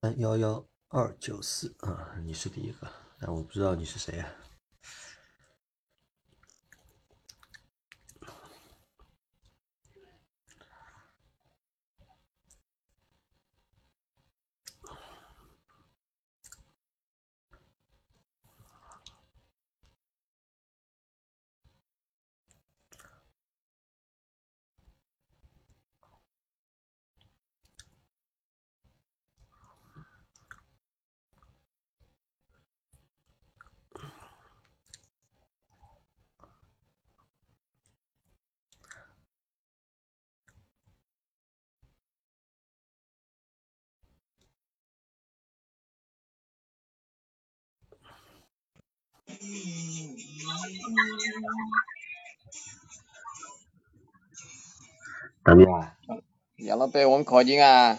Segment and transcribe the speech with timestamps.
[0.00, 2.86] 三幺幺二九四啊，你是第一个，
[3.18, 4.28] 但我不知道你是谁呀。
[55.42, 55.96] 大米啊，
[56.56, 57.98] 杨老板问氪金啊？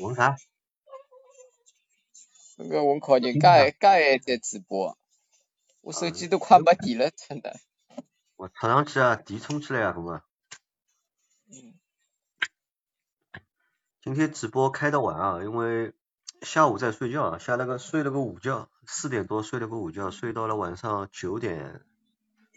[0.00, 0.36] 问啥？
[2.56, 4.98] 那个问氪金，刚刚还在直播，
[5.80, 7.60] 我手机都快没电了，真的。
[8.36, 10.22] 我插上去啊，电充起来啊，哥们？
[11.46, 11.74] 嗯。
[14.02, 15.92] 今天直播开的晚啊，因为
[16.42, 21.84] 下午在睡觉啊，下了个睡了个午觉，四点多睡了个午觉，睡到了晚上九点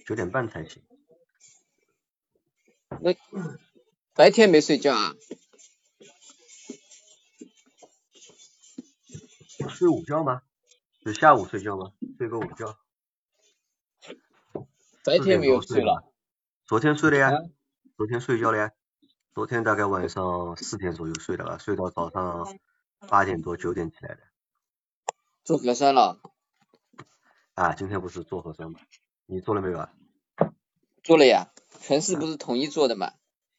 [0.06, 0.82] 九点半才醒。
[3.02, 3.14] 那
[4.14, 5.14] 白天没睡觉啊？
[9.70, 10.42] 睡午觉吗？
[11.04, 11.92] 就下午睡觉吗？
[12.18, 12.78] 睡个午觉。
[15.04, 16.10] 白天没有睡了。
[16.66, 17.32] 昨天睡了呀，
[17.98, 18.72] 昨天睡觉了呀。
[19.34, 22.58] 昨天大概晚上四点左右睡的吧，睡到早上
[23.10, 24.31] 八点多九点起来的。
[25.44, 26.22] 做核酸了？
[27.56, 28.80] 啊，今天不是做核酸吗？
[29.26, 29.94] 你做了没有啊？
[31.04, 31.52] 做了呀。
[31.80, 33.14] 全市不是统一做的吗？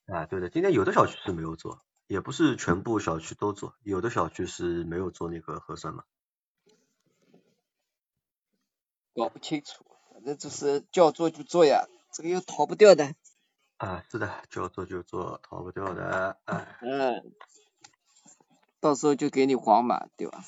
[0.07, 6.05] 啊，对的，今天有的小区是没有做，也不是全部小区都做，有的小区是没有做那个核酸嘛。
[9.15, 13.15] 搞不清楚，反正就是叫做就做呀，这个又逃不掉的。
[13.79, 16.39] 啊，是的，叫做就做，逃不掉的。
[16.81, 17.35] 嗯。
[18.79, 20.45] 到时候就给你黄码，对吧？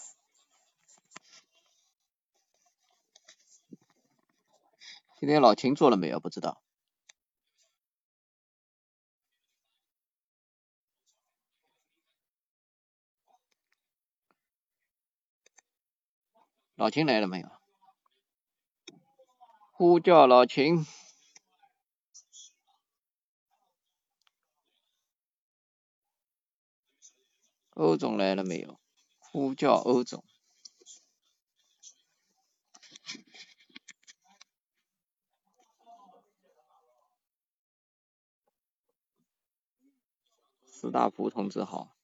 [5.17, 6.19] 今天老秦做了没有？
[6.21, 6.61] 不知道。
[16.75, 17.49] 老秦来了没有？
[19.73, 20.85] 呼叫老秦。
[27.71, 28.79] 欧总来了没有？
[29.19, 30.25] 呼叫欧总。
[40.85, 41.97] 斯大福同志好。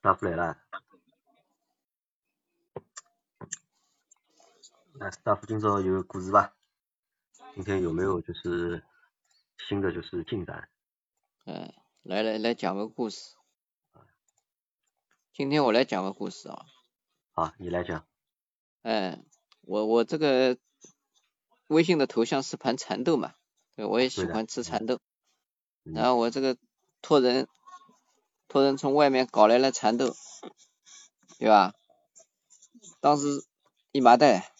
[0.00, 0.56] 大夫来了，
[4.94, 6.56] 那大夫今朝有故事吧？
[7.54, 8.82] 今天有没有就是
[9.58, 10.70] 新的就是进展？
[11.44, 13.36] 嗯，来来来讲个故事。
[15.34, 16.64] 今天我来讲个故事啊。
[17.32, 18.07] 好，你来讲。
[18.88, 19.22] 嗯，
[19.60, 20.56] 我我这个
[21.66, 23.34] 微信的头像是盘蚕豆嘛，
[23.76, 24.98] 对，我也喜欢吃蚕豆。
[25.82, 26.56] 然后我这个
[27.02, 27.46] 托人。
[28.50, 30.16] 托人从外面搞来了蚕豆，
[31.38, 31.74] 对吧？
[32.98, 33.44] 当时
[33.92, 34.50] 一麻袋，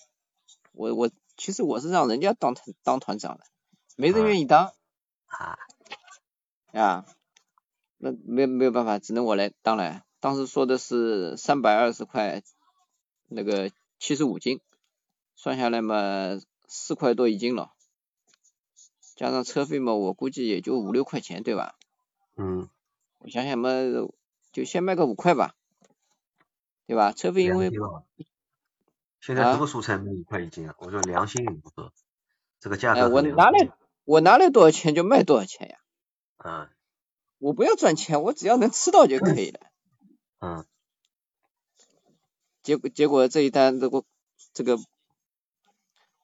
[0.73, 3.45] 我我其实我是让人家当团当团长的，
[3.97, 4.75] 没人愿意当
[5.25, 5.59] 啊
[6.73, 7.07] 啊，
[7.97, 10.03] 那没没有办法，只能我来当了。
[10.21, 12.43] 当时说的是三百二十块，
[13.27, 14.61] 那个七十五斤，
[15.37, 17.73] 算下来嘛四块多一斤了，
[19.17, 21.75] 加上车费嘛，我估计也就五六块钱，对吧？
[22.37, 22.69] 嗯。
[23.19, 23.71] 我想想嘛，
[24.53, 25.57] 就先卖个五块吧，
[26.87, 27.11] 对吧？
[27.13, 27.73] 车费因为
[29.21, 30.75] 现在什么蔬菜卖五块一斤啊？
[30.79, 31.45] 我说良心
[32.61, 33.09] 这个价格。
[33.09, 33.71] 我拿来
[34.05, 35.79] 我拿来多少钱就卖多少钱呀。
[36.45, 36.69] 嗯。
[37.39, 39.61] 我不要赚钱，我只要能吃到就可以了。
[40.39, 40.65] 嗯。
[42.63, 44.05] 结果结果这一单这个
[44.53, 44.79] 这个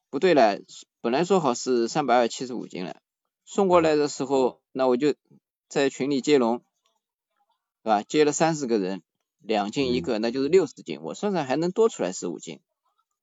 [0.09, 0.59] 不对了，
[1.01, 2.97] 本来说好是三百二七十五斤了，
[3.45, 5.15] 送过来的时候那我就
[5.67, 6.63] 在群里接龙。
[7.83, 8.01] 是吧？
[8.01, 9.03] 接了三十个人，
[9.37, 11.01] 两斤一个，那就是六十斤。
[11.03, 12.59] 我算算还能多出来十五斤，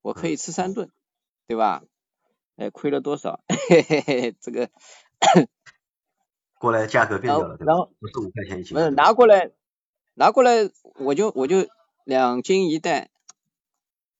[0.03, 0.89] 我可以吃三顿，
[1.49, 1.83] 对吧？
[2.55, 3.43] 哎，亏了多少？
[3.69, 4.71] 嘿嘿嘿，这个
[6.61, 7.75] 过来价格变掉了，对吧？
[7.99, 8.75] 不是五块钱一斤。
[8.75, 9.51] 不是拿过来，
[10.15, 11.67] 拿过来我就我就
[12.05, 13.11] 两斤一袋，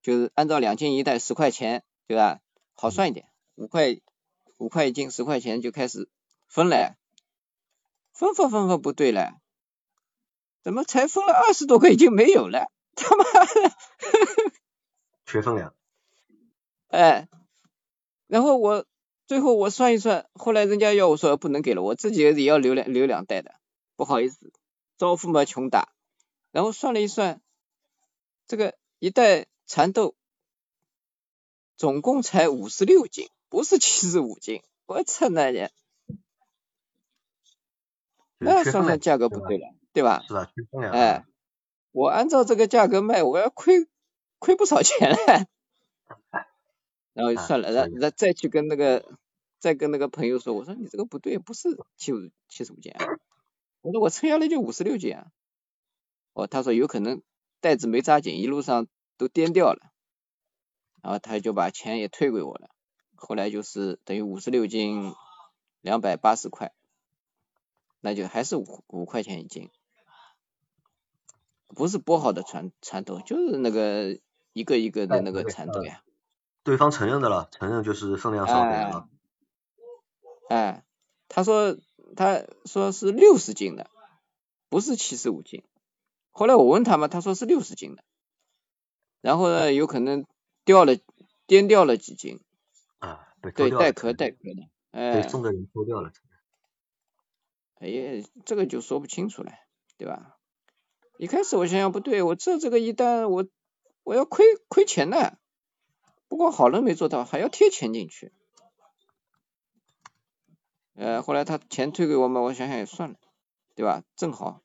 [0.03, 2.41] 就是按照两斤一袋十块钱，对吧？
[2.75, 4.01] 好算一点，五块
[4.57, 6.09] 五块一斤，十块钱就开始
[6.49, 6.97] 分了，
[8.13, 9.41] 分分分分不对了，
[10.63, 12.71] 怎么才分了二十多块就没有了？
[12.95, 13.73] 他妈的！
[15.27, 15.75] 缺分量。
[16.89, 17.29] 哎，
[18.27, 18.87] 然后我
[19.27, 23.55] 最后我算一算，后来人家要我说不能给了，我自己也要留两留两袋的，
[23.97, 24.53] 不好意思，
[24.99, 25.93] 招呼嘛穷打，
[26.53, 27.42] 然后算了一算，
[28.53, 30.15] 这个一袋蚕豆。
[31.79, 35.69] 总共才五十六斤，不是七十五斤，我操那你，
[38.39, 40.23] 那算算价格不对了，对吧？
[40.29, 40.53] 是吧？
[40.93, 41.25] 哎，
[41.93, 43.89] 我按照这个价格卖，我要亏
[44.39, 45.17] 亏不少钱嘞。
[47.15, 49.19] 然后算了，然然再去跟那个
[49.59, 53.07] 再跟那个朋友说，我说你这个不对，不是七五七十五斤，啊
[53.81, 55.33] 我说我称下来就五十六斤啊。
[56.35, 57.23] 哦，他说有可能
[57.63, 59.91] 袋子没扎紧，一路上都颠掉了。
[61.01, 62.71] 然后他就把钱也退给我了，
[63.15, 65.15] 后来就是等于五十六斤
[65.81, 66.73] 两百八十块，
[68.01, 69.71] 那就还是五五块钱一斤，
[71.69, 74.19] 不是剥好的蚕蚕豆，就是那个
[74.53, 76.03] 一个一个的那个蚕豆呀。
[76.63, 79.09] 对方承认的了，承认就是分量少点了。
[80.49, 80.85] 哎，
[81.29, 81.77] 他说
[82.17, 83.91] 他说是六十斤的，
[84.69, 85.65] 不是七十五斤。
[86.33, 88.03] 后来我问他嘛，他说是六十斤的，
[89.21, 90.27] 然后呢，有可能。
[90.65, 90.97] 掉了，
[91.49, 92.39] 颠掉了几斤
[93.01, 93.35] 啊？
[93.41, 96.13] 对，带壳带壳的，哎，送的人脱掉了。
[97.81, 99.51] 哎呀，这个就说不清楚了，
[99.99, 100.39] 对吧？
[101.19, 103.45] 一开始我想想不对，我这这个一单我
[104.05, 105.37] 我要亏亏钱的，
[106.29, 108.33] 不过好人没做到，还要贴钱进去。
[110.95, 113.17] 呃，后来他钱退给我嘛，我想想也算了，
[113.75, 114.05] 对吧？
[114.15, 114.62] 正好，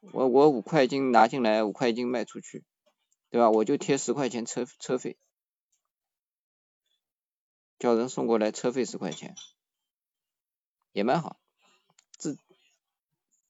[0.00, 2.64] 我我五块斤拿进来，五块斤卖出去。
[3.32, 3.48] 对吧？
[3.48, 5.16] 我就贴十块钱车车费，
[7.78, 9.36] 叫人送过来，车费十块钱，
[10.90, 11.38] 也蛮好。
[12.18, 12.36] 这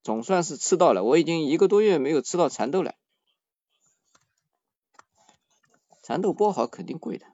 [0.03, 2.95] 总算是吃到了，我已经一个多月没有吃到蚕豆了。
[6.03, 7.25] 蚕豆剥好肯定贵的，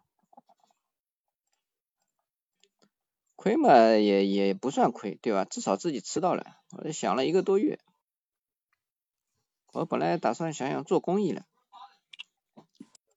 [3.34, 5.44] 亏嘛也也不算亏，对吧？
[5.44, 6.60] 至少自己吃到了。
[6.70, 7.80] 我想了一个多月，
[9.76, 11.42] 我本来打算想想做公益了。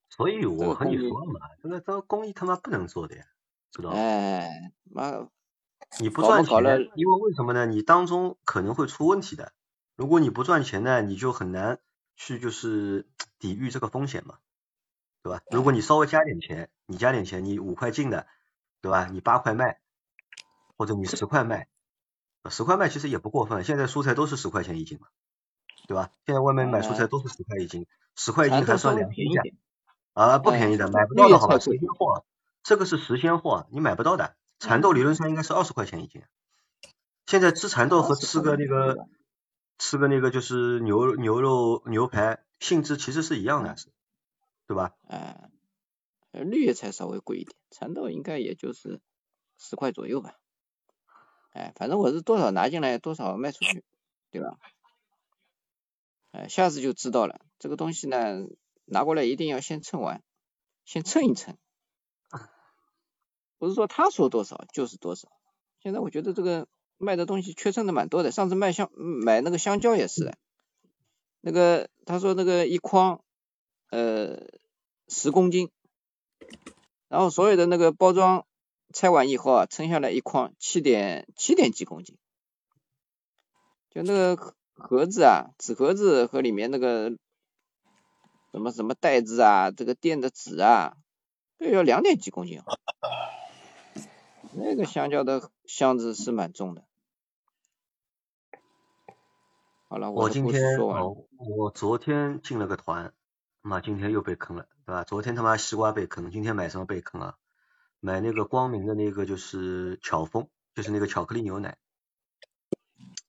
[0.08, 3.24] 所以我和你说嘛，这个这个公益他妈不能做的呀，
[3.70, 3.96] 知道吗？
[3.96, 5.28] 哎，妈，
[5.98, 6.54] 你不赚钱，
[6.94, 7.64] 因为为什么呢？
[7.64, 9.52] 你当中可能会出问题的。
[9.96, 11.78] 如果你不赚钱呢，你就很难
[12.16, 13.08] 去就是
[13.38, 14.38] 抵御这个风险嘛，
[15.22, 15.42] 对吧？
[15.50, 18.26] 如果你稍微加点钱，你加点钱，你五块进的，
[18.82, 19.08] 对吧？
[19.10, 19.80] 你八块卖，
[20.76, 21.68] 或者你十块卖，
[22.50, 23.64] 十块卖其实也不过分。
[23.64, 25.08] 现在蔬菜都是十块钱一斤嘛，
[25.90, 26.12] 对吧？
[26.24, 27.84] 现在外面买蔬菜都是十块一斤，
[28.14, 29.42] 十块一斤还算良心价。
[30.12, 31.58] 啊，不便宜的，买不到的好吧？
[31.58, 32.24] 实鲜货，
[32.62, 34.36] 这个是实鲜货，你买不到的。
[34.60, 36.22] 蚕豆理论上应该是二十块钱一斤，
[37.26, 39.08] 现在吃蚕豆和吃个那个
[39.78, 43.74] 吃个那个就是牛牛肉牛排性质其实是一样的，
[44.68, 44.92] 对吧？
[45.08, 45.50] 哎，
[46.30, 49.00] 绿叶菜稍微贵一点，蚕豆应该也就是
[49.58, 50.36] 十块左右吧。
[51.50, 53.82] 哎，反正我是多少拿进来多少卖出去，
[54.30, 54.56] 对吧？
[56.30, 58.46] 哎，下次就知道了，这个东西呢。
[58.92, 60.20] 拿过来一定要先称完，
[60.84, 61.56] 先称一称，
[63.56, 65.30] 不是说他说多少就是多少。
[65.78, 66.66] 现在我觉得这个
[66.98, 70.36] 卖的东西缺称的蛮多的，上次卖香买那个香蕉也是的，
[71.40, 73.22] 那个他说那个一筐
[73.90, 74.42] 呃
[75.06, 75.70] 十公斤，
[77.06, 78.44] 然后所有的那个包装
[78.92, 82.18] 拆完以后啊，称下来一筐七点七点几公斤，
[83.90, 87.16] 就那个盒子啊，纸盒子和里面那个。
[88.52, 90.96] 什么什么袋子啊，这个垫的纸啊，
[91.56, 92.60] 都要两点几公斤。
[94.54, 96.82] 那个香蕉的箱子是蛮重的。
[99.88, 103.14] 好了，我今天我，我昨天进了个团，
[103.62, 105.04] 妈今天又被坑了，对吧？
[105.04, 107.36] 昨天他妈西瓜被坑，今天买什么被坑啊？
[108.00, 111.78] 买那个光明的那个就是巧峰，就是那个巧克力牛奶，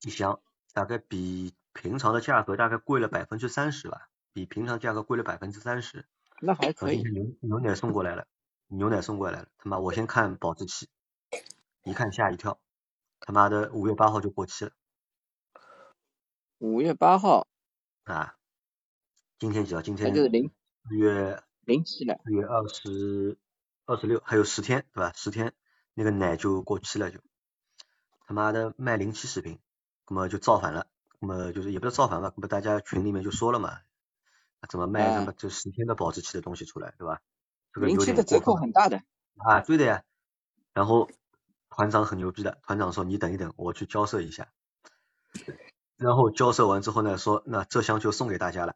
[0.02, 0.42] 一箱
[0.74, 4.08] 大概比平常的价格大概贵了百分之三十吧。
[4.34, 6.06] 比平常价格贵了百分之三十，
[6.40, 7.04] 那还可以。
[7.04, 8.28] 牛牛奶送过来了，
[8.68, 10.88] 牛奶送过来了，他妈我先看保质期，
[11.84, 12.58] 一看吓一跳，
[13.20, 14.72] 他妈的五月八号就过期了。
[16.60, 17.46] 五月八号
[18.06, 18.38] 啊，
[19.38, 19.82] 今天几号？
[19.82, 20.50] 今天就是零
[20.88, 23.38] 四月零七了，四月二十
[23.84, 25.12] 二十六，还有十天对吧？
[25.14, 25.52] 十天
[25.94, 27.20] 那个奶就过期了就，
[28.26, 29.60] 他妈的卖临期食品，
[30.12, 30.88] 那么就造反了，
[31.20, 33.80] 那么就是也不是造反吧，那么大家群里面就说了嘛。
[34.68, 37.22] 怎么卖这么就十天的保质期的东西出来，对吧？
[37.72, 39.02] 这个有点的折扣很大的。
[39.38, 40.04] 啊，对的呀。
[40.74, 41.10] 然后
[41.70, 44.50] 团长很牛逼的，团长说你等一等，我去交涉一下。
[45.96, 48.76] 然后交涉完之后呢，说那这箱就送给大家了。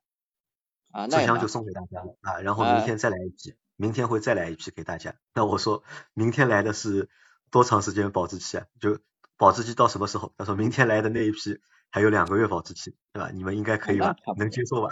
[0.91, 5.15] 啊，这箱就送给大家了啊，然后明天再来一批，明天会再来一批给大家。
[5.33, 7.09] 那我说明天来的是
[7.51, 8.65] 多长时间保质期啊？
[8.79, 8.99] 就
[9.37, 10.33] 保质期到什么时候？
[10.37, 13.31] 他说明天来的那一批还有两个月保质期，对吧？
[13.33, 14.15] 你们应该可以吧？
[14.37, 14.89] 能接受吧？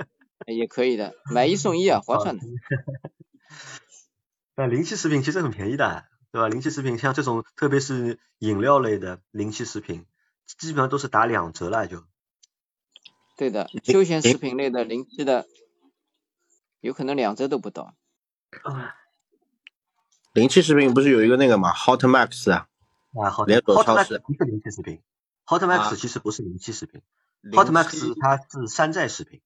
[0.46, 2.44] 也可以的，买一送一啊，划算的。
[4.56, 6.48] 那临期食品其实很便宜的，对吧？
[6.48, 10.06] 临期食品像这种，特别是饮料类的临期食品，
[10.58, 12.04] 基本上都是打两折了就。
[13.36, 15.46] 对的，休闲食品类的临期的，
[16.80, 17.94] 有可能两折都不到。
[18.62, 18.94] 啊
[20.32, 22.68] 临期食品不是有一个那个吗？Hot Max 啊，
[23.14, 25.00] 啊，好连锁超市不是临期食品
[25.46, 27.00] ，Hot Max 其实不是临期食品
[27.52, 29.40] ，Hot Max 它是山寨食品。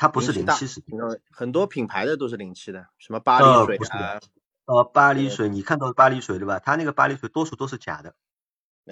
[0.00, 0.96] 它不是临期食品，
[1.32, 4.20] 很多品牌的都是临期的，什么巴黎水啊，
[4.66, 6.60] 呃，巴黎水，你看到巴黎水对吧？
[6.60, 8.14] 它那个巴黎水多数都是假的。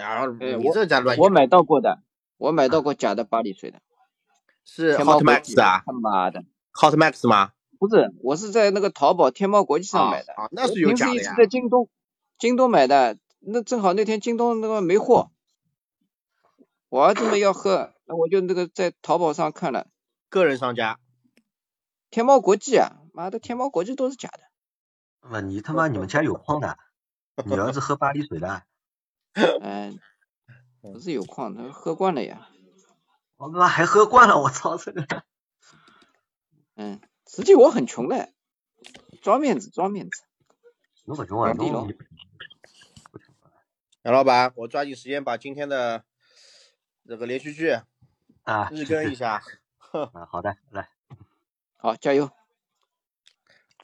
[0.03, 2.03] 啊，你这家乱我买到过的，
[2.39, 3.81] 我买到过假的巴黎水的。
[4.65, 5.85] 是 Hot Max 啊？
[5.87, 6.43] 他妈的
[6.73, 7.53] ，Hot Max 吗？
[7.79, 10.33] 不是，我是在那个淘宝、天猫国际上买的。
[10.33, 11.89] 啊，那是有假的在京东，
[12.37, 13.17] 京东买的，
[13.49, 15.31] 那正好那天京东那个没货，
[16.89, 19.87] 我儿子们要喝，那我就那个在淘宝上看了。
[20.29, 20.99] 个人商家，
[22.11, 24.41] 天猫国际啊，妈的，天猫国际都是假的。
[25.31, 26.77] 那你他妈你们家有矿的？
[27.45, 28.65] 你儿子喝巴黎水的？
[29.63, 30.01] 嗯，
[30.81, 32.49] 不是有矿，他喝惯了呀。
[33.37, 35.23] 我他妈还喝惯了，我操这个！
[36.75, 38.33] 嗯，实际我很穷的，
[39.23, 40.25] 装面子装面子。
[41.05, 41.55] 那么穷啊？
[41.57, 41.87] 那
[44.07, 46.05] 杨老板，我抓紧时间把今天的
[47.09, 47.77] 这个连续剧。
[48.45, 49.43] 啊，日更一下。
[49.91, 50.91] 啊，好的，来，
[51.77, 52.31] 好，加油。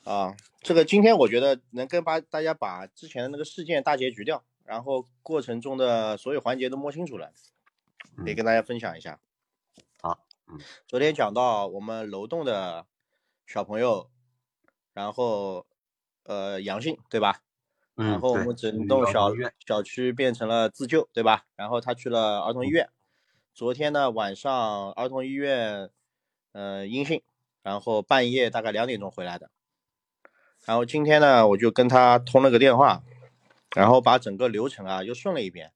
[0.04, 7.32] 啊，这个今天我觉得能跟把大家把之前的那个事件大结局掉，然后过程中的所有环节都摸清楚了，
[8.18, 9.18] 可以跟大家分享一下。
[10.00, 12.86] 好，嗯，昨天讲到我们楼栋的
[13.44, 14.08] 小朋友，
[14.92, 15.66] 然后
[16.22, 17.42] 呃阳性，对吧？
[18.02, 19.30] 嗯，然后我们整栋小
[19.64, 21.44] 小区变成了自救，对吧？
[21.54, 22.88] 然后他去了儿童医院。
[23.54, 25.90] 昨天呢晚上儿童医院，
[26.52, 27.22] 呃阴性，
[27.62, 29.50] 然后半夜大概两点钟回来的。
[30.64, 33.02] 然后今天呢我就跟他通了个电话，
[33.76, 35.72] 然后把整个流程啊又顺了一遍。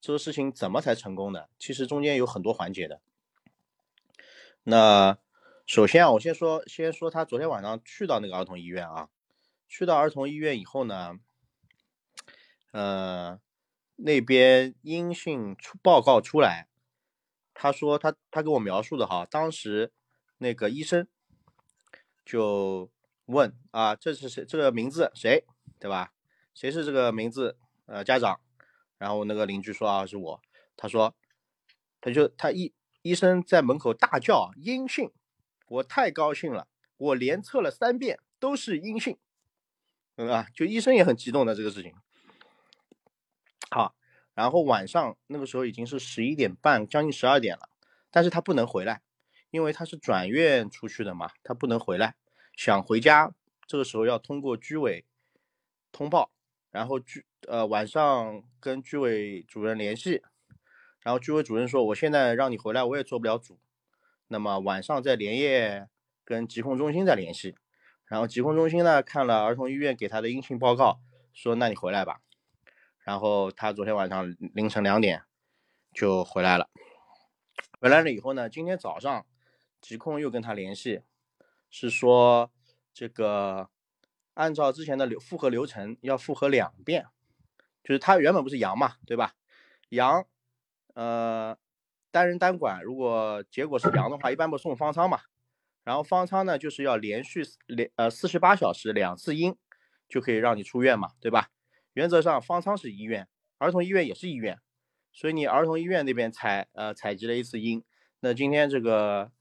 [0.00, 1.48] 这个事情怎么才成功的？
[1.58, 3.00] 其实中间有很多环节的。
[4.64, 5.18] 那
[5.66, 9.08] 首先啊，我先说先说他昨天晚上去到那个儿童医院啊，
[9.68, 11.18] 去到儿童医院以后呢，
[12.70, 13.40] 呃
[13.96, 16.68] 那边阴性出报告出来。
[17.54, 19.92] 他说他他给我描述的哈，当时
[20.38, 21.08] 那个医生
[22.24, 22.90] 就
[23.26, 24.44] 问啊，这是谁？
[24.44, 25.44] 这个名字谁？
[25.80, 26.12] 对吧？
[26.54, 27.56] 谁是这个名字？
[27.86, 28.40] 呃，家长。
[28.98, 30.42] 然后那个邻居说啊，是我。
[30.76, 31.14] 他说，
[32.00, 32.72] 他就他医
[33.02, 35.10] 医生在门口大叫阴性，
[35.66, 39.18] 我太高兴了，我连测了三遍都是阴性，
[40.14, 40.46] 对吧？
[40.54, 41.94] 就医生也很激动的这个事情。
[44.38, 47.68] 然后晚上那个时候已经是十一点半，将近十二点了，
[48.08, 49.02] 但是他不能回来，
[49.50, 52.14] 因为他是转院出去的嘛，他不能回来，
[52.56, 53.34] 想回家，
[53.66, 55.04] 这个时候要通过居委
[55.90, 56.30] 通报，
[56.70, 60.22] 然后居呃晚上跟居委主任联系，
[61.00, 63.58] 然后居委主任说我现在让你回来我也做不了主，
[64.28, 65.88] 那么晚上再连夜
[66.24, 67.56] 跟疾控中心再联系，
[68.06, 71.00] 然后疾控中心呢看了儿童医院给他的阴性报告，
[71.32, 72.20] 说那你回来吧。
[73.08, 75.22] 然后他昨天晚上凌晨两点
[75.94, 76.68] 就回来了，
[77.80, 79.24] 回来了以后呢，今天早上
[79.80, 81.00] 疾控又跟他联系，
[81.70, 82.50] 是说
[82.92, 83.70] 这个
[84.34, 87.06] 按照之前的流复核流程要复核两遍，
[87.82, 89.32] 就是他原本不是阳嘛，对吧？
[89.88, 90.26] 阳，
[90.92, 91.56] 呃，
[92.10, 95.22] 单人单管，如果结果是阳的话，一般不送方舱嘛，
[95.82, 99.56] 然后方舱呢就是要连续连呃四十八小时两次阴
[100.10, 101.48] 就可以让你出院嘛，对吧？
[101.94, 103.28] 原则上，方舱是医院，
[103.58, 104.58] 儿童医院也是医院，
[105.12, 107.84] 所以你儿童医院那边采呃采集了一次阴，
[108.20, 109.32] 那今天这个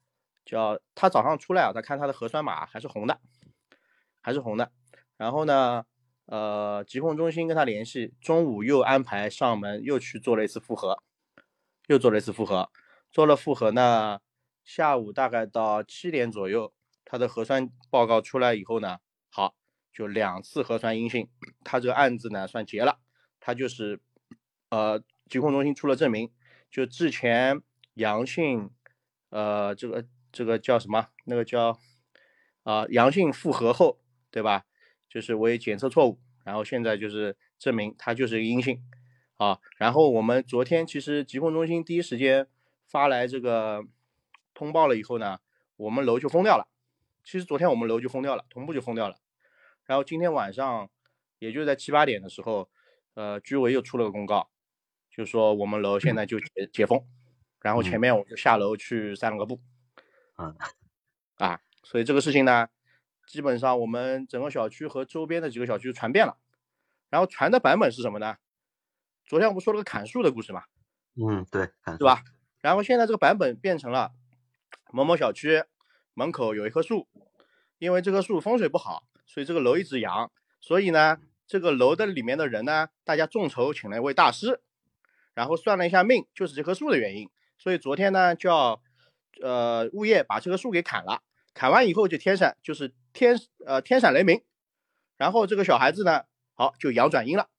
[0.45, 3.19] 叫他早上出来啊，他看他的核酸码还是红的，
[4.21, 4.71] 还是红的。
[5.17, 5.83] 然后呢，
[6.25, 11.03] 呃，疾控中心跟他联系，中午又安排上门又去做了一次复核，
[11.87, 12.69] 又做了一次复核，
[13.11, 14.19] 做了复核呢，
[14.63, 16.73] 下午大概到七点左右，
[17.03, 18.99] 他的核酸报告出来以后呢，
[19.97, 21.27] 就两次核酸阴性，
[21.63, 22.99] 他这个案子呢算结了，
[23.39, 23.99] 他就是
[24.69, 26.31] 呃疾控中心出了证明，
[26.69, 27.59] 就之前
[27.95, 28.69] 阳性，
[29.31, 31.07] 呃这个这个叫什么？
[31.25, 31.79] 那个叫
[32.61, 33.99] 啊阳性复核后，
[34.29, 34.65] 对吧？
[35.09, 38.79] 就是为检测错误，然后现在就是证明他就是阴性
[39.37, 39.59] 啊。
[39.77, 42.45] 然后我们昨天其实疾控中心第一时间
[42.85, 43.83] 发来这个
[44.53, 45.39] 通报了以后呢，
[45.75, 46.67] 我们楼就封掉了。
[47.23, 49.17] 其实昨天我们楼就封掉了，同步就封掉了。
[49.87, 50.89] 然后今天晚上，
[51.39, 52.69] 也就在七八点的时候，
[53.15, 54.49] 呃，居委又出了个公告，
[55.09, 57.03] 就说我们楼现在就解解封。
[57.61, 59.59] 然后前面我就下楼去散了个步。
[60.37, 60.55] 嗯。
[61.37, 62.67] 啊，所以这个事情呢，
[63.25, 66.37] 基本上我们整个小区和周边的几个小区传遍了。
[67.09, 68.37] 然后传的版本是什么呢？
[69.25, 70.63] 昨天我们说了个砍树的故事嘛？
[71.15, 72.21] 嗯，对，是吧？
[72.59, 74.11] 然后现在这个版本变成了
[74.91, 75.63] 某某小区。
[76.13, 77.07] 门口有一棵树，
[77.77, 80.31] 因为这棵树风水不好，所以这个楼一直阳。
[80.59, 84.59] 所以呢，这个楼的里面的人呢，大家众筹请了一位大师，
[85.35, 87.29] 然后算了一下命，就是这棵树的原因。
[87.59, 88.81] 所以昨天呢，叫
[89.41, 91.21] 呃物业把这棵树给砍了。
[91.53, 94.41] 砍完以后就天闪，就是天呃天闪雷鸣。
[95.17, 97.49] 然后这个小孩子呢，好就阳转阴了。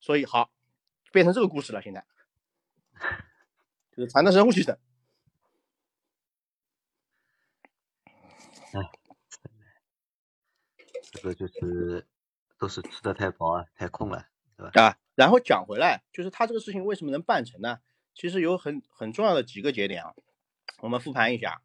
[0.00, 0.50] 所以好
[1.12, 1.82] 变成这个故事了。
[1.82, 2.04] 现在
[3.96, 4.78] 就是传的神乎其神。
[11.10, 12.06] 这个就是
[12.58, 14.82] 都是吃的太饱啊，太空了，对吧？
[14.82, 17.78] 啊，然后讲回来，就是他这个事情为什么能办成呢？
[18.14, 20.14] 其实有很很重要的几个节点啊，
[20.80, 21.62] 我们复盘一下。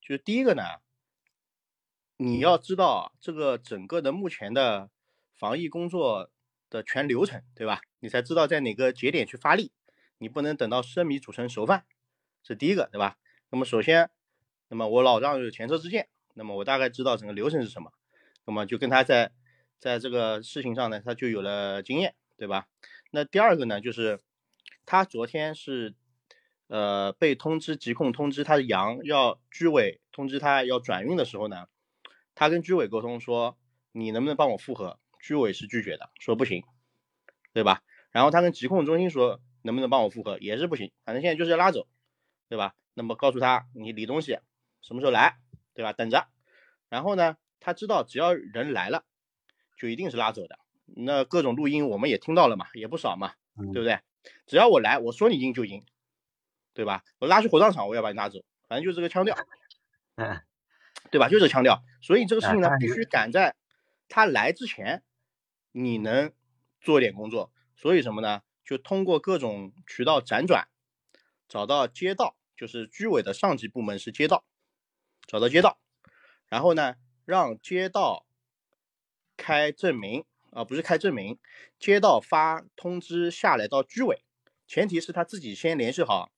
[0.00, 0.62] 就是第一个呢，
[2.16, 4.90] 你要知道这个整个的目前的
[5.34, 6.30] 防疫工作
[6.70, 7.80] 的全流程，对吧？
[7.98, 9.72] 你才知道在哪个节点去发力，
[10.18, 11.86] 你不能等到生米煮成熟饭，
[12.44, 13.16] 是第一个，对吧？
[13.50, 14.10] 那么首先，
[14.68, 17.92] 那么我老丈有前车之鉴，那么我大概知道整个流程是什么。
[18.46, 19.32] 那么就跟他在
[19.78, 22.68] 在这个事情上呢，他就有了经验，对吧？
[23.10, 24.20] 那第二个呢，就是
[24.86, 25.94] 他昨天是
[26.68, 31.66] 呃被通知疾控通知他的羊要居委通知他要转运的时候呢，
[32.34, 33.58] 他跟居委沟通说
[33.92, 34.98] 你能不能帮我复核？
[35.20, 36.62] 居委是拒绝的，说不行，
[37.52, 37.82] 对吧？
[38.12, 41.88] 然后他跟疾控中心说能不能帮我复核，也是不行，反正现在就是要拉走，
[42.48, 42.76] 对吧？
[42.94, 44.38] 那么告诉他你理东西
[44.82, 45.36] 什么时候来，
[45.74, 45.92] 对吧？
[45.92, 46.28] 等着，
[46.88, 47.36] 然后呢？
[47.60, 49.04] 他知道只要人来了，
[49.78, 50.58] 就一定是拉走的。
[50.84, 53.34] 那各种录音我们也听到了嘛，也不少嘛，
[53.72, 53.98] 对不对？
[54.46, 55.84] 只要我来，我说你赢就赢，
[56.74, 57.02] 对吧？
[57.18, 59.36] 我拉去火葬场，我要把你拉走，反正就这个腔调，
[60.14, 60.40] 嗯，
[61.10, 61.28] 对吧？
[61.28, 61.82] 就这腔调。
[62.02, 63.56] 所以这个事情呢，必须赶在
[64.08, 65.02] 他来之前，
[65.72, 66.32] 你能
[66.80, 67.52] 做点工作。
[67.76, 68.42] 所以什么呢？
[68.64, 70.68] 就通过各种渠道辗转，
[71.48, 74.44] 找到街道，就是居委的上级部门是街道，
[75.26, 75.80] 找到街道，
[76.48, 76.94] 然后呢？
[77.26, 78.24] 让街道
[79.36, 81.38] 开证明啊，不是开证明，
[81.76, 84.22] 街道发通知下来到居委，
[84.66, 86.30] 前提是他自己先联系好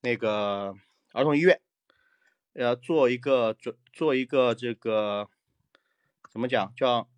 [0.00, 0.74] 那个
[1.12, 1.60] 儿童医院，
[2.54, 5.28] 要做一个做做一个这个
[6.30, 7.10] 怎么讲叫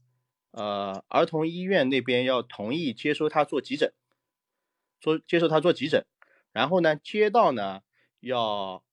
[0.50, 3.94] 呃儿童医院那边要同意接收他做急诊，
[5.00, 6.05] 做接受他做急诊，
[6.53, 7.83] 然后呢街道呢
[8.18, 8.85] 要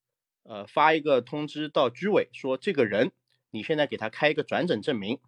[0.44, 3.10] 呃发一个通知到居委说这个人。
[3.52, 5.20] 你现在给他开一个转诊证明，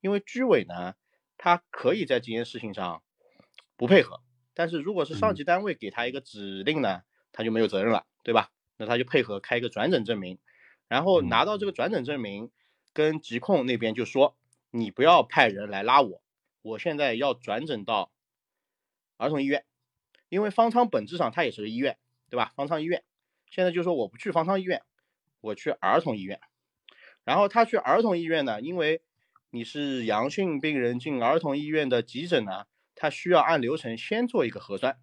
[0.00, 0.96] 因为居委呢，
[1.38, 3.02] 他可以在这件事情上
[3.76, 4.20] 不配合，
[4.52, 8.50] 但是如果是上级单位给他一个指令呢，他就没有责任了，对吧？
[8.76, 10.38] 那他就配合开一个转诊证明，
[10.88, 12.50] 然后拿到这个转诊证明，
[12.92, 14.36] 跟疾控那边就说，
[14.70, 16.22] 你不要派人来拉我，
[16.62, 18.10] 我现在要转诊到
[19.16, 19.64] 儿童医院，
[20.28, 21.96] 因为方舱本质上它也是个医院，
[22.28, 22.52] 对吧？
[22.56, 23.04] 方舱医院，
[23.50, 24.82] 现在就说我不去方舱医院，
[25.40, 26.40] 我去儿童医院。
[27.28, 29.02] 然后他去儿童医院呢，因为
[29.50, 32.64] 你是阳性病人进儿童医院的急诊呢，
[32.94, 34.98] 他需要按流程先做一个核酸。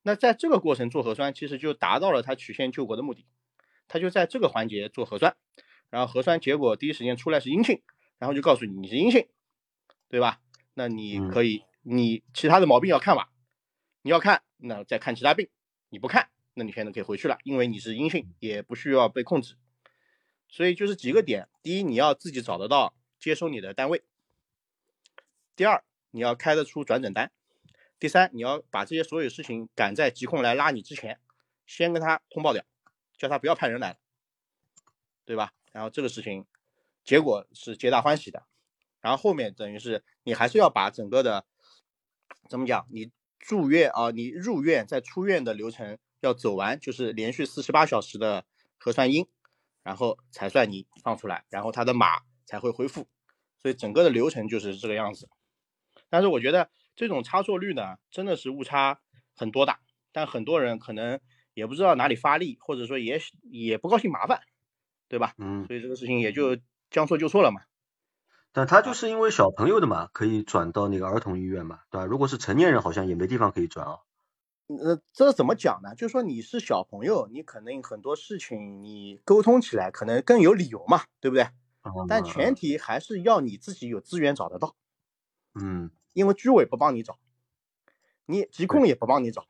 [0.00, 3.26] 那在这个过程做核酸，其实就达到了他曲线救国的目的。
[3.86, 5.36] 他就在这个环节做核酸，
[5.90, 7.82] 然后核酸结果第一时间出来是阴性，
[8.18, 9.28] 然后就告诉你你是阴性，
[10.08, 10.40] 对吧？
[10.72, 13.28] 那你可以，你其他的毛病要看吧？
[14.00, 15.50] 你要看，那再看其他病。
[15.90, 19.56] 你不看，那你现在可以回去了，因为你是阴性，也不需要被控制。
[20.48, 23.98] 所以就是几个点：第一，你要自己找得到接收你的单位；
[25.54, 27.28] 第二，你要开得出转诊单；
[27.98, 31.20] 第三，你要把这些所有事情赶在疾控来拉你之前，
[31.66, 32.64] 先跟他通报掉，
[33.16, 33.98] 叫他不要派人来了，
[35.24, 35.52] 对吧？
[35.72, 36.46] 然后这个事情
[37.04, 38.44] 结果是皆大欢喜的。
[39.00, 41.44] 然后后面等于是你还是要把整个的
[42.48, 42.86] 怎么讲？
[42.90, 48.44] 你住院啊，你入院再出院的流程要走完，就是连续四十八小时的
[48.76, 49.28] 核酸阴。
[49.88, 53.08] 然后才算你放出来，然后他的码才会恢复，
[53.62, 55.30] 所以整个的流程就是这个样子。
[56.10, 59.00] 但是我觉得这种差错率呢，真的是误差
[59.34, 59.78] 很多的，
[60.12, 61.20] 但很多人可能
[61.54, 63.18] 也不知道哪里发力，或者说也
[63.50, 64.42] 也不高兴麻烦，
[65.08, 65.32] 对吧？
[65.38, 65.66] 嗯。
[65.66, 66.58] 所以这个事情也就
[66.90, 67.62] 将错就错了嘛。
[68.52, 72.04] 但他就是因为小朋友的嘛，可以转到那个儿童医院嘛，对吧？
[72.04, 74.00] 如果是成年人，好像也没地方可以转啊。
[74.68, 75.94] 呃，这怎么讲呢？
[75.94, 81.48] 就是说你是小朋友，你可能很多事情你沟通起来可能更有理由嘛，对不对？
[82.06, 84.76] 但前提还是要你自己有资源找得到。
[85.54, 85.90] 嗯。
[86.14, 87.16] 因为居委不帮你找，
[88.26, 89.46] 你疾控也不帮你找，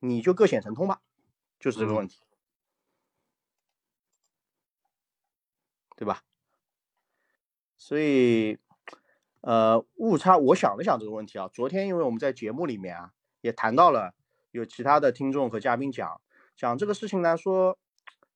[0.00, 1.00] 你就各显神通吧，
[1.60, 2.18] 就是这个问题，
[5.94, 6.24] 对吧？
[7.76, 8.58] 所以，
[9.42, 11.48] 呃，误差，我想了想这个问题啊。
[11.52, 14.14] 昨天因为我们在节目里面啊，也谈到了，
[14.52, 16.20] 有其他的听众和嘉宾讲
[16.56, 17.76] 讲这个事情呢，说，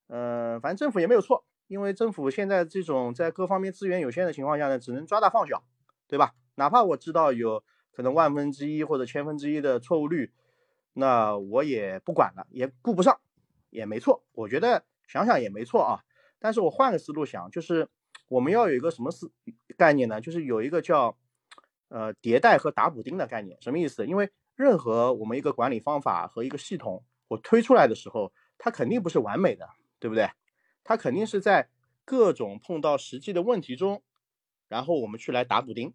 [0.09, 5.63] 嗯，反正政府也没有错，因为政府现在这种在各方面资源有限的情况下呢，只能抓大放小，
[6.09, 6.35] 对吧？
[6.57, 10.33] 哪怕我知道有可能万分之一或者千分之一的错误率，
[10.95, 13.21] 那我也不管了，也顾不上，
[13.71, 14.25] 也没错。
[14.33, 16.03] 我觉得想想也没错啊。
[16.39, 17.89] 但是我换个思路想，就是。
[18.29, 19.31] 我们要有一个什么思
[19.77, 20.21] 概念呢？
[20.21, 21.17] 就是有一个叫
[21.91, 24.05] 呃迭代和打补丁的概念，什么意思？
[24.05, 29.69] 因为任何我们一个管理方法和一个系统，我推出来的时候，它肯定不是完美的，
[30.01, 30.31] 对不对？
[30.83, 31.69] 它肯定是在
[32.05, 34.03] 各种碰到实际的问题中，
[34.69, 35.93] 然后我们去来打补丁，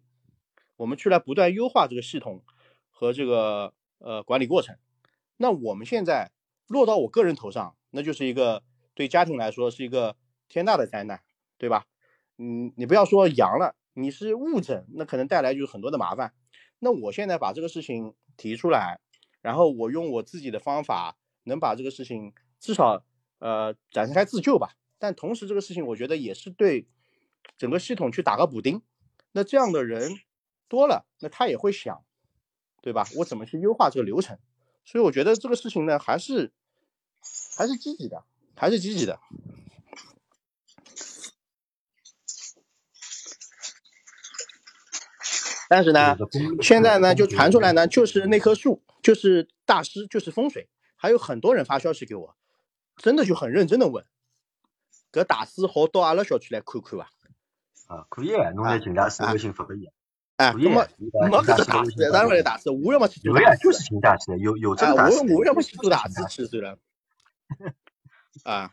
[0.76, 2.44] 我们去来不断优化这个系统
[2.90, 4.76] 和这个呃管理过程。
[5.38, 6.30] 那我们现在
[6.68, 8.62] 落到我个人头上，那就是一个
[8.94, 10.16] 对家庭来说是一个
[10.48, 11.20] 天大的灾难，
[11.58, 11.86] 对吧？
[12.38, 16.32] 嗯，你不要说阳了，你是误诊，那可能带来就是很多的麻烦。
[16.78, 19.00] 那我现在把这个事情提出来，
[19.40, 23.04] 然后我用我自己的方法，能把这个事情至少
[23.38, 24.76] 呃展开自救吧。
[24.98, 26.86] 但同时这个事情，我觉得也是对
[27.56, 28.82] 整个系统去打个补丁。
[29.32, 30.20] 那这样的人
[30.68, 32.04] 多了，那他也会想，
[32.80, 33.06] 对吧？
[33.16, 34.38] 我怎么去优化这个流程？
[34.84, 36.52] 所以我觉得这个事情呢，还是
[37.56, 39.18] 还是积极的，还是积极的。
[45.72, 46.14] 但是呢，
[46.60, 52.36] 现在呢就传出来呢，就是那棵树，就是大师，就是风水，还有很多人发消息给我，
[52.96, 54.04] 真的就很认真的问，
[55.10, 57.08] 搿大师好到阿拉小区来看看伐？
[57.86, 59.90] 啊，可以，侬来请大师微信发个言。
[60.36, 63.62] 哎，那么没搿个大师，当然来大师，我要么去做大师。
[63.62, 65.20] 就是请大师，有有这大师。
[65.20, 66.78] 我我要么去做大师去算了。
[68.44, 68.70] 啊，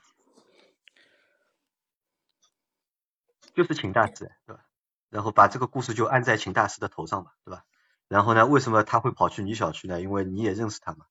[3.53, 4.65] 就是请大师，对吧？
[5.10, 7.63] 然后把这个故事就安在秦大师的头上吧，对吧？
[8.08, 10.02] 然后呢，为什么他会跑去你小区呢？
[10.02, 11.06] 因为你也认识他嘛，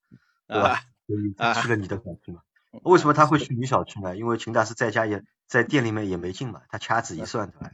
[0.46, 0.80] 对吧？
[1.06, 2.42] 所以去了你的小区嘛。
[2.82, 4.16] 为什么他会去你小区呢？
[4.16, 7.70] 因为秦大师在家也在店里面也没进嘛，他掐指一算，对吧？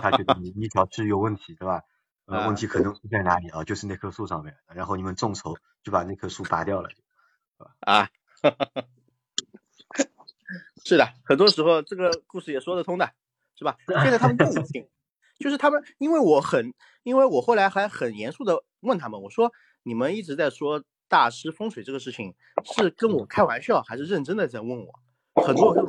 [0.00, 1.82] 他觉得你你小区有问题，对吧？
[2.26, 3.64] 呃，问题可能出在哪里啊？
[3.64, 4.54] 就是那棵树上面。
[4.74, 7.74] 然后你们众筹就把那棵树拔掉了，对吧？
[7.80, 8.10] 啊，
[10.84, 13.12] 是的，很多时候这个故事也说得通的，
[13.56, 13.78] 是吧？
[13.86, 14.88] 现在他们更信。
[15.38, 16.74] 就是他们，因为我很，
[17.04, 19.52] 因为我后来还很严肃的问他们，我说
[19.84, 25.00] 你们一直在说大师风水这个事情，是跟我开玩笑，还是认真的在问我？
[25.34, 25.86] 很多人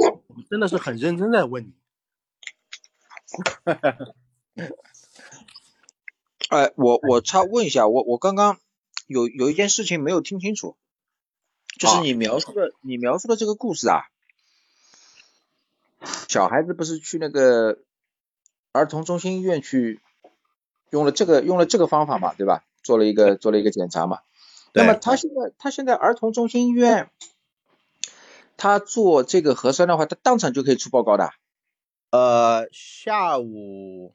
[0.49, 1.73] 真的是很认真在问你。
[6.49, 8.59] 哎，我我插问一下，我我刚刚
[9.07, 10.77] 有有一件事情没有听清楚，
[11.79, 14.03] 就是你描述的你描述的这个故事啊，
[16.27, 17.79] 小孩子不是去那个。
[18.71, 19.99] 儿童中心医院去
[20.89, 22.63] 用了这个用了这个方法嘛，对吧？
[22.81, 24.19] 做了一个做了一个检查嘛。
[24.73, 27.09] 那么他现在他现在儿童中心医院，
[28.55, 31.31] 他做这个核酸的话，他当场就可以出报告的。
[32.11, 34.13] 呃，下午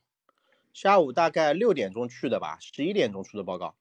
[0.73, 3.75] 下午大概六点钟去的吧，十一点钟出的报告。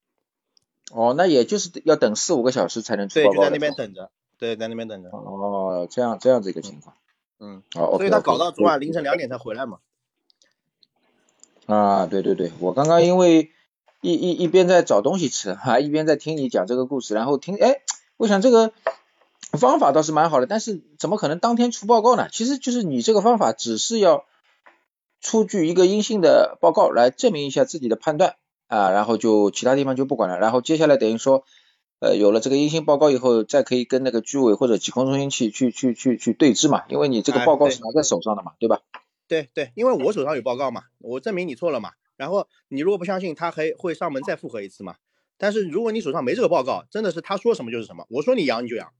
[0.91, 3.31] 哦，那也就是要等四五个小时才能出报告。
[3.31, 4.11] 对，就在那边等着。
[4.37, 5.09] 对，在那边等着。
[5.09, 6.95] 哦，这样这样子一个情况。
[7.39, 7.63] 嗯。
[7.75, 7.97] 哦。
[7.97, 9.79] 所以他搞到昨晚凌晨两点才回来嘛。
[11.65, 13.51] 啊，对对对，我刚刚因为
[14.01, 17.81] 一一一边在找东西吃，还一边在听你讲这个故事，然后听，哎，
[18.17, 18.73] 我想这个
[19.53, 22.27] 方法倒是蛮好的，但是怎么可能当天出报告呢？
[22.31, 24.25] 其实就是你这个方法只是要
[25.21, 28.35] 出具一个阴性的报告来证明一下自己的判断
[28.67, 31.45] 啊，然后就其他地方就不管了，然后接下来等于说，
[31.99, 38.81] 呃，有了这个阴性报告以后，再可以跟那个居委或者疾控中心去去去去去对峙嘛，因为你这个报告是拿在手上的嘛，对吧？
[39.33, 41.93] 对对，因为我手上有报告嘛，我证明你错了嘛。
[42.15, 44.97] 然后你如果不相信，他还会上门再复核一次嘛。
[45.37, 48.05] 但是如果你手上没这个报告，真的是他说什么就是什么。
[48.09, 48.93] 我说你阳你就阳，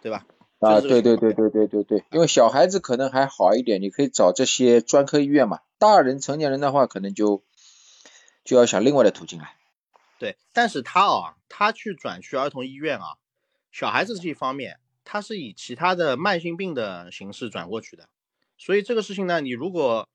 [0.00, 0.24] 对吧？
[0.60, 5.60] 啊，对对对对对对对，因为小孩子可能还好一点，你可以找这些专科医院嘛。
[5.78, 7.42] 大人成年人的话，可能就
[8.44, 9.50] 就要想另外的途径了。
[10.18, 13.18] 对，但是他啊，他去转去儿童医院啊，
[13.70, 18.08] 小孩子这一方面，他是以其他的慢性病的形式转过去的。
[18.58, 20.08] 所以这个事情呢，你如果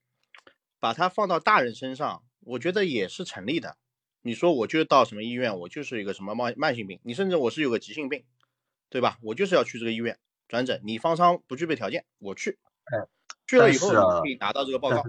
[0.80, 3.78] 把它放到大人身上，我觉得也是成立的。
[4.24, 8.24] 你说我就到什么医院，我就是一个什么慢慢性病，你甚至我是有个急性病，
[8.90, 9.18] 对吧？
[9.22, 12.60] 我就是要去这个医院转诊，你方舱不具备条件，我去，
[13.48, 15.04] 去了以后可以拿到这个报告，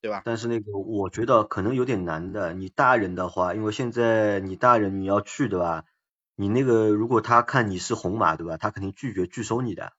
[0.00, 0.22] 对吧？
[0.24, 5.84] 但是那个我觉得可能有点难的，你大人的话，因为现在你大人你要去对吧？
[6.36, 8.56] 你那个如果他看你是红码对吧？
[8.56, 9.92] 他肯定拒绝拒收你的。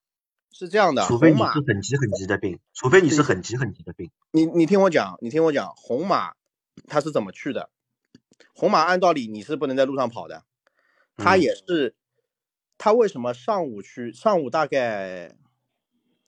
[0.58, 4.10] 是这样的，除非你是很急很急的病，除非你是很急很急的病。
[4.32, 6.34] 你你听我讲，你听我讲，红马
[6.88, 7.70] 他是怎么去的？
[8.54, 10.46] 红马按道理你是不能在路上跑的，
[11.18, 11.94] 他也是，
[12.78, 14.14] 他为什么上午去？
[14.14, 15.36] 上午大概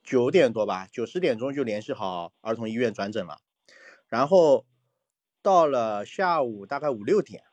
[0.04, 3.40] 九点多吧，九十点钟就联系好儿童医院转诊了，
[4.10, 4.66] 然后
[5.42, 7.44] 到了下午大概五六点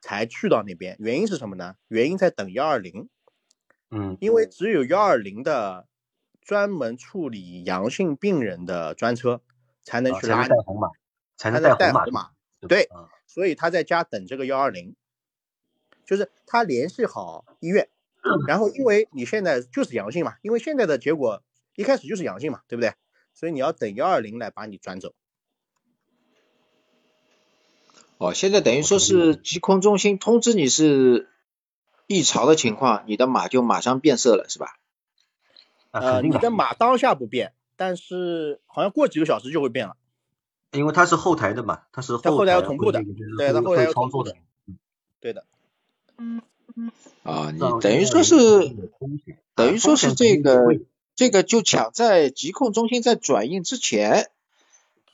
[0.00, 0.96] 才去到那边。
[1.00, 1.74] 原因是什么呢？
[1.88, 3.10] 原因在等幺二零，
[3.90, 5.86] 嗯，因为只有幺二零的
[6.48, 9.42] 专门处理阳性病人的专车
[9.82, 10.88] 才能去拉带红码，
[11.36, 12.30] 才能带红马，
[12.66, 12.88] 对。
[13.26, 14.96] 所以他在家等这个幺二零，
[16.06, 17.90] 就是他联系好医院，
[18.46, 21.42] 然后因为你现在就是阳性嘛，因为现在的结果
[21.74, 22.94] 一开始就是阳性嘛，对不对？
[23.34, 25.12] 所以你要等幺二零来把你转走。
[28.16, 31.28] 哦，现在等于说是疾控中心通知你是
[32.06, 34.77] 异常的情况，你的码就马上变色了，是吧？
[35.90, 39.96] 呃，你的码当下不变，但是好像过几个小时就会变了。
[40.72, 43.02] 因为它是后台的嘛，它是后台要同步的，
[43.38, 44.34] 对，它后台要操作的，
[45.20, 45.44] 对的。
[46.18, 46.42] 嗯
[47.22, 48.36] 啊，你等于说是，
[49.54, 50.78] 等于说是这个
[51.16, 54.30] 这个就抢在疾控中心在转运之前，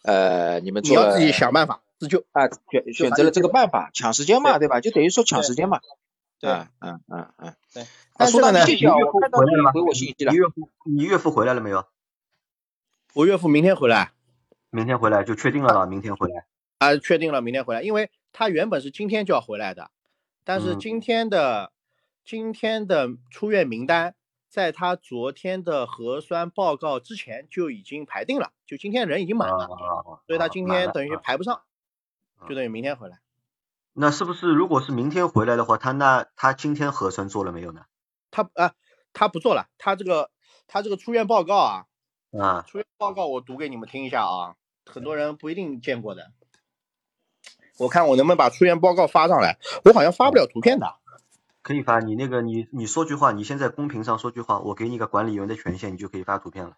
[0.02, 4.80] 呃，你们你要自己想办法自救啊，选选择了这个办法抢时间嘛，对吧？
[4.80, 5.80] 就等于说抢时间嘛。
[6.44, 7.84] 对，嗯嗯嗯，对。
[8.16, 10.32] 但是呢，谢谢啊，我看到你回我信息了。
[10.32, 11.86] 你岳父，你岳父回来了没有？
[13.14, 14.12] 我岳父明天回来。
[14.70, 15.86] 明天回来就确定了吧？
[15.86, 16.46] 明天回来
[16.78, 19.90] 啊，确定了，明天回来，因为他原本是今天就要回来的，
[20.42, 21.72] 但是今天的
[22.24, 24.14] 今天的出院名单
[24.48, 29.68] 在他昨天的核酸报告之前就已经排定了，就今天人已经满了，
[30.26, 31.62] 所以他今天等于排不上，
[32.48, 33.20] 就等于明天回来。
[33.96, 37.86] 那是不是如果是明天回来的话，他那他今天核酸做了没有呢？
[38.32, 38.74] 他啊，
[39.12, 40.30] 他不做了，他这个
[40.66, 41.86] 他这个出院报告啊，
[42.36, 44.56] 啊，出院报告我读给你们听一下啊。
[44.84, 46.32] 很多人不一定见过的，
[47.78, 49.58] 我看我能不能把出院报告发上来。
[49.84, 50.96] 我好像发不了图片的。
[51.62, 56.76] 可以发，你那个你你说句话，你先在公屏上说句话，我给你个管理员的权限，你就可以发图片了。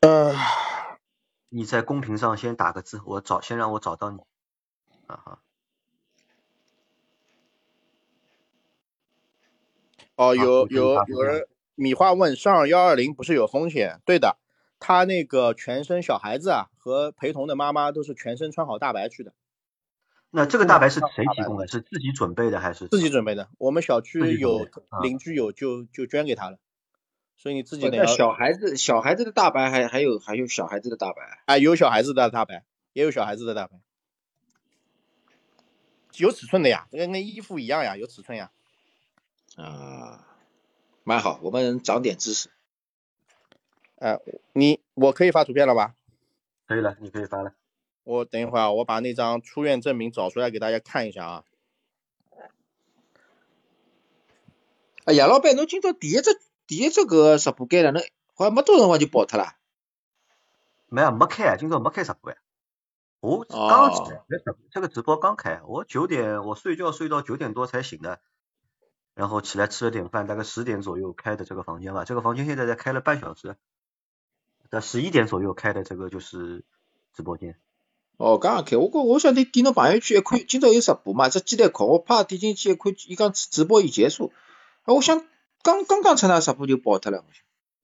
[0.00, 0.34] 呃，
[1.48, 4.20] 你在公屏上先打个字，我找先让我找到你。
[5.08, 5.38] 啊哈。
[10.16, 14.00] 哦，有有有人米花问上幺二零不是有风险？
[14.04, 14.38] 对的。
[14.78, 19.32] 他那个全身小孩子啊，和陪同的妈妈都是全身穿好大白去的。
[20.30, 21.66] 那这个大白是谁提供的？
[21.66, 22.86] 是自己准备的还是？
[22.88, 23.48] 自己准备的。
[23.56, 24.68] 我们小区有
[25.02, 26.58] 邻居有，就就捐给他了。
[27.38, 28.04] 所以你自己得要。
[28.04, 33.80] 小孩子小孩子的大白还还有还有小孩子的大白啊，有小孩子的大白，也有小孩子的大白，
[36.18, 38.50] 有尺寸的呀，跟跟衣服一样呀，有尺寸呀。
[39.56, 40.26] 啊，
[41.02, 42.50] 蛮好，我们长点知识。
[43.96, 44.20] 哎，
[44.52, 45.94] 你我可以发图片了吧？
[46.66, 47.54] 可以了，你可以发了。
[48.04, 51.44] 我等一会儿啊，我把那张出院证明找出来给大家看一下啊。
[55.04, 58.02] 哎，呀老板，侬今朝第一只第一只个直播间了，侬
[58.34, 59.54] 好像没多辰光就爆脱了。
[60.88, 62.36] 没啊，没开啊，今朝没开直播呀。
[63.20, 64.22] 我刚起来，
[64.70, 68.20] 这个直播刚开，我九点我睡觉睡到九点多才醒的，
[69.16, 72.04] 然后起来吃了点饭，大概十点左右开的这个房间吧。
[72.04, 73.56] 这个房间现在才开了半小时。
[74.70, 76.64] 在十一点左右开的这个就是
[77.14, 77.56] 直播间。
[78.18, 84.32] 哦，刚刚开，我我我晓得点到朋友圈一看，今朝有直播嘛，只鸡蛋壳，我啪点进去一看，伊讲直播已结束。
[84.82, 85.24] 啊我想
[85.62, 87.24] 刚刚刚出那直播就爆脱了。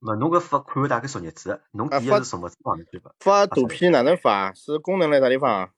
[0.00, 1.62] 那侬搿发看大概什么日子？
[1.70, 3.14] 侬点的是什么地方去发？
[3.20, 4.52] 发图片哪能发？
[4.52, 5.70] 是功能在啥地方？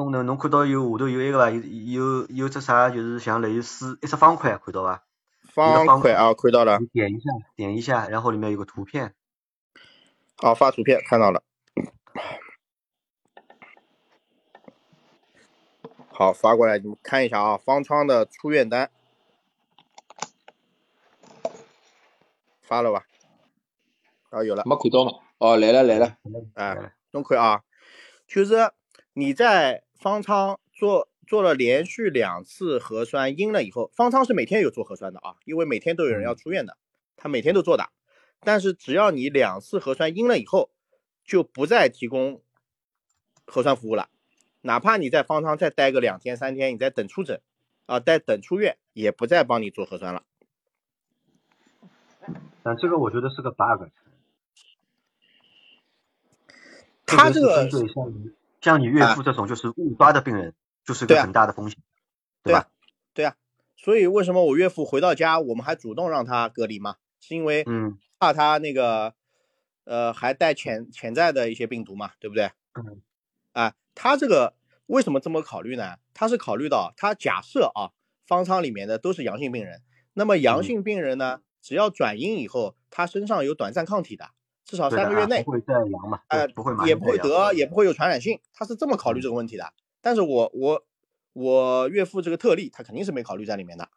[0.00, 1.50] 功能侬看到有下头有一个伐？
[1.50, 2.88] 有有有只啥？
[2.88, 5.04] 就是像类似一只方块，看到伐？
[5.52, 6.78] 方块啊，看到了。
[6.90, 9.14] 点一下，点一下，然后里面有个图片。
[10.38, 11.42] 好，发图片看到了。
[16.08, 18.90] 好，发过来你们看一下啊，方舱的出院单
[22.62, 23.04] 发了吧？
[24.30, 24.62] 啊，有了。
[24.64, 25.12] 没看到吗？
[25.36, 26.16] 哦，来了来了。
[26.54, 27.62] 哎，侬看啊，
[28.26, 28.72] 就是
[29.12, 36.78] 你在方舱做做了连续两次核酸阴了以后，方舱是每天有做核酸的啊，因为每天都有人要出院的，
[37.16, 37.90] 他每天都做的。
[38.40, 40.70] 但是只要你两次核酸阴了以后，
[41.22, 42.40] 就不再提供
[43.44, 44.08] 核酸服务了，
[44.62, 47.42] 哪怕你在方舱再待个两天三天，你再等出诊
[47.84, 50.24] 啊，再等出院，也不再帮你做核酸了。
[52.62, 53.90] 但这个我觉得是个 bug。
[57.06, 61.78] 他这个对像你像你岳父这种就是误抓的病人，就是个很大的风险，
[62.42, 62.68] 对吧？
[63.14, 63.36] 对啊，
[63.76, 66.96] 所以为什么我岳父回到家，我们还主动让他隔离嘛？
[67.20, 69.14] 是因为嗯怕他那个
[69.84, 72.50] 呃还带潜潜在的一些病毒嘛，对不对？
[72.74, 73.02] 嗯。
[73.52, 74.54] 啊，他这个
[74.86, 75.96] 为什么这么考虑呢？
[76.14, 77.90] 他是考虑到他假设啊，
[78.26, 79.82] 方舱里面的都是阳性病人，
[80.14, 84.30] 那么阳性病人呢，只要转阴以后，他身上有短暂抗体的。
[84.70, 86.20] 至少三个月内不会再阳嘛？
[86.28, 89.72] 哎，不会也不会得，也不会有传染性，他是这么考虑这个问题的。
[90.00, 90.84] 但是我我
[91.32, 93.88] 我岳父这个特例，他肯定是没考虑在里面的，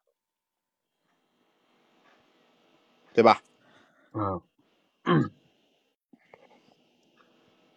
[3.14, 3.44] 对吧？
[4.14, 4.42] 嗯。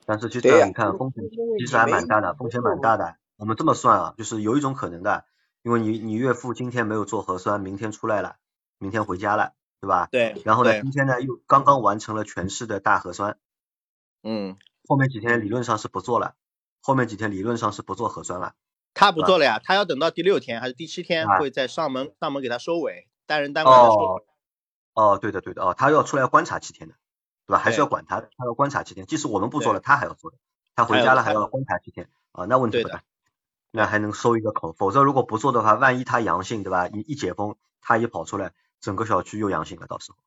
[0.07, 1.23] 但是其实你看风险
[1.59, 3.17] 其实还蛮大的，风险蛮大的。
[3.37, 5.27] 我们这么算啊，就是有一种可能的，
[5.63, 8.37] 因为你你岳父今天没有做核酸，明天出来了，
[8.79, 9.53] 明天回家了。
[9.81, 10.09] 对吧？
[10.11, 10.41] 对。
[10.45, 13.39] 然后呢，今天呢又刚刚完成了全市的大核酸。
[14.23, 14.57] 嗯。
[14.89, 16.35] 后面几天理论上是不做了，
[16.81, 18.55] 后面几天理论上是不做核酸了。
[18.95, 24.25] 他不做了呀，他要等到第六天还是第七天会在上门上门给他收尾，单人单管的收尾。
[24.95, 26.95] 哦，对的对的哦，他要出来观察七天的，
[27.47, 27.59] 对吧？
[27.59, 30.39] 还是要管他的，他要观察七天，即使我们不做了，他还要做的。
[30.75, 33.03] 他回家了还要观察七天啊，那问题不大，
[33.73, 34.73] 那还能收一个口。
[34.73, 36.87] 否则如果不做的话，万一他阳性，对吧？
[36.89, 38.53] 一一解封，他一跑出来。
[38.81, 40.19] 整个小区又阳性了，到时候，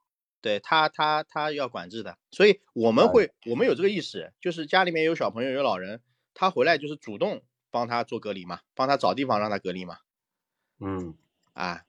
[0.41, 6.01] 对他他他要管制的，所以我们会我们有这个意识，就是家里面有小朋友有老人，
[6.33, 9.99] 他回来就是主动帮他做隔离嘛，帮他找地方让他隔离嘛，
[10.79, 11.13] 嗯，
[11.53, 11.83] 啊，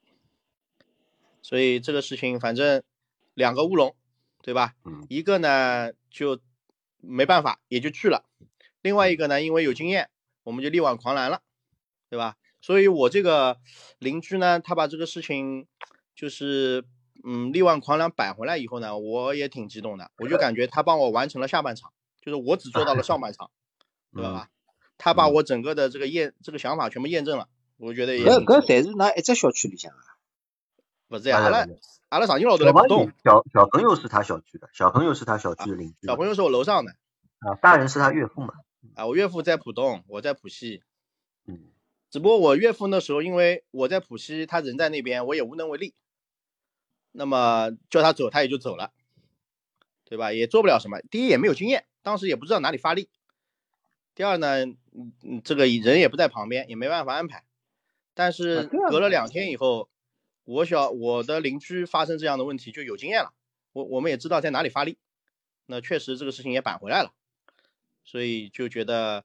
[1.41, 2.83] 所以这个事情反正
[3.33, 3.95] 两个乌龙，
[4.41, 4.75] 对吧？
[4.85, 6.39] 嗯，一个呢就
[6.97, 8.25] 没办法也就去了，
[8.81, 10.09] 另外一个呢因为有经验，
[10.43, 11.41] 我们就力挽狂澜了，
[12.09, 12.37] 对吧？
[12.61, 13.59] 所以我这个
[13.97, 15.67] 邻居呢，他把这个事情。
[16.15, 16.83] 就是，
[17.23, 23.49] 嗯，力挽狂澜摆回来以后呢，我也挺激动的，我就感觉他帮我完成了下半场，就是我只做到了上半场，
[24.13, 24.49] 知道吧？
[24.97, 27.47] 他把我整个的这个验这个想法全部验证了，
[27.77, 28.25] 我觉得也。
[28.25, 30.03] 搿搿侪是拿一只小区里向啊？
[31.07, 31.65] 不是呀，阿拉
[32.09, 33.11] 阿拉上京老头来浦东。
[33.23, 36.07] 小小朋友是他小区的，小朋友是他小区的邻居。
[36.07, 36.91] 小朋友是我楼上的。
[37.39, 38.53] 啊，大人是他岳父嘛？
[38.95, 40.83] 啊，我岳父在浦东，我在浦西。
[42.11, 42.13] 嗯。
[42.13, 45.93] 只不过我岳父那时候因为我在浦西，他人在那边，我也无能为力。
[47.13, 48.91] 那么叫他走，他也就走了，
[50.05, 50.31] 对吧？
[50.31, 50.99] 也做不了什么。
[51.09, 53.09] 第一也没有经验，当时也不知道哪里发力。
[54.13, 57.45] 第二呢，嗯嗯，这个人也不在旁边，也没办法安排。
[58.13, 59.89] 但是隔了两天以后，
[60.43, 63.33] 我小我的邻居发生这样的问题就有经验了，
[63.71, 64.97] 我我们也知道在哪里发力。
[65.65, 67.13] 那确实这个事情也扳回来了，
[68.03, 69.23] 所以就觉得，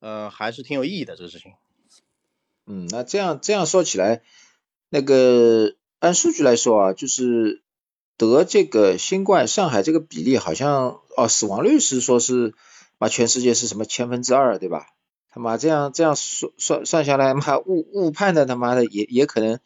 [0.00, 1.52] 呃，还是挺有意义的这个事情。
[2.68, 4.22] 嗯，那这样这样说起来，
[4.90, 5.74] 那个。
[6.00, 7.64] 按数据来说啊，就是
[8.16, 12.54] 得这个新冠，上海这个比例好像哦，死亡率是说是
[12.98, 14.86] 嘛全世界是什么千分之二，对吧？
[15.28, 19.58] 他妈这样这样算算算下来，妈误误判的他妈的也也可能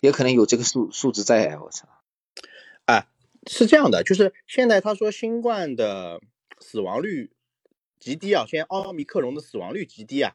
[0.00, 1.86] 也可能有这个数数字在，我操！
[2.86, 3.08] 哎，
[3.46, 6.22] 是这样的，就是现在他说新冠的
[6.60, 7.30] 死亡率
[8.00, 10.34] 极低啊，现在奥密克戎的死亡率极低啊，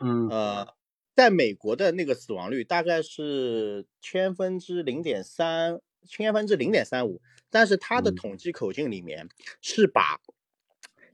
[0.00, 0.75] 嗯呃。
[1.16, 9.26] 在美国的那个死亡率大概是千分之零点三，千分之零点三五，但是它的统计口径里面
[9.62, 10.20] 是把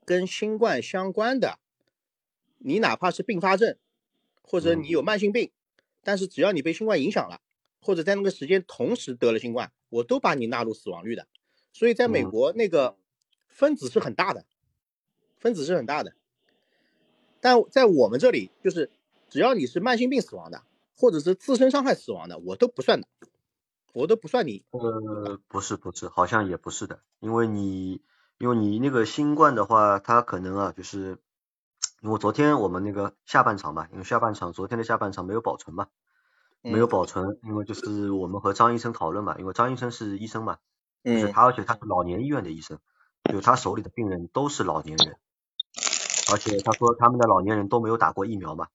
[0.04, 1.60] 跟新冠相关的，
[2.58, 3.76] 你哪怕是并发症，
[4.42, 5.52] 或者你有慢性病，
[6.02, 7.40] 但是只要你被新冠影响了，
[7.80, 11.28] 或者在那个时间同时得了新冠，我都把你纳入死亡率的。
[11.72, 12.96] 所以在美国那个
[13.46, 14.44] 分子是很大的，
[15.38, 16.16] 分子是很大的，
[17.40, 18.90] 但在我们这里就是。
[19.32, 20.62] 只要你是慢性病死亡的，
[20.94, 23.08] 或者是自身伤害死亡的，我都不算的，
[23.94, 24.62] 我都不算你。
[24.72, 28.02] 呃，不是不是，好像也不是的，因为你
[28.36, 31.16] 因为你那个新冠的话，它可能啊，就是
[32.02, 35.88] 因为昨天我们那个下半场嘛，因为下半场昨天的下半场没有保存嘛，
[36.60, 40.58] 没有保存，因为就是我们和张医生讨论嘛，因为张医生是医生嘛，
[41.02, 42.78] 就是他而且他是老年医院的医生，
[43.32, 45.16] 就他手里的病人都是老年人，
[46.30, 48.68] 而且他说他们的老年人都没有打过疫苗嘛。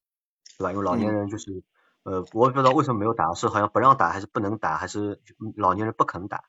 [0.58, 0.72] 对吧？
[0.72, 1.62] 因为老年人就是，
[2.02, 5.22] 呃，我也不知道为什么没有打，是好像不让打，还是不能打，还是
[5.56, 6.42] 老年人不肯打？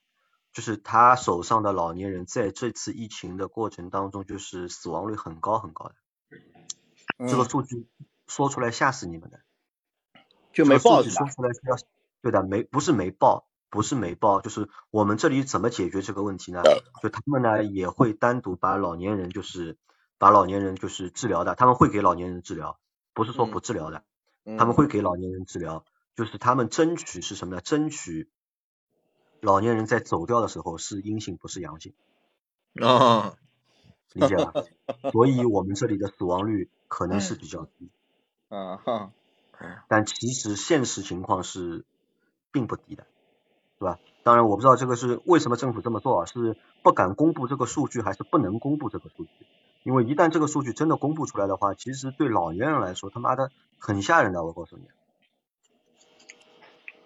[0.52, 5.96] 就是他手上的老年人在这次疫情的过程当中，就是死亡率很高很高的。
[7.30, 7.88] 这个数据
[8.28, 9.40] 说出来吓死你们的。
[10.52, 11.76] 就没报说出来是要
[12.22, 16.64] 对的，没不是没报，不是没报，就是我们这里怎么解决这个问题呢？
[17.04, 19.78] 就他们呢也会单独把老年人就是
[20.18, 22.80] 把老年人就是治疗的，他们会给老年人治疗，
[23.20, 24.02] 不是说不治疗的，
[24.58, 25.84] 他们会给老年人治疗，
[26.16, 27.60] 就是他们争取是什么呢？
[27.60, 28.30] 争取
[29.42, 31.94] 老年人在走掉的时候是阴性，不是阳性。
[32.82, 33.36] 啊，
[34.14, 34.54] 理解吧？
[35.12, 37.90] 所以我们这里的死亡率可能是比较低。
[38.48, 39.12] 啊哈。
[39.90, 41.84] 但其实现实情况是
[42.54, 43.06] 并不低的，
[43.80, 44.00] 是吧？
[44.24, 49.32] 当然我不知道这个是为什么政府这么做啊，是不敢公布这个数据，还是不能公布这个数据？
[49.90, 54.84] 因为一旦这个数据真的公布出来的话，其实对老年人来说，他妈的很吓人的，我告诉你。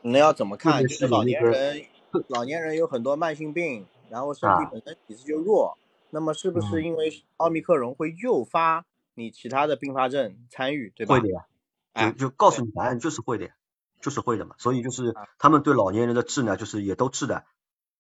[0.01, 0.81] 那要怎么看？
[0.81, 1.85] 就是老年人，
[2.27, 5.77] 老年人有很多慢性病，然后身体本身体质就弱，
[6.09, 11.15] 那么是不是因为奥密克戎会诱发你其他的并发症参与，对吧？
[11.15, 11.45] 会的呀。
[12.11, 13.51] 就就告诉你答案就是会的，
[14.01, 17.45] 就是会的嘛，所以就是他们对老年人的治呢，就是也都治的，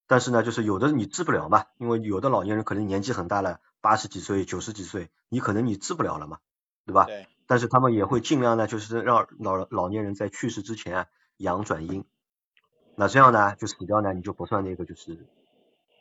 [0.07, 6.39] 但是呢，就是有的你治不了嘛，因为有的老年人可能年纪很大了，八十几岁、九十几岁，你可能你治不了了嘛，
[6.85, 7.05] 对吧？
[7.05, 7.27] 对。
[7.47, 12.05] 但是他们也会尽量呢，就是让老老年人在去世之前阳转阴，
[12.95, 15.25] 那这样呢，就死掉呢，你就不算那个就是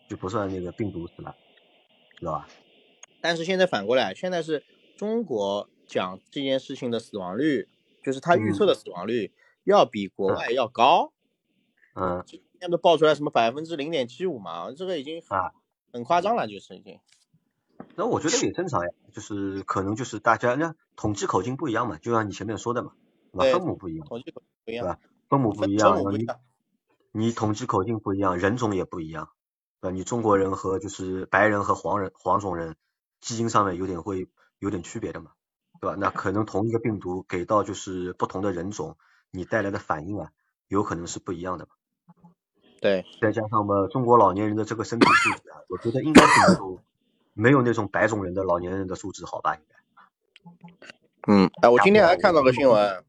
[0.08, 1.34] 就不算那个病毒死了，
[2.18, 2.48] 知道吧？
[3.20, 4.64] 但是现在反过来，现在是
[4.96, 7.68] 中国讲这件事情的死亡率。
[8.04, 9.32] 就是他预测的死亡率
[9.62, 11.12] 要比国外要高，
[11.94, 15.52] 嗯，今天都爆出来什么百分之零点七五嘛，这个已经啊
[15.92, 16.98] 很夸张了，就是已经。
[17.96, 22.92] 那我觉得也正常呀，就是可能就是大家那统计口径不一样嘛，就像你前面说的嘛，
[23.32, 23.58] 对吧？
[23.58, 24.98] 分母不一样，统计口不一样，对吧？
[25.28, 26.26] 分母不一样，你
[27.10, 29.30] 你统计口径不一样，人种也不一样，
[29.80, 29.94] 对吧？
[29.94, 32.76] 你中国人和就是白人和黄人黄种人
[33.20, 35.32] 基因上面有点会有点区别的嘛。
[35.80, 35.96] 对吧？
[35.98, 38.96] 那可能同一个病毒给到就是不同的人种，
[39.32, 40.30] 你带来的反应啊，
[40.68, 41.72] 有可能是不一样的嘛。
[42.82, 46.82] 对，再加上嘛，中国老年人的这个身体素质啊，我觉得应该是没有
[47.34, 49.54] 没有那种白种人的老年人的素质好吧？
[49.54, 50.72] 应该。
[51.28, 53.04] 嗯，哎，我今天还看到个新闻，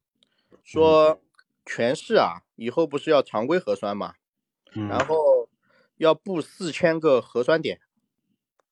[0.63, 1.19] 说
[1.65, 4.13] 全市啊，以后不是要常规核酸嘛，
[4.73, 5.49] 然后
[5.97, 7.79] 要布四千个核酸点。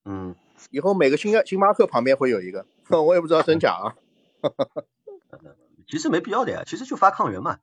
[0.05, 0.35] 嗯。
[0.69, 2.67] 以后每个星星巴克旁边会有一个。
[2.91, 3.95] 我也不知道真假啊，
[5.89, 7.57] 其实没必要的呀，其实就发抗原嘛，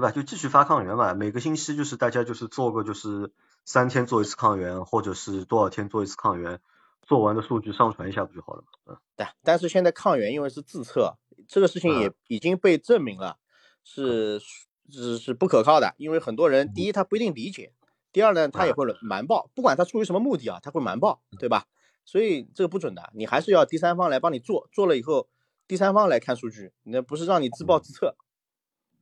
[0.00, 0.10] 对吧？
[0.12, 3.32] 就继续发抗原嘛，每个星期就是大家就是做个就是
[3.66, 6.58] 三天做一次抗原，或者是多少天做一次抗原，
[7.02, 8.94] 做完的数据上传一下不就好了嘛？
[8.94, 9.26] 嗯，对。
[9.42, 13.36] 但是现在抗原因为是自测，这个事情也已经被证明了
[13.84, 14.40] 是
[14.88, 17.74] 是是不可靠的，因为很多人第一他不一定理解，
[18.10, 21.66] 第二呢他也会瞒报，不管他出于什么目的啊，他会瞒报，对吧？
[22.06, 25.28] 所以这个不准的，你还是要第三方来帮你做，做了以后
[25.68, 28.16] 第三方来看数据，那不是让你自报自测。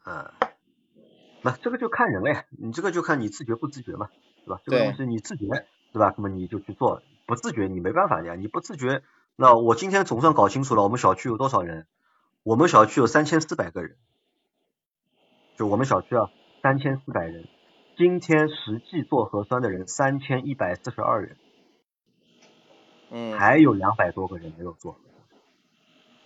[0.02, 0.34] 啊，
[1.48, 4.10] 那这个就看人了呀，你这个就看你自觉不自觉嘛，
[4.44, 4.60] 对吧？
[4.64, 5.46] 这个东西你自觉，
[5.92, 6.12] 对吧？
[6.18, 9.02] 那么你就去做，不自觉你没办法的呀，你不自觉，
[9.34, 11.86] 那我今天总算搞清楚了，我们小区有多少人？
[12.42, 13.96] 我们小区有三千四百个人，
[15.56, 16.30] 就我们小区啊，
[16.62, 17.48] 三千四百人，
[17.96, 21.36] 今天实际做核酸的人三千一百四十二人。
[23.10, 25.00] 嗯，还有两百多个人没有做，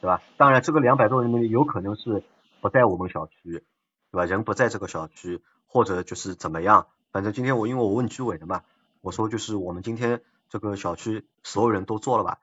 [0.01, 0.21] 对吧？
[0.37, 2.25] 当然，这个两百多人里面有可能是
[2.61, 3.63] 不在我们小区，
[4.13, 4.25] 对吧？
[4.25, 6.87] 人不在这个小区，或者就是怎么样？
[7.11, 8.63] 反正今天我因为我问居委的嘛，
[9.01, 12.39] 我说就是我们今天这个小区所有人都做了吧？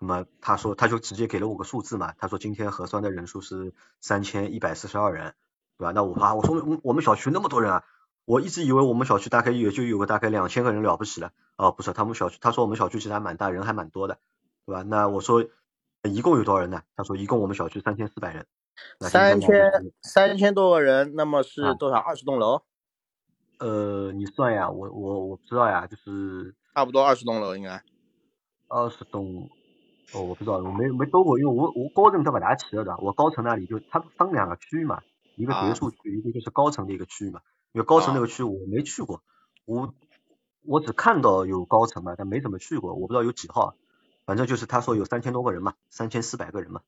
[0.00, 5.34] 那么他说他就直接给了我个数字嘛，他说今天核酸的人数是三千一百四十二人，
[5.78, 5.92] 对吧？
[5.92, 7.84] 那我啊，我说我们小区那么多人啊。
[8.26, 14.18] 我一直以为我们小区大概也就有个大概两千个人了不起了，哦，不是，他们小区他说我们小区其实还蛮大，人还蛮多的，
[14.64, 14.82] 对吧？
[14.82, 15.44] 那我说
[16.04, 16.80] 一共有多少人呢？
[16.96, 18.46] 他说一共我们小区三千四百人。
[19.00, 19.70] 三千
[20.02, 21.96] 三千多个人，那么是多少？
[21.96, 22.62] 二十栋楼？
[23.58, 27.82] 呃，你算呀，我我我不知道呀，就是差不多二十栋楼应该。
[28.68, 29.48] 二十栋，
[30.12, 35.02] 哦，我不知道，我没没兜过，因为我我高层都不大去了的，我高层那里就它分两个区域嘛，
[35.36, 37.40] 一个别墅区，一个就是高层的一个区域嘛。
[37.72, 39.22] 因为高层那个区我没去过，
[39.64, 39.94] 我
[40.64, 43.76] 我只看到有高层嘛，但没怎么去过，我不知道有几号，
[44.26, 46.80] 反正就是他说有三千多个人嘛，三千四百个人嘛。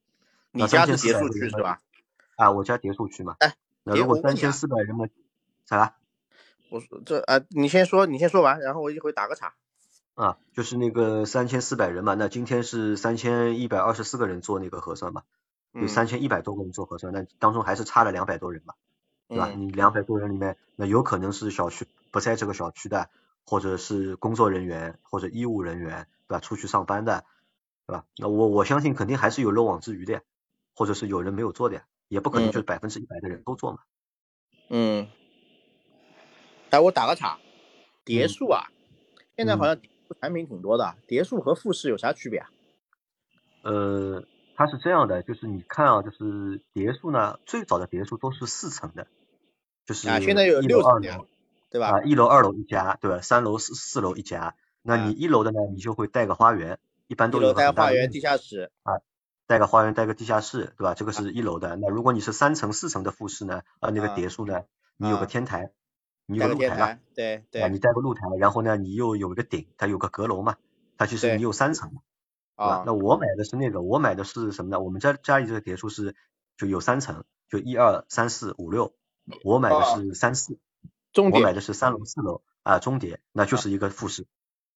[0.57, 1.79] 你家是别墅区是吧？
[2.35, 3.35] 啊，我家别墅区嘛。
[3.39, 5.05] 哎，那如果三千四百人嘛，
[5.65, 5.95] 啥？
[6.69, 9.53] 我说这啊，你先说，你先说完，然后我一会打个岔。
[10.15, 15.23] 啊，就是那个三千四百人嘛，那今天是三千一百二十四个人做那个核酸嘛，
[15.73, 18.73] 有三千一百多个人做核酸，那当中还是差了两百多人嘛。
[19.29, 19.49] 对吧？
[19.49, 23.09] 你两百多人里面，那有可能是小区不在这个小区的，
[23.45, 26.39] 或者是工作人员或者医务人员，对吧？
[26.39, 27.25] 出去上班的，
[27.85, 28.05] 对吧？
[28.15, 30.21] 那我我相信肯定还是有漏网之鱼的，呀，
[30.77, 33.79] 或者是有人没有做的，呀，也不可能就是百分之一百的人都做嘛。
[34.69, 35.07] 嗯。
[36.69, 37.39] 哎，我打个岔，
[38.05, 38.67] 叠数啊，
[39.35, 39.79] 现在好像
[40.21, 42.51] 产品挺多的，叠数和复式有啥区别啊？
[43.63, 44.23] 呃，
[44.55, 49.07] 它是这样的，就是你看啊，就是叠数呢，最早的叠数都是四层的，
[49.83, 51.25] 就是啊，现在有六层的，
[51.71, 51.87] 对吧？
[51.87, 53.19] 啊，一楼、二楼一家，对吧？
[53.21, 59.01] 三楼、四四楼一家，那你一楼的呢，你就会带个花园，一般都有带花园、地下室啊，
[59.47, 60.93] 带个花园、带个地下室，对吧？
[60.93, 61.75] 这个是一楼的。
[61.77, 64.63] 那如果你是三层、四层的复式呢，啊，那个别墅呢，
[64.97, 65.71] 你有个天台。
[66.29, 66.99] 你有个露台嘛？
[67.15, 70.57] 对对，啊你带个露台，然后呢，你又有一个顶，它有个阁楼嘛，
[70.97, 72.01] 它其实你有三层嘛，
[72.55, 74.81] 啊，那我买的是那个，我买的是什么呢？
[74.81, 76.17] 我们家家里这个别墅是
[76.57, 78.93] 就有三层，就一二三四五六，
[79.45, 80.59] 我买的是三四，
[81.31, 84.27] 我买的是三楼四楼啊，中叠，那就是一个复式，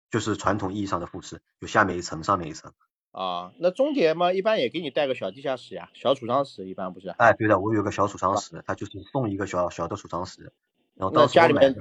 [0.09, 2.73] 就是传统意义上的复式，就下面一层，上面一层。
[3.13, 7.09] 啊，那中铁嘛，一般也给你带个小地下室呀，小储藏室一般不是？
[7.11, 10.53] 哎，对的，我有个小储藏室，它就是送一个小小的储藏室。
[10.95, 11.75] 然后到家里面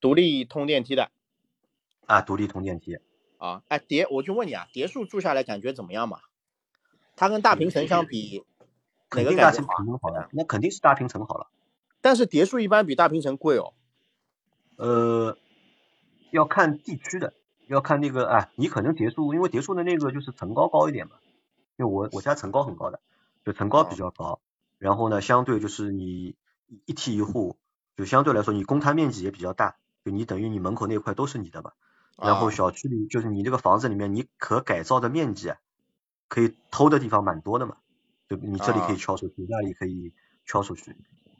[0.00, 1.10] 独立通电梯的
[2.06, 2.98] 啊，独立通电梯
[3.38, 6.20] 啊，哎，叠，我就问你啊，叠墅住下来感觉怎么样嘛？
[7.16, 8.44] 它跟大平层相比，
[9.16, 10.28] 哪个大平层好了？
[10.32, 11.48] 那肯定是大平层好了。
[12.00, 13.74] 但是叠墅一般比大平层贵哦。
[14.76, 15.36] 呃，
[16.30, 17.34] 要看地区的，
[17.74, 21.16] 要看那个啊，你可能叠墅，因为叠墅的那个就是层高高一点嘛，
[21.76, 23.00] 因为我我家层高很高的，
[23.44, 24.40] 就层高比较高，
[24.78, 26.36] 然后呢，相对就是你
[26.86, 27.56] 一梯一户。
[27.96, 31.72] 就相对来说，你公摊面积也比较大，就你等于你门口那块都是你的嘛。
[32.16, 35.52] 然后小区里就是你这个房子里面，你可改造的面积，
[36.26, 37.76] 可以偷的地方蛮多的嘛。
[38.26, 40.14] 就你这里可以敲出去，那里可以
[40.46, 40.96] 敲出去。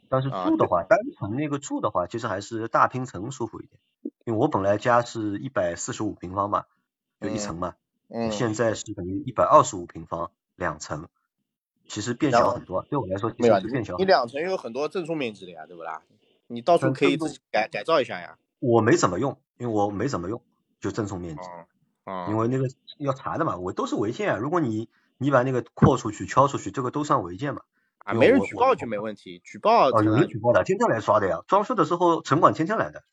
[0.07, 3.79] 但是住的话，单层那个住的话，其实还是大平层舒服一点。
[4.23, 6.65] 因为我本来家是一百四十五平方嘛，
[7.19, 7.75] 就一层嘛。
[8.09, 8.31] 嗯。
[8.31, 11.07] 现在是等于一百二十五平方两层，
[11.87, 12.83] 其实变小很多。
[12.89, 13.97] 对我来说，其实变小。
[13.97, 16.01] 你两层有很多赠送面积的呀，对不啦？
[16.47, 18.37] 你到处可以自己改改造一下呀。
[18.59, 20.41] 我没怎么用，因为我没怎么用，
[20.79, 21.41] 就赠送面积。
[22.05, 22.29] 嗯。
[22.29, 22.65] 因为那个
[22.97, 24.37] 要查的嘛，我都是违建啊。
[24.37, 27.61] 如果你你把那个扩出去、敲出去，这个都算违建嘛。
[27.99, 29.89] 啊，没人举报就没问题，举报。
[29.89, 31.41] 哦，有人举报的，天天来刷的呀。
[31.47, 33.03] 装修的时候，城管天天来的。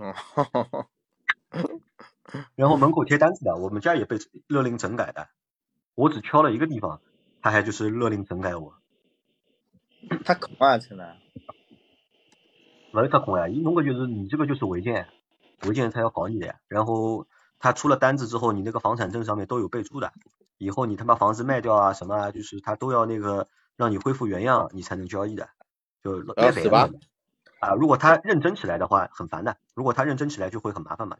[0.00, 0.14] 嗯。
[2.54, 5.28] 然后门口贴单子的，我们家也被勒令整改的。
[5.96, 7.00] 我只敲了一个地方，
[7.42, 8.74] 他还就是勒令整改我。
[10.24, 11.16] 他可啊，真的。
[12.92, 15.08] 没他空呀，一弄个就是你这个就是违建，
[15.66, 16.60] 违建他要搞你的呀。
[16.68, 17.26] 然后
[17.58, 20.12] 他出了单子之后，你那个房产证上面都有备注的，
[20.58, 25.48] 以后你他妈房子卖掉啊什么啊，就是他都要那个让你恢复原样，你才能交易的，
[26.02, 26.88] 就要死吧？
[27.60, 29.56] 啊，如果他认真起来的话，很烦的。
[29.74, 31.16] 如果他认真起来，就会很麻烦嘛。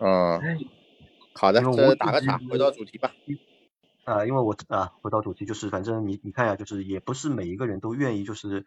[0.00, 0.40] 嗯，
[1.34, 3.12] 好的，这打个岔，回到主题吧。
[4.04, 8.66] 啊，因为我啊，回到主题就是，反正你你看一下，就是也不是每一个人都愿意就是。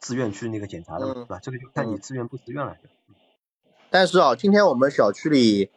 [0.00, 1.38] 自愿去那个检查的嘛，对吧？
[1.42, 2.76] 这个就看你自愿不自愿了。
[3.88, 5.70] 但是啊，今天我们小区里，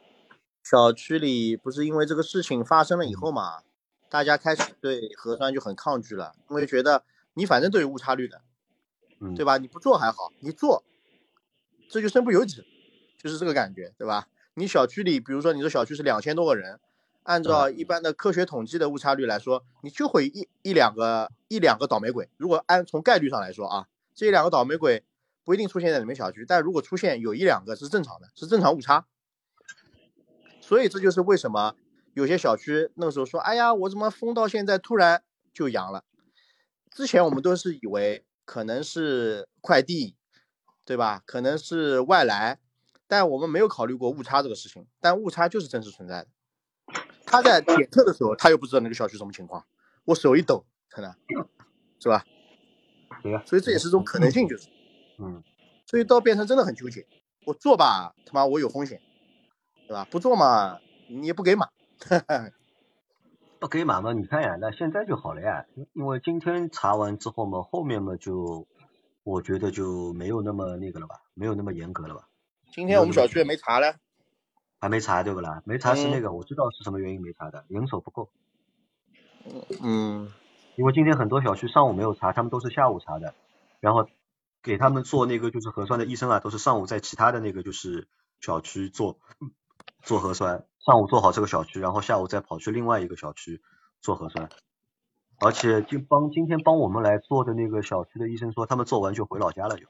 [0.61, 3.61] 小区里不是因为这个事情发生了以后嘛，
[4.09, 7.05] 大家开始对核酸就很抗拒了，因为觉得
[7.35, 8.41] 你反正都有误差率的，
[9.35, 9.57] 对吧？
[9.57, 10.83] 你不做还好，你做，
[11.89, 12.63] 这就身不由己，
[13.17, 14.27] 就是这个感觉，对吧？
[14.53, 16.79] 你小区里，比如说你这小区是两千多个人，
[17.23, 22.29] 按照一般的科学统计的误差率来说，你就会一一两个一两个倒霉鬼。
[22.37, 23.87] 如果按从概率上来说啊。
[24.19, 25.03] 这两个倒霉鬼
[25.43, 29.05] 不一定出现在你们小区，但如果出现有一两个是正常的，是正常误差。
[30.59, 31.75] 所以这就是为什么
[32.15, 35.21] 有些小区那个时候说：“哎呀，我怎么封到现在突然
[35.53, 36.03] 就阳了？”
[36.89, 40.15] 之前我们都是以为可能是快递，
[40.85, 41.21] 对吧？
[41.25, 42.59] 可能是外来，
[43.05, 44.87] 但我们没有考虑过误差这个事情。
[45.01, 46.27] 但误差就是真实存在的。
[47.25, 49.65] 他在检测的时候，他又不知道那个小区什么情况，
[50.05, 51.13] 我手一抖，可能
[51.99, 52.25] 是吧？
[53.45, 54.69] 所以这也是种可能性，就是，
[55.17, 55.43] 嗯，
[55.85, 57.05] 所以到变成真的很纠结。
[57.45, 59.01] 我做吧，他妈我有风险，
[59.87, 60.07] 对吧？
[60.09, 60.79] 不做嘛，
[61.09, 61.67] 你也不给码，
[63.59, 64.13] 不给码嘛？
[64.13, 68.67] 你看呀，那现在就好了呀，因为今天查完之后嘛，后面嘛就，
[69.23, 72.27] 我觉得就没有那么那个了吧，没有那么严格了吧？
[72.71, 73.95] 今天我们小区也没查嘞，
[74.79, 75.61] 还没查对不啦？
[75.65, 78.29] 没查是那个，我知道是什么原因没查的，人手不够。
[79.81, 80.31] 嗯。
[80.75, 83.33] 因为今天很多小区上午没有查，他们都是下午查的，
[83.79, 84.07] 然后
[84.61, 88.07] 给他们做那个就是核酸的医生啊，都是上午在其他的那个就是
[88.39, 89.17] 小区做
[90.03, 93.61] 做核酸，上午做好这个小区，然后下午再跑去另外一个小区
[93.99, 94.47] 做核酸，
[95.37, 99.85] 而且就帮今天帮我们来做的那个小区的医生说，他们做完就回老家了，就，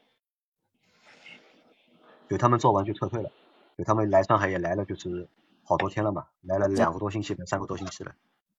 [2.27, 3.29] 就他们做完就撤退了，
[3.77, 5.29] 就他们来上海也来了，就是
[5.63, 8.15] 好多天了嘛，来了两个多星期了，三个多星期了。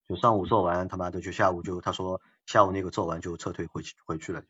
[0.09, 4.47] 就上午做完，他妈的就下午就他说下午那个做完就撤退回去回去了就，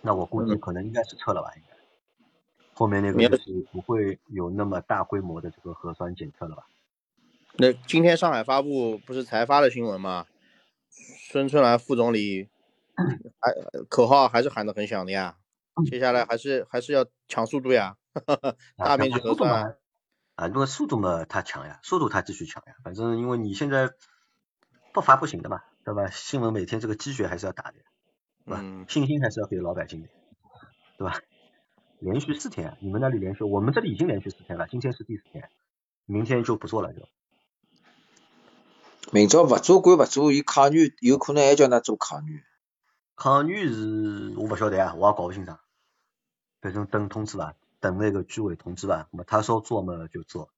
[0.00, 1.71] 那我估计可能应该是撤了吧，应该，
[2.74, 6.66] 后面那个就是不会有那么大规模的这个核酸检测了吧？
[7.56, 10.26] 那今天上海发布不是才发的新闻吗？
[10.90, 12.48] 孙春兰副总理
[13.40, 13.52] 还
[13.88, 15.36] 口号还是喊得很响的呀，
[15.90, 17.96] 接下来还是还是要抢速度呀，
[18.76, 19.76] 大面积核酸。
[20.34, 23.90] 啊，那个速度嘛，他抢呀，速度他继续抢呀，反正因为你现在
[24.94, 26.08] 不发不行的嘛，对吧？
[26.08, 27.74] 新闻每天这个鸡血还是要打的，
[28.46, 28.64] 对吧？
[28.88, 30.08] 信心还是要给老百姓的，
[30.96, 31.20] 对吧？
[32.02, 35.48] 连续四天，你们那里连续，我们这里已经连续四天了，今天是第四天，
[36.04, 37.08] 明天就不做了就。
[39.12, 42.42] 明朝不做官不做，伊抗女有可能还叫㑚做抗女。
[43.14, 45.52] 抗女是我不晓得啊，我也搞不清楚，
[46.60, 47.54] 反正等通知吧。
[47.78, 50.50] 等那个居委通知吧，那么他说做嘛就做，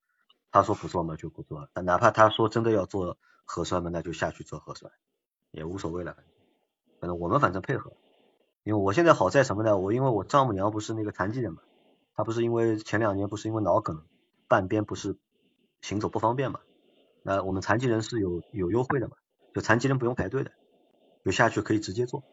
[0.50, 4.90] 他说不做嘛就不做，但哪怕他说真的要做核酸嘛，那就下去做核酸，
[5.50, 6.16] 也无所谓了，
[7.00, 7.92] 反正我们反正配合，
[8.64, 9.76] 因为我现在好在什么呢？
[9.78, 11.60] 我因为我丈母娘不是那个残疾人嘛，
[12.16, 14.02] 她不是因为前两年不是因为脑梗
[14.48, 15.16] 半边不是
[15.82, 16.60] 行走不方便嘛，
[17.22, 19.16] 那我们残疾人是有有优惠的嘛，
[19.54, 20.50] 就残疾人不用排队的，
[21.24, 22.24] 就下去可以直接坐，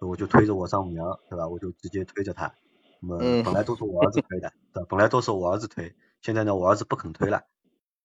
[0.00, 1.46] 我就推着我丈母娘，对吧？
[1.46, 2.52] 我就直接推着她。
[3.00, 7.44] 那么本来都是我儿子推的，对，本来都是我儿子推，现在呢我儿子不肯推了，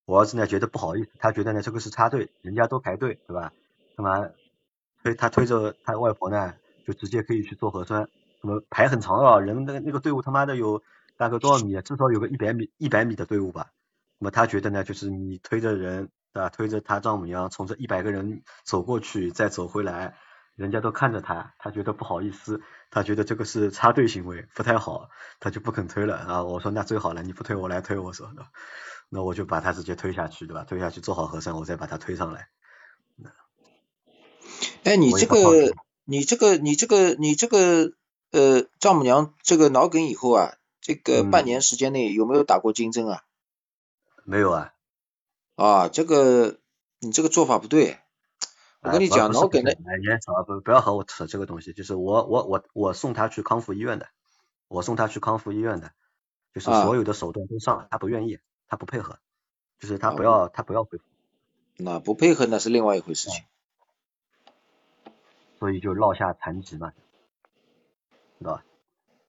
[0.05, 3.53] 我儿子呢觉得不好意思，他觉得呢这个是插队，人家都排队，对吧？
[3.95, 4.29] 干嘛
[5.01, 6.53] 推他推着他外婆呢，
[6.89, 8.09] 就直接可以去做核酸，
[8.41, 10.81] 那么排很长啊，人那个那个队伍他妈的有
[11.17, 11.79] 大概多少米？
[11.83, 13.67] 至少有个一百米一百米的队伍吧。
[14.17, 16.49] 那么他觉得呢，就是你推着人，对吧？
[16.49, 20.15] 推着他丈母娘从这一百个人走过去，再走回来。
[20.55, 25.09] 人家都看着他，他觉得不好意思，他觉得这个是插队行为，不太好，
[25.39, 26.43] 他就不肯推了啊。
[26.43, 28.33] 我说那最好了，你不推我来推，我说，
[29.09, 30.63] 那我就把他直接推下去，对吧？
[30.63, 32.49] 推下去做好核酸，我再把他推上来。
[34.83, 35.35] 哎，你这个，
[36.09, 37.93] 你这个，你这个，你这个，
[38.31, 43.23] 呃，丈母娘这个脑梗以后啊，这个半年时间内有没有打过金针啊？
[44.25, 44.73] 没有啊。
[45.55, 46.57] 啊，这个
[46.97, 47.99] 你这个做法不对。
[48.81, 54.07] 我跟你讲，脑梗的，哎，你少不不要和我扯这个东西，就是我我我我送他去康复医院的，
[54.67, 55.91] 我送他去康复医院的，
[56.55, 59.19] 就是所有的手段都上了，他不愿意，他不配合，
[59.79, 61.03] 就是他不要他不要恢复。
[61.77, 63.43] 那不配合那是另外一回事情。
[65.59, 66.93] 所以就落下残疾嘛，
[68.39, 68.65] 知道吧？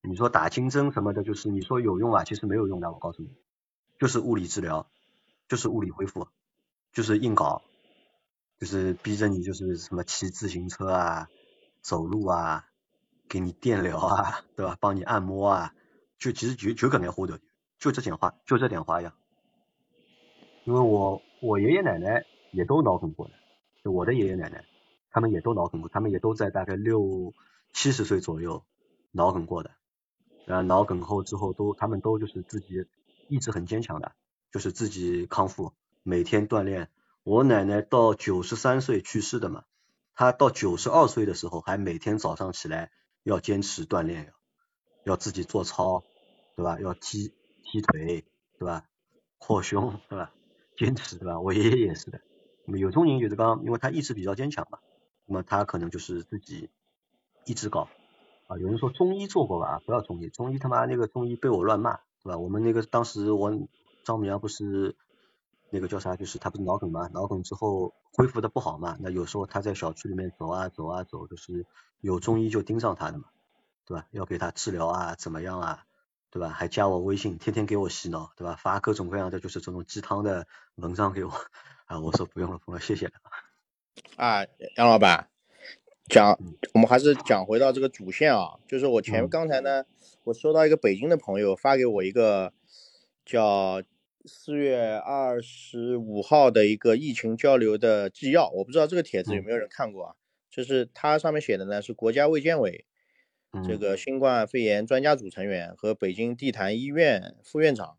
[0.03, 3.31] 你说打金针什么的，就是你说有用啊，其实没有用的，我告诉你，
[3.99, 4.89] 就是物理治疗，
[5.49, 6.28] 就是物理恢复，
[6.93, 7.62] 就是硬搞。
[8.59, 11.31] 就是逼着你，就是什么骑自行车啊、
[11.81, 12.66] 走路啊、
[13.26, 14.76] 给你电疗啊，对吧？
[14.78, 15.74] 帮你按摩啊，
[16.18, 17.39] 就其实就就跟那忽悠，
[17.78, 19.14] 就这点花，就这点花样。
[20.64, 23.33] 因为我我爷爷奶奶也都脑梗过的，
[23.83, 24.62] 就我的爷爷奶奶，
[25.11, 27.35] 他们也都脑梗过，他们也都在大概六
[27.73, 28.65] 七十岁左右
[29.13, 29.71] 脑梗过的，
[30.47, 32.87] 然后脑梗后之后都他们都就是自己
[33.29, 34.13] 意志很坚强的，
[34.53, 36.89] 就是自己康复，每天锻炼。
[37.23, 39.65] 我奶奶到九十三岁去世的嘛，
[40.15, 42.91] 她到九十二岁的时候还每天早上起来
[43.23, 44.33] 要坚持锻炼，
[45.05, 46.03] 要自己做操，
[46.57, 46.81] 对吧？
[46.81, 48.25] 要踢踢腿，
[48.59, 48.85] 对吧？
[49.39, 50.33] 扩胸，对吧？
[50.77, 51.41] 坚持，对吧？
[51.41, 52.21] 我爷爷也是的。
[52.65, 54.79] 那么有中人就是刚，因为他意志比较坚强嘛，
[55.31, 56.68] 那么他可能就是自己
[57.47, 57.89] 一直搞
[58.49, 58.59] 啊。
[58.59, 59.81] 有人说中医做过吧？
[59.87, 62.37] 不要中医，中医他妈那个中医被我乱骂，对吧？
[62.37, 63.51] 我们那个当时我
[64.05, 64.97] 丈母娘不是。
[65.72, 66.16] 那个叫啥？
[66.16, 71.64] 就是他不是脑梗嘛，脑梗之后恢复的不好嘛，那有时候他在小区里面走啊走啊走，就是
[72.01, 73.26] 有中医就盯上他的嘛，
[73.87, 74.05] 对吧？
[74.11, 75.85] 要给他治疗啊，怎么样啊，
[76.33, 76.49] 对吧？
[76.49, 78.57] 还加我微信，天天给我洗脑，对吧？
[78.57, 81.31] 发各种各样的就是这种鸡汤的文章给我，
[81.87, 83.12] 啊，我说不用了，朋友，谢谢了。
[84.17, 84.45] 啊，
[84.77, 85.29] 杨老板，
[86.09, 86.39] 讲，
[86.75, 89.85] 我们还是讲回到这个主线啊，就是我前刚才呢，
[90.25, 92.53] 我收到一个北京的朋友发给我一个
[93.25, 93.83] 叫。
[94.27, 100.15] 四月二十五号的一个疫情交流的纪要，我不知道这个帖子有没有人看过啊？
[100.51, 102.85] 就是它上面写的呢，是国家卫健委
[103.67, 107.97] 这个新冠肺炎专家组成员和北京地坛医院副院长，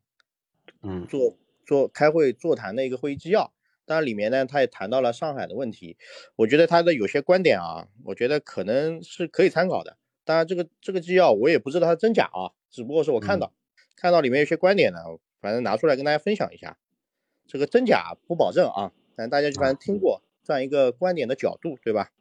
[0.83, 1.35] 嗯，做
[1.65, 3.51] 做开会座谈的一个会议纪要。
[3.91, 5.97] 当然里面呢，他也谈到了上海的问题。
[6.37, 9.97] 我觉得他的有些观点啊，我觉得可能是可以参考的。
[10.23, 13.51] 当然这个这个纪要我也不知道它真假啊，只不过是我看到
[13.97, 14.99] 看到里面有些观点呢。
[15.41, 16.77] 反正拿出来跟大家分享一下，
[17.47, 22.11] 这个真假不保证啊，但大家就反正听过这样一个观点的角度，对吧？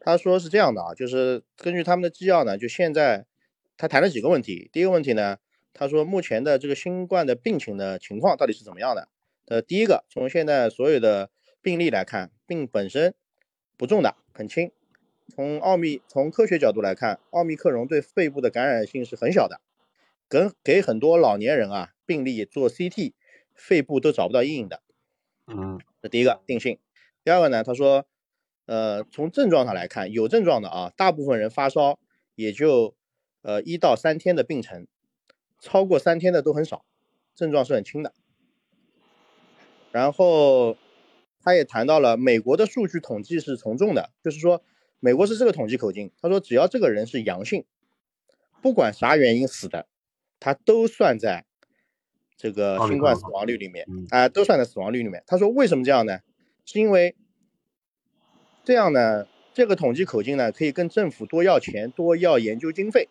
[0.00, 3.26] 他说是这样的啊，就是根据他们的纪要呢，就现在
[3.76, 4.68] 他谈了几个问题。
[4.72, 5.36] 第一个问题呢，
[5.74, 9.08] 他说目前的这个新冠的病情的情况到底是怎么样的？
[9.46, 11.30] 呃，第一个从现在所有的
[11.62, 13.14] 病例来看，病本身
[13.76, 14.70] 不重的，很轻。
[15.28, 19.60] 从奥密从科学角度来看，奥密克戎对肺部的感染性是很小的。
[20.28, 23.12] 给给很多老年人啊病例做 CT，
[23.54, 24.82] 肺部都找不到阴影的。
[25.46, 26.78] 嗯，这第一个定性。
[27.22, 28.06] 第二个呢，他说，
[28.66, 32.00] 呃，从症状上来看，有症状的啊，大部分人发烧
[32.34, 32.96] 也就
[33.42, 34.88] 呃一到三天的病程，
[35.60, 36.84] 超过三天的都很少，
[37.36, 38.12] 症状是很轻的。
[39.96, 40.76] 然后
[41.42, 44.62] 他也谈到了美国的数据统计是从众的，就是说
[45.00, 47.64] 美国是这个统计口径，他说只要这个人是阳性，
[48.60, 49.86] 不管啥原因死的，
[50.38, 51.46] 他都算在
[52.36, 55.24] 这个新冠死亡率里面，啊，都算在死亡率里面。
[55.26, 56.18] 他说为什么这样呢？
[56.66, 57.16] 是因为
[58.62, 63.08] 这样呢，这个统计口径呢，可以跟政府多要钱，多要研究经费，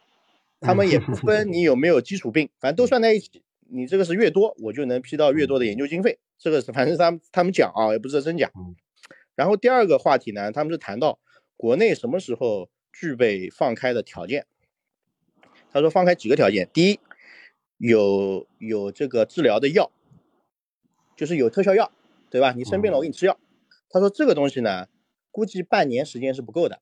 [0.60, 3.42] 他们也不 分你有没有基础病，反正都算在一起。
[3.68, 6.20] 你这个是越多，我就能批到越多的研究经费。
[6.38, 8.52] 这个是反正他们他们讲啊，也不知道真假。
[9.36, 11.20] 然后第二个话题呢，他们是谈到
[11.58, 14.46] 国内什么时候具备放开的条件。
[15.72, 17.00] 他说放开几个条件，第一，
[17.78, 19.92] 有有这个治疗的药，
[21.18, 21.92] 就是有特效药，
[22.30, 22.54] 对吧？
[22.54, 23.38] 你生病了，我给你吃药。
[23.90, 24.88] 他说这个东西呢，
[25.32, 26.80] 估计半年时间是不够的，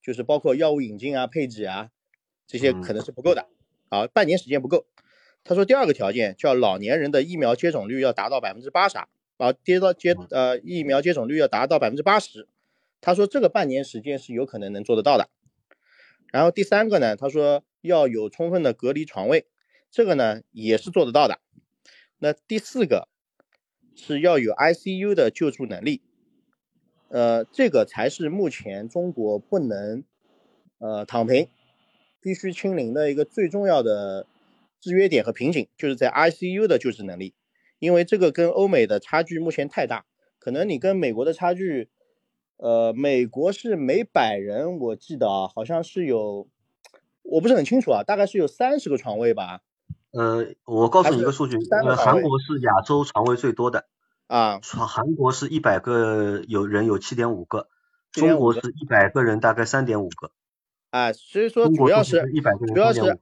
[0.00, 1.90] 就是包括药物引进啊、配给啊
[2.46, 3.48] 这些可能是不够的
[3.88, 4.86] 啊，半年时间不够。
[5.48, 8.98] 他说第二个条件叫老年人的疫苗接种率要达到百分之八十，
[9.38, 12.46] 啊，接到接呃疫苗接种率要达到百分之八十。
[13.00, 15.30] 他说这个半年时间是有可能能做得到的。
[16.30, 19.46] 然后第三个呢，他说要有充分的隔离床位，
[19.90, 21.40] 这个呢也是做得到的。
[22.18, 23.08] 那第四个
[23.96, 26.02] 是要有 ICU 的救助能力，
[27.08, 30.04] 呃，这个才是目前中国不能
[30.76, 31.48] 呃躺平，
[32.20, 34.26] 必须清零的一个最重要的。
[34.80, 37.34] 制约点和瓶颈就是在 ICU 的救治能力，
[37.78, 40.04] 因为这个跟欧美的差距目前太大，
[40.38, 41.90] 可能你跟美国的差距，
[42.56, 46.48] 呃，美国是每百人，我记得啊，好像是有，
[47.22, 49.60] 我不是很清楚啊，大概是有三十个床位吧。
[50.12, 53.86] 呃，我告诉你一个数据，呃，韩国是亚洲床位最多的
[54.28, 57.68] 啊，床韩国是一百个有人有七点五个，
[58.12, 60.30] 中国是一百个人大概三点五个。
[60.90, 62.22] 啊，所以说主要是
[62.72, 63.18] 主要是。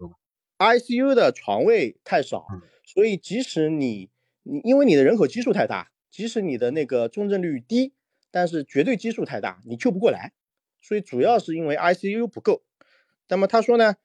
[0.58, 2.46] ICU 的床位太少，
[2.84, 4.10] 所以即使你
[4.42, 7.92] 你因为你的人口基数太大，即使你的那个重症率低，
[8.30, 10.32] 但是绝对基数太大，你救不过来。
[10.80, 12.62] 所以主要是因为 ICU 不够。
[13.28, 13.96] 那么他说呢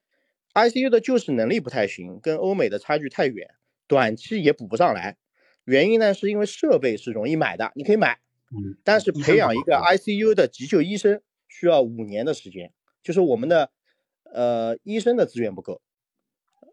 [0.52, 3.54] ，ICU 的救治能力不太行，跟欧美的差距太远，
[3.86, 5.16] 短期也补不上来。
[5.64, 8.18] 原因呢是因为设备是容易买的，你可以买，
[8.50, 13.70] 嗯，但是培养一个 ICU 的急救医生需要五年的时间，就是我们的
[14.24, 15.80] 呃医生的资源不够。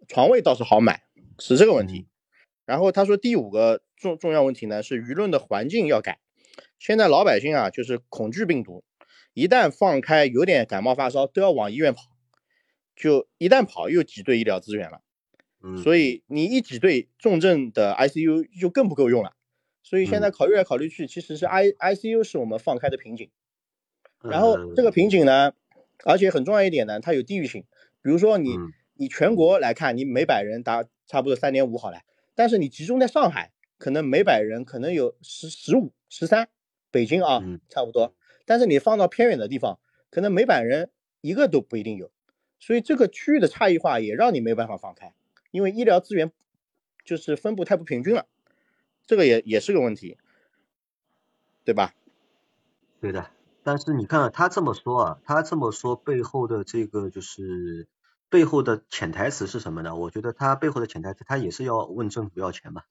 [0.10, 1.04] 床位倒是好买，
[1.38, 2.08] 是这个问题。
[2.66, 6.20] 然后他说第五个重重要问题呢是舆论的环境要改。
[6.80, 8.84] 现在老百姓啊就是恐惧病毒，
[9.34, 12.02] 一旦放开有点感冒发烧都要往医院跑，
[12.96, 15.02] 就一旦跑又挤兑医疗资源了。
[15.64, 19.34] 嗯，所以你一挤兑重症的 ICU 就更不够用了。
[19.84, 23.30] 所以现在考虑来考虑去，其实是 I ICU 是我们放开的瓶颈。
[24.24, 25.54] 然后这个瓶颈呢，
[26.04, 27.66] 而且很重要一点呢，它有地域性，
[28.02, 28.58] 比如说你。
[29.00, 32.02] 你全国来看，你每百人达差不多三点五好了，
[32.36, 36.50] 但是你集中在上海，可能每百人可能有十十五、十三，
[36.92, 38.14] 北京啊，差不多。
[38.46, 39.80] 但是你放到偏远的地方，
[40.10, 40.92] 可能每百人
[41.22, 42.12] 一个都不一定有，
[42.60, 45.14] 所以这个区域的差异化也让你没办法放开，
[45.52, 46.34] 因为医疗资源
[47.06, 48.26] 就是分布太不平均了，
[49.08, 50.18] 这个也也是个问题，
[51.64, 51.96] 对吧？
[53.00, 53.32] 对的，
[53.64, 57.88] 但是你看他这么说啊，他这么说背后的这个就是。
[58.30, 59.96] 背后的潜台词是什么呢？
[59.96, 62.84] 我觉得他背后的潜台词，他也是要问政府要钱嘛，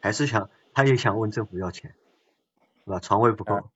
[0.00, 1.94] 还是想他也想问政府要钱，
[2.84, 3.00] 是吧？
[3.00, 3.70] 床位不够，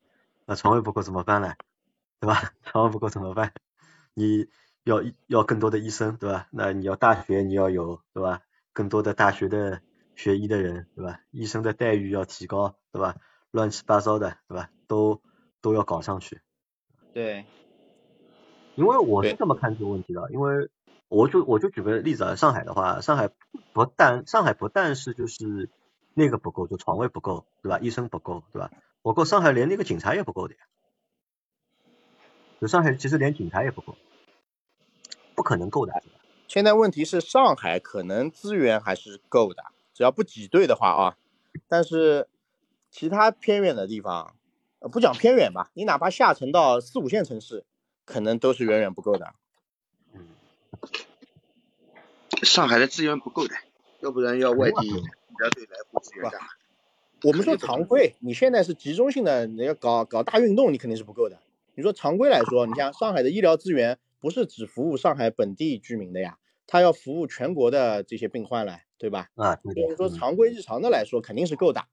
[0.46, 1.54] 那床位不够怎么办呢？
[2.18, 2.52] 对吧？
[2.64, 3.52] 床位不够怎么办？
[4.14, 4.48] 你
[4.84, 6.48] 要要更多的医生，对吧？
[6.50, 8.40] 那你要大学你要有，对吧？
[8.72, 9.82] 更多的大学的
[10.14, 11.20] 学医的人，对吧？
[11.30, 13.16] 医生的待遇要提高，对吧？
[13.50, 14.70] 乱七八糟的，对吧？
[14.86, 15.20] 都
[15.60, 16.40] 都要搞上去。
[17.12, 17.44] 对。
[18.76, 20.68] 因为我是这么看这个问题的，因为
[21.08, 23.30] 我就我就举个例子啊，上海的话，上海
[23.72, 25.70] 不但上海不但是就是
[26.12, 27.78] 那个不够，就床位不够，对吧？
[27.80, 28.70] 医生不够，对吧？
[29.00, 30.60] 我够上海连那个警察也不够的呀，
[32.60, 33.96] 就上海其实连警察也不够，
[35.34, 35.94] 不可能够的。
[36.46, 39.62] 现在问题是上海可能资源还是够的，
[39.94, 41.16] 只要不挤兑的话啊，
[41.66, 42.28] 但是
[42.90, 44.36] 其他偏远的地方，
[44.92, 47.64] 不讲偏远吧，你哪怕下沉到四五线城市。
[48.06, 49.34] 可能都是远远不够的。
[50.14, 50.28] 嗯，
[52.42, 53.54] 上海的资源不够的，
[54.00, 56.46] 要不然要外地医疗队来补资源干嘛？
[57.22, 61.38] 我们说常规，你现在是集中性的，你要搞搞大运动，你肯定是不够的。
[61.74, 69.28] 你说常规来说，你像上海的医疗资源不是只服务上海本地居民的呀，他要服务全国的这些病患了，对吧？
[69.34, 71.84] 啊，所以说常规日常的来说肯定是够的。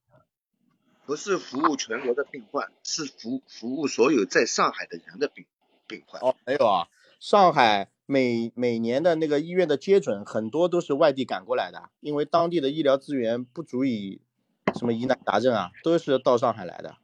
[1.05, 5.45] 不是服务全国的病患，是服服务所有在上海的人的病
[5.88, 6.22] 病患。
[6.22, 6.88] 哦，没有啊，
[7.20, 14.22] 上海每每年的那个医院的接诊，很多都是外地赶过来的，因为当地的医疗资源不足以
[14.76, 16.96] 什么疑难杂症啊，都是到上海来的。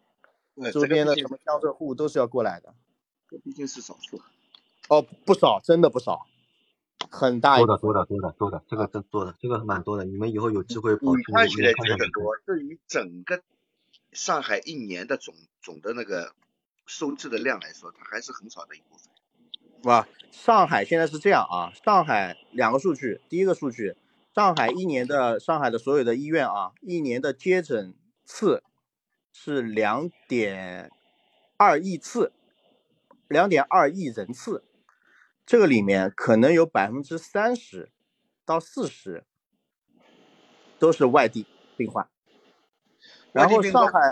[0.74, 2.74] 周边的什么江浙沪都是要过来的。
[3.30, 4.22] 这毕竟是少数。
[4.90, 6.26] 哦，不少，真的不少。
[7.10, 10.04] 很大多的多的多的多的，这个真多的，这个蛮多的。
[10.04, 13.42] 你们以后有机会跑去看起来觉得多，对于整个
[14.12, 16.34] 上海一年的总总的那个
[16.90, 19.08] 收治的量来说，它还是很少的一部分。
[19.84, 23.96] 哇，上海现在是这样啊，上海两个数据，第一个数据，
[24.34, 28.64] 上海一年的上海的所有的医院啊，一年的接诊次
[29.32, 30.92] 是两点
[31.58, 32.34] 二亿次，
[33.28, 34.66] 两点二亿人次。
[35.46, 37.92] 这个里面可能有百分之三十
[38.46, 39.24] 到四十
[40.80, 41.46] 都是外地
[41.78, 42.10] 病患，
[43.32, 44.12] 然后上海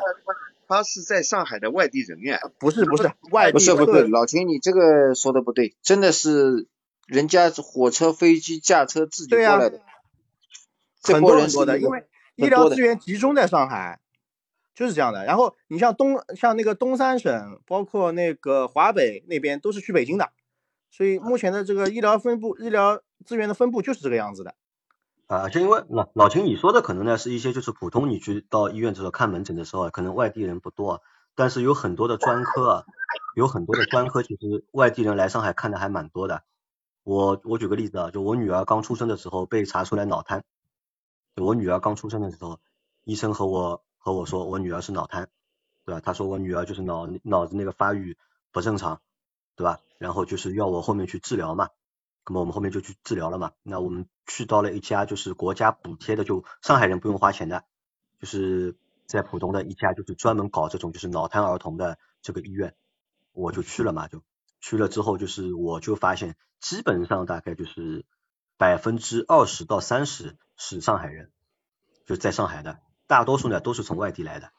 [0.68, 6.68] 他是在上海的外地人员，不是不是外地，不是不是老秦你这个说的不对，真的是
[7.07, 9.82] 人家火车飞机驾车自己过来的，
[11.01, 12.03] 很多很多的，因为
[12.36, 13.99] 医疗资源集中在上海，
[14.76, 15.24] 就是这样的。
[15.26, 20.32] 然后你像东像那个东三省，包括那个华北那边都是去北京的。
[20.89, 24.55] 所以目前的这个医疗分布、医疗资源的分布就是这个样子的。
[25.28, 31.01] 啊，就因为老老秦你说的可能呢是一些就是普通你去到医院的时候看门诊的时候，可能外地人不多，
[31.36, 32.86] 但是有很多的专科啊，
[33.36, 36.43] 有很多的专科其实外地人来上海看的还蛮多的。
[37.03, 40.45] 我我举个例子啊，就我女儿刚出生的时候被查出来脑瘫，
[41.36, 42.61] 我女儿刚出生的时候，
[43.03, 45.28] 医生和我和我说我女儿是脑瘫，
[45.86, 46.01] 对吧？
[46.03, 48.17] 他说我女儿就是脑脑子那个发育
[48.53, 49.01] 不正常。
[49.57, 49.80] 对吧？
[49.97, 51.69] 然后就是要我后面去治疗嘛，
[52.28, 53.53] 那么我们后面就去治疗了嘛。
[53.63, 57.63] 那我们去到了一家就是国家补贴的，就上海人不用花钱的，
[58.19, 62.75] 就是在浦东的一家就是专门搞这种就是脑瘫儿童的这个医院，
[63.32, 64.21] 我就去了嘛，就
[64.59, 68.05] 去了之后就是我就发现基本上大概就是
[68.57, 71.32] 百分之二十到三十是上海人，
[72.05, 74.51] 就在上海的，大多数呢都是从外地来的。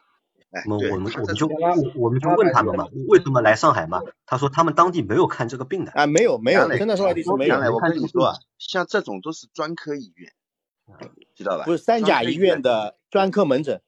[0.65, 1.47] 我们我们就
[1.95, 4.01] 我们就问他们嘛，为什么来上海嘛？
[4.25, 5.93] 他说他们当地没有看这个病的。
[5.93, 7.57] 啊，没有没有，真的是外地是没有。
[7.75, 10.33] 我跟你说啊，像这种都是专科医院，
[11.35, 11.65] 知道吧？
[11.67, 13.83] 不是三甲医院的专科门诊，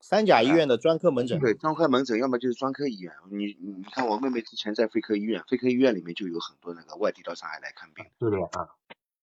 [0.00, 1.38] 三甲医院的专科门诊。
[1.40, 3.12] 对，专科门诊要么就是专科医院。
[3.30, 8.06] 你你看我妹妹之前在肺科医院，肺科医院里面就有很多那个外地到上海来看病。
[8.18, 8.70] 对的啊，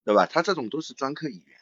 [0.03, 0.27] 对吧？
[0.27, 1.57] 他这种都是专科医院。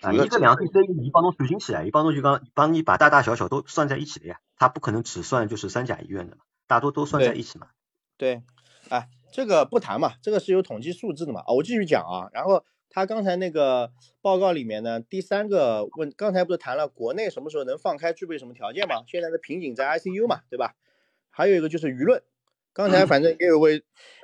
[0.00, 7.68] 啊，你这两个这一帮侬算进起来，一帮侬就刚帮你把大大小小都算在一起的呀，他不可能只算就是三甲医院的嘛，大多都算在一起嘛。
[8.16, 8.42] 对，
[8.88, 11.40] 哎，这个不谈嘛，这个是有统计数字的嘛。
[11.40, 19.04] 啊，我继续讲啊，然后他刚才那个报告里面呢，第三个问，刚才不是谈了国内什么时候能放开，具备什么条件嘛？
[19.06, 20.74] 现在的瓶颈在 ICU 嘛，对吧？
[21.30, 22.22] 还有一个就是舆论，
[22.72, 23.82] 刚才反正也有位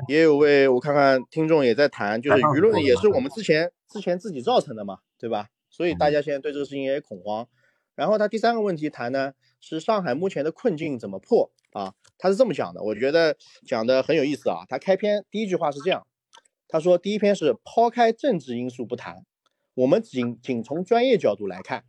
[0.09, 4.99] 也有位，我看看听众也在谈，就是舆论也是我们之前之前自己造成的嘛。
[5.19, 5.49] 对吧？
[5.71, 7.49] 所以大家现在对这个事情也恐慌。
[7.95, 9.33] 然后他第三个问题谈呢，
[9.63, 11.95] 是上海目前的困境怎么破啊？
[12.19, 13.35] 他是这么讲的，我觉得
[13.67, 14.67] 讲的很有意思啊。
[14.69, 16.07] 他开篇第一句话是这样，
[16.69, 19.25] 他说第一篇是抛开政治因素不谈，
[19.73, 21.85] 我们仅仅从专业角度来看，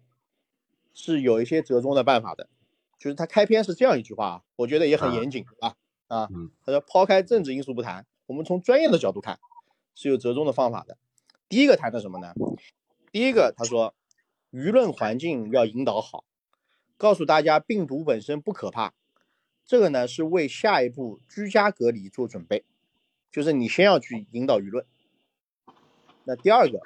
[0.93, 2.47] 是有一些折中的办法的。
[2.97, 5.75] 就是他开篇是这样一句话啊，我觉得也很严谨啊
[6.07, 6.29] 啊。
[6.65, 9.39] 他说抛开政治因素不谈，我们从专业的角度看，
[9.95, 10.97] 是有折中的方法的。
[11.49, 12.33] 第一个谈的什么呢？
[13.11, 13.95] 第一个，他说，
[14.51, 16.25] 舆论环境要引导好，
[16.97, 18.93] 告诉大家病毒本身不可怕，
[19.65, 22.65] 这个呢是为下一步居家隔离做准备，
[23.31, 24.85] 就是你先要去引导舆论。
[26.25, 26.79] 那第二个，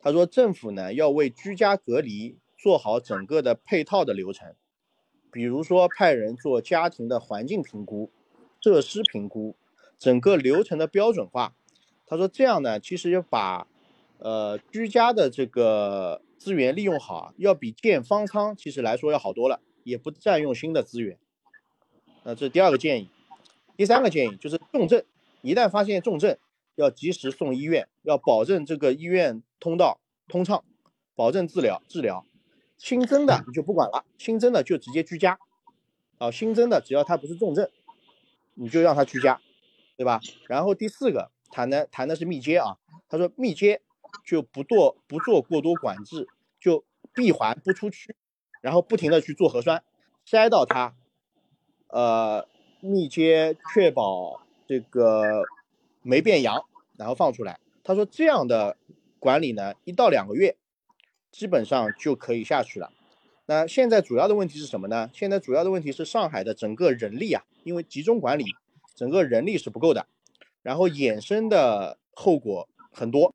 [0.00, 4.56] 他说政府呢要为居家隔离做好整个的配套的流程，
[5.30, 8.10] 比如说派人做家庭的环境评估、
[8.64, 9.56] 设施评估，
[9.98, 11.54] 整个流程的标准化。
[12.06, 13.66] 他说这样呢，其实要把。
[14.18, 21.18] 呃，居家的这个资源利用好，要比建方舱其实来说要好多了，也不占用新的资源。
[22.22, 23.10] 那这是第二个建议。
[23.76, 25.04] 第三个建议就是重症，
[25.42, 26.38] 一旦发现重症，
[26.76, 30.64] 要及时送医院，要保证这个医院通道通畅，
[31.14, 32.24] 保证治疗治疗。
[32.78, 35.38] 新增的你就不管了，新增的就直接居家。
[36.16, 37.68] 啊，新增的只要他不是重症，
[38.54, 39.40] 你就让他居家，
[39.96, 40.20] 对吧？
[40.48, 42.78] 然后第四个谈的谈的是密接啊，
[43.08, 43.82] 他说密接。
[44.24, 46.28] 就不做不做过多管制，
[46.60, 48.14] 就闭环不出区，
[48.60, 49.82] 然后不停的去做核酸，
[50.24, 50.94] 筛到它，
[51.88, 52.46] 呃，
[52.78, 55.42] 密接确保这个
[56.02, 56.64] 没变阳，
[56.96, 57.58] 然后放出来。
[57.82, 58.76] 他说这样的
[59.18, 60.56] 管理呢，一到两个月，
[61.32, 62.92] 基本上就可以下去了。
[63.46, 65.10] 那现在主要的问题是什么呢？
[65.12, 68.46] 现在主要的问题是上海的整个人力啊，因为集中管理，
[68.94, 70.06] 整个人力是不够的，
[70.62, 73.34] 然后衍生的后果很多，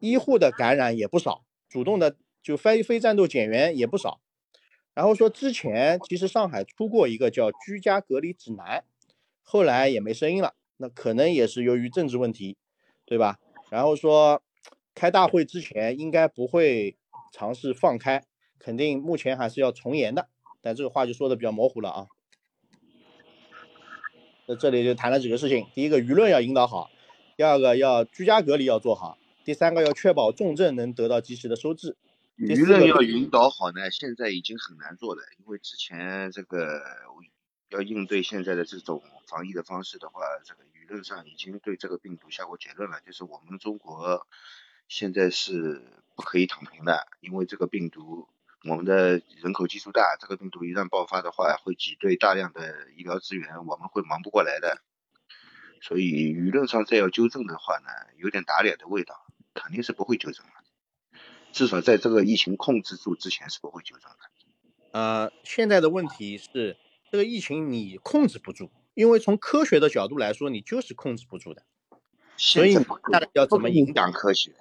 [0.00, 4.20] 医护的感染也不少，主动的就非非战斗减员也不少。
[4.94, 8.82] 然后说之前其实上海出过一个叫居家隔离指南，
[9.44, 12.56] 后来也没声音了，那可能也是由于政治问题，
[13.06, 13.38] 对吧？
[13.70, 14.42] 然后说
[14.92, 16.96] 开大会之前应该不会
[17.32, 18.24] 尝试放开。
[18.60, 20.28] 肯定目前还是要从严的，
[20.60, 22.06] 但这个话就说的比较模糊了啊。
[24.46, 26.90] 那这里就谈了几个事情：第一个，舆论要引导好；
[27.36, 31.96] 第二个，要居家隔离要做好；第三个，要确保重症能得到及时的收治。
[32.36, 36.82] 舆论要引导好呢，现在已经很难做了，因为之前这个
[37.70, 44.26] 要应对现在的这种防疫的方式的话，这个舆论上已经对这个病毒下过结论了，就是我们中国
[44.88, 45.80] 现在是
[46.16, 48.28] 不可以躺平的，因为这个病毒。
[48.68, 54.82] 我们的人口基数大，这个病毒一旦爆发的话，会挤兑大量的医疗资源，我们会忙不过来的。
[55.80, 57.88] 所以舆论上再要纠正的话呢，
[58.18, 59.14] 有点打脸的味道，
[59.54, 60.52] 肯定是不会纠正的。
[61.52, 64.18] 至少在这个疫情控制住之前是不会纠正的。
[64.92, 66.76] 呃，现在的问题是
[67.10, 71.64] 这个疫情你控制不住，因为从科学的角度来说，你就是控制不住的。
[72.36, 72.74] 所以
[73.10, 74.52] 大家要怎么影响科学？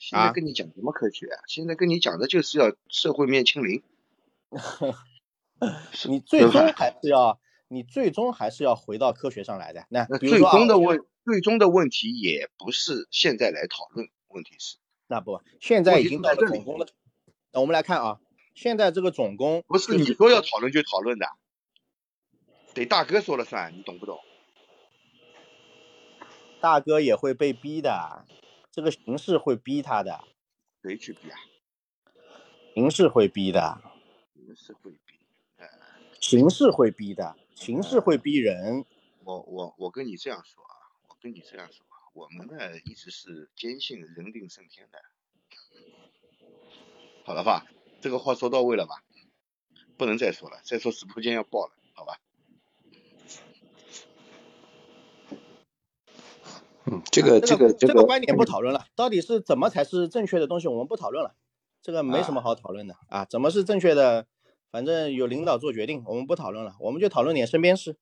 [0.00, 1.44] 现在跟你讲什么科学啊？
[1.46, 3.82] 现在跟你讲的就是要社会面清零。
[6.08, 7.38] 你最终还是要，
[7.68, 9.84] 你最终还是要回到科学上来的。
[9.90, 16.86] 那最终的问，最终的问题也不是现在来讨论，问题是那不，现在已经到了总攻了。
[17.52, 18.20] 那我们来看啊，
[18.54, 21.26] 现在这个总攻不是你说要讨论就讨论的，
[22.72, 24.18] 得大哥说了算，你懂不懂？
[26.62, 28.24] 大哥也会被逼的。
[28.72, 30.24] 这个形势会逼他的，
[30.82, 31.38] 谁去逼啊？
[32.74, 33.80] 形势会逼的，
[34.34, 35.18] 形势会逼，
[35.56, 35.66] 呃
[36.20, 38.84] 形势会逼的，形势会逼人。
[39.24, 40.74] 我我我跟你这样说啊，
[41.08, 45.02] 我跟你这样说，我们呢一直是坚信人定胜天的，
[47.24, 47.66] 好了吧？
[48.00, 49.02] 这个话说到位了吧？
[49.98, 52.20] 不能再说了，再说直播间要爆了，好吧？
[56.90, 61.36] 嗯，这个这个这个观点不讨论了，到底是怎么才是正确的东西，我们不讨论了，
[61.80, 64.26] 这个没什么好讨论的啊，怎么是正确的，
[64.72, 67.96] 反正有领导做决定，我们不讨论了，我们就讨论点身边事。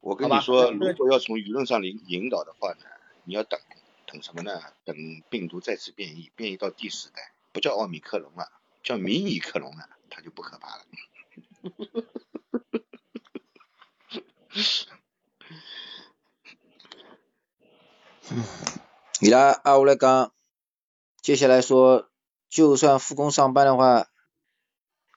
[0.00, 2.86] 我跟你说，如果要从舆论上引引导的话呢，
[3.24, 3.60] 你要等
[4.06, 4.58] 等什么呢？
[4.84, 4.96] 等
[5.28, 8.48] 病毒再次变异，变异到第十代，不叫奥密克戎了，
[8.82, 10.84] 叫迷你克隆了，它就不可怕了。
[18.30, 18.44] 嗯，
[19.20, 20.32] 伊拉啊，我来讲，
[21.22, 22.10] 接下来说，
[22.50, 24.08] 就算复工上班的话，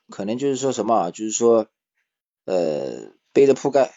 [0.09, 1.11] 可能就是说什么啊？
[1.11, 1.67] 就是说，
[2.45, 3.93] 呃，背着铺盖，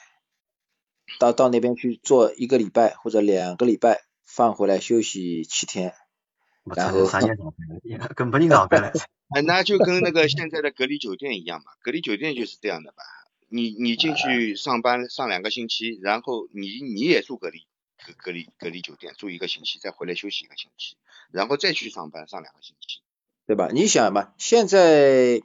[1.20, 5.95] 到到那边去做一个礼拜或者两个礼拜，放回来休息七天，
[6.64, 7.36] 然后三天
[8.16, 8.93] 跟不你上班了。
[9.30, 13.05] 哎，那就跟那个现在的隔离酒店一样嘛，隔离酒店就是这样的吧。
[13.49, 17.67] 你你进去上班上两个星期，然后你你也住隔离
[18.05, 20.97] 隔隔离隔离酒店住一个星期，再回来休息一个星期，
[21.31, 23.01] 然后再去上班上两个星期，
[23.47, 23.71] 对吧？
[23.73, 25.43] 你想嘛，现在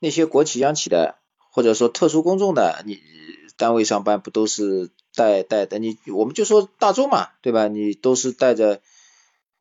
[0.00, 1.18] 那些国企央企的
[1.50, 3.00] 或者说特殊公众的，你
[3.56, 5.78] 单位上班不都是带带的？
[5.78, 7.68] 你我们就说大众嘛，对吧？
[7.68, 8.82] 你都是带着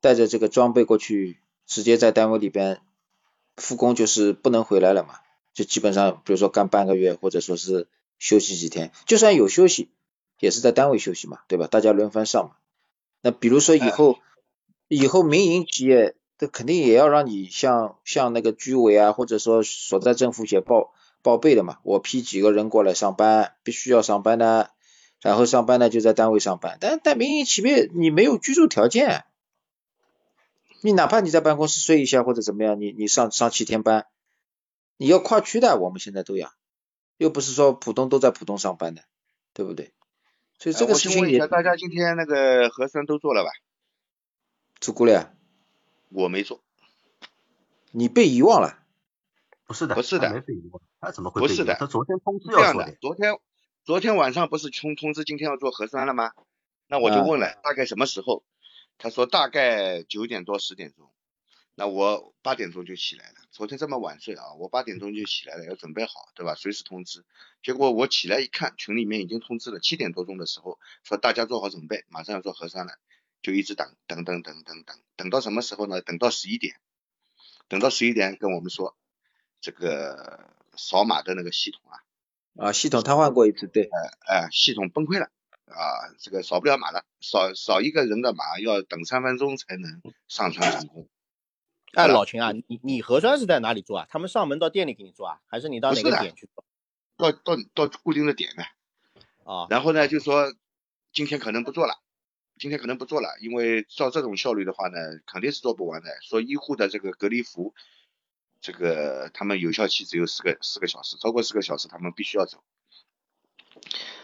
[0.01, 2.81] 带着这个装备过去，直接在单位里边
[3.55, 5.19] 复工，就是不能回来了嘛。
[5.57, 7.87] 就基本上，比如说干半个月，或者说是
[8.19, 9.89] 休息几天，就算有休息，
[10.39, 11.65] 也是在单位休息嘛，对吧？
[11.65, 12.51] 大家轮番上嘛。
[13.21, 14.19] 那比如说以后，
[14.87, 20.93] 以后民营企业，这肯定也要让你向向那个居委啊，或者说所在政府写报
[21.23, 21.79] 报备的嘛。
[21.81, 24.69] 我批几个人过来上班，必须要上班的，
[25.23, 26.77] 然后上班呢就在单位上班。
[26.79, 29.25] 但但民营企业你没有居住条件，
[30.81, 34.05] 你哪怕你在办公室睡一下或者怎么样，你你上上七天班。
[34.97, 36.51] 你要跨区的，我们现在都要，
[37.17, 39.03] 又不是说浦东都在浦东上班的，
[39.53, 39.93] 对不对？
[40.59, 41.47] 所以这个事情也。
[41.47, 43.51] 大家今天那个核酸都做了吧？
[44.79, 45.33] 做过了。
[46.09, 46.63] 我没做。
[47.91, 48.79] 你被遗忘了？
[49.65, 50.81] 不是的，不是的，没被遗忘。
[50.99, 51.41] 他怎么会？
[51.41, 52.97] 不是的，他昨天通知要做的。
[52.99, 53.37] 昨天
[53.83, 56.31] 昨天晚上不是通通知今天要做核酸了吗？
[56.87, 58.43] 那我就问了，大概什么时候？
[58.97, 61.11] 他说大概九点多十点钟。
[61.79, 66.55] 那我八点钟就起来了，昨天这么晚睡啊，我八点钟就起来了，要准备好，对吧？
[66.55, 67.23] 随时通知。
[67.61, 72.93] 结果我起来一看，群里面已经通知了，七点多钟的时候说大家做好准备，马上要做核酸了，
[73.43, 76.01] 就一直等，等等等等等，等到什么时候呢？
[76.01, 76.77] 等到十一点，
[77.67, 78.97] 等到十一点跟我们说，
[79.61, 82.01] 这个扫码的那个系统啊，
[82.69, 83.87] 啊，系统瘫痪过一次，对，
[84.27, 85.29] 哎，系统崩溃了
[85.67, 91.07] 啊，这个扫不了码了，扫扫一个人的码要等三分钟才能上传成功。
[91.93, 94.07] 哎，老秦啊，你你核酸是在哪里做啊？
[94.09, 96.63] 他们上门到店里给你做啊，还是你到哪个点去做？
[97.17, 98.63] 到到到固定的点呢？
[99.43, 100.53] 啊，然后呢，就说
[101.13, 102.01] 今天可能不做了。
[102.59, 106.09] 今天可能不做了，因为照这种效率的话呢，肯定是做不完的。
[106.23, 107.75] 说医护的这个隔离服，
[108.61, 112.63] 这个他们有效期只有四个四个小时，超过四个小时他们必须要走。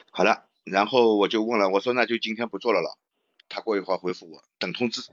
[0.10, 2.98] 好了，然后我就问了，我说那就今天不做了了。
[3.50, 5.04] 他过一会儿回复我，等通知。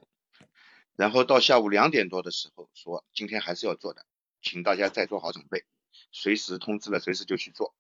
[1.01, 4.05] 然后到下午两点多的时候说今天还是要做的，
[4.43, 5.65] 请大家再做好准备，
[6.13, 7.75] 随时通知了随时就去做。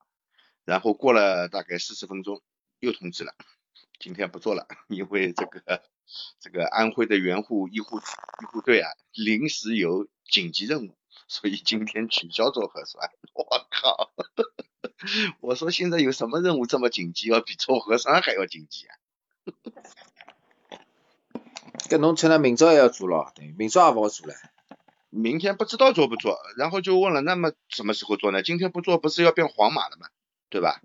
[0.64, 2.40] 然后过了大概四十分钟
[2.78, 3.34] 又通知了。
[3.98, 5.82] 今天不做了，因为这个
[6.38, 10.96] 这个安徽的援护医护医护队啊，临时有紧急任务，
[11.28, 13.10] 所以今天取消做核酸。
[13.34, 14.14] 我靠！
[15.40, 18.96] 我说现在有什么任务这么紧急，要比做核酸还要紧急啊？
[21.88, 24.34] 跟侬吃了明朝也要做了，对，明朝也不好做了。
[25.10, 28.42] 明天不知道做不做，然后就问了，那么什么时候做呢？
[28.42, 30.06] 今天不做，不是要变黄码了吗？
[30.48, 30.80] 对吧？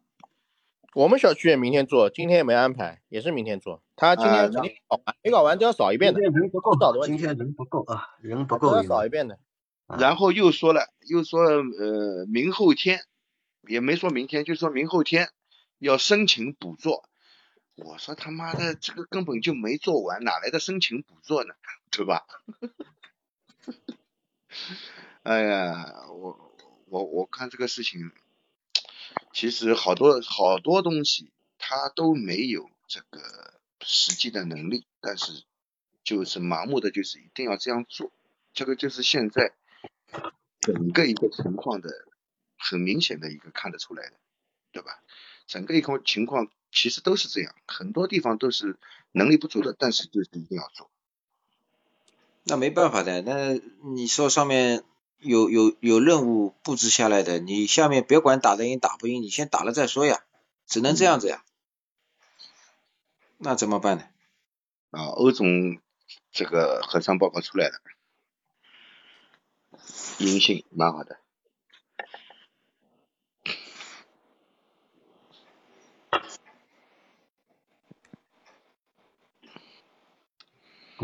[0.95, 3.83] 我们小区也明天做，今天也没安排，也是明天做。
[3.95, 6.21] 他今天肯定搞完，没搞完都要扫一遍的。
[6.21, 6.71] 今天人不够，
[7.05, 8.75] 今天人不够啊，人不够。
[8.75, 9.37] 要扫一遍的。
[9.99, 13.01] 然后又说了，又说呃明后天，
[13.67, 15.29] 也没说明天，就说明后天
[15.77, 17.03] 要申请补做。
[17.75, 21.53] 我说他妈的，这个根本就没做完，哪来的申请补做呢？
[21.91, 22.25] 对吧？
[25.23, 26.55] 哎呀，我
[26.87, 28.11] 我我看这个事情。
[29.31, 35.43] 其实好多好多东西他都没有这个实际的能力，但是
[36.03, 38.13] 就是盲目的就是一定要这样做，
[38.53, 39.53] 这个就是现在
[40.61, 41.89] 整个一个情况的
[42.57, 44.17] 很明显的一个看得出来的，
[44.71, 45.01] 对吧？
[45.47, 48.77] 整个一个情况其实都是这样，很多地方都是
[49.11, 50.91] 能力不足的，但是就是一定要做。
[52.43, 54.83] 那没办法的，那你说上面。
[55.17, 60.23] 有有有任务布置下来的，你下面别管打得赢打不赢，你先打了再说呀，
[60.67, 61.43] 只能这样子呀。
[63.37, 64.03] 那怎么办呢？
[64.91, 65.79] 啊，欧总
[66.31, 67.81] 这个核酸报告出来了，
[70.19, 71.17] 阴性，蛮好的。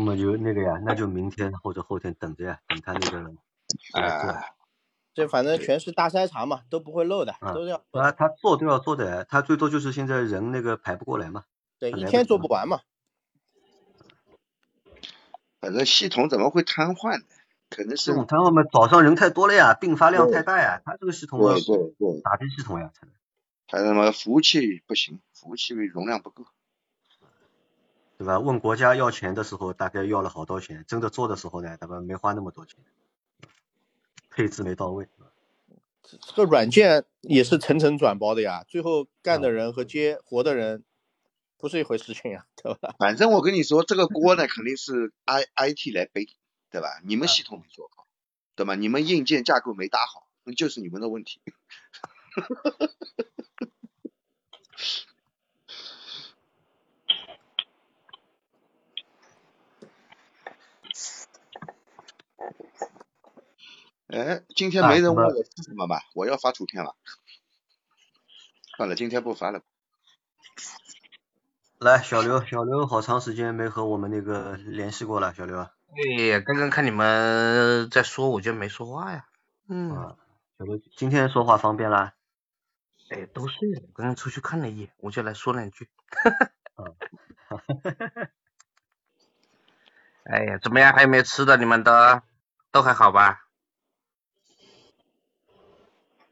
[0.02, 3.18] 那么就那个呀，那就明天或者后天等着呀，等他那个。
[3.92, 4.42] 啊，
[5.14, 7.84] 这反正全是大筛查嘛，都不会漏的，都要。
[7.92, 11.44] 啊，他做都要做的，他最多就是现在人那个排不过来嘛。
[11.78, 12.80] 对，一天做不完嘛。
[15.60, 17.24] 反正系统怎么会瘫痪呢？
[17.70, 18.12] 可能是。
[18.12, 21.38] 瘫痪嘛，早上人太多了呀，并发量太大呀，他这个系统。
[21.38, 22.20] 对对对。
[22.22, 22.90] 打击系统呀，
[23.68, 26.44] 他他妈服务器不行，服务器容量不够。
[28.22, 28.38] 对吧？
[28.38, 32.78] 问国家要钱的时候，大概要了好多钱，真的做的时候呢，他们没花那么多钱。
[34.30, 35.08] 配置没到位，
[36.04, 40.84] 这个软件也是层层转包的呀，最后干的人和接活的人
[41.58, 42.94] 不是一回事情呀，对吧？
[42.96, 46.28] 反正我跟你说，这个锅呢肯定是 I I T 来背，
[46.70, 47.00] 对吧？
[47.04, 48.06] 你们系统没做好，
[48.54, 48.76] 对吧？
[48.76, 51.40] 你们硬件架构没搭好，那就是你们的问题。
[64.12, 66.02] 哎，今天没人问我吃什么吧？
[66.14, 66.94] 我要发图片了。
[68.76, 69.62] 算了，今天不发了。
[71.78, 75.60] 来，小刘，小刘，好长时间没和我们那个联系过了，小刘。
[75.60, 79.24] 哎，刚刚看你们在说，我就没说话呀。
[79.68, 79.90] 嗯。
[80.58, 82.12] 小刘，今天说话方便啦？
[83.08, 85.88] 哎，都睡了，刚刚出去看了一眼，我就来说两句。
[86.10, 86.52] 哈哈。
[87.48, 88.28] 哈哈哈。
[90.24, 90.92] 哎呀，怎么样？
[90.92, 91.56] 还有没有吃的？
[91.56, 91.90] 你们都
[92.70, 93.48] 都还好吧？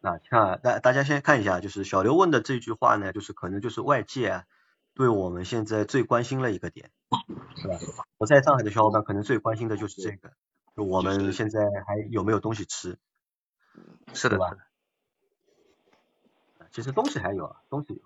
[0.03, 4.45] 那看大大家先看一下，就是小刘问的这句话呢，就是可能就是外界啊
[4.95, 6.91] 对我们现在最关心的一个点，
[7.57, 7.75] 是吧？
[8.19, 10.33] 我在上海的小伙伴可能最关心的就是这个，
[10.75, 12.99] 就我们现在还有没有东西吃？
[14.15, 14.57] 是的吧？
[16.73, 18.01] 其实东西还有啊，东西有。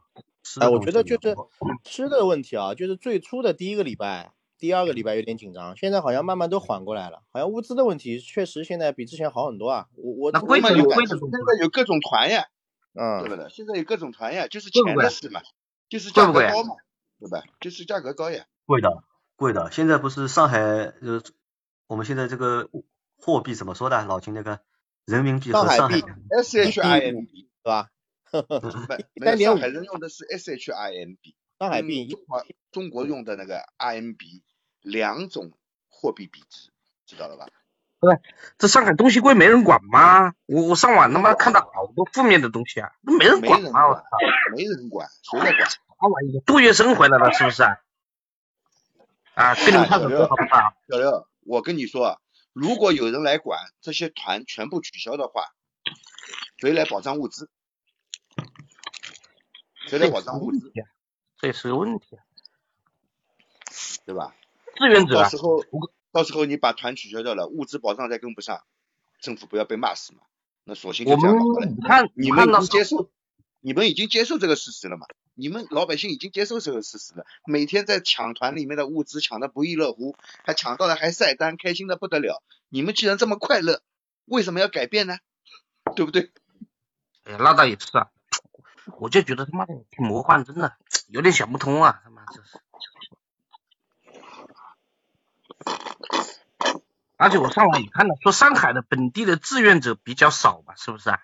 [0.60, 1.36] 哎，我觉得就是
[1.84, 4.32] 吃的问题啊，就是最初的第一个礼拜。
[4.64, 7.22] 第二个礼拜有点紧张，现在好像慢慢都缓过来了。
[7.32, 9.88] 好像物资的问题确实现在比之前好很多啊。
[9.94, 12.46] 我我那规则有规则，现在有各种团呀，
[12.94, 13.50] 嗯，对不对？
[13.50, 15.42] 现在有各种团呀，就是钱的事嘛，
[15.90, 16.76] 就是价格高嘛，
[17.20, 17.42] 对吧？
[17.60, 18.46] 就是价格高呀。
[18.64, 19.04] 贵的，
[19.36, 19.70] 贵的。
[19.70, 21.22] 现在不是上海呃，
[21.86, 22.70] 我们现在这个
[23.18, 24.02] 货币怎么说的？
[24.06, 24.60] 老秦那个
[25.04, 26.06] 人民币和上海币
[26.40, 27.90] S H I M B 是吧？
[29.12, 34.42] 没有，上海人用的是 S H I N B，上海币，中国中国用的那个 R M B
[34.84, 35.50] 两种
[35.88, 36.70] 货币比值，
[37.06, 37.46] 知道了吧？
[37.98, 38.20] 不是，
[38.58, 40.34] 这上海东西贵没人管吗？
[40.44, 43.88] 我我上网他妈看到好多负面的东西啊，那没人管啊！
[43.88, 44.04] 我操，
[44.54, 45.70] 没人管，谁在管？
[45.70, 46.38] 啥玩意？
[46.44, 47.62] 杜月笙回来了是不是？
[47.62, 47.78] 啊，
[49.34, 50.74] 啊跟你们唱首歌好不好？
[50.86, 52.20] 小刘，我跟你说，
[52.52, 55.54] 如果有人来管这些团全部取消的话，
[56.58, 57.48] 谁来保障物资？
[59.86, 60.72] 谁来保障物资？
[61.38, 62.18] 这也是个问题，
[64.04, 64.34] 对吧？
[64.76, 65.64] 志愿者到时候，
[66.12, 68.62] 到时候你把团取消掉了，物资保障再跟不上，
[69.20, 70.20] 政府不要被骂死嘛？
[70.64, 71.68] 那索性就这样好了。
[71.86, 73.10] 看，你们已经接受，
[73.60, 75.06] 你们已经接受这个事实了嘛？
[75.34, 82.42] 你们老百姓已经接受这个事实了，每天在抢团里面的物资抢的不亦乐乎，还抢到了还晒单，开心的不得了。
[82.68, 83.82] 你们既然这么快乐，
[84.26, 85.18] 为什么要改变呢？
[85.96, 86.30] 对不对？
[87.24, 88.10] 哎呀，那倒也是啊，
[88.98, 90.76] 我就觉得他妈的挺魔幻，真的
[91.08, 92.58] 有点想不通啊，他妈这是。
[97.16, 101.20] 而且我上网也看了，说上海的本地的志愿者比较少吧，是不是啊？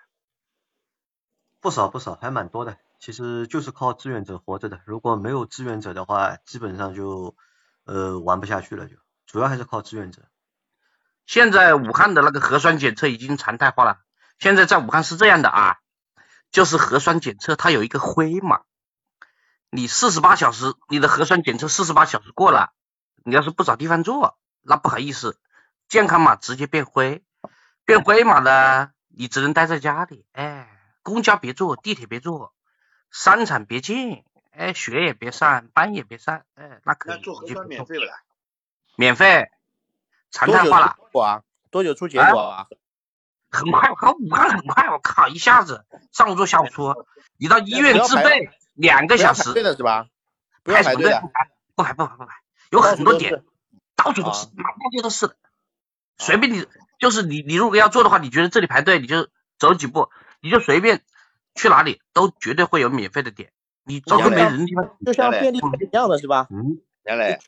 [1.59, 2.77] 不少不少，还蛮多的。
[2.99, 7.35] 其实就是靠志愿者活着的，如果没有志愿者的话，基本上就
[7.83, 8.95] 呃玩不下去了，就
[9.25, 10.23] 主要还是靠志愿者。
[11.25, 13.99] 现在武汉的那个核酸检测已经常态化了。
[14.39, 15.77] 现在在武汉是这样的啊，
[16.51, 18.61] 就是核酸检测它有一个灰码，
[19.69, 22.73] 你四十八小时你的核酸检测四十八小时过了，
[23.23, 25.39] 你要是不找地方做，那不好意思，
[25.87, 27.23] 健康码直接变灰，
[27.85, 30.69] 变灰码呢，你只能待在家里，哎，
[31.03, 32.53] 公交别坐，地铁别坐。
[33.11, 37.21] 商场别进，哎，学也别上，班也别上，哎，那可以。
[37.21, 38.13] 做核酸免费不啦？
[38.95, 39.51] 免费，
[40.31, 40.97] 常态化了。
[41.13, 42.67] 哇，多久出结果啊？
[43.49, 47.05] 很快，和，武汉很快，我靠，一下子上午做下午出，
[47.37, 49.53] 你到医院自费两个小时。
[49.53, 50.07] 对的是吧？
[50.63, 51.21] 不要排队的。
[51.73, 52.40] 不排不排不排，
[52.71, 53.43] 有很多点，
[53.95, 55.35] 到处都是，满大街都是的。
[56.17, 56.65] 随便你，
[56.99, 59.27] 就是你你如果要做的话，你觉得这里排队，你就
[59.59, 60.09] 走几步，
[60.41, 61.03] 你就随便。
[61.53, 63.51] 去哪里都绝对会有免费的点，
[63.83, 66.47] 你找个没人地方，就像便利店一样的是吧？
[66.49, 67.41] 嗯，原来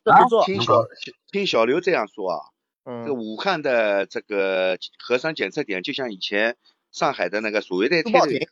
[0.46, 0.84] 听小
[1.32, 2.40] 听小刘这样说啊，
[2.84, 6.58] 嗯，这武汉的这个核酸检测点就像以前
[6.92, 8.46] 上海的那个所谓的天报亭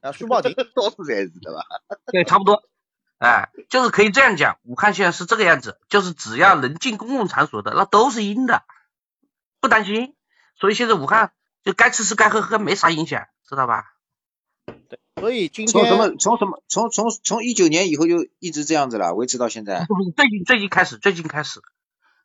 [0.00, 1.66] 啊，书报亭到处在是的吧？
[2.10, 2.62] 对，差不多，
[3.20, 8.62] 哎，就是可以这样讲，武汉现在是这个样子，就是只要能进公共场所的，那都是阴的，
[9.60, 10.14] 不担心，
[10.58, 11.32] 所以现在武汉
[11.62, 13.92] 就该吃吃该喝喝没啥影响，知道吧？
[14.88, 19.86] 对，所以今天从什么从什么从从从一九年以后就一直这样子了，维持到现在。
[20.16, 21.60] 最近最近开始，最近开始，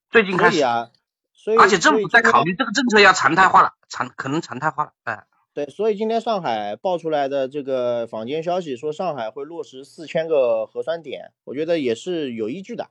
[0.10, 0.92] 最近开始啊，
[1.34, 5.26] 所以而且政府在考虑这个政策要常态化了，常可能常态化了，哎。
[5.56, 12.90] 对，所以今天上海爆出来的这个坊间消息说上海会落实四千个核酸点，我觉得也是有依据的，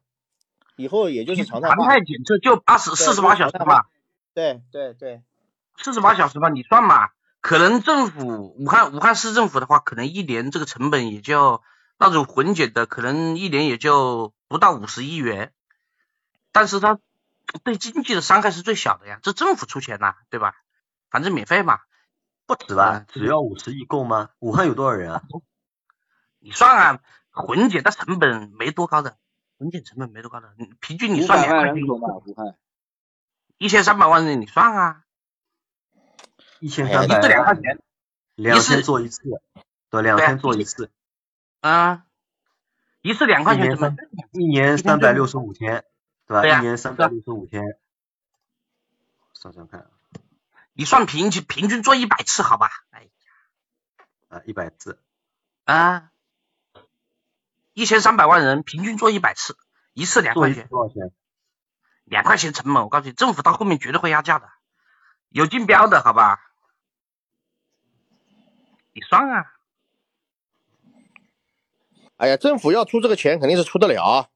[0.75, 3.87] 以后也就是常态常态检测就八十四十八小时吧。
[4.33, 5.23] 对对对，
[5.77, 7.11] 四十八小时吧，你算嘛。
[7.43, 11.61] 可能政府武汉武汉市政府的话，可能一年这个成本也就
[11.99, 15.53] 那种混检的，可能一年也就不到五十亿元，
[16.51, 16.99] 但是它
[17.63, 20.55] 对经济的伤害是最小的呀，这政府出钱呐，对吧？
[21.11, 21.81] 反正免费嘛，
[22.47, 23.07] 不止吧？
[23.09, 24.31] 只要五十亿够吗？
[24.39, 25.23] 武汉有多少人啊？
[26.39, 27.01] 你算啊，
[27.31, 29.17] 混检的成本没多高的，
[29.59, 32.57] 混检成本没多高的，平均你算两块钱，武汉
[33.57, 35.01] 一千三百万人，你算啊。
[36.61, 37.79] 一千三百，两块钱，
[38.37, 39.23] 两天做一次，
[39.91, 40.91] 对，两天做一次，
[41.61, 42.07] 啊，
[43.03, 43.77] 一次两块钱，
[44.33, 45.85] 一年三百六十五天，
[46.27, 46.47] 对吧？
[46.47, 47.63] 一年三百六十五天，
[49.35, 49.91] 算算看，
[50.75, 52.69] 你算平均平均做一百次，好吧？
[52.91, 53.09] 哎呀，
[54.29, 55.01] 啊，一百次，
[55.65, 56.11] 啊，
[57.73, 59.57] 一千三百万人平均做一百次，
[59.93, 61.13] 一次两块钱，多少钱？
[62.05, 64.51] 两块钱成本，我告诉你，政府到后面绝对会压价的，
[65.29, 66.41] 有竞标的，好吧？
[68.93, 69.55] 你算啊！
[72.17, 74.29] 哎呀，政府要出这个钱肯定是出得了，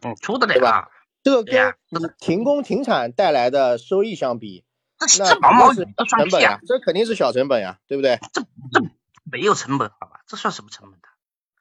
[0.00, 0.90] 嗯，出得了吧？
[1.22, 1.76] 这个跟
[2.18, 4.64] 停工停产带来的收益相比，
[5.06, 8.18] 这这毛毛雨的成本啊，这肯定是小成本呀，对不对？
[8.32, 8.80] 这这
[9.24, 10.20] 没有成本，好吧？
[10.26, 11.08] 这算什么成本的？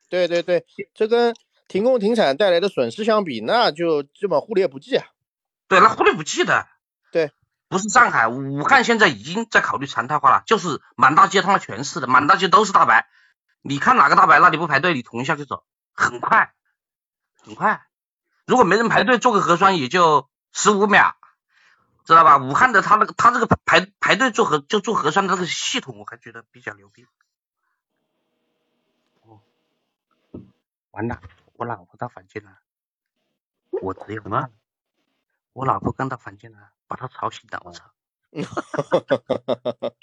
[0.10, 1.36] 对对对，这跟
[1.68, 5.06] 停工停产带来的损失相比，那就基本忽略不计啊。
[5.68, 6.68] 对，那忽略不计的。
[7.12, 7.32] 对。
[7.70, 13.08] 不是上海，武汉现在已经在考虑常态化了，就是满大街他妈全是的，满大街都是大白，
[13.62, 15.64] 你看哪个大白，那里不排队，你捅一下就走，
[15.94, 16.52] 很快，
[17.42, 17.86] 很快。
[18.46, 21.16] 如果没人排队做个核酸也就十五秒，
[22.06, 22.38] 知道吧？
[22.38, 27.06] 武汉的他那个他这个排排队做核就做核酸的那个系统，我还觉得比较牛逼。
[29.22, 29.40] 哦，
[30.92, 31.22] 完了，
[31.54, 32.58] 我老婆到房间了，
[33.70, 34.50] 我只有什么？
[35.54, 37.92] 我老婆刚到房间了，把她吵醒了，我操！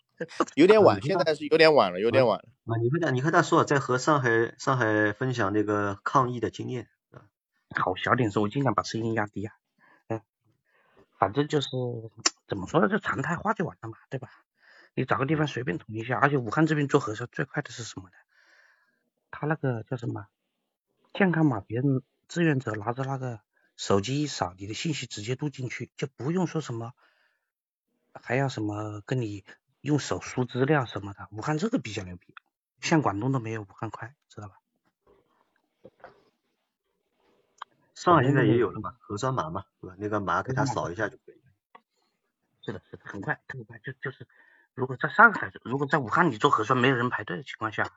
[0.54, 2.44] 有点晚，现在是有点晚了，有点晚了。
[2.66, 6.88] 啊，你和他，你和他说，在和上海上海分享那个抗疫的经验。
[7.74, 9.54] 好，小点声，我尽量把声音压低啊。
[11.18, 11.68] 嗯，反正就是
[12.46, 14.30] 怎么说呢，就常态化就完了嘛，对吧？
[14.94, 18.14] 你找个地方随便捅一下，而且武汉这边做核酸最快的是什么呢？
[19.30, 20.26] 他那个叫什么
[21.12, 23.40] 健康码，别人志愿者拿着那个
[23.76, 26.94] 手机一扫，你的信息直接录进去，就不用说什么
[28.12, 29.44] 还要什么跟你
[29.80, 31.28] 用手输资料什么的。
[31.32, 32.34] 武汉这个比较牛逼，
[32.80, 34.54] 像广东都没有武汉快，知道吧？
[37.98, 39.96] 上海现在也有了嘛，核酸码嘛，对吧？
[39.98, 41.80] 那个码给他扫一下就可以了。
[42.62, 43.76] 是的，是的，很快，特别快。
[43.80, 44.24] 就就是，
[44.72, 47.90] 如果在上海，如果在武汉你做核酸没有人排队的情况下，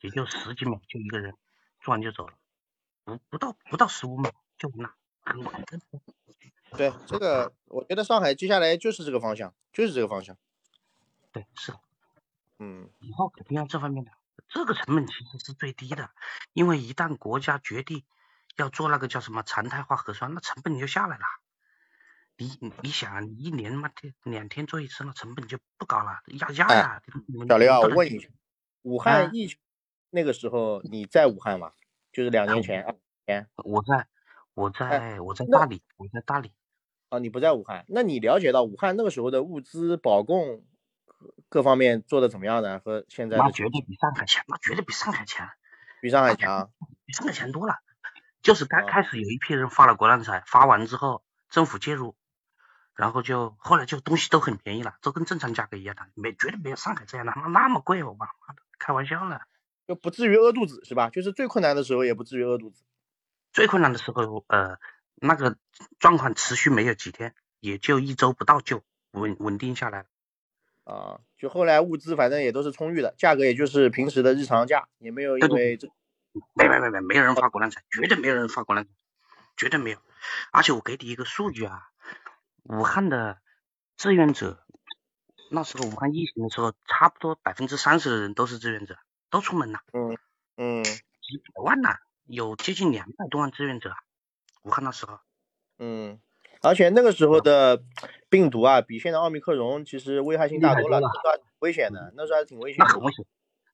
[0.00, 1.34] 也就十几秒就一个人
[1.80, 2.34] 做完就走了，
[3.02, 5.60] 不不到不到十五秒就完了，很快。
[6.76, 10.36] 对，这个我觉得上海接下来就是这个方向，就是这个方向。
[11.32, 11.80] 对，是的。
[12.60, 14.12] 嗯，以后肯定要这方面的，
[14.46, 16.10] 这个成本其实是最低的，
[16.52, 18.04] 因为一旦国家决定。
[18.58, 21.24] 要做那个叫什么常态化核酸，那成本就下来了。
[22.36, 23.90] 你你想啊，你一年嘛，
[24.24, 27.02] 两天做一次，那成本就不高了，压价呀。
[27.48, 28.28] 小刘啊，我问一下，
[28.82, 29.58] 武汉疫情
[30.10, 31.72] 那个时候你在武汉吗？
[32.12, 32.98] 就是两年前。
[33.26, 34.06] 前我在，
[34.54, 36.52] 我在我在大理，我在大理。
[37.10, 40.64] 啊，你不在武汉，那你了解到武汉那个时候的物资保供
[41.48, 42.80] 各方面做的怎么样呢？
[42.80, 45.48] 和现在那绝对比上海强，那绝对比上海强，
[46.00, 46.70] 比上海强，
[47.04, 47.74] 比上海强多了。
[48.48, 52.16] 就是刚开始有一批人发了国难财，发完之后政府介入，
[52.94, 58.32] 然后就后来就东西都很便宜了，都跟正常价格一样的，没绝对没有上海这样的那那么贵，我妈的
[58.78, 59.38] 开玩笑呢，
[59.86, 61.10] 就不至于饿肚子是吧？
[61.10, 62.82] 就是最困难的时候也不至于饿肚子，
[63.52, 64.78] 最困难的时候呃
[65.16, 65.58] 那个
[65.98, 70.06] 状况持续没有几天，也就一周不到就稳稳定下来了，
[70.84, 75.90] 啊，就后来物资反正也都是充裕的，价格也就是平时的日常价，也没有因为这。
[76.54, 78.90] 没没没没，没有人发国难财，绝对没有人发国难财，
[79.56, 79.98] 绝对没有。
[80.52, 81.88] 而且我给你一个数据啊，
[82.64, 83.38] 武汉的
[83.96, 84.64] 志愿者，
[85.50, 88.98] 那时候武汉疫情的时候，差不多百分之三十的人都是志愿者，
[89.30, 89.80] 都出门了。
[89.92, 90.16] 嗯
[90.56, 90.84] 嗯。
[90.84, 93.94] 几百万呐，有接近两百多万志愿者，
[94.62, 95.20] 武汉那时候。
[95.78, 96.20] 嗯。
[96.60, 97.82] 而且那个时候的
[98.28, 102.78] 病毒啊，比现在奥密克戎其实危害性大多了，那时候危险的，那时候还是挺危险。
[102.78, 103.24] 那很危险，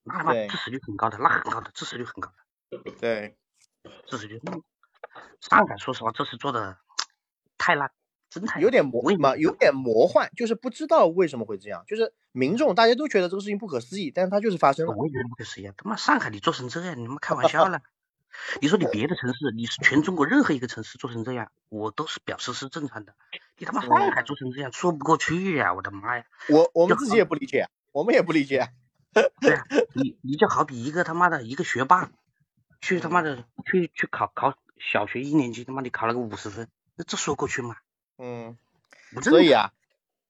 [0.02, 2.43] 那他妈致死率很高的，那很高的，致死率很高的。
[3.00, 3.36] 对，
[4.06, 4.38] 这是就
[5.40, 6.78] 上海，说实话，这次做的
[7.58, 7.90] 太烂，
[8.30, 14.94] 真太有点魔嘛，有点魔幻，就是不知道为什么会这样，就是民众大家都觉得这个事情不可思议，但是它就是发生了。
[14.96, 17.82] 我也觉得不可思议，他妈上海你做成这样，你他妈开玩笑了？
[18.60, 23.14] 你说你别的城市，你是全中国任何一个城市做成这样，我都是表示是正常的。
[23.56, 25.72] 你他妈上海做成这样，说不过去呀！
[25.72, 26.24] 我的妈呀！
[26.48, 28.70] 我我们自己也不理解，我们也不理解。
[29.12, 29.64] 对啊，
[29.94, 32.10] 你你就好比一个他妈的一个学霸。
[32.84, 37.76] 去他妈的去去考考小学一年级，他妈的考了个五十分，那这说过去吗？
[38.18, 38.58] 嗯，
[39.22, 39.72] 所以啊，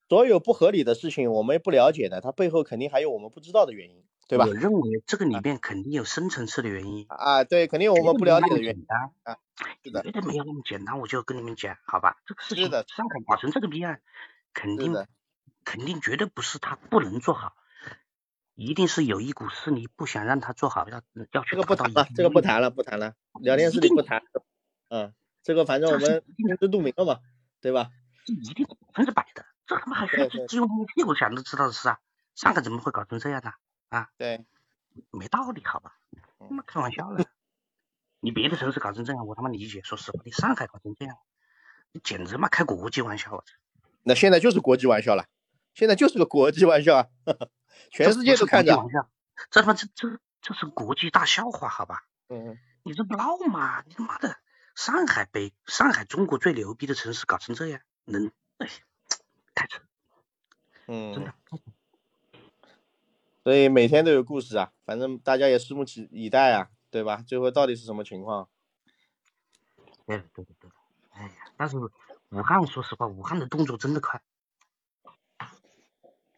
[0.09, 4.47] 所有不合理的事情，我们不了解的，它背后肯定还有我们不知道的原因，对吧？
[4.47, 8.87] 我认为这个里面肯定有深层次的原因啊，对，肯定有我们不了解的原因
[9.25, 9.37] 啊，
[9.83, 12.19] 绝对没有那么简单，我就跟你们讲，好吧？
[12.25, 13.99] 这个事情上海搞成这个逼样，
[14.53, 14.95] 肯定
[15.65, 17.57] 肯定绝对不是他不能做好。
[18.55, 21.03] 一定是有一股势力不想让他做好，要
[21.33, 21.51] 要去。
[21.51, 23.15] 这个不谈了，这个不谈了，不谈了。
[23.41, 24.23] 聊天室里不谈。
[24.89, 25.13] 嗯，
[25.43, 27.21] 这个反正我们心知肚明了嘛，
[27.61, 27.91] 对吧？
[28.25, 31.99] 这一定是百分之百的，这他妈还需要只用用屁股想都知道的事啊！
[32.35, 33.53] 上海怎么会搞成这样的？
[33.89, 34.09] 啊？
[34.17, 34.47] 对，
[35.11, 35.97] 没道理，好吧？
[36.39, 37.25] 他妈开玩笑了。
[38.21, 39.83] 你别的城市搞成这样，我他妈理解。
[39.83, 41.17] 说实话，你上海搞成这样，
[41.93, 43.33] 你简直嘛开国际玩笑！
[43.33, 43.45] 我操！
[44.05, 45.27] 那现在就是国际玩笑了，
[45.75, 47.09] 现在就是个国际玩笑啊！
[47.91, 48.77] 全世界都看着，
[49.51, 52.05] 这他妈这这这是国际大笑话，好吧？
[52.29, 53.83] 嗯，你这不闹吗？
[53.87, 54.37] 你他妈的，
[54.75, 58.73] 上海北上海中国最牛逼的城市搞成这样，能哎呀，
[59.55, 59.83] 太扯，
[60.87, 61.35] 嗯，真的。
[63.43, 67.23] 所以每天都有故事啊，反正大家也拭目以待啊，对吧？
[67.27, 68.49] 最后到底是什么情况？
[70.07, 70.71] 对对对对，
[71.11, 74.23] 哎呀，但是武汉说实话，武汉的动作真的快，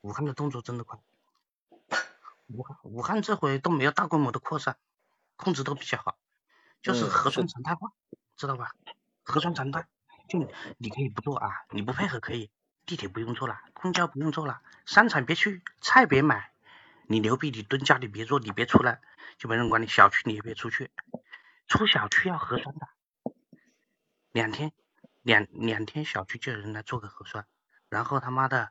[0.07, 1.01] 武汉的动作真的快。
[2.47, 4.77] 武汉武汉这回都没有大规模的扩散，
[5.35, 6.17] 控制都比较好，
[6.81, 7.91] 就是核酸常态化，
[8.37, 8.71] 知道吧？
[9.25, 9.89] 核酸常态，
[10.29, 10.39] 就
[10.79, 12.53] 你可以不做啊，你不配合可以，
[12.85, 16.53] 地铁不用坐了，公交不用坐了，商场别去，菜别买，
[17.09, 19.01] 你牛逼，你蹲家里别做，你别出来，
[19.39, 19.89] 就没人管你。
[19.89, 20.93] 小区你也别出去，
[21.67, 22.87] 出小区要核酸的，
[24.31, 24.73] 两天
[25.23, 27.45] 两两天小区就有人来做个核酸，
[27.89, 28.71] 然后他妈的，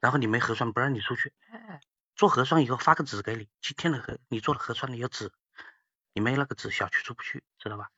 [0.00, 1.80] 然后你没核酸不让你出去，哎，
[2.14, 5.32] 做核酸以后发个纸给你，今天的核你做了核酸你有纸，
[6.12, 7.90] 你没那个纸小区出不去，知道吧？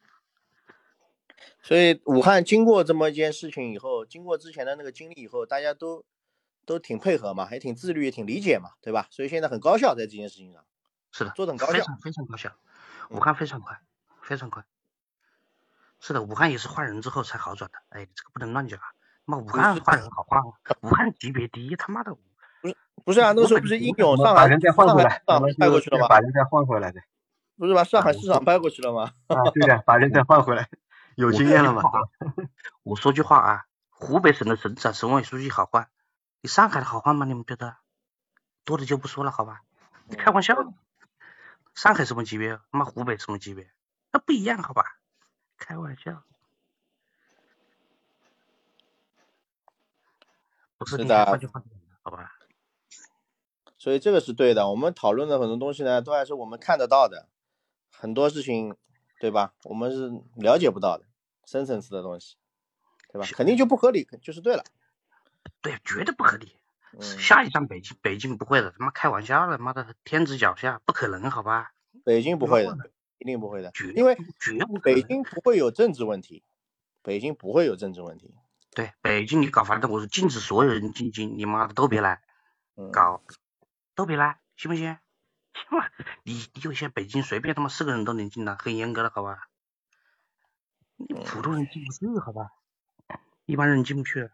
[1.62, 6.04] 所以武汉经过这么一件事情以后，经过之前的那个经历以后，大家都
[6.64, 9.06] 都挺配合嘛，也挺自律，也挺理解嘛，对吧？
[9.10, 10.64] 所以现在很高效在这件事情上。
[11.12, 12.56] 是的，做的很高效，非常非常高效。
[13.10, 13.80] 武汉非常快，
[14.22, 14.64] 非常快。
[15.98, 17.78] 是的，武汉也是换人之后才好转的。
[17.90, 18.86] 哎，这个不能乱讲啊！
[19.24, 22.16] 妈，武汉换人好换，武汉级别第一，他妈的。
[22.62, 25.22] 不是不是啊，那时候不是英勇上海，把人再换回来，
[25.58, 26.08] 派过去了吗？
[26.08, 27.00] 把人再换回来的。
[27.56, 29.12] 不是把上海市场派过去了吗？
[29.28, 30.68] 啊，对的，把人再换回来。
[31.16, 31.82] 有经验了吗？
[32.82, 35.88] 我说句话啊，湖北省的省长、省委书记好换，
[36.40, 37.26] 你上海的好换吗？
[37.26, 37.76] 你们觉得？
[38.64, 39.62] 多的就不说了，好吧？
[40.16, 40.54] 开玩笑，
[41.74, 42.56] 上海什么级别？
[42.70, 43.70] 他妈湖北什么级别？
[44.12, 44.84] 那不一样，好吧？
[45.58, 46.22] 开玩笑，
[50.80, 51.24] 不是的，
[52.02, 52.32] 好吧？
[53.78, 54.68] 所以这个是对的。
[54.68, 57.28] 我们讨论的很多东西呢，都还是我们看得到的，
[57.92, 58.74] 很多事情。
[59.20, 59.52] 对吧？
[59.64, 61.04] 我们是了解不到的
[61.44, 62.36] 深层次的东西，
[63.12, 63.28] 对吧？
[63.34, 64.64] 肯定就不合理，就是对了。
[65.60, 66.56] 对，绝对不合理。
[67.02, 71.74] 下一站北京，北京不会的，他妈开玩笑了，妈的天子脚下，不可能，好吧？
[72.02, 74.16] 北京不会的，一定不会的，因为
[74.82, 76.42] 北京不会有政治问题，
[77.02, 78.34] 北京不会有政治问题。
[78.72, 82.22] 对，北京你搞反正我是禁止所有人进京，你妈的都别来
[82.92, 83.22] 搞，
[83.94, 84.98] 都别来，行不行？
[86.22, 89.48] 你你有些北京随便他妈四个人都能进的，很严格的好吧？
[90.96, 92.52] 你普通人进不去好吧？
[93.46, 94.30] 一般人进不去。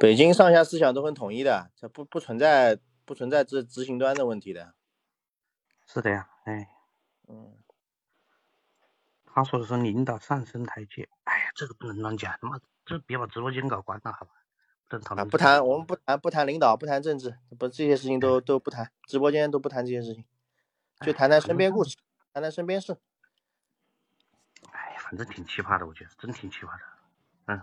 [0.00, 4.74] 北京上下思想都很统一的，这不不存在不存在执执行端的问题的。
[5.86, 6.68] 是的呀，哎，
[7.28, 7.56] 嗯，
[9.36, 14.32] 他说的是领导上升台阶，哎呀，这个不能乱讲，他妈这别把直播间搞关了，好吧？
[15.14, 20.24] 啊，不谈，我们不谈，不谈领导，不谈政治，不这些事情都都不谈，直播间都不谈这些事情，
[21.02, 21.98] 就谈谈身边故事，
[22.32, 22.96] 谈谈身边事。
[24.72, 26.84] 哎呀，反正挺奇葩的，我觉得真挺奇葩的，
[27.44, 27.60] 嗯，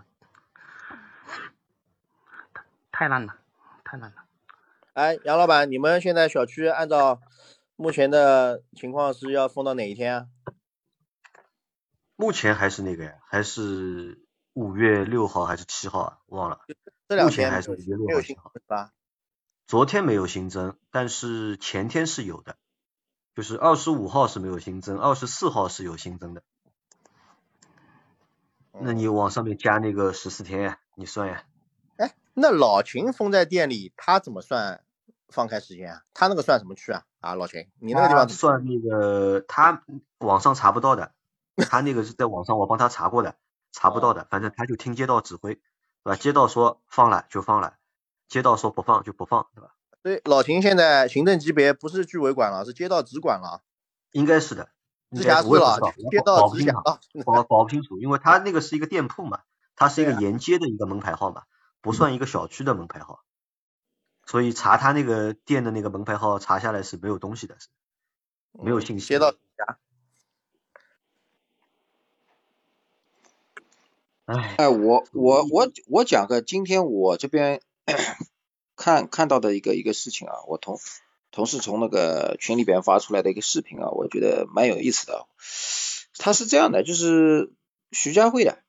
[2.92, 3.36] 太烂了，
[3.82, 4.24] 太烂了。
[4.92, 7.20] 哎，杨老板，你们现在小区按照
[7.74, 10.28] 目前的情况是要封到哪一天啊？
[12.16, 16.18] 目前还是那个呀，还是五月六号还是七号啊？
[16.26, 16.60] 忘了。
[17.08, 18.52] 目前还是五月六号七号，
[19.66, 22.56] 昨天没有新增，但是前天是有的，
[23.34, 26.42] 就是二十五号是没有新增，二十四号是有新增的。
[28.72, 31.44] 那你往上面加那个十四天呀，你算呀。
[31.96, 34.82] 哎，那老秦封在店里，他怎么算
[35.28, 36.02] 放开时间啊？
[36.12, 37.04] 他那个算什么区啊？
[37.20, 39.84] 啊，老秦，你那个地方算那个他
[40.18, 41.12] 网上查不到的，
[41.56, 43.36] 他那个是在网上我帮他查过的，
[43.72, 45.60] 查不到的，反正他就听街道指挥。
[46.02, 46.16] 对吧？
[46.16, 47.78] 街道说放了就放了，
[48.28, 49.74] 街道说不放就不放，对吧？
[50.02, 53.62] 所以，老秦现在行政级别不是居委管了，是街道直管了。
[54.12, 54.68] 应该是的，
[55.10, 55.78] 直辖市了，
[56.10, 57.00] 街道直辖了。
[57.24, 59.40] 搞搞不清楚，因为他那个是一个店铺嘛，
[59.76, 61.44] 它是一个沿街的一个门牌号嘛，
[61.80, 63.20] 不算一个小区的门牌号，
[64.26, 67.56] 所以查他那个店的那个门牌号查下来是没有东西的，
[68.52, 69.06] 没有信息。
[69.06, 69.78] 街道直辖。
[74.26, 77.60] 哎，我我我我讲个今天我这边
[78.74, 80.78] 看看到的一个一个事情啊，我同
[81.30, 85.26] 同事从那个群里边发出来的一个视频啊，我觉得蛮有意思的。
[86.16, 87.52] 他是这样的，就是
[87.92, 88.60] 徐家汇的，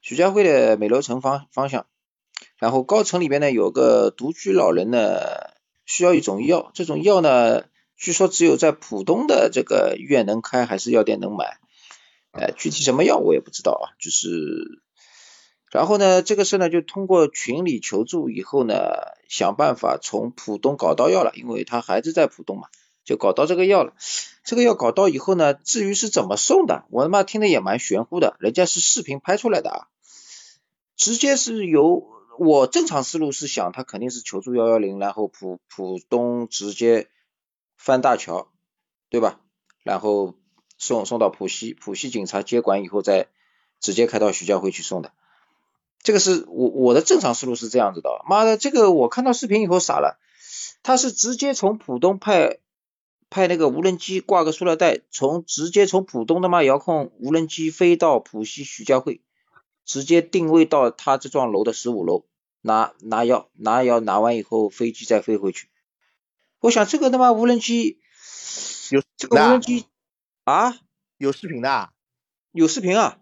[0.00, 1.86] 徐家汇的美楼城方方向，
[2.58, 5.20] 然后高层里边呢有个独居老人呢
[5.86, 11.58] 需要一种药，这种药呢据说只有在浦东的这个医院能开，还是药店能买。
[12.32, 14.80] 哎，具体什么药我也不知道啊，就是，
[15.70, 18.74] 然后呢，这个事呢就通过群里求助以后呢，
[19.28, 22.68] 想办法从浦东搞到药了，因为他孩子在浦东嘛，
[23.04, 23.92] 就搞到这个药了。
[24.44, 29.88] 这个药搞到以后呢，至于是怎么送的，我他妈听的也蛮玄乎的，人家是视频拍出来的啊，
[30.96, 32.02] 直接是由
[32.38, 37.08] 我正常思路是想，他肯定是求助幺幺零，然后浦浦东直接
[37.76, 38.48] 翻大桥，
[39.10, 39.38] 对吧？
[39.82, 40.34] 然后。
[40.82, 43.28] 送送到浦西，浦西警察接管以后再
[43.78, 45.12] 直接开到徐家汇去送的，
[46.02, 48.10] 这个是我我的正常思路是这样子的。
[48.28, 50.18] 妈的，这个我看到视频以后傻了，
[50.82, 52.58] 他是直接从浦东派
[53.30, 59.20] 派那个无人机挂个塑料袋，从直接从浦东他妈遥控无人机飞到浦西徐家汇，
[59.84, 62.24] 直接定位到他这幢楼的十五楼，
[62.60, 65.68] 拿拿药拿药拿完以后，飞机再飞回去。
[66.58, 68.00] 我想这个他妈无人机
[68.90, 69.86] 有这个无人机
[70.44, 70.74] 啊，
[71.18, 71.90] 有视频的，
[72.52, 73.18] 有视频啊。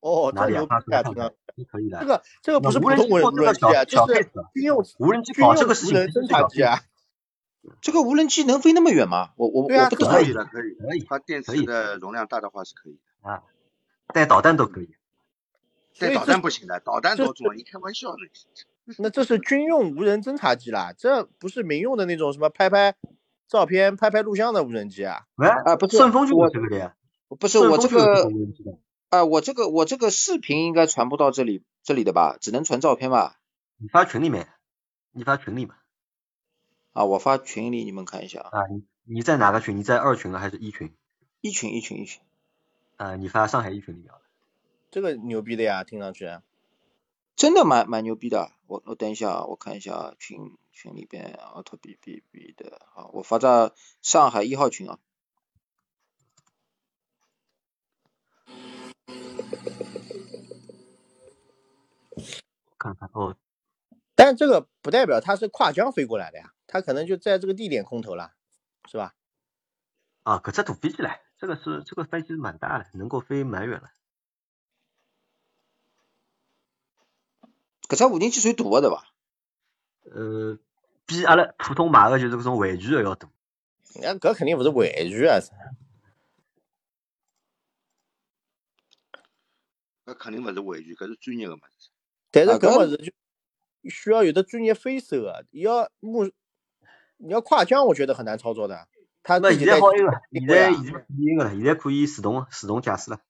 [0.00, 0.60] 哦，这哪里啊？
[0.60, 1.02] 个牛发逼啊！
[1.02, 1.98] 这个出来看看，是可以的。
[2.00, 4.24] 这个这个不是普无人通无人机啊，小小这是
[4.54, 6.80] 军用无人机军用搞这个事情无人侦察机啊。
[7.80, 9.30] 这个无人机能飞那么远吗？
[9.36, 13.42] 我我对啊我不懂可以的，可以可以它电池的容量大的话是可以的，啊，
[14.12, 14.94] 带导弹都可以。
[15.98, 17.54] 带导弹不行的，导弹这多重啊？
[17.54, 18.96] 你开玩笑呢？
[18.98, 22.94] 那这是军用无人侦察机啦，这不是民用的那种什么拍拍
[23.48, 25.26] 照片、拍拍录像的无人机啊。
[25.36, 26.94] 喂，啊不是顺丰就我有这个的呀，
[27.38, 28.30] 不是我这个。
[29.10, 32.36] 啊，我这个我这个视频应该传不到这里这里的吧？
[32.40, 33.36] 只能传照片吧？
[33.76, 34.48] 你发群里面，
[35.12, 35.78] 你发群里吧。
[36.92, 39.76] 啊，我发群里你们看一下啊，啊，你你在哪个群？
[39.76, 40.92] 你在二群了还是一群？
[41.40, 42.22] 一群一群一群。
[42.96, 44.20] 啊，你发上海一群里面了。
[44.90, 46.38] 这个牛逼的呀，听上去。
[47.36, 48.50] 真的蛮蛮牛逼的。
[48.66, 53.72] 我我等一下啊，我看一下群群里边奥特 B B B 的，好，我发在
[54.02, 54.98] 上海一号群啊。
[62.78, 63.36] 看看哦，
[64.14, 68.34] 但这个不代表它是跨江飞过来的呀，它可能就在这个地点空投了，
[68.90, 69.14] 是吧？
[70.22, 73.90] 啊，搿只大飞机来，这个是这个飞机蛮大的，能够飞蛮远了。
[77.88, 79.08] 搿只无人机算大个对伐？
[80.04, 80.58] 呃，
[81.06, 83.30] 比阿拉普通买个就是搿种玩具的要大。
[84.02, 85.38] 那搿肯定勿是玩具啊，
[90.04, 91.62] 那肯定勿是玩具，搿是专业的嘛。
[92.30, 93.12] 但是啊搿搿么子就
[93.90, 96.24] 需要有的专业飞手啊，你要目
[97.16, 98.88] 你要跨江，我觉得很难操作的。
[99.22, 103.20] 他那现在好一个，现在啊现在可以一个了，现在可以自动自动驾驶了，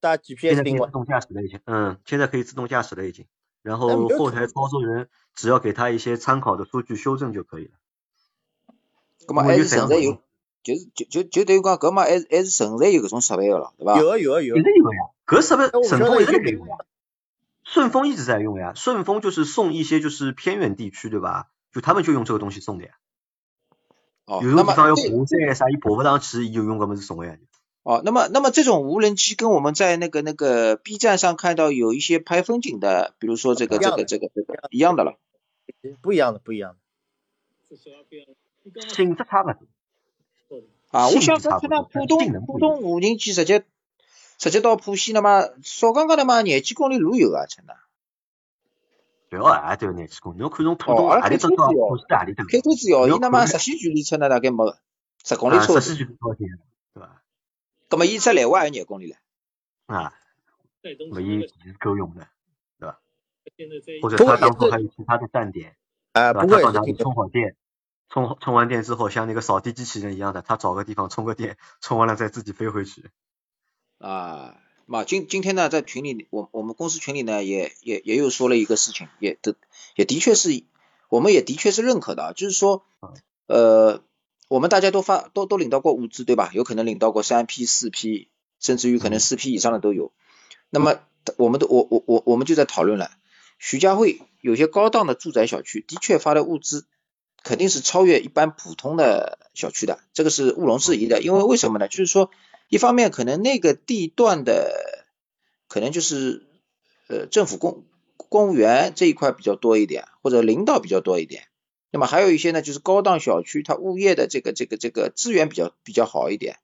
[0.00, 3.26] 带现 GPS 定位在可以自，动驾驶了已经，嗯，现在可以自动驾驶了已经。
[3.62, 7.72] 然后后台操作员只要给他一些参考的数据修正就可以了。
[9.26, 10.18] 搿么还是存在有，
[10.62, 13.98] 就是就就就等于讲搿么还是还是存在有搿种设备个咯，对伐？
[13.98, 16.76] 有啊有啊有啊一直有呀，搿设备顺丰一直在用呀，
[17.64, 21.48] 顺丰一直在用呀，顺丰就是送一些就是偏远地区对吧？
[21.72, 22.92] 就他们就用这个东西送的呀，
[24.24, 27.36] 哦，有那么种地方要这爬山啥，伊爬勿上去，伊就用搿么子送个呀。
[27.82, 35.18] 哦，那么那么这种无人机跟我们在那个那个 B 站上看到有一些拍风景的，比如说这个这个这个这个一样的了。
[36.02, 36.76] 不一样的不一样
[37.70, 37.76] 的。
[38.88, 40.62] 性质差勿多。
[40.90, 43.64] 啊，我性想质差不多讲看那但浦东浦性能不一样东无人机直接
[44.36, 47.76] 直接到浦西那么少讲讲他妈廿几公里路有啊，真的。
[49.30, 52.44] 不要啊，对廿几公里，侬看从浦东何里开车子哟搭到浦西何里搭？
[52.44, 54.76] 开车子哦，要伊那么看实际距离车呢大概没，
[55.24, 55.80] 十公里啊，差不多。
[55.80, 56.46] 实际距离多少钱？
[56.48, 56.64] 对伐？
[57.90, 59.18] 葛么伊只来回也廿公里了。
[59.86, 60.14] 啊，
[61.12, 62.28] 那伊是够用的，
[62.78, 62.98] 对吧？
[64.00, 65.76] 或者不过也它当初还有其他的站点，
[66.12, 66.42] 啊，对吧？
[66.42, 67.56] 不过它到哪里也是挺充好电，
[68.08, 73.10] 充充完电之后，像那个扫地机器人一样的，他找个地方充个电，充完了再自己飞回去。
[73.98, 74.56] 啊，
[74.86, 79.56] 嘛，今今天呢，在群里，我我们公司群里呢，也也也有说了一个事情，也的
[79.96, 80.64] 也的确是，
[81.08, 82.84] 我们也的确是认可的啊，就是说，
[83.46, 84.02] 呃，
[84.50, 86.50] 我们大家都发都都领到过物资，对吧？
[86.52, 90.10] 有可能领到过三批、四批，甚至于可能四批以上的都有。
[90.70, 90.98] 那么
[91.36, 93.12] 我们都我我我我们就在讨论了，
[93.60, 96.84] 徐家汇有些高档的住宅小区的确发的物资
[97.44, 101.22] 肯定是超越一般普通的小区的，这个是毋庸置疑的。
[101.22, 101.86] 因为为什么呢？
[101.86, 102.32] 就是说，
[102.68, 105.06] 一方面可能那个地段的
[105.68, 106.44] 可能就是
[107.06, 107.84] 呃政府公
[108.16, 111.44] 公务员这一块比较多一点，或者领导比较多一点。
[111.90, 116.58] 那么还有一些呢，就是高档小区，它物业的这个这个这个资源比较比较好一点，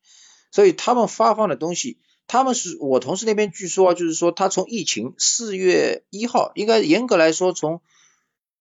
[0.51, 7.81] 所以他们发放的东西，他们是我同事那边据说就是说，他从疫情四月一号，应该严格来说从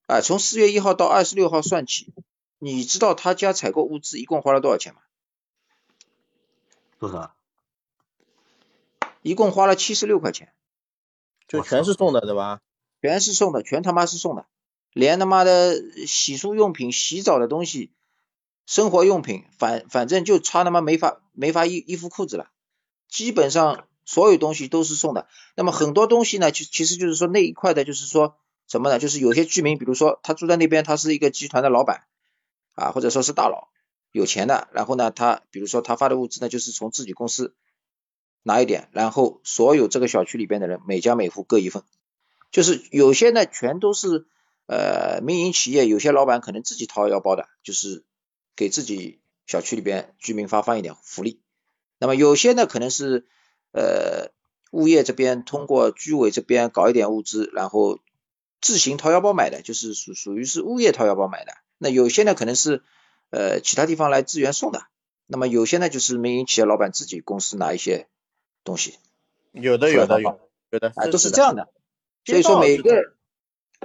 [0.08, 2.14] 啊、从四月一号到二十六号算起，
[2.60, 5.02] 你知道他家采购物资一共花了多少钱吗？
[7.00, 7.36] 多少？
[9.24, 10.54] 一共花了七十六块钱，
[11.48, 12.62] 就全是送的，对吧？
[13.02, 14.46] 全是送的，全他妈是送的，
[14.96, 15.76] 连他妈的
[16.08, 17.92] 洗漱用品、洗澡的东西、
[18.66, 22.50] 生活用品，反反正就差他妈没法没法衣衣服裤子了，
[23.10, 25.28] 基本上所有东西都是送的。
[25.54, 28.38] 那么很多东西呢，其其实就是说那一块的，就是说
[28.70, 28.98] 什么呢？
[28.98, 32.06] 就是有些居民，比如说他住在那边，他是一个集团的老板
[32.76, 33.68] 啊，或者说是大佬，
[34.14, 37.54] 有钱的，然后呢，他比如说他发的物资呢，就是从自己公司
[38.44, 41.84] 拿一点，然后所有这个小区里边的人每家每户各一份。
[42.50, 44.28] 就是有些呢全都是
[44.68, 48.04] 呃民营企业，有些老板可能自己掏腰包的，就是
[48.56, 51.42] 给自己小区里边居民发放一点福利。
[52.00, 53.26] 那么有些呢可能是
[53.72, 54.32] 呃
[54.72, 58.00] 物业这边通过居委这边搞一点物资，然后
[58.60, 61.54] 自行掏腰包买的，就是属属于是物业掏腰包买的。
[61.78, 62.84] 那有些呢可能是
[63.30, 64.88] 呃其他地方来资源送的，
[65.28, 68.08] 那么有些呢就是民营企业老板自己公司拿一些
[68.64, 68.96] 东西。
[69.52, 70.40] 有的有的有
[70.72, 71.70] 有的啊都是这样的。
[72.26, 73.15] 所以说每个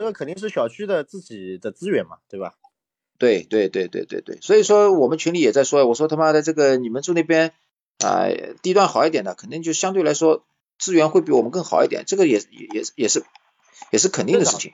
[0.00, 2.54] 这个肯定是小区的自己的资源嘛，对吧？
[3.18, 7.52] 对对对对对对，所以说我们群里也在说，我说他妈的这个你们住那边
[8.02, 8.24] 啊
[8.62, 10.46] 地段好一点的，肯定就相对来说
[10.78, 13.26] 资源会比我们更好一点，这个也也也也是
[13.90, 14.72] 也是肯定的事情，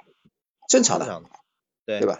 [0.68, 1.24] 正常的，
[1.84, 2.18] 对对吧？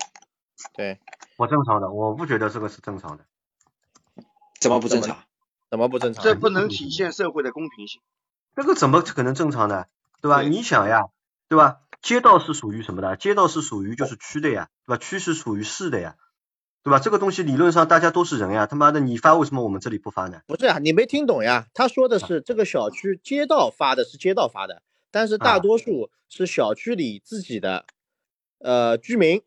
[0.74, 0.98] 对，
[1.36, 3.24] 我正常的，我不觉得这个是正常的。
[4.58, 5.16] 怎么不正常？
[5.70, 6.24] 怎么不正常？
[6.24, 8.00] 这不能体现社会的公平性。
[8.56, 9.84] 这个怎么可能正常呢？
[10.20, 10.42] 对吧？
[10.42, 11.02] 你想呀，
[11.48, 11.82] 对吧？
[12.02, 13.16] 街道是属于什么的？
[13.16, 14.97] 街道是属于就是区的呀，对吧？
[14.98, 16.16] 区是属于市的呀，
[16.82, 16.98] 对吧？
[17.01, 20.40] 这个东西理论上大家都是人呀，他妈的你发为什么我们这里不发呢？
[20.47, 21.66] 不是啊，你没听懂呀？
[21.74, 27.86] 他说的是这个小区街道发的是街道发的，但是大多数是小区里自己的
[28.59, 29.43] 呃居民，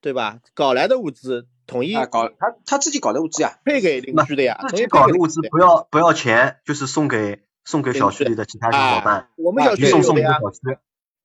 [0.00, 0.40] 对吧？
[0.54, 10.38] 搞来的物资统一搞他他自己搞的物资呀，配给邻居的呀，自己搞的物资不要不要钱，就是送给送给小区里的其他小伙伴，我们小区送送的呀。
[10.40, 10.78] 小区。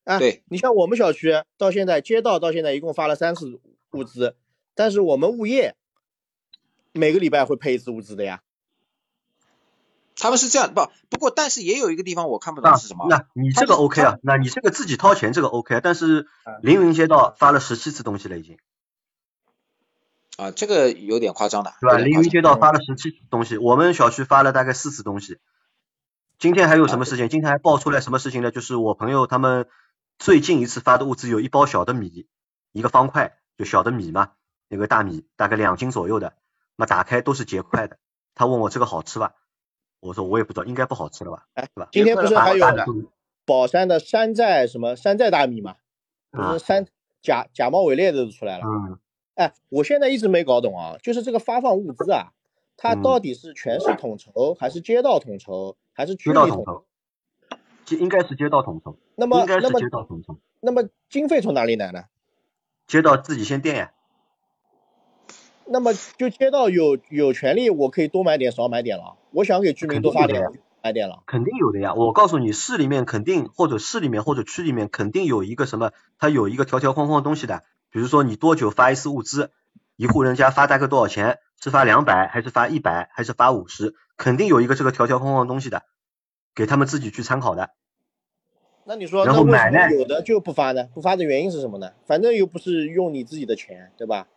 [0.03, 3.59] 啊，对你像我们小区到现在街道到现在一共发了三次
[3.91, 4.35] 物资，
[4.75, 5.75] 但是我们物业
[6.91, 8.41] 每个礼拜会配一次物资的呀。
[10.17, 10.87] 他们是这样不？
[11.09, 13.07] 不过但是也有一个地方我看不懂是什么。
[13.09, 14.17] 那你这个 OK 啊？
[14.21, 16.27] 那你这个自己掏钱这个 OK，但是
[16.61, 18.57] 凌云街道发了十七次东西了已经。
[20.37, 21.97] 啊，这个有点夸张的，对吧？
[21.97, 25.39] 凌云街道发了十七次东西，我们小区发了大概四次东西。
[26.37, 27.27] 今天还有什么事情？
[27.27, 28.51] 今天还爆出来什么事情呢？
[28.51, 29.67] 就是我朋友他们
[30.21, 32.27] 最近一次发的物资有一包小的米，
[32.73, 34.33] 一个方块，就小的米嘛，
[34.67, 36.35] 那个大米大概两斤左右的，
[36.75, 37.97] 那打开都是结块的。
[38.35, 39.33] 他问我这个好吃吧？
[39.99, 41.47] 我说我也不知道，应该不好吃了吧？
[41.55, 41.89] 哎，是吧？
[41.91, 42.63] 今天不是还有
[43.47, 45.77] 宝山的山寨什么山寨大米嘛？
[46.31, 46.85] 就是山
[47.23, 48.63] 假假冒伪劣的都出来了。
[48.63, 48.99] 嗯。
[49.33, 52.31] 哎，我现在一直没搞懂啊，就是这个发放物资啊，
[52.77, 55.77] 它到底是全市统筹还是街道统筹？
[55.93, 56.85] 还是街道统筹，
[57.95, 58.97] 应应该是街道统筹。
[59.15, 60.39] 那么，应该是街道统筹。
[60.59, 62.03] 那么经费从哪里来呢？
[62.87, 63.91] 街道自己先垫呀。
[65.65, 69.17] 那么就街道有有权利，我可以多买点少买点了。
[69.31, 70.49] 我想给居民多发点，
[70.83, 71.23] 买点了。
[71.25, 77.63] 肯定有的呀，我告诉你，市里面肯定或者市里面或者区里面肯定有一个什么，它有一个条条框框的东西的。
[77.89, 79.51] 比如说你多久发一次物资，
[79.95, 81.39] 一户人家发大概多少钱？
[81.61, 83.95] 是发两百还是发一百还是发五十？
[84.17, 85.83] 肯定有一个这个条条框框的东西的，
[86.55, 87.69] 给他们自己去参考的。
[88.85, 89.91] 那你说，然后买呢？
[89.91, 90.87] 有的就不发呢？
[90.93, 91.91] 不发的原因是什么呢？
[92.05, 94.27] 反正又不是用你自己的钱，对吧？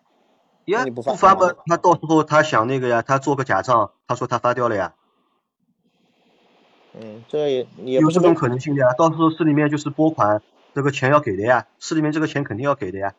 [0.66, 4.95] 呀，不发吧，他到时候他想那个呀，他做个假账，他说他发掉了呀。
[6.95, 8.93] 嗯，这也也有这种可能性的呀。
[8.97, 10.43] 到时候市里面就是拨款，
[10.75, 13.15] 这个钱要给的呀，市里面这个钱肯定要给的呀，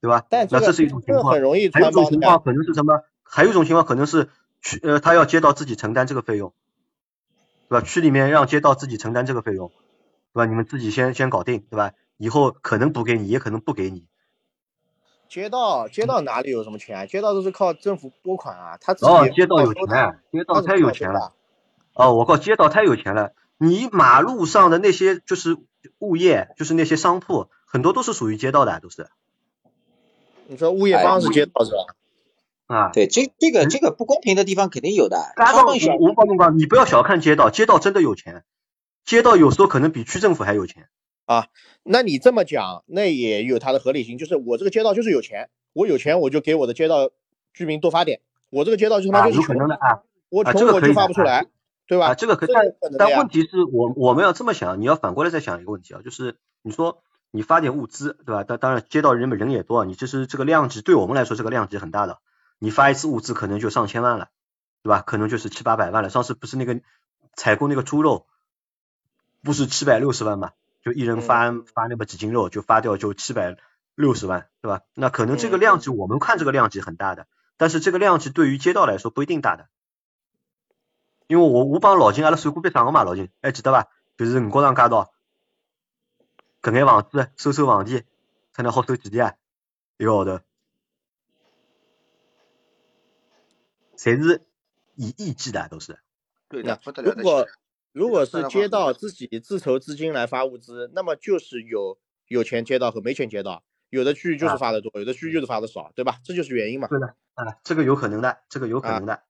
[0.00, 0.26] 对吧？
[0.30, 1.32] 那这是一种情况。
[1.32, 3.02] 很容易还有一种情况可能是什么？
[3.22, 4.28] 还有一种情况可能是
[4.60, 6.52] 区呃，他要街道自己承担这个费用，
[7.68, 7.86] 对吧？
[7.86, 9.72] 区里面让街道自己承担这个费用，
[10.34, 10.46] 对吧？
[10.46, 11.92] 你们自己先先搞定，对吧？
[12.16, 14.04] 以后可能补给你，也可能不给你。
[15.28, 17.08] 街道街道哪里有什么钱？
[17.08, 19.10] 街道都是靠政府拨款啊，他自己。
[19.10, 21.32] 哦，街道有钱，街道太有钱了。
[21.94, 23.32] 哦，我靠，街道太有钱了。
[23.56, 25.56] 你马路上的那些就是
[25.98, 29.08] 物业，就是那些商铺，很多都是属于街道的，都是。
[30.46, 31.94] 你说物业方是街道是吧？
[32.66, 35.18] 啊，对，这这个这个不公平的地方肯定有的。
[35.36, 38.44] 街道，我我告诉你，你不要小看街道，街道真的有钱，
[39.04, 40.88] 街道有时候可能比区政府还有钱。
[41.26, 41.46] 啊，
[41.82, 47.10] 那你这么讲，那也有它的合理性，就是我这个街道就是有钱，我有钱我就给我的街道
[47.54, 48.20] 居民多发点，
[48.50, 51.46] 我这个街道就他妈就是穷的啊，我穷我就发不出来，
[51.86, 52.08] 对吧？
[52.08, 52.50] 啊这个可以，
[52.98, 58.44] 但问题是我我们要这么想，你要反过来再想一个问题啊，就是你说你发点物资，对吧？
[58.44, 62.18] 当当然街道人们人也多，你其实这个量级对我们来说这个量级很大的，
[62.58, 64.28] 你发一次物资可能就上千万了，
[64.82, 65.00] 对吧？
[65.00, 66.10] 可能就是七八百万了。
[66.10, 66.80] 上次不是那个
[67.34, 68.26] 采购那个猪肉，
[69.44, 70.52] 不是七百六十万嘛？
[70.82, 73.56] 就一人发发那么几斤肉，就发掉就七百
[73.94, 74.82] 六十万，对吧？
[74.94, 77.26] 那可能这个量级我们看这个量级很大的，
[77.56, 79.68] 但是这个量级对于街道来说不一定大的。
[81.26, 83.86] 因为我我帮老金阿拉算过笔账个嘛，老金还记得吧？
[84.16, 85.12] 就是五角场街道，
[86.60, 88.04] 搿眼房子收收房钿，
[88.52, 89.34] 才能好收几钿啊？
[89.96, 90.40] 一个号头，
[93.96, 94.42] 侪是
[94.96, 95.98] 以亿计的，都是。
[96.48, 97.48] 对的，如果
[97.94, 101.96] 如果是街道自己自筹资金来发物资，那么就是有
[102.26, 106.18] 有钱街道和没钱街道，有的区域就是发的多，有的区域就是发的少，对吧？
[106.24, 106.88] 这就是原因嘛。
[106.88, 109.22] 对的，啊，这个有可能的，这个有可能的。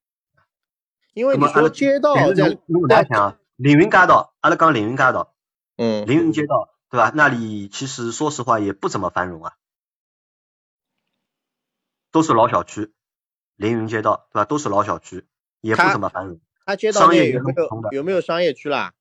[1.13, 2.57] 因为你说街道在
[2.89, 5.35] 在想啊，凌云街道，阿拉讲凌云街道，
[5.77, 7.11] 嗯，凌云街道，对吧？
[7.13, 9.53] 那里其实说实话也不怎么繁荣啊，
[12.09, 12.95] 都是老小区，
[13.57, 14.45] 凌云街道，对吧？
[14.45, 15.27] 都是老小区，
[15.61, 16.41] 也不怎么繁荣。
[16.65, 18.93] 它街道有没有很普通的有没有商业区啦？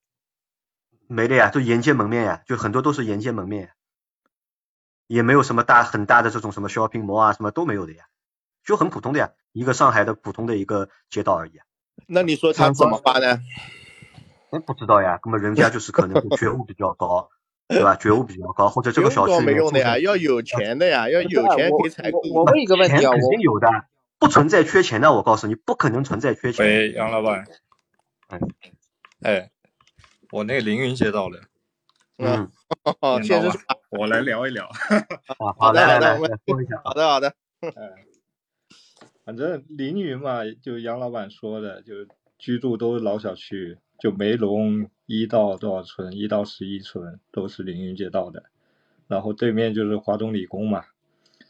[1.06, 3.72] 没的呀，就沿街门面呀，就很多都是沿街门面，
[5.06, 8.04] 也没有什么大很大的这种什么 shopping mall 啊，什么都没有的呀，
[8.64, 11.64] 就很普通的呀，一个上海的普通的一个街道而已啊。
[12.06, 13.40] 那你说他怎么发呢？
[14.50, 17.30] 哎，不知道呀，那么人家就是可能是觉悟比较高，
[17.68, 17.96] 对吧？
[17.96, 22.20] 觉悟比较高，或者这个小区没用的呀，要有钱的呀，要有钱可以采购。
[22.32, 23.68] 我问一个问题啊，钱肯定我有的，
[24.24, 26.64] 不存在缺钱的，我告诉你，不可能存在缺钱。
[26.64, 27.44] 喂，杨老板。
[28.30, 28.40] 嗯。
[29.20, 29.50] 哎，
[30.30, 31.42] 我那个凌云街道的，
[32.16, 32.50] 嗯，
[33.00, 34.64] 哦，领导现实吧我来聊一聊。
[35.36, 36.80] 啊，好的来来来，好的我们来说一下。
[36.82, 38.06] 好的好的，哎，
[39.26, 41.92] 反正凌云嘛，就杨老板说的，就
[42.38, 48.44] 居住都是老小区，就梅陇一到多少村，一到十一村都是凌云街道的，
[49.06, 50.84] 然后对面就是华东理工嘛，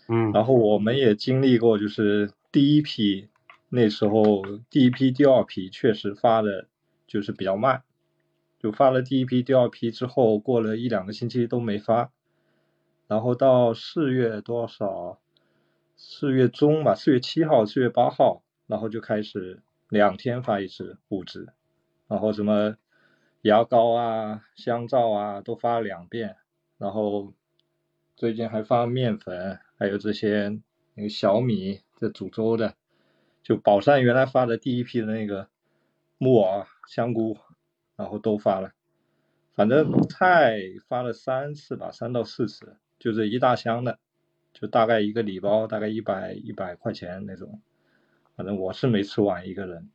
[0.09, 3.31] 嗯然后我们也经历过，就是第一批
[3.68, 6.68] 那时候第一批、第二批确实发的
[7.05, 7.82] 就是比较慢，
[8.60, 12.12] 就发了第一批、第二批之后，过了一两个星期都没发，
[13.09, 15.18] 然后到四月多少，
[15.97, 21.52] 四月中吧，四月七号、四月八号，然后就开始两天发一次物资，
[22.06, 22.76] 然后什么
[23.43, 26.36] 牙膏啊、香皂啊都发了两遍，
[26.78, 27.35] 然后
[28.14, 30.60] 最近还发面粉，还有这些
[30.94, 32.74] 那个小米这煮粥的，
[33.43, 35.48] 就宝山原来发的第一批的那个
[36.18, 37.39] 木耳、香菇，
[37.97, 38.74] 然后都发了，
[39.55, 43.98] 反正菜发了三次吧，三到四次，就这一大箱的，
[44.52, 47.62] 就大概一个礼包，大概一百一百块钱那种，
[48.36, 49.89] 反正我是没吃完一个人。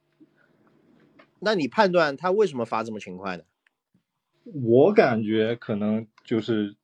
[1.39, 3.43] 那你判断他为什么发这么勤快呢？
[4.45, 6.75] 我感觉可能就是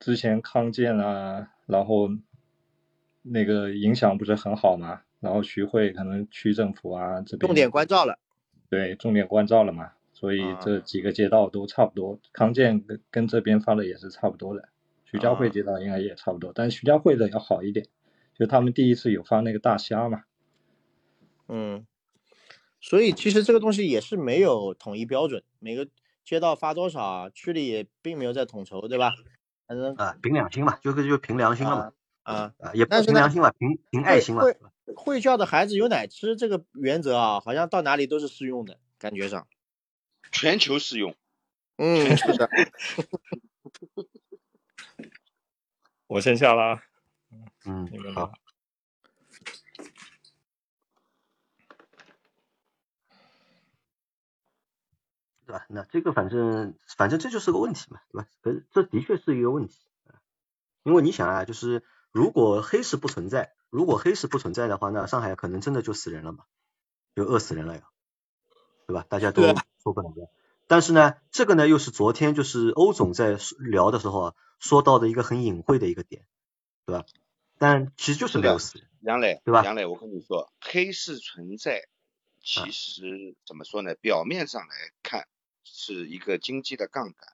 [0.00, 2.08] 之前康健啊，然后
[3.26, 8.18] 那个影响不是很好嘛，然后徐汇可能区政府啊这边重点关照了。
[8.68, 14.68] 对重点关照了嘛，所以啊这几个街道都差不多，康健跟跟这边发的也是差不多的，
[15.04, 17.86] 徐家汇啊街道应该也差不多，但是徐家汇的要好一点，
[18.36, 20.24] 就他们第一次有发那个大虾嘛，
[21.48, 21.86] 嗯，
[22.80, 25.88] 所以其实这个东西也是没有统一标准，每个
[26.24, 29.12] 街道发多少，区里也并没有在统筹，对吧？
[29.66, 31.92] 反正啊，凭良心嘛，就就凭良心了嘛，啊，
[32.24, 34.42] 啊，也不但是凭良心了，凭凭爱心了。
[34.42, 34.56] 会
[34.96, 39.46] 会教的孩子有奶吃这个原则啊，好像到哪里都是适用的，感觉上。
[40.32, 41.14] 全球适用。
[41.76, 42.48] 嗯，是的。
[46.06, 46.82] 我先下了啊，
[47.64, 48.32] 嗯你们，好。
[55.46, 55.66] 对吧？
[55.68, 58.28] 那这个反正反正这就是个问题嘛，对吧？
[58.40, 60.16] 可是这的确是一个问题啊，
[60.84, 61.82] 因为你想啊，就是
[62.14, 66.44] 如果黑市不存在，如果黑市不存在的话，那上海可能真的就死人了嘛，
[67.16, 67.82] 就饿死人了呀，
[68.86, 69.04] 对吧？
[69.08, 70.30] 大家都对啊受不了的。
[70.68, 76.24] 但是呢，这个呢又是昨天就是欧总在聊的时候啊说到的一个很隐晦的一个点，
[76.86, 77.04] 对吧？
[77.58, 81.82] 但其实就是没有死人，杨磊，对吧杨磊，我跟你说，黑市存在，啊
[82.40, 83.96] 其实怎么说呢？
[83.96, 85.26] 表面上来看
[85.64, 87.32] 是一个经济的杠杆，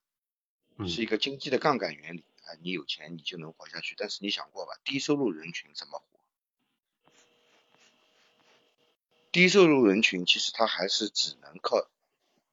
[0.78, 2.58] 嗯是一个经济的杠杆原理啊。
[2.62, 4.72] 你有钱你就能活下去，但是你想过吧？
[4.84, 6.20] 低收入人群怎么活？
[9.32, 11.88] 低收入人群其实他还是只能靠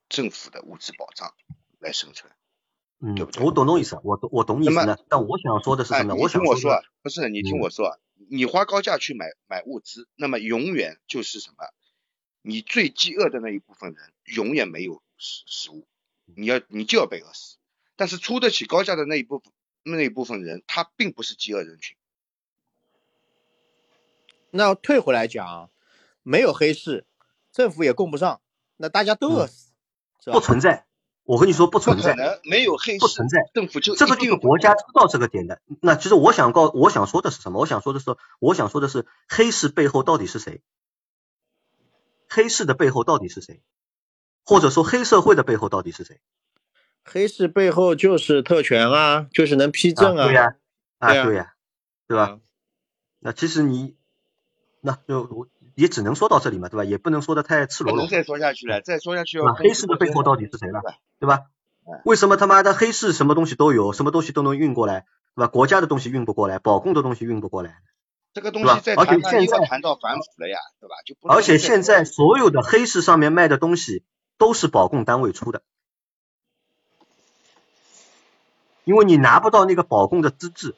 [0.10, 1.34] 政府的物质保障
[1.80, 2.32] 来生存。
[3.00, 4.98] 嗯对不，对我懂懂意思，我懂我懂意思那呢。
[5.10, 6.22] 但我想说的是哎，什么呢？
[6.22, 7.98] 我想我说啊，不是你听嗯我说啊，
[8.30, 11.68] 你花高价去买买物资，那么永远就是什么？
[12.42, 15.88] 你最饥饿的那一部分人永远没有食食物，
[16.26, 17.58] 你要你就要被饿死。
[17.96, 19.52] 但是出得起高价的那一部分
[19.96, 21.96] 那一部分人，他并不是饥饿人群。
[24.52, 25.70] 那退回来讲，
[26.24, 27.06] 没有黑市，
[27.52, 28.42] 政府也供不上，
[28.78, 29.72] 那大家都饿死，
[30.24, 30.40] 是吧不？
[30.40, 30.86] 存在，
[31.24, 33.40] 我跟你说不不存在，可能没有黑市不存，在。
[33.54, 35.62] 政府就这个就是一定国家知道这个点的。
[35.82, 37.60] 那其实我想告，我想说的是什么？
[37.60, 40.62] 我想说的是，我想说的是，黑市背后到底是谁？
[42.30, 43.62] 黑市的背后到底是谁？
[44.44, 46.22] 或者说黑社会的背后到底是谁？
[47.10, 50.56] 黑市背后就是特权啊，就是能批证啊，对呀、
[51.00, 51.54] 啊，对呀、
[52.08, 52.24] 对吧？
[52.24, 52.38] 啊
[53.20, 53.96] 那其实你，
[54.80, 56.84] 那就我也只能说到这里嘛，对吧？
[56.84, 58.12] 也不能说的太赤裸裸不能。
[58.12, 60.82] 再说下去了，再说下去黑市的背后到底是谁了
[61.20, 61.46] 对吧？
[62.06, 65.06] 为什么他妈的黑市什么东西都有，什么东西都能运过来，
[65.36, 65.48] 对吧？
[65.48, 67.80] 国家的东西运不过来，保供的东西运不过来，
[68.34, 70.96] 这个东西在而且谈现在谈到反腐了呀，对吧？
[71.34, 74.04] 而且现在所有的黑市上面卖的东西，
[74.38, 75.64] 都是保供单位出的，
[78.88, 80.74] 因为你拿不到那个保供的资质，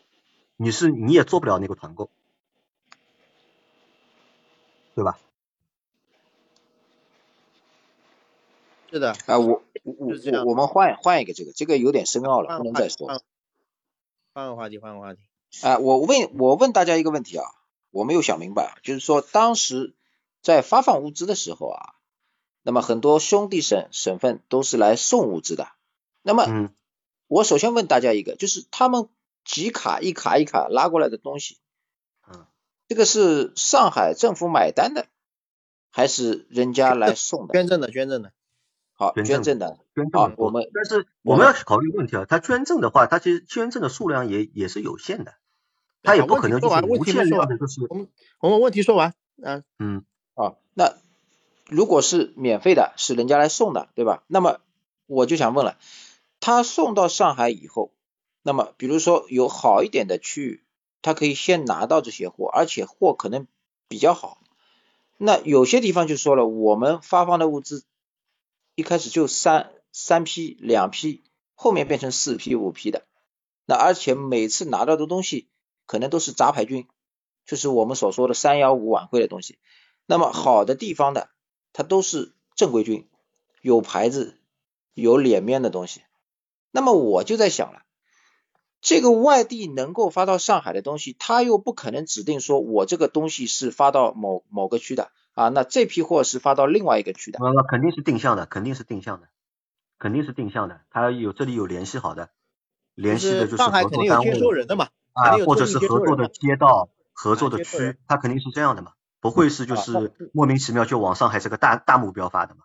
[0.57, 2.09] 你是你也做不了那个团购，
[4.95, 5.19] 对吧？
[8.89, 13.21] 是的，啊，我我我我们换换一个这个，这个有点深奥了，不能再说。
[14.33, 15.19] 换个话题，换个话题。
[15.61, 17.45] 啊，我问我问大家一个问题啊，
[17.91, 19.93] 我没有想明白，就是说当时
[20.41, 21.93] 在发放物资的时候啊，
[22.63, 25.67] 那么很多兄弟省省份都是来送物资的，
[26.23, 26.71] 那么
[27.29, 29.07] 我首先问大家一个，就是他们
[29.45, 31.57] 几卡一卡一卡拉过来的东西，
[32.27, 32.45] 嗯，
[32.87, 35.05] 这个是上海政府买单的，
[35.91, 37.53] 还是人家来送的？
[37.53, 38.33] 捐赠的，捐赠的。
[38.93, 40.35] 好，捐赠的，捐赠的。
[40.37, 45.35] 我们但是我们要考虑问题啊，他捐赠的话，他其实捐赠的数量也也是有限的，
[46.03, 47.85] 他也不可能就是无限量的，就是。
[47.87, 50.03] 我们我们问题说完，嗯嗯，
[50.33, 50.95] 啊，那
[51.69, 54.23] 如果是免费的，是人家来送的，对吧？
[54.27, 54.59] 那么
[55.05, 55.77] 我就想问了，
[56.39, 57.91] 他送到上海以后，
[58.41, 60.63] 那么比如说有好一点的区域，
[61.01, 63.47] 他可以先拿到这些货，而且货可能
[63.87, 64.41] 比较好。
[65.17, 67.83] 那有些地方就说了，我们发放的物资。
[68.75, 71.21] 一开始就三三批两批，
[71.53, 73.05] 后面变成四批五批的，
[73.65, 75.49] 那而且每次拿到的东西
[75.85, 76.87] 可能都是杂牌军，
[77.45, 79.59] 就是我们所说的三幺五晚会的东西。
[80.05, 81.29] 那么好的地方的，
[81.73, 83.09] 它都是正规军，
[83.61, 84.39] 有牌子、
[84.93, 86.01] 有脸面的东西。
[86.71, 87.83] 那么我就在想了，
[88.81, 95.11] 这个外地能够发到上海的东西，他又不可能指定说我这个东西是发到某某个区的。
[95.35, 99.29] 啊，那这批货是发到另外一个区的，那肯定是定向的，肯定是定向的，
[99.97, 102.29] 肯定是定向的，他有这里有联系好的，
[102.93, 104.31] 联系的就是合作单位
[105.13, 108.91] 啊，或者是合作的街道、合作的区，他肯定是这样的嘛，
[109.21, 112.63] 不会是就是莫名其妙就往上海这个大大目标发的嘛，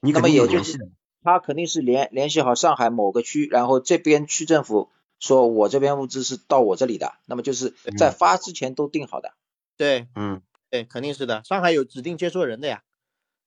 [0.00, 0.88] 你肯定有联系的，
[1.26, 9.34] 他肯定是联联系好上海某个区，然后这边区政府说我这边物资是到我这里的，那么就是在发之前都定好的，
[9.76, 10.40] 对，嗯。
[10.68, 11.42] 对，肯定是的。
[11.44, 12.82] 上海有指定接收人的呀，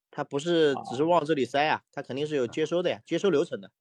[0.09, 3.71] 他不是只是往这里塞啊，他肯定是有接收的呀，接收流程的。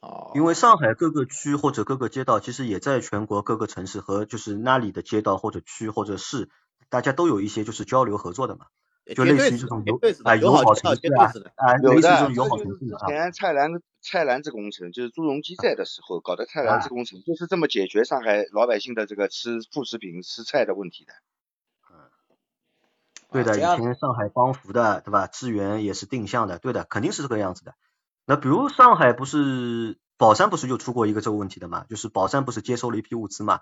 [0.00, 0.32] 哦。
[0.34, 6.50] 因为上海各个区或者各个街道，其实也在全国各个城市和就是那里的街道或者区或者市，
[6.90, 8.66] 大家都有一些就是交流合作的嘛，
[9.14, 13.06] 就类似于这种友啊友好城市啊啊，类似这种友好城市啊。
[13.06, 13.70] 前菜篮
[14.00, 21.12] 菜篮子工程就是朱镕基在的时候搞的菜篮子工程，就是这么解决上海老百姓的这个吃副食品吃菜的问题的。
[21.90, 21.96] 嗯
[23.28, 25.26] 对的，以前上海帮扶的，对吧？
[25.26, 27.74] 支援也是定向的，对的，肯定是这个样子的。
[28.24, 31.84] 那比如上海不是宝山不是就出过一个这个问题的嘛？
[31.90, 33.60] 就是宝山不是接收了一批物资嘛？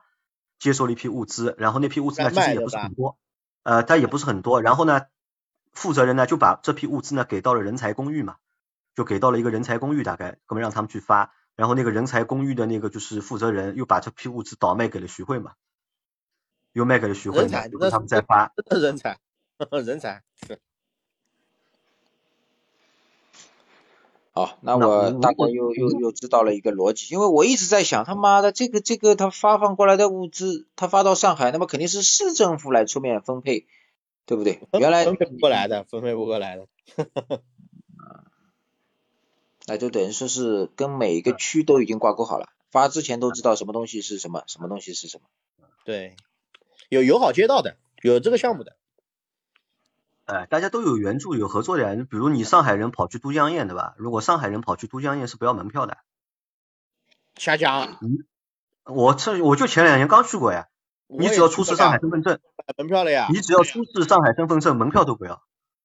[0.59, 3.17] 接收了一批物资，然后那批物资呢其实也不是很多，
[3.65, 4.63] 呃，它也不是很多。
[4.63, 5.01] 然后呢，
[5.75, 8.37] 负责人呢就把这批物资呢给到了人才公寓嘛，
[8.95, 11.35] 就给到了一个人才公寓，大概可能让他们去发。
[11.57, 15.53] 然后那个人才公寓的那个就是负责人又把这批物资倒卖给了徐汇嘛，
[16.73, 18.53] 又卖给了徐汇，嘛，就他们再发。
[18.71, 19.19] 人才。
[19.85, 20.59] 人才是。
[24.33, 33.65] 好，那我大概又又又知道了一个逻辑，因为我一直在想，他妈的这个这个他发放过来的物资，他发到上海，那么肯定是市政府来出面分配，
[34.27, 34.61] 对不对？
[34.73, 36.67] 原来分配不过来的，分配不过来的。
[39.67, 45.25] 那就等于说是跟每一个区都已经挂钩好了，发之前都知道什么东西是什么，什么东西是什么。
[45.85, 46.17] 对，
[46.89, 48.77] 有友好街道的，有这个项目的。
[50.27, 53.95] 哎，大家都有援助有合作的呀，比如你上海人跑去都江堰，对吧？
[53.99, 55.99] 如果上海人跑去都江堰是不要门票的。
[57.37, 57.99] 下江？
[58.01, 58.27] 嗯，
[58.85, 60.69] 我这我就前两年刚去过呀。
[61.07, 62.39] 你只要出示上海身份证，
[62.77, 63.29] 门票了呀。
[63.31, 65.43] 你只要出示上海身份证，门票都不要。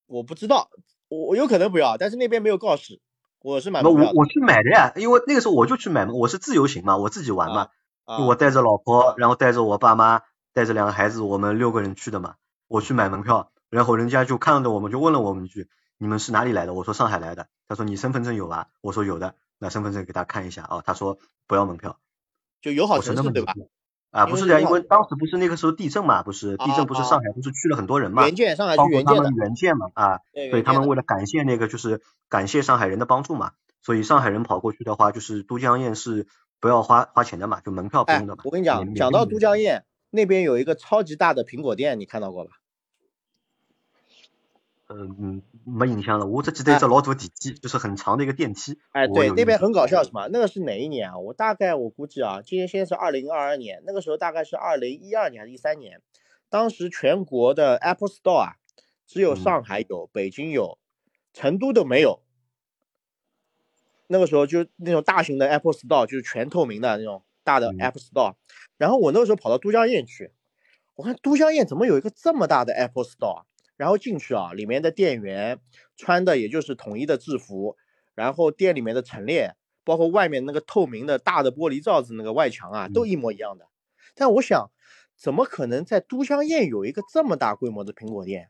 [0.08, 0.70] 我不知道，
[1.08, 3.02] 我我有可能不要，但是那边没有告示。
[3.41, 7.70] 我是买我我去买的呀，因为那个时候我就去买嘛，我是自由行嘛，我自己玩嘛，
[8.28, 10.22] 我带着老婆，然后带着我爸妈，
[10.54, 12.36] 带着两个孩子，我们六个人去的嘛，
[12.68, 13.52] 我去买门票。
[13.70, 15.70] 然后人家就看着我们，就问了我们一句
[16.00, 20.82] ：“你们是哪里来的？”我说：“上海来的。”他说：“你身份证有吧？”我说：“有的。”那身份证给他看一下啊。
[20.84, 22.00] 他说：“不要门票。”
[22.64, 23.54] 就友好城市对吧？
[24.11, 30.19] 啊，不是的，因为当时不是那个时候地震嘛，不是地震，不是上海不是去了很多人嘛，援建上海去援建的援建嘛啊，
[30.49, 33.52] 所以他们为了感谢那个就是感谢上海人的帮助嘛，
[33.84, 36.26] 所以上海人跑过去的话，就是都江堰是
[36.60, 38.41] 不要花花钱的嘛，就门票不用的嘛。
[38.45, 42.52] 我跟你讲，讲到都江堰那边有一个超级大的苹果店，你看到过吧？
[44.91, 46.26] 嗯嗯，没印象了。
[46.26, 48.80] 我只记得一只老多电梯，就是很长的一个电梯。
[48.91, 50.27] 哎，对，那边很搞笑，什么？
[50.30, 51.18] 那个是哪一年啊？
[51.18, 56.02] 我大概我估计啊，今年现在是二零二二年，那个时候大概是二零一二年还是一三年。
[56.49, 58.53] 当时全国的 Apple Store 啊，
[59.06, 60.80] 只有上海有，北京有，
[61.34, 62.22] 成都都没有。
[64.07, 68.34] 那个时候就那种大型的 Apple Store，就是全透明的那种大的 Apple Store。
[68.77, 70.31] 然后我那个时候跑到都江堰去，
[70.95, 73.44] 我看都江堰怎么有一个这么大的 Apple Store？
[73.80, 75.58] 然后进去啊，里面的店员
[75.96, 77.78] 穿的也就是统一的制服，
[78.14, 83.66] 然后店里面的陈列，包括外面那个透明的大的玻璃罩子那个外墙啊，都一模一样的。
[84.16, 84.70] 但我想，
[85.16, 88.50] 怎么可能在都江堰有一个这么大规模的苹果店？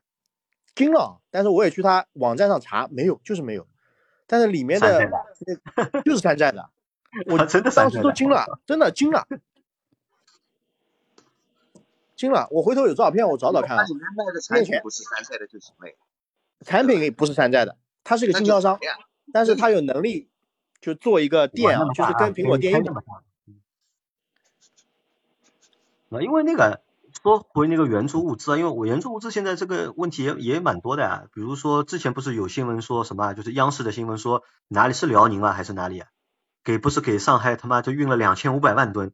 [0.73, 1.21] 惊了！
[1.29, 3.67] 但是我也去他网站上查，没有，就是没有。
[4.25, 5.07] 但是里面的
[5.75, 6.71] 那就是山寨的，
[7.29, 9.27] 我真的当时都惊了，真的惊了。
[12.19, 13.83] 惊了，我回头有照片，我找找看啊。
[13.85, 15.87] 里面卖的产品不是山寨的就行了。
[16.65, 18.77] 产品不是山寨的，他是个经销商，
[19.31, 20.29] 但是他有能力
[20.81, 22.93] 就做一个店啊，就是跟苹果店一样。
[26.09, 26.81] 啊，因为那个
[27.23, 31.23] 说回那个援助物资啊，因为我援助物资现在这个问题也也蛮多的啊。
[31.33, 36.09] 比如说之前不是有新闻说什么，就是央视的新闻说哪里是辽宁啊还是哪里啊，
[36.65, 39.13] 给不是给上海他妈就运了两千五百万吨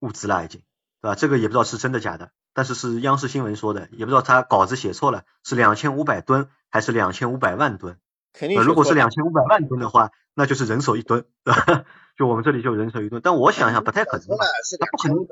[0.00, 0.62] 物资了已经。
[1.00, 1.14] 对吧？
[1.14, 7.98] 这个也不知道是真的假的，但是是央视新闻说的，也不知道他稿子写错了，是两千五百吨还是两千五百万吨？
[8.32, 8.62] 肯定。
[8.62, 11.84] 如果是两千五百万吨的话，那就是人手一吨，对吧？
[12.16, 15.26] 就我们这里就人手一吨，但我想想不太可能，他不可能。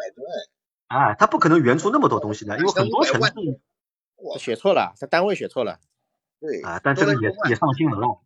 [0.89, 3.33] 哎，他不可能原出那么多东西的，因为很多城市。
[4.39, 5.79] 写错了，他单位写错了。
[6.41, 6.63] 对。
[6.63, 8.21] 啊，但这个也也上新闻了，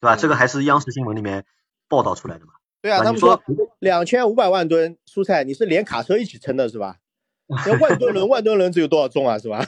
[0.00, 0.16] 对吧？
[0.16, 1.46] 这个还是央视新闻里面
[1.88, 2.52] 报道出来的嘛。
[2.82, 3.42] 对啊，他们说
[3.78, 6.98] 两千五百万吨蔬菜，你是连卡车一起称的是吧？
[7.46, 9.38] 那万吨轮， 万吨轮只有多少重啊？
[9.38, 9.58] 是吧？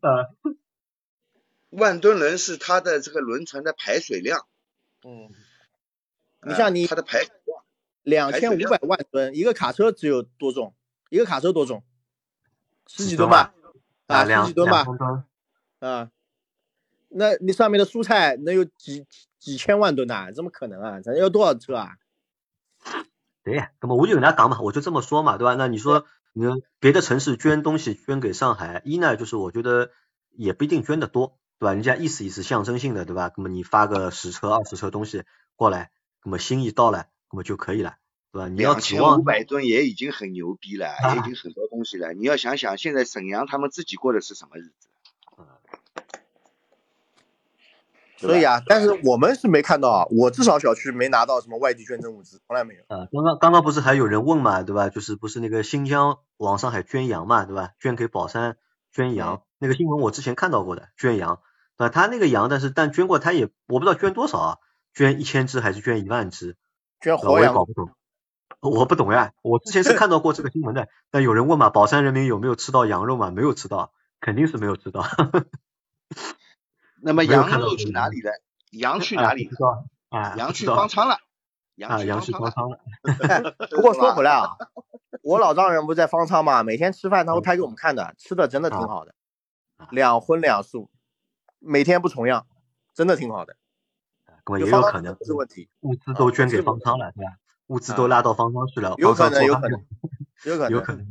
[0.00, 0.28] 啊，
[1.70, 4.46] 万吨轮是它的这个轮船的排水量。
[5.04, 5.30] 嗯。
[6.42, 7.20] 你像你它的排
[8.02, 10.74] 两千五百万吨，一个卡车只有多重？
[11.10, 11.84] 一个卡车多重？
[12.86, 13.54] 十几吨吧？
[14.06, 14.86] 啊，十几吨吧？
[15.80, 16.10] 啊，
[17.10, 19.06] 那你上面的蔬菜能有几
[19.38, 20.32] 几千万吨呐？
[20.32, 21.00] 怎么可能啊？
[21.02, 21.96] 咱要多少车啊？
[23.42, 25.54] 对，那么我就跟他讲嘛，我就这么说嘛，对吧？
[25.54, 26.44] 那你说，你
[26.78, 29.90] 别的城市捐东西捐给上海，一呢就是我觉得
[30.30, 31.72] 也不一定捐的多，对吧？
[31.72, 33.32] 人家意思意思象征性的，对吧？
[33.36, 35.24] 那么你发个十车二十车东西
[35.56, 35.90] 过来，
[36.22, 37.96] 那么心意到了，那么就可以了，
[38.32, 38.48] 对吧？
[38.48, 42.12] 你要指望五百吨也已经很牛逼了， 也已经很多东西了。
[42.12, 44.89] 你要想想，现在沈阳他们自己过的是什么日子？
[48.20, 52.82] 所以啊，但是我们是没看到啊，我至少小区没拿到什么外地捐赠物资，从来没有。
[52.82, 54.90] 啊，刚刚刚刚不是还有人问嘛，对吧？
[54.90, 57.70] 就是不是那个新疆往上海捐羊嘛，对吧？
[57.80, 58.58] 捐给宝山
[58.92, 61.40] 捐羊，那个新闻我之前看到过的，捐羊，
[61.78, 61.88] 对吧？
[61.88, 64.58] 他那个羊，但是但捐过他也我不知道捐多少啊，
[64.92, 66.56] 捐一千只还是捐一万只？
[67.00, 67.32] 捐活羊？
[67.32, 67.90] 我也搞不懂，
[68.60, 69.32] 我不懂呀。
[69.40, 73.30] 我之前是看到过这个新闻的， 但有人问嘛，宝山人民有没有吃到羊肉嘛？
[73.30, 75.06] 没有吃到，肯定是没有吃到。
[77.02, 78.30] 那么羊肉去哪里了？
[78.72, 79.84] 羊去哪里了？
[80.10, 81.18] 啊，羊去方舱了。
[81.84, 82.78] 啊，羊去方舱了。
[83.74, 84.56] 不过说回来啊，
[85.22, 89.14] 我老丈人不在方舱嘛，每天吃饭他会拍给我们看的，吃的真的挺好的，
[89.90, 90.90] 两荤两素，
[91.58, 92.46] 每天不重样，
[92.94, 93.56] 真的挺好的。
[94.58, 97.32] 也有可能不是问题，物资都捐给方舱了，对吧？
[97.68, 99.80] 物资都拉到方舱去了，有可能，有可能，
[100.44, 101.06] 有可能，有可能。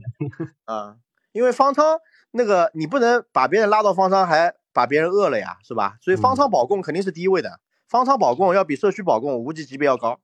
[0.66, 0.98] 啊，
[1.32, 1.99] 因为方舱
[2.32, 4.59] 那个你不能把别人拉到方舱还。
[4.74, 5.98] 把别人饿了呀，是吧？
[6.02, 10.20] 所以方舱保供肯定是第一位的，方舱保供要比社区保供无级级别要高，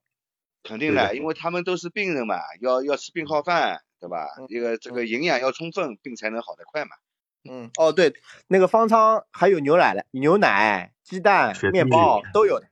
[0.63, 4.27] 肯定的，因为他们都是病人嘛，要要吃病号饭，对吧？
[4.49, 6.91] 这个这个营养要充分，病才能好得快嘛。
[7.47, 8.13] 嗯，哦对，
[8.47, 12.67] 那个方舱还有牛奶的，牛奶、鸡蛋、面包都有的，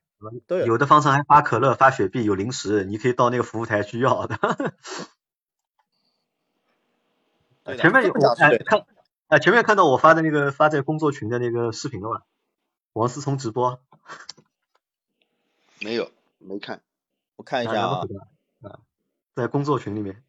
[0.48, 0.66] 都有。
[0.66, 4.38] 有的方舱还发可乐、发雪碧，有零食，你可以到那个服务台去要的。
[7.78, 8.86] 前面有哎看。
[9.34, 12.22] 啊，前面看到我发的那个发在工作群的那个视频了吗？
[12.94, 13.80] 王思聪直播？
[15.80, 16.84] 没有，没看。
[17.36, 18.02] 我看一下啊。
[18.62, 18.80] 啊，
[19.34, 20.24] 在工作群里面。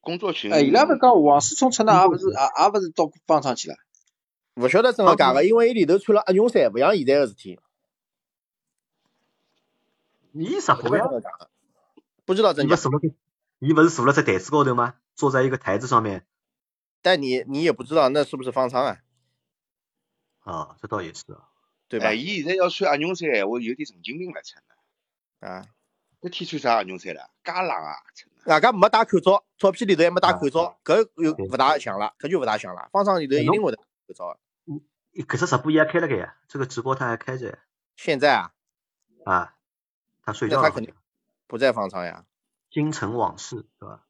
[0.00, 0.52] 工作群。
[0.52, 3.76] 哎，伊拉不讲王思聪出那也不是，也也不是到放上去了。
[4.54, 7.60] 不晓得怎么讲个，因为伊里头穿了阿牛衫，不像现在个事体。
[10.32, 11.08] 你啥不样？
[12.24, 12.74] 不知道真假。
[12.74, 13.14] 你不是
[13.60, 14.96] 你不是坐了在台子高头吗？
[15.14, 16.26] 坐在一个台子上面。
[17.02, 18.98] 但你你也不知道那是不是方舱啊？
[20.40, 21.24] 啊，这倒也是，
[21.88, 22.12] 对吧？
[22.12, 25.46] 伊现在要穿阿牛衫，我有点神经病了，穿的。
[25.46, 25.66] 啊，
[26.20, 27.30] 这天穿啥阿牛衫了？
[27.44, 27.94] 加冷啊！
[28.44, 32.88] 大家没戴口罩，照片里头也没戴口罩，搿又不大像了，搿就不大像了。
[32.92, 33.76] 方舱里头一定会戴
[34.06, 34.38] 口罩。
[34.64, 34.80] 嗯，
[35.26, 37.58] 可是直播也开了个呀，这个直播他还开着。
[37.96, 38.52] 现在啊？
[39.26, 39.54] 啊，
[40.22, 40.62] 他睡觉。
[40.62, 40.94] 他肯定
[41.46, 42.24] 不在方舱呀。
[42.70, 44.06] 京城往事，是吧？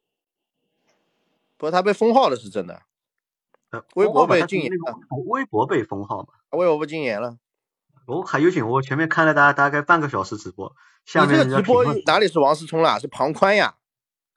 [1.59, 2.83] 不过他被封号了是真的，
[3.97, 4.99] 微博被禁言了。
[5.27, 6.29] 微博被封号嘛？
[6.53, 7.37] 微博被禁言了。
[8.07, 10.75] 我还有请，我前面看了大大概半个小时直播，
[11.05, 12.99] 下面你这个直播哪里是王思聪啦？
[12.99, 13.75] 是庞宽呀？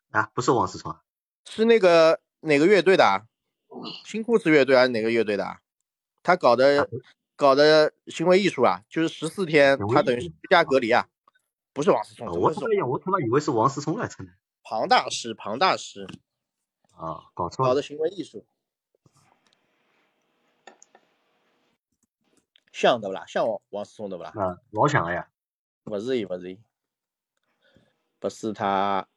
[0.09, 0.93] 啊，不是王思聪，
[1.45, 3.25] 是那个哪个乐队的？
[4.03, 5.59] 新裤子乐队还是哪个乐队的？
[6.23, 6.89] 他搞的
[7.37, 11.07] 搞的行为艺术啊，就是十四天，他等于是居家隔离啊。
[11.71, 14.31] 不是王思聪，我他妈我他妈以为是王思聪来着呢。
[14.63, 16.05] 庞大师，庞大师。
[17.01, 17.71] 啊，搞错了。
[17.71, 18.45] 搞的行为艺术。
[22.71, 23.25] 像的不啦？
[23.25, 24.31] 像王王思聪的不啦？
[24.35, 25.29] 啊，老像了呀。
[25.83, 26.59] 不是，不是，
[28.19, 29.07] 不是他。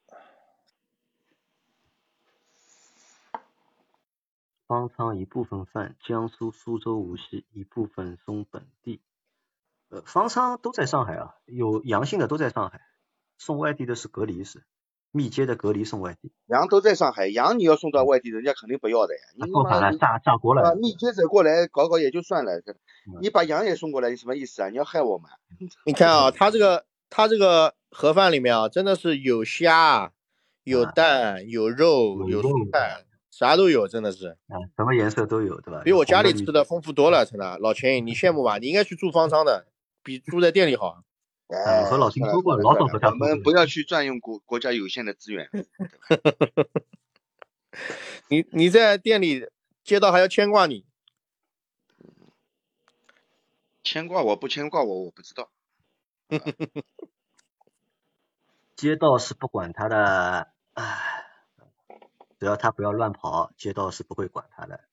[4.66, 9.02] 方舱一部分泛，江苏苏州无锡一部分送本地。
[9.90, 12.80] 呃，方舱都在上海啊，有阳性的都在上海，
[13.36, 14.64] 送外地的是隔离是，
[15.14, 16.32] 密接的隔离送外地。
[16.46, 19.20] 羊都在上海，羊你要送到外地，人家肯定不要的呀。
[19.36, 20.74] 你做法了，炸炸锅了。
[20.74, 22.60] 密接者过来搞搞也就算了，
[23.22, 24.68] 你把羊也送过来，你什么意思啊？
[24.70, 25.30] 你要害我们？
[25.86, 30.10] 你看啊，他这个他这个盒饭里面啊，真的是有虾、
[30.64, 33.04] 有蛋、有肉、有蔬菜。
[33.30, 35.82] 啥都有，真的是，啊，什么颜色都有，对吧？
[35.84, 37.58] 比我家里吃的丰富多了，真的。
[37.58, 38.58] 老秦，你羡慕吧？
[38.58, 39.66] 你应该去住方舱的，
[40.04, 41.02] 比住在店里好。
[41.48, 45.48] 哎，和老秦说过，老总和他我们不要去占用国国家有限的资源。
[48.28, 49.46] 你你在店里，
[49.82, 50.86] 街道还要牵挂你。
[53.82, 55.50] 牵挂我不牵挂我，我不知道。
[58.74, 61.20] 街道是不管他的，唉。
[62.40, 64.84] 只要他不要乱跑，街道是不会管他的。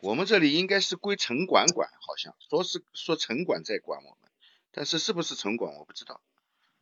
[0.00, 4.23] 我们这里应该是归城管管，好像说是说城管在管我们，
[4.76, 6.20] 但是是不是城管我不知道，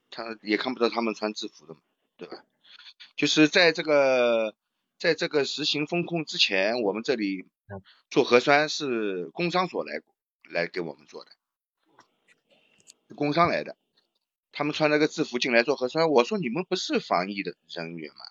[0.09, 1.81] 他也看不到他们穿制服的嘛，
[2.16, 2.43] 对吧？
[3.16, 4.56] 就是在这个
[4.98, 7.44] 在这个实行风控之前，我们这里
[8.09, 10.01] 做核酸是工商所来
[10.51, 11.32] 来给我们做的，
[13.14, 13.77] 工商来的，
[14.52, 18.24] 他们穿了个制服进来做核酸，我说你们不是防疫的人员吗？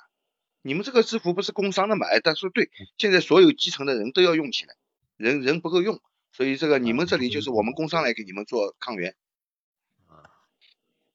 [0.64, 2.08] 你们这个制服不是工商的嘛？
[2.08, 4.76] 哎，但说对，现在所有基层的人都要用起来，
[5.18, 6.02] 人人不够用，
[6.32, 9.16] 所以这个你们这里就是我们工商来给你们做抗原。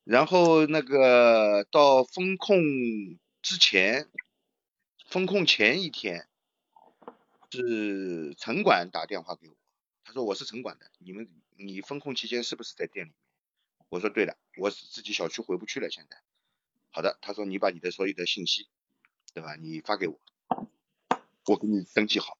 [0.07, 2.57] 然后那个到风控
[3.43, 4.09] 之前，
[5.07, 6.29] 风控前一天，
[7.51, 9.57] 是城管打电话给我，
[10.05, 13.19] 他说我是城管的，你们你风控期间是不是在店里面？
[13.89, 16.23] 我说对的，我自己小区回不去了现在。
[16.93, 18.69] 好的，他说你把你的所有的信息。
[19.35, 19.55] 对吧？
[19.57, 20.19] 你发给我，
[21.45, 22.39] 我给你登记好。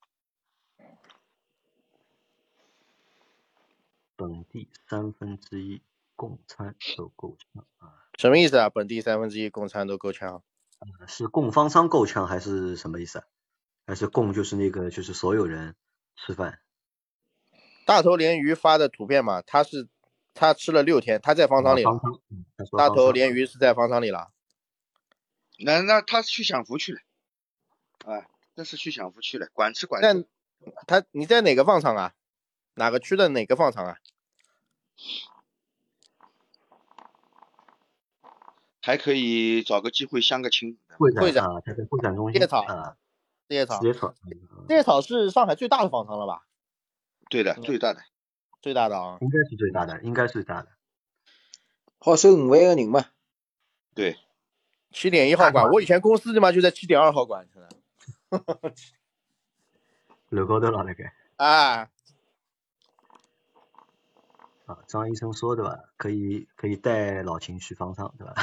[4.15, 5.79] 本地三分之一
[6.17, 7.93] 共餐都够呛啊？
[8.17, 8.69] 什么意思啊？
[8.69, 10.43] 本地三分之一供餐都够呛？
[11.07, 13.25] 是供方舱够呛还是什么意思啊？
[13.85, 15.75] 还是供就是那个就是所有人
[16.15, 16.59] 吃饭？
[17.85, 19.87] 大头鲢鱼发的图片嘛，他是
[20.33, 21.91] 他吃了六天，他在方舱里了。
[22.77, 24.33] 大头鲢鱼是在方舱里了。
[25.59, 26.99] 那那他去享福去了，
[28.05, 30.27] 啊，那是去享福去了，管吃管住。
[30.87, 32.13] 他你在哪个放场啊？
[32.73, 33.97] 哪个区的哪个放场啊？
[38.87, 40.79] 还可以找个机会相个亲。
[40.97, 42.39] 会长啊，他在会展中心。
[42.39, 42.95] 叶草啊，
[43.49, 43.81] 叶草。
[43.83, 44.15] 叶草。
[44.69, 46.45] 叶草是上海最大的方舱了吧？
[47.29, 47.99] 对的，最大的。
[48.61, 49.17] 最大的啊。
[49.19, 50.69] 应该是最大的，应该是最大的。
[51.99, 53.07] 好收五万个人嘛。
[53.93, 54.15] 对。
[54.93, 58.73] 七点一号馆，我以前公司他妈就在七点二号馆，真的。
[60.29, 61.03] 楼高头了那个。
[61.35, 61.89] 啊。
[64.67, 65.79] 啊，张医生说的吧？
[65.97, 68.35] 可以可以带老秦去方舱，对吧？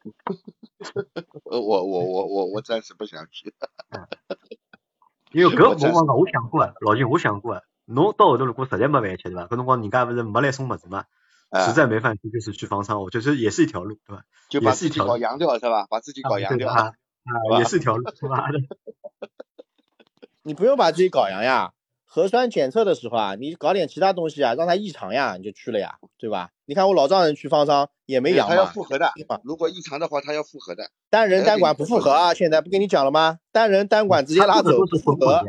[1.44, 3.54] 我我我我我暂时不想去。
[5.32, 9.46] 因为搿我讲讲，我想过啊，老秦我想过啊，侬到后头如果实在没饭吃，对吧？
[9.48, 11.04] 搿辰光人家不是没来送物事嘛？
[11.66, 14.24] 实在没饭吃，就是去方舱，我觉得也是一条路，对吧？
[14.48, 15.86] 就把自己搞阳掉是吧？
[15.90, 16.94] 把自己搞阳掉啊，
[17.58, 18.58] 也是一条路，妈的！
[20.42, 21.74] 你不用把自己搞阳呀，
[22.12, 26.50] 核酸检测的时候啊，你搞点其他东西啊，让它异常呀，你就去了呀，对吧？
[26.66, 28.56] 你看我老丈人去方舱也没阳嘛。
[28.56, 29.12] 他要复核的，
[29.44, 30.90] 如果异常的话，他要复核的。
[31.08, 33.38] 单人单管不复核啊，现在不跟你讲了吗？
[33.52, 35.44] 单人单管直接拉走，不复核。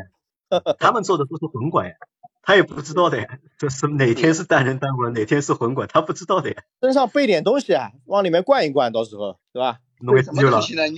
[0.78, 1.96] 他们做的都是混管呀。
[2.44, 6.58] 他也不知道的呀，就是哪天是单人单管，哪天是混管，他不知道的呀。
[6.80, 9.80] 身上备点东西啊，往里面灌一灌，到时候对吧？
[10.00, 10.88] 弄个什么东西呢？
[10.88, 10.96] 你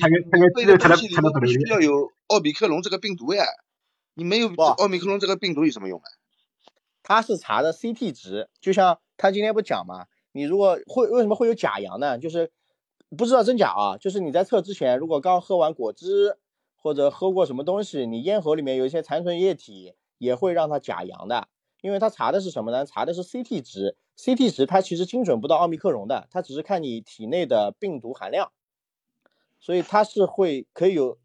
[0.54, 3.46] 备的东西里面需要有奥密克戎这个病毒呀，
[4.14, 6.06] 你没有奥密克戎这个病毒有什么用啊？
[7.02, 12.18] 他是查的 CT 值，就像他今天不讲嘛，你如果会为什么会有假阳呢？
[12.18, 12.52] 就是
[13.18, 16.38] 不知道真假啊，就是你在测之前，如果刚喝完果汁
[16.76, 19.96] 或者喝过什么东西，你咽喉里面有一些残存液体。
[20.20, 21.50] 也会让它假阳的，
[21.82, 22.86] 因为它查的是什么呢？
[22.86, 28.54] 查的是 CT 值，CT 值它其实精准不到奥密克戎的，它只是看你体内的病毒含量，
[29.60, 31.18] 所以它是会可以有，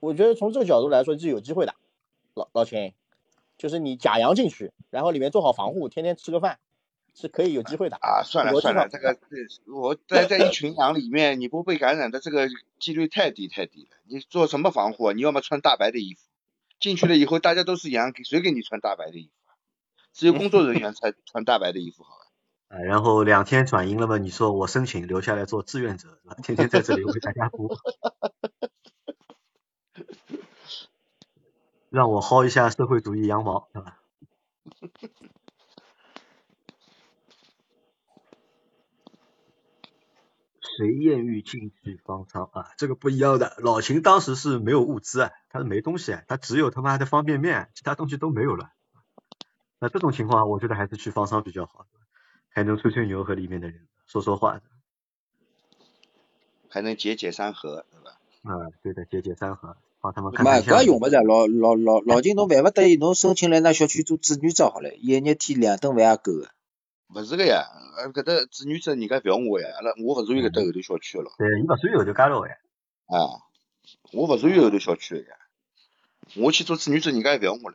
[0.00, 1.74] 我觉得从这个角度来说是有机会的，
[2.34, 2.94] 老老秦，
[3.58, 6.58] 就是你假羊进去，然后里面做好防护，天天吃个饭，
[7.14, 8.22] 是可以有机会的啊。
[8.24, 9.18] 算了算了，这个
[9.66, 12.48] 我在在一群羊里面，你不被感染的这个
[12.78, 13.96] 几率太低太低了。
[14.04, 15.12] 你做什么防护？
[15.12, 16.20] 你要么穿大白的衣服。
[16.78, 19.30] 进去了以后，大家都是羊，给谁给你穿大白的衣服？
[20.12, 22.76] 只有工作人员才 穿大白的衣服，好吧？
[22.76, 24.18] 啊，然后两天转阴了嘛？
[24.18, 27.68] 你说我申请留下来做志愿者，天天在这里为大家服务，
[31.90, 33.98] 让我薅一下社会主义羊毛，是吧？
[40.76, 42.72] 谁艳遇进去方舱啊？
[42.76, 43.56] 这个不一样的。
[43.60, 48.72] 老秦当时是没有物资啊，他是没东西啊，他只有他妈的方便面，其他东西都没有了。
[49.78, 51.86] 那这种情况，我觉得还是去方舱比较好，
[52.50, 54.60] 还能吹吹牛和里面的人说说话，
[56.68, 58.18] 还能解解山河，对吧？
[58.42, 60.62] 啊，对的，解解山河，帮他们看看。
[60.62, 66.48] 搿用勿着，老老老老金，侬万勿得已，侬申请来那小区做志愿者好了，一日天两顿饭也够个。
[67.14, 67.64] 勿是个呀，
[67.98, 71.32] 呃，搿搭志愿者人家勿要我呀，阿拉我勿属于搿搭后头小区个咯。
[71.38, 72.54] 对，伊勿属于后头街道个呀。
[73.06, 73.42] 啊，
[74.12, 75.36] 我勿属于后头小区个呀，
[76.36, 77.74] 我去做志愿者，人家还覅我唻，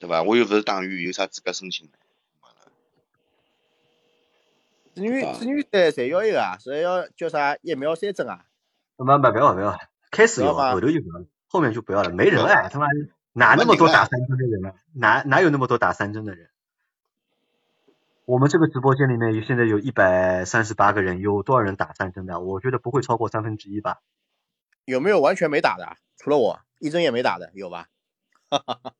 [0.00, 0.22] 对伐？
[0.22, 1.92] 我又勿是党员，有啥资格申请呢？
[4.92, 8.44] 志愿志愿者侪要一个啊，侪要叫啥疫苗三针啊？
[8.96, 9.78] 没没不要不要，
[10.10, 12.86] 开始有，后头就不要了，后面就不要了，没人哎，他妈
[13.32, 14.74] 哪那么多打三针的人啊？
[14.92, 16.50] 哪哪有那么多打三针的人？
[18.24, 22.40] 我们这个直播间里面现在有一百三十八个人，有多少人打三针的？
[22.40, 24.00] 我觉得不会超过三分之一吧。
[24.84, 25.96] 有没有完全没打的？
[26.16, 27.88] 除了我，一针也没打的，有吧？
[28.48, 28.94] 哈哈哈。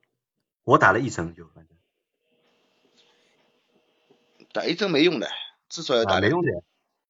[0.64, 1.76] 我打了一针就反正。
[4.52, 5.28] 打一针没用的，
[5.68, 6.20] 至少要打。
[6.20, 6.48] 没用的。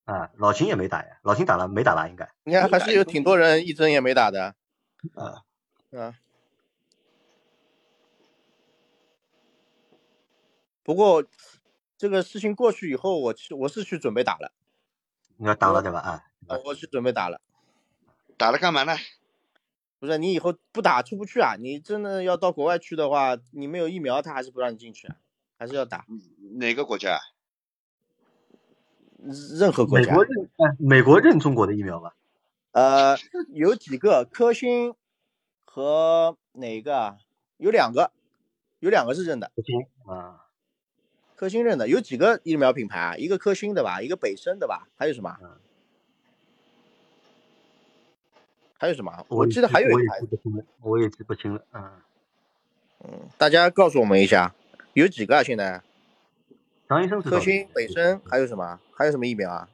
[0.05, 2.09] 啊，老秦也没打呀，老秦打了没打吧？
[2.09, 2.29] 应该。
[2.45, 4.55] 你看还是有挺多人一针也没打的。
[5.15, 5.45] 啊。
[5.93, 6.15] 啊。
[10.83, 11.25] 不过。
[12.01, 14.53] 这个事情过去以后，我去我是去准备打了。
[15.37, 15.99] 你要打了对吧？
[15.99, 16.25] 啊，
[16.65, 17.43] 我去准备打了。
[18.39, 18.97] 打了干嘛呢？
[19.99, 21.57] 不是你以后不打出不去啊！
[21.59, 25.17] 你真的要到国外去的话，你没有疫苗，他还是不让你进去啊，
[25.59, 26.07] 还是要打。
[26.59, 27.21] 哪个国家？
[29.59, 30.11] 任何国家。
[30.11, 32.15] 美国认美国认中国的疫苗吧？
[32.73, 33.17] 呃，
[33.53, 34.95] 有几个科兴
[35.65, 37.17] 和哪个？
[37.57, 38.11] 有两个，
[38.79, 39.51] 有两个是认的。
[39.55, 40.47] 科兴啊。
[41.37, 43.17] 科兴认的有几个疫苗品牌啊？
[43.17, 45.37] 一个科兴的吧，一个北森的吧，还有什么？
[48.79, 49.27] 还有什么？
[49.29, 50.21] 我记得还有一牌，
[50.81, 51.63] 我也记不清了。
[51.73, 51.93] 嗯
[53.05, 54.55] 嗯，大家告诉我们一下，
[54.93, 55.43] 有几个啊？
[55.43, 55.83] 现在？
[56.91, 58.81] 张医生科兴、北森还有什么？
[58.97, 59.69] 还有什么疫苗啊？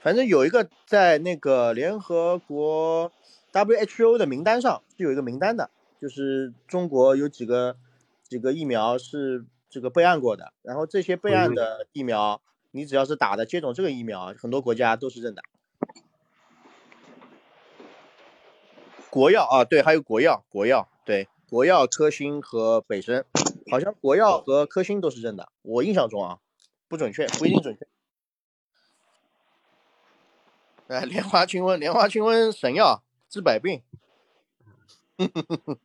[0.00, 3.10] 反正有一个在那个联合国
[3.52, 5.68] WHO 的名单上，是有一个名单的。
[6.00, 7.76] 就是中国有几个
[8.22, 12.40] 几个疫苗是这个备案过的，然后这些备案的疫苗，
[12.70, 15.42] 你只要是打的接种这个疫苗，很多国家都是认的。
[19.10, 23.24] 国药啊，对，还有国药，国药对，国药、科兴和北森，
[23.70, 26.40] 好像国药和科兴都是认的，我印象中啊，
[26.88, 27.86] 不准确，不一定准确。
[30.88, 33.82] 哎，莲花清瘟，莲花清瘟神药，治百病。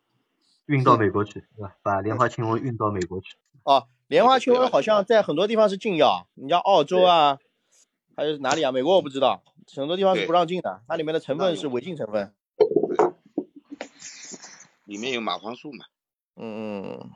[0.66, 1.46] 运到美国去？
[1.84, 3.36] 把莲花清瘟运到美国去。
[3.62, 7.38] 哦，莲花清瘟好像在很多地方是禁药，你像澳洲啊，
[8.18, 8.72] 还有哪里啊？
[8.72, 9.44] 美国我不知道，
[9.76, 12.34] 很多地方是不让进的，它里面的成分是违禁成分。
[14.90, 15.86] 里面有蚂蟥素嘛？
[16.36, 17.12] 嗯嗯。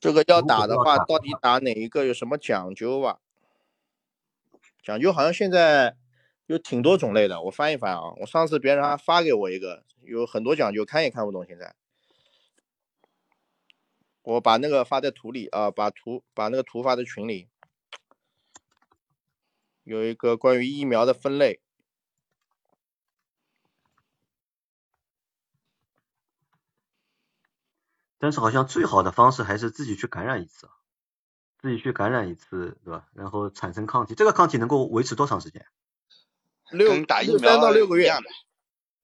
[0.00, 2.04] 这个要打的话，到底打哪一个？
[2.04, 3.20] 有什么讲究吧？
[4.82, 5.96] 讲究好像现在。
[6.46, 8.12] 有挺多种类的，我翻一翻啊。
[8.20, 11.46] 我上次别人还发给我一个，有很多讲究，看也看不懂。
[11.46, 11.76] 现在
[14.22, 17.48] 我把那个发在图里啊，把图把那个图发在群里。
[19.84, 21.60] 有一个关于疫苗的分类，
[28.18, 30.72] 但是好像最好的方式还是自己去感染一次啊，
[31.58, 33.08] 自己去感染一次，对吧？
[33.14, 35.66] 然后产生抗体，这个抗体能够维持多长时间？
[36.70, 38.30] 六打疫苗一样的，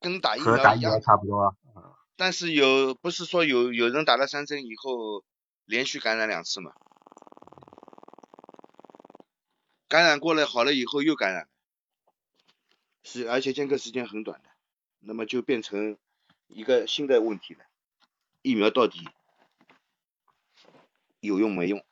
[0.01, 1.57] 跟打疫苗差不多。
[2.17, 5.25] 但是有不是说有有人打了三针以后
[5.65, 6.73] 连续感染两次嘛？
[9.89, 11.49] 感染过了好了以后又感染，
[13.03, 14.51] 是而且间隔时间很短的，
[15.01, 15.97] 那么就变成
[16.47, 17.65] 一个新的问题了，
[18.43, 19.09] 疫苗到底
[21.21, 21.85] 有用没用？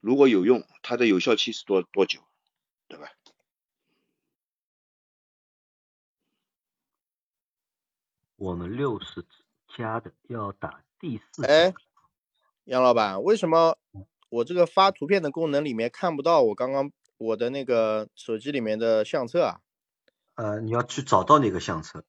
[0.00, 2.22] 如果有用，它的有效期是多多久，
[2.86, 3.10] 对吧？
[8.36, 9.26] 我们六十
[9.76, 11.44] 加的要打第四。
[11.44, 11.74] 哎，
[12.64, 13.76] 杨老板，为什么
[14.28, 19.60] 我这个发图片的功能里面看不到我刚刚我的那个手机里面的相册啊？
[20.34, 22.04] 呃，你要去找到那个相册。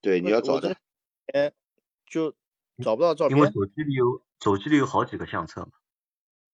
[0.00, 0.70] 对，你要找到。
[1.32, 1.52] 哎，
[2.06, 2.34] 就
[2.82, 3.36] 找不到照片。
[3.36, 5.72] 因为手机里有手机里有好几个相册嘛。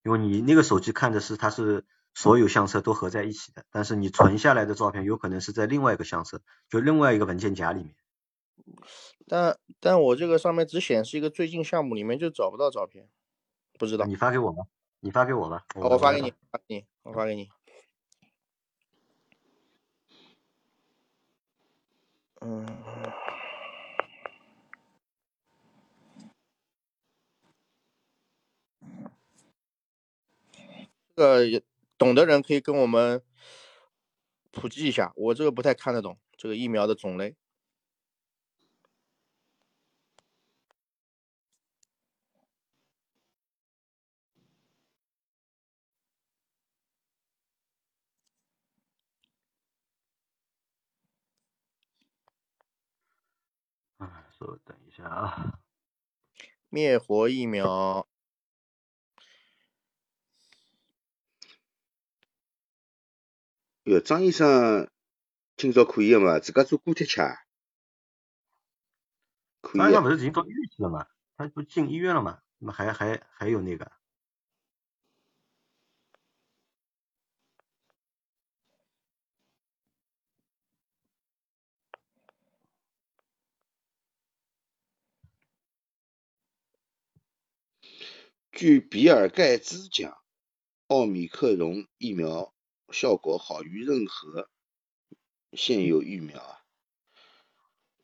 [0.02, 7.94] 因为你那个手机看的是它是所有相册都合在一起的，但是你存下来的照片有可能是在另外一个相册，就另外一个文件夹里面。
[9.26, 13.08] 但但我这个上面只显示一个最近项目里面就找不到照片，
[13.78, 14.04] 不知道。
[14.04, 14.64] 你发给我吧，
[15.04, 15.66] 你发给我吧。
[15.74, 17.50] 我发给你，发给你，我发给你。
[22.40, 22.66] 嗯。
[31.14, 31.62] 这个
[31.98, 33.22] 懂的人可以跟我们
[34.52, 37.36] 普及一下，我这个不太看得懂这个疫苗的种类。
[54.44, 55.58] 稍等一下啊，
[56.68, 58.06] 灭活疫苗。
[63.84, 64.90] 哟，张医生
[65.56, 66.38] 今朝可以个嘛？
[66.40, 67.22] 自家做锅贴吃？
[69.62, 69.80] 可以。
[69.80, 71.06] 张医生不是已经到医院去了嘛？
[71.38, 72.42] 他不进医院了嘛？
[72.58, 73.90] 那么还还还有那个？
[88.54, 90.16] 据比尔盖茨讲，
[90.86, 92.52] 奥密克戎疫苗。
[92.92, 94.48] 效果好于任何
[95.52, 96.58] 现有疫苗啊！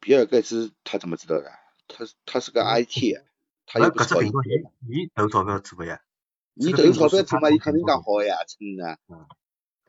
[0.00, 1.52] 比尔盖茨他怎么知道的？
[1.86, 3.22] 他他是个 IT，
[3.66, 4.72] 他又不是搞医疗。
[4.80, 6.00] 你投钞票做不呀？
[6.54, 7.50] 你投钞票做嘛？
[7.50, 8.98] 伊肯定讲好呀，真的。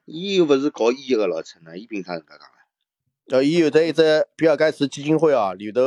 [0.06, 3.36] 伊又不是搞医个老陈呢，伊凭啥人家讲嘞？
[3.36, 5.82] 呃，伊有的一只比尔盖茨基金会啊，里头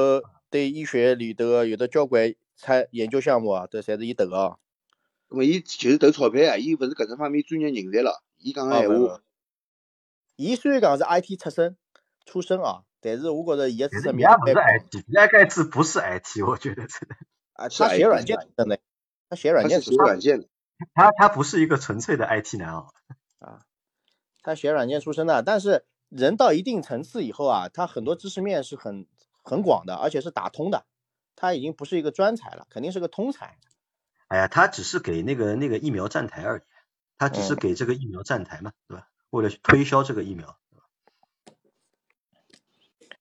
[0.51, 4.59] 对医学里头有的交关参研究项目啊，都侪是伊投个。
[5.28, 8.22] 那么伊就是投钞票啊，伊又不是搿只方面专业人才了。
[8.36, 9.20] 伊讲个闲话，
[10.36, 11.76] 伊虽然讲是 IT 出身
[12.26, 17.09] 出身啊，但是我觉着伊个知识面不是 IT，比尔盖茨不是 IT，我觉得是。
[17.55, 18.78] 啊，他写软件的，
[19.28, 20.48] 他写软件写软件的，
[20.92, 22.86] 他他不是一个纯粹的 IT 男啊。
[23.38, 23.60] 啊，
[24.42, 29.06] 他写软件出身的，但是人到一定层次以后啊，他很多知识面是很
[29.42, 30.84] 很广的，而且是打通的，
[31.36, 33.56] 他已经不是一个专才了，肯定是个通才。
[34.28, 36.62] 哎呀，他只是给那个那个疫苗站台而已。
[37.16, 39.09] 他只是给这个疫苗站台嘛，对吧？
[39.30, 40.59] 为了推销这个疫苗，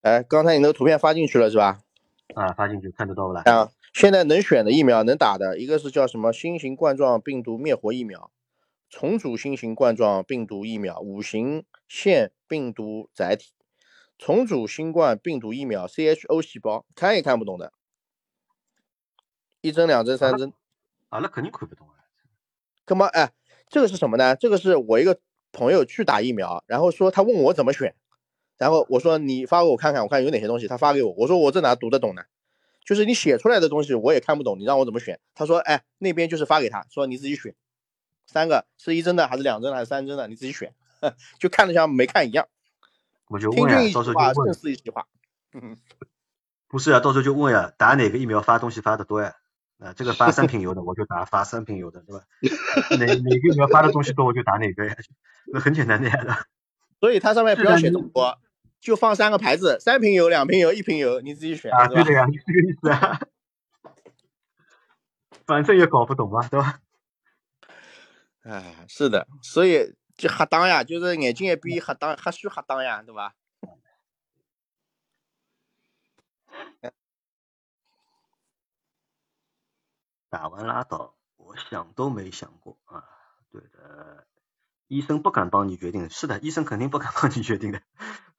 [0.01, 1.84] 哎，刚才你那个图片发进去了是吧？
[2.34, 3.43] 啊，发进去看得到不啦？
[3.45, 8.31] 啊，现在能选的疫苗能打的一个是叫什么新型冠状病毒灭活疫苗，
[8.89, 13.53] 重组新型冠状病毒疫苗，五型腺病毒载体，
[14.17, 17.71] 重组新冠病毒疫苗 CHO 细胞，看也看不懂的，
[19.61, 20.51] 一针两针三针，
[21.14, 21.95] 啊，那肯定看不懂啊。
[22.85, 23.06] 干嘛？
[23.07, 23.31] 哎。
[23.69, 24.35] 这个是什么呢？
[24.35, 25.19] 这个是我一个
[25.52, 27.95] 朋友去打疫苗，然后说他问我怎么选，
[28.60, 30.68] 然后我说你发给我看看，我看有哪些东西。
[30.68, 32.22] 他发给我，我说我这哪读得懂呢？
[32.85, 35.19] 就是你写出来的东西我也看不懂，你让我怎么选？
[35.34, 37.56] 他说，哎，那边就是发给他说你自己选，
[38.27, 40.76] 三个是一针的还是两针的还是三针的，你自己选，
[41.40, 42.48] 就看着像没看一样。
[43.30, 44.72] 我就问呀，到时候就问。
[44.72, 45.07] 一句话。
[46.68, 49.30] 不是啊，到时候就问呀，打哪个疫苗发东西发的多呀？
[49.30, 49.43] 啊，
[49.91, 52.23] 这个发三瓶油的，我就打发三瓶油的，对吧？
[52.91, 54.95] 哪哪个你要发的东西多，我就打哪个呀，
[55.51, 56.45] 那很简单的呀。
[56.99, 58.39] 所以它上面不要写这么多，
[58.80, 61.69] 就放三个牌子，三瓶油、两瓶油、一瓶油，你自己选。
[61.73, 63.19] 啊，对的呀，就这个意思啊。
[65.45, 66.80] 反正也搞不懂嘛，对吧？
[68.43, 73.34] 哎，是的，所以就黑当呀，就是眼睛也闭，黑当黑虚黑当呀，对吧？
[80.34, 83.03] 打完拉倒，我想都没想过啊！
[83.51, 84.26] 对的，
[84.88, 87.84] 医生不敢帮你决定，是的，医生肯定不敢帮你决定的，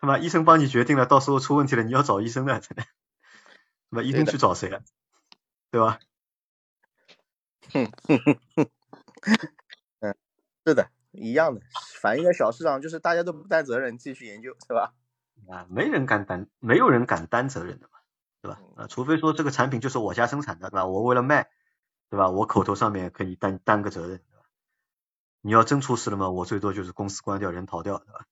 [0.00, 2.82] 他妈医生帮你决定了，到时候出问题了，你要找医生的， 真的，
[3.90, 4.82] 那么医生去找谁了，
[5.70, 6.00] 对吧？
[7.72, 8.68] 哼哼哼哼，
[10.00, 10.16] 嗯，
[10.66, 11.60] 是的，一样的，
[12.00, 14.94] 反映一个小市场，就是大家都不担责任，自己去研究，是吧？
[15.48, 18.00] 啊，没人敢担，没有人敢担责任的嘛，
[18.42, 18.58] 对吧？
[18.74, 20.86] 啊，除非说这个产品就是我家生产的，对吧？
[20.86, 21.48] 我为了卖，
[22.14, 22.30] 对吧？
[22.30, 24.44] 我口头上面可以担担个责任，对吧？
[25.40, 28.26] 你要真出事了嘛，我最多就是公司关掉，人逃掉，对吧？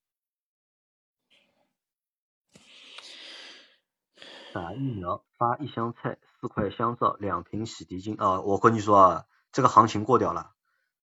[4.55, 8.41] 打疫苗发一箱菜，四块香皂，两瓶洗涤精啊！
[8.43, 10.53] 我跟你说啊，这个行情过掉了。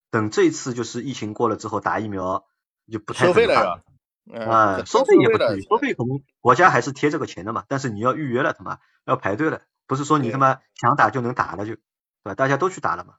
[0.10, 2.48] 等这次就是疫情过了之后，打疫苗
[2.90, 3.82] 就不太收费了呀。
[4.32, 7.66] 啊，收费也不至于，收费可能国家还是贴这个钱的嘛。
[7.68, 11.76] 但是你要预约了，他妈要排队了，不是说你他妈想打就能打了就，
[12.24, 12.36] 对吧？
[12.36, 13.16] 大家都去打了嘛。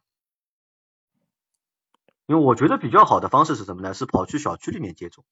[2.26, 3.92] 因为我觉得比较好的方式是什么呢？
[3.92, 5.24] 是跑去小区里面接种。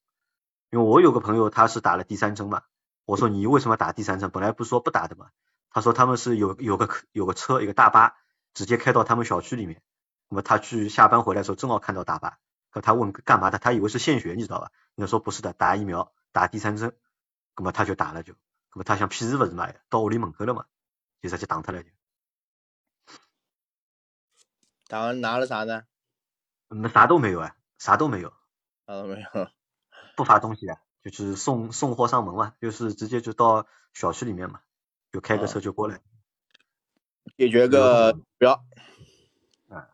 [0.69, 2.63] 因为我有个朋友他是打了第三针嘛。
[3.05, 4.29] 我说你为什么打第三针？
[4.29, 5.29] 本来不是说不打的嘛？
[5.71, 8.15] 他说他们是有有个有个车，一个大巴，
[8.53, 9.81] 直接开到他们小区里面。
[10.27, 12.37] 那么他去下班回来的时候，正好看到大巴，
[12.69, 13.57] 可他问干嘛的？
[13.57, 14.71] 他以为是献血，你知道吧？
[14.95, 16.95] 人家说不是的，打疫苗，打第三针。
[17.55, 18.33] 那么他就打了就，
[18.73, 19.71] 那么他想屁事不是嘛？
[19.89, 20.65] 到屋里门口了嘛，
[21.21, 21.83] 就直接打他了。
[24.89, 25.83] 打完拿了啥呢？
[26.69, 28.33] 嗯，啥都没有啊，啥都没有。
[28.87, 29.47] 啥都没有。
[30.17, 30.81] 不发东西啊。
[31.03, 34.61] 就是送送货上门嘛，就是直接就到小区里面嘛，
[35.11, 36.01] 就开个车就过来，
[37.37, 38.65] 解决个不要。
[39.69, 39.87] 啊，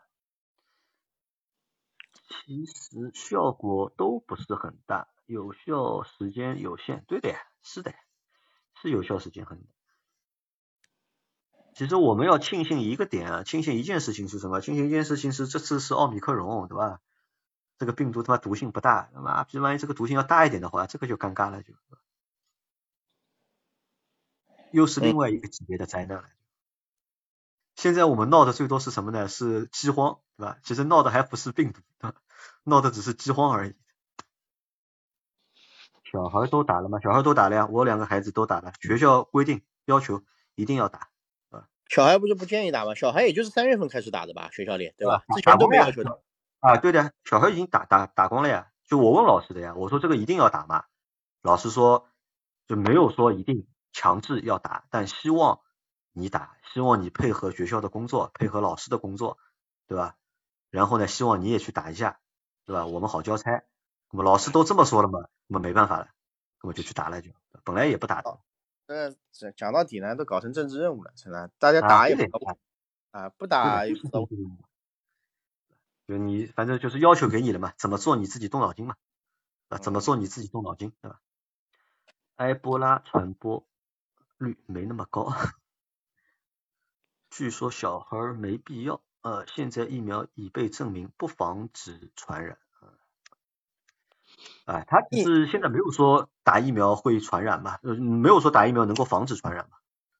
[2.45, 7.03] 其实效果都不是很大，有效时间有限。
[7.07, 7.93] 对的呀，是的，
[8.81, 9.67] 是有效时间很。
[11.75, 14.61] 其实我们要庆幸一个点啊，庆幸一件事情是什么？
[14.61, 17.01] 庆幸一件事情是这次是奥密克戎，对吧？
[17.77, 21.73] 这个病毒他妈毒性不大，他妈逼万一这个毒性要大一点的话，这个就尴尬了，就
[24.71, 26.29] 又是另外一个级别的灾难了。
[27.75, 29.27] 现在我们闹的最多是什么呢？
[29.27, 30.57] 是饥荒，对吧？
[30.63, 31.81] 其实闹的还不是病毒，
[32.63, 33.75] 闹的只是饥荒而已。
[36.09, 37.01] 小孩都打了吗？
[37.01, 40.23] 小孩都打了呀，我两个孩子都打了，学校规定要求
[40.55, 41.14] 一定要打，啊。
[41.89, 42.95] 小孩不是不建议打吗？
[42.95, 45.23] 小孩也就是三月份开始打的吧，学校里，对吧？
[45.35, 46.21] 之前都没要求的。
[46.59, 48.71] 啊，对的，小孩已经打打打光了呀。
[48.87, 50.85] 就我问老师的呀，我说这个一定要打吗？
[51.41, 52.07] 老师说
[52.67, 55.59] 就没有说一定强制要打，但希望
[56.11, 59.37] 你打，希望你配合学校的工作，配合老师的工作，
[59.87, 60.15] 对吧？
[60.71, 62.19] 然后呢，希望你也去打一下，
[62.65, 62.85] 对吧？
[62.85, 63.63] 我们好交差。
[64.11, 66.07] 那么老师都这么说了嘛，那么没办法了，
[66.61, 67.31] 那么就去打了就。
[67.63, 68.39] 本来也不打的。
[68.87, 69.15] 呃，
[69.55, 71.49] 讲到底呢，都搞成政治任务了，是吧？
[71.57, 72.55] 大家打也不打，
[73.11, 74.27] 啊，不打也不走。
[76.07, 78.95] 就你反正就是要求给你了嘛，怎么做你自己动脑筋嘛，
[79.69, 81.19] 啊，怎么做你自己动脑筋，对吧？
[82.35, 83.65] 埃博拉传播
[84.37, 85.33] 率没那么高，
[87.31, 92.59] 据说小孩没必要，呃，现在疫苗已被证明不防止传染，
[94.65, 99.77] 哎，他只是现在没有说打疫苗会传染嘛，呃，没有说打疫苗能够防止传染嘛，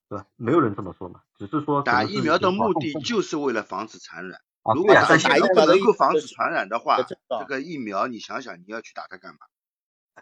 [0.08, 0.26] 对吧？
[0.36, 4.40] 没有人这么说嘛，只是说打疫苗的目的就是为了防止传染。
[4.74, 9.40] 如果打疫苗能够防止传染的话，这个疫苗你想想你要去打它干嘛？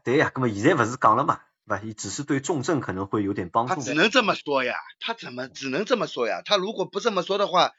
[0.04, 1.94] 对呀，那么现在不是讲了嘛，对吧？
[1.98, 3.76] 只是对重症可能会有点帮助。
[3.76, 6.42] 他只能这么说呀，他怎么只能这么说呀？
[6.44, 7.72] 他如果不这么说的话，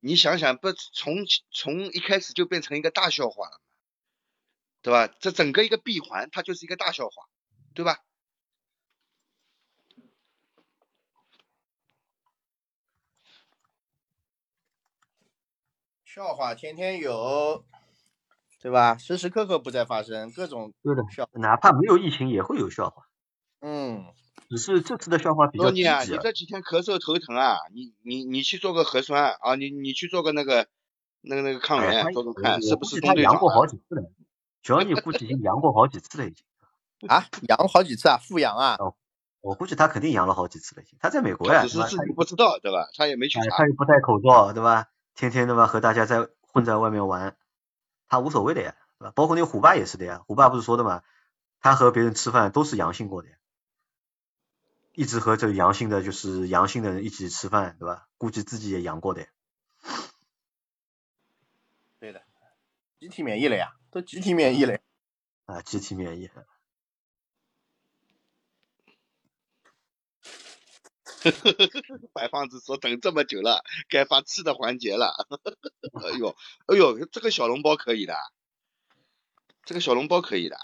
[0.00, 3.60] 你想想，不从从一开始就变成一个大笑话了，
[4.86, 5.12] 对吧？
[5.18, 7.24] 这整个一个闭环，它就是一个大笑话，
[7.74, 7.98] 对吧？
[16.04, 17.64] 笑话天天有，
[18.62, 18.96] 对吧？
[18.96, 23.08] 时时刻刻不再发生各种对的笑，哪怕没有疫情也会有笑话。
[23.58, 24.04] 嗯，
[24.48, 26.04] 只是这次的笑话比较低级啊。
[26.04, 30.68] 你这几天咳嗽头疼啊，你你你去做个核酸啊，你你去做个那个
[31.22, 34.12] 那个那个抗原，做做看是不是他阳过好几次了，
[34.66, 36.44] 主要你估计已经阳过好几次了已经。
[37.08, 38.74] 啊，阳好几次啊，复阳啊？
[38.80, 38.96] 哦，
[39.40, 40.98] 我估计他肯定阳了好几次了已经。
[41.00, 42.88] 他在美国呀，只是自己不知道对吧？
[42.96, 43.58] 他也没去查。
[43.58, 44.88] 他又不戴口罩对吧？
[45.14, 47.36] 天天的吧和大家在混在外面玩，
[48.08, 49.12] 他无所谓的呀，对吧？
[49.14, 51.04] 包括那个虎爸也是的呀，虎爸不是说的嘛，
[51.60, 53.36] 他和别人吃饭都是阳性过的呀，
[54.94, 58.08] 一直和这个阳性的就是阳性的人一起吃饭，对吧？
[58.18, 59.28] 估计自己也阳过的呀。
[62.00, 62.22] 对的，
[62.98, 64.82] 集体免疫了呀，都集体免疫嘞。
[65.46, 66.30] 啊，集体免疫。
[72.12, 75.14] 白胖子说等这么久了，该发吃的环节了。
[76.04, 76.36] 哎呦，
[76.66, 78.14] 哎呦，这个小笼包可以的，
[79.64, 80.58] 这个小笼包可以的。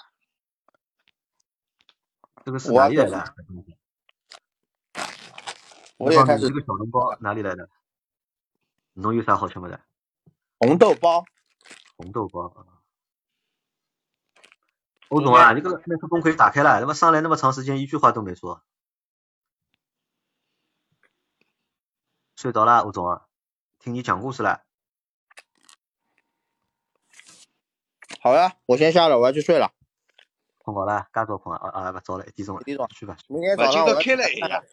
[2.45, 3.35] 这个是哪里来的？
[5.97, 6.49] 我也开始。
[6.49, 7.71] 这个小笼包哪里来的？
[8.93, 9.81] 侬有啥好吃没的？
[10.59, 11.25] 红豆包。
[11.97, 12.82] 红豆包啊。
[15.13, 18.63] 欧总啊，你个麦克风可以打开了，他妈上来那么长时间一句话都没说，
[22.35, 23.21] 睡着了，欧总，
[23.79, 24.63] 听你讲故事了。
[28.23, 29.75] 好呀，我先下了，我要去睡了。
[30.57, 33.15] 困觉了，干早困啊啊不早了，一点钟了，一点钟去吧。
[33.29, 34.65] 明天早上我开了一下。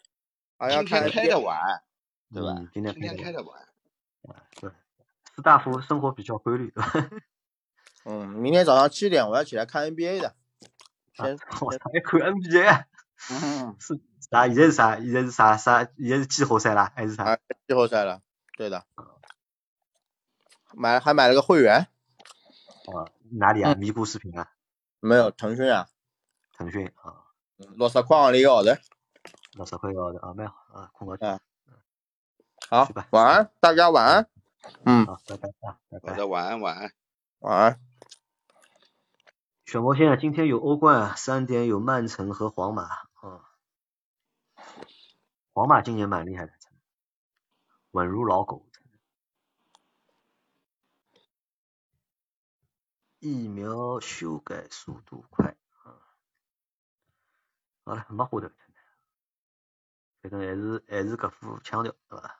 [0.56, 1.84] 啊，今天开的晚，
[2.32, 2.54] 对吧？
[2.72, 3.60] 今天开的晚。
[4.22, 4.70] 啊，对，
[5.36, 7.10] 士大夫生活比较规律，对吧？
[8.04, 10.34] 嗯，明天早上七点我要起来看 NBA 的。
[11.14, 12.84] 先，我操，还看 NBA？
[13.30, 14.00] 嗯，是
[14.30, 14.46] 啥？
[14.46, 14.96] 现在是啥？
[14.96, 15.84] 现在是啥啥？
[15.84, 17.36] 现在是季后赛了还是啥？
[17.68, 18.22] 季后赛了，
[18.56, 18.84] 对的。
[20.72, 21.88] 买还买了个会员。
[22.86, 23.06] 啊，
[23.38, 23.74] 哪里啊？
[23.74, 24.50] 咪咕视频啊？
[25.00, 25.88] 没有，腾讯啊。
[26.56, 27.26] 腾讯啊。
[27.76, 28.70] 六十块一个号头。
[29.52, 31.42] 六十块一个号头啊，蛮好啊，困觉去。
[32.70, 34.26] 好，晚安，大家晚安。
[34.84, 35.04] 嗯。
[35.04, 36.12] 好，拜拜啊，拜拜。
[36.12, 36.92] 好的，晚安，晚安，
[37.40, 37.89] 晚安。
[39.70, 43.48] 选魔线今天有欧冠，三点有曼城和皇马啊。
[45.52, 46.52] 皇马今年蛮厉害的，
[47.92, 48.68] 稳如老狗。
[53.20, 56.02] 疫苗修改速度快啊！
[57.84, 58.50] 好了，没话头，
[60.20, 62.39] 反正还是还是搿副腔调，对吧？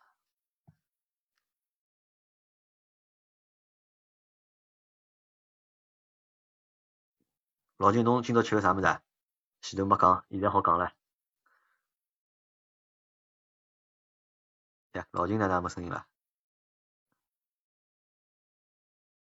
[7.80, 9.02] 老金侬今朝吃个啥物事啊？
[9.62, 10.92] 前头没讲，现在好讲了。
[14.92, 16.06] 呀，老金哪能没声音了？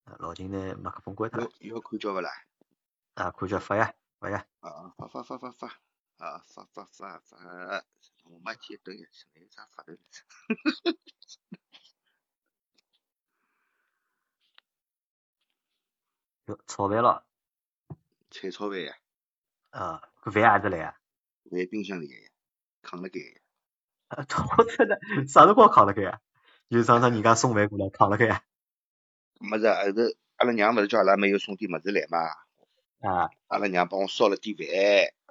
[0.03, 0.76] 老金呢？
[0.76, 1.49] 麦克风关脱了。
[1.61, 2.30] 要看叫勿啦？
[3.14, 4.45] 啊，看叫发呀，发呀。
[4.60, 5.68] 啊，发发发发发，
[6.18, 7.38] 啊，发发发发，
[8.26, 9.98] 我没接等一下，有啥发的？
[16.48, 17.28] 哟，炒饭了。
[18.39, 18.93] 菜炒饭呀。
[19.71, 20.95] 啊，搿饭哪子来啊？
[21.51, 22.09] 饭冰箱里
[22.81, 23.19] 扛了盖。
[24.07, 24.25] 啊，
[24.57, 26.19] 我操的，啥辰光扛了盖啊？
[26.69, 28.43] 就上趟人家送饭过来扛了盖。
[29.39, 30.01] 没事，后头
[30.37, 32.17] 阿拉娘勿是叫阿拉没有送点么事来嘛？
[33.01, 33.29] 啊。
[33.47, 34.65] 阿拉娘帮我烧了点饭，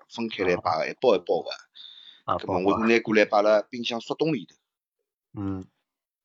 [0.08, 1.50] 分开来摆，一包一包个。
[2.24, 2.36] 啊。
[2.46, 4.56] 我拿过来摆辣冰箱速冻里头。
[5.40, 5.66] 嗯。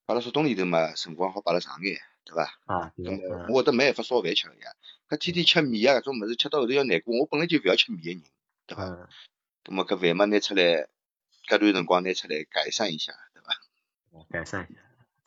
[0.06, 2.44] 摆辣速冻里头嘛，辰光好摆了长眼，对伐？
[2.66, 2.94] 啊。
[2.98, 4.72] 搿么我得没办法烧饭吃个呀。
[5.10, 7.20] 搿天天吃米啊，搿种物事吃到后头要难过。
[7.20, 8.24] 我本来就勿要吃米个人，
[8.66, 8.84] 对伐？
[8.86, 9.08] 嗯。
[9.64, 10.88] 搿么搿饭嘛拿出来，
[11.48, 14.26] 搿段辰光拿出来改善一下，对伐？
[14.30, 14.82] 改善一下，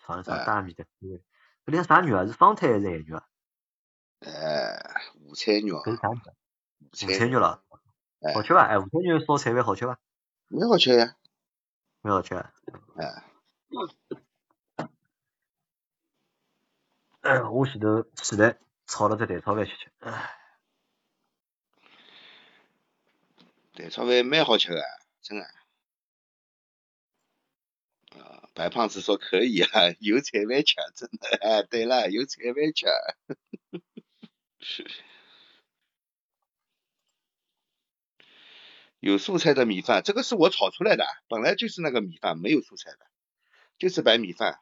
[0.05, 1.23] 尝一尝大米的滋味。
[1.65, 2.27] 搿里啥肉啊？
[2.27, 3.27] 是方菜还是海肉啊？
[4.21, 4.79] 呃，
[5.21, 5.83] 午餐肉。
[5.83, 6.21] 搿是啥肉？
[6.91, 7.63] 午餐肉了。
[8.35, 8.63] 好吃伐？
[8.67, 9.99] 哎，午餐肉烧菜饭好吃伐？
[10.49, 11.17] 蛮好吃呀。
[12.03, 12.35] 蛮好吃。
[12.35, 12.53] 哎。
[12.97, 13.25] 哎，
[17.53, 19.91] 我前头起来炒了只蛋炒饭吃吃。
[20.01, 20.31] 哎。
[23.75, 24.83] 蛋炒饭蛮好吃的，
[25.23, 25.45] 真个。
[28.55, 29.69] 白胖子说可以啊，
[30.01, 31.37] 有菜饭吃，真的。
[31.43, 32.87] 哎，对了，有菜饭吃。
[39.01, 42.99] 有蔬菜的米饭，这个是我炒出来的，本来就是那个米饭，没有蔬菜的，
[43.79, 44.61] 就是白米饭。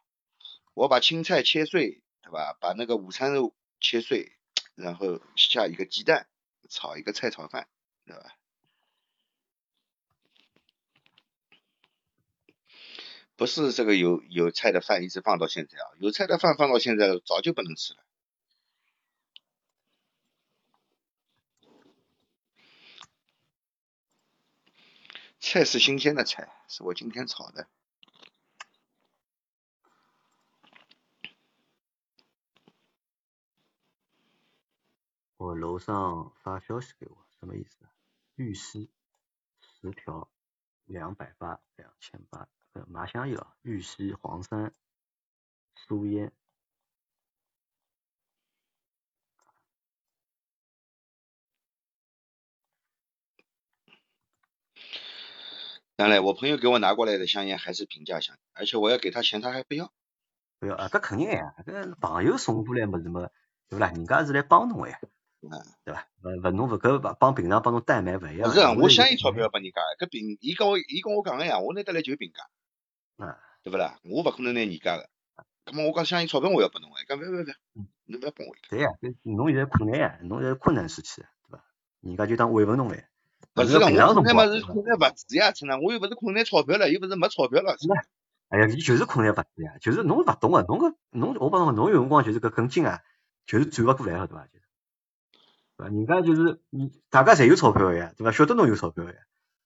[0.74, 2.56] 我把青菜切碎，对吧？
[2.58, 4.32] 把那个午餐肉切碎，
[4.74, 6.26] 然后下一个鸡蛋，
[6.70, 7.68] 炒一个菜炒饭，
[8.06, 8.34] 对吧？
[13.36, 18.00] 不是这个有有菜的饭一直放到现在啊，有菜的饭放到现在早就不能吃了。
[25.40, 27.68] 菜是新鲜的菜，是我今天炒的。
[35.44, 37.76] 我楼上发消息给我，什么意思？
[38.34, 38.90] 玉溪
[39.60, 40.30] 十条，
[40.86, 42.48] 两百八，两千八。
[42.88, 44.72] 麻香药、玉溪、黄山、
[45.76, 46.32] 苏烟。
[55.94, 59.92] 当然，我朋友给我拿过来的香烟还是平价香，而且我要给他钱，他还不要。
[60.58, 63.30] 不要啊，这肯定呀，这朋友送过来么子么，
[63.68, 63.90] 对不啦？
[63.90, 65.10] 人家是来帮侬呀，嗯，
[65.84, 66.06] 对伐？
[66.22, 68.48] 勿勿侬勿搿帮平常帮侬代买勿一样。
[68.48, 73.24] 不是，我相信钞票拨人家，搿平，伊跟我伊跟我讲个呀，我拿得来就平价。
[73.24, 73.98] 啊，对勿啦？
[74.04, 75.08] 我勿可能拿人家个，
[75.66, 77.44] 那么我讲相信钞票我要拨侬哎，讲勿勿勿，
[78.06, 78.54] 侬勿要帮我。
[78.68, 78.88] 对呀，
[79.22, 81.64] 侬现在困难呀，侬现在困难时期，对伐？
[82.00, 83.06] 人家就当慰问侬嘞。
[83.56, 87.76] 勿是个，我困难嘛是困难物资呀，真的，我又勿是困难钞票了，又勿是没钞票了。
[88.48, 93.00] 哎呀，伊就是困难物资呀，就是侬勿懂个，侬个侬我帮侬，侬有辰光就是搿根筋啊，
[93.46, 94.46] 就是转勿过来个，对伐？
[94.46, 94.63] 就是。
[95.76, 98.30] 人家就是你大家侪有钞票呀，对吧？
[98.32, 99.14] 晓得侬有钞票呀，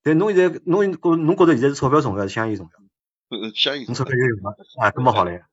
[0.02, 2.80] 但侬现在侬觉侬觉着现在是钞票重要还是香烟重要？
[3.36, 3.86] 嗯，香烟。
[3.86, 4.52] 侬钞票有用吗？
[4.80, 5.48] 啊，搿么好了呀，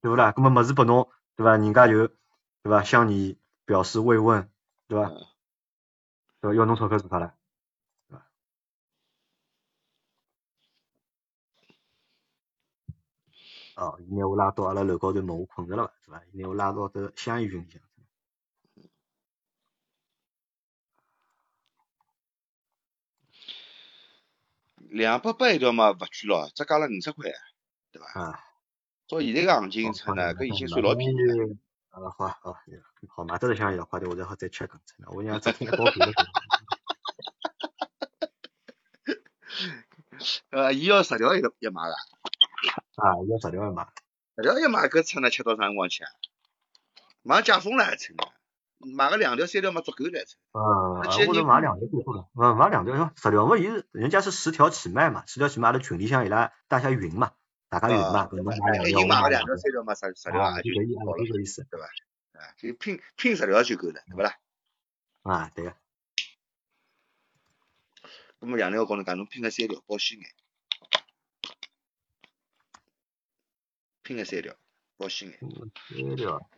[0.00, 0.32] 对不啦？
[0.32, 1.56] 搿么物事拨侬，对吧？
[1.56, 2.08] 人家就
[2.62, 2.82] 对吧？
[2.82, 4.50] 向你表示慰问，
[4.88, 5.12] 对吧？
[6.40, 6.54] 对吧？
[6.56, 7.34] 要侬钞票做啥了？
[8.08, 8.26] 对吧？
[13.76, 15.92] 哦，伊拿我拉到阿拉楼高头问我困着了伐？
[16.06, 16.22] 对伐？
[16.32, 17.80] 伊拿我拉到这香烟群里向。
[24.92, 27.30] 两百八一条嘛，勿贵咯，只加了五十块，
[27.90, 28.20] 对伐？
[28.20, 28.44] 啊。
[29.08, 31.56] 照现在个行情称呢，搿已经算老便宜了。
[31.88, 32.56] 啊，好啊，好，
[33.08, 34.78] 好买得着香烟，快点，我再好再吃根。
[35.06, 36.12] 我讲昨天一包皮了。
[40.50, 41.94] 呃，伊要十条一个一买个。
[42.96, 43.88] 啊，要十条一买。
[44.36, 46.10] 十条一买，搿车呢吃到啥辰光去啊？
[47.22, 48.24] 马上解封了，车呢。
[48.84, 50.20] 买个两条三条嘛足够了。
[50.52, 50.98] 嗯，
[51.28, 52.28] 我是买两条就够了。
[52.34, 57.32] 嗯，买两条，十条嘛，伊是人家是十条起卖嘛，十条起卖，阿拉群里向伊拉大家匀嘛，
[57.68, 61.86] 大家匀嘛，搿侬买两条，我买两条三条嘛，十十条也就可以，就这个意思，对伐？
[62.40, 64.34] 啊，就拼拼十条就够了，对勿啦？
[65.22, 65.74] 啊，对个。
[68.40, 70.28] 那么两条我跟侬讲，侬拼个三条保险眼，
[74.02, 74.54] 拼个三条。
[74.98, 76.48] 保险眼，三条，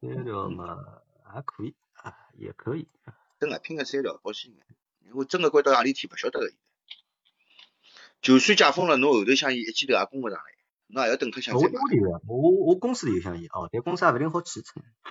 [0.00, 0.76] 三条嘛
[1.32, 2.86] 还可以啊，也可以。
[3.40, 4.60] 真个拼个三条保险眼，
[5.00, 6.52] 因为真个关到何里天勿晓得个。
[8.20, 10.44] 就算解封了，侬后头香烟一记头也供勿上来，
[10.88, 11.72] 侬还要等脱香烟。
[11.72, 14.62] 我屋里个，我我公司里有香烟哦，但公司也勿一定好去。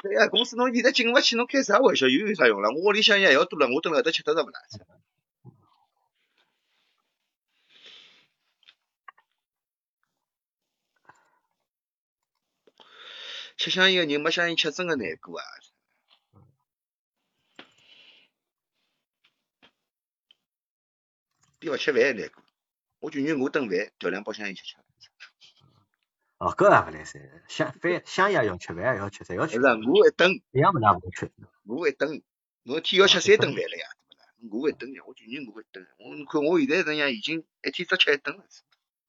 [0.03, 2.07] 对呀，公司侬现在进勿去，侬开啥玩笑？
[2.07, 2.69] 又有啥用了？
[2.69, 4.59] 我屋里香烟还要多了，我等辣搿搭吃得着勿啦？
[13.57, 15.45] 吃香烟个人没香烟吃真个难过啊！
[21.61, 22.43] 比勿吃饭还难过。
[22.99, 24.75] 我就愿我顿饭调两包香烟吃吃。
[26.39, 29.59] 哦，搿也勿来三，香饭香烟要吃，饭也要吃，侪要吃。
[29.59, 30.41] 是啊，我一顿。
[30.51, 31.31] 一样物事勿得吃。
[31.65, 32.23] 我一顿，
[32.63, 33.85] 侬一天要吃三顿饭了呀，
[34.39, 34.61] 对勿啦？
[34.63, 35.87] 我一顿呀，我就愿我一顿。
[35.99, 38.43] 我看我现在这样已经一天只吃一顿了。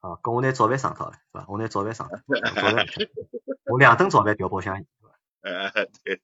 [0.00, 1.47] 哦，跟我拿早饭上套了，是吧？
[1.48, 2.16] 我拿早饭上套，
[2.55, 3.10] 早饭吃。
[3.64, 5.14] 我两顿早饭调包香烟，是吧？
[5.40, 6.20] 哎，对。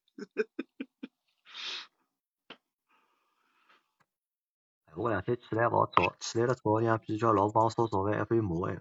[4.99, 8.79] 我两天起来老早，起来了早，让比较老帮我烧早饭，还被骂哎。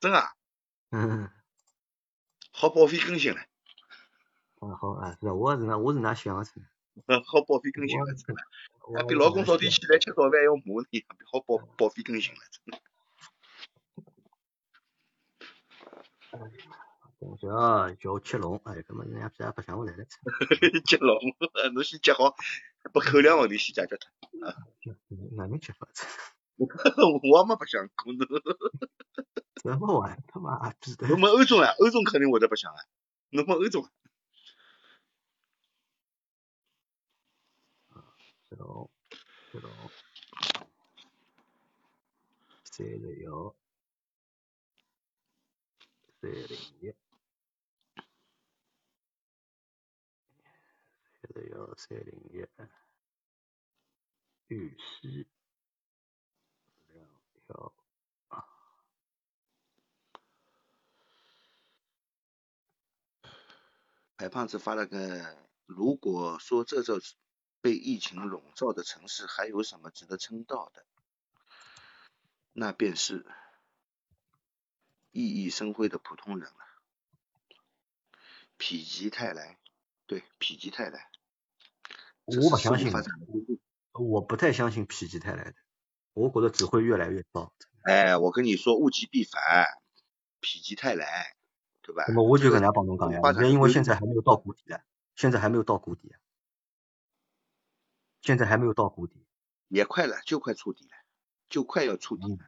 [0.00, 0.32] 真啊？
[0.90, 1.30] 嗯。
[2.52, 3.40] 好报废更新了。
[4.60, 6.44] 嗯，好啊，是啊，我是那，我是那想的。
[7.06, 8.42] 嗯，好报废更新了，真的。
[9.06, 12.80] 比老公早点起来吃早饭要骂你，好报报废更新了，真的。
[17.20, 20.04] 等下叫我接龙，哎，搿么人家不想我来了。
[20.86, 21.18] 接龙，
[21.74, 22.34] 侬先接好，
[22.94, 24.08] 把口粮问题先解决脱。
[24.48, 24.56] 啊，
[25.36, 26.06] 哪能接法子？
[26.56, 28.24] 我没白相过呢。
[29.62, 30.22] 怎么玩意？
[30.28, 31.08] 他妈逼的！
[31.08, 32.78] 侬问欧总啊，欧总肯定会得白想啊。
[33.28, 33.86] 侬问欧总。
[38.48, 38.90] 接龙，
[39.52, 39.70] 接龙，
[42.64, 43.54] 三十幺。
[46.22, 46.92] 三零一，
[51.40, 52.46] 三十幺三零一，
[54.48, 55.26] 玉溪
[56.88, 57.08] 两
[57.46, 57.72] 条。
[64.16, 67.00] 白胖子发了个，如果说这座
[67.62, 70.84] 被疫情笼罩的城市还有什么值得称道的，
[72.52, 73.24] 那便是。
[75.12, 76.66] 熠熠生辉的普通人了，
[78.58, 79.58] 否极泰来，
[80.06, 81.09] 对，否极泰来。
[82.42, 82.92] 我不相信，
[83.92, 85.54] 我不太相信否极泰来的，
[86.12, 87.52] 我觉得只会越来越糟。
[87.82, 89.66] 哎，我跟你说，物极必反，
[90.40, 91.34] 否极泰来，
[91.82, 92.04] 对吧？
[92.08, 94.82] 那么我就跟人家帮侬讲呀，因为现在还没有到谷底了，
[95.16, 96.14] 现在还没有到谷底，
[98.20, 99.24] 现在还没有到谷底，
[99.68, 100.90] 也快了，就快触底了，
[101.48, 102.38] 就快要触底了。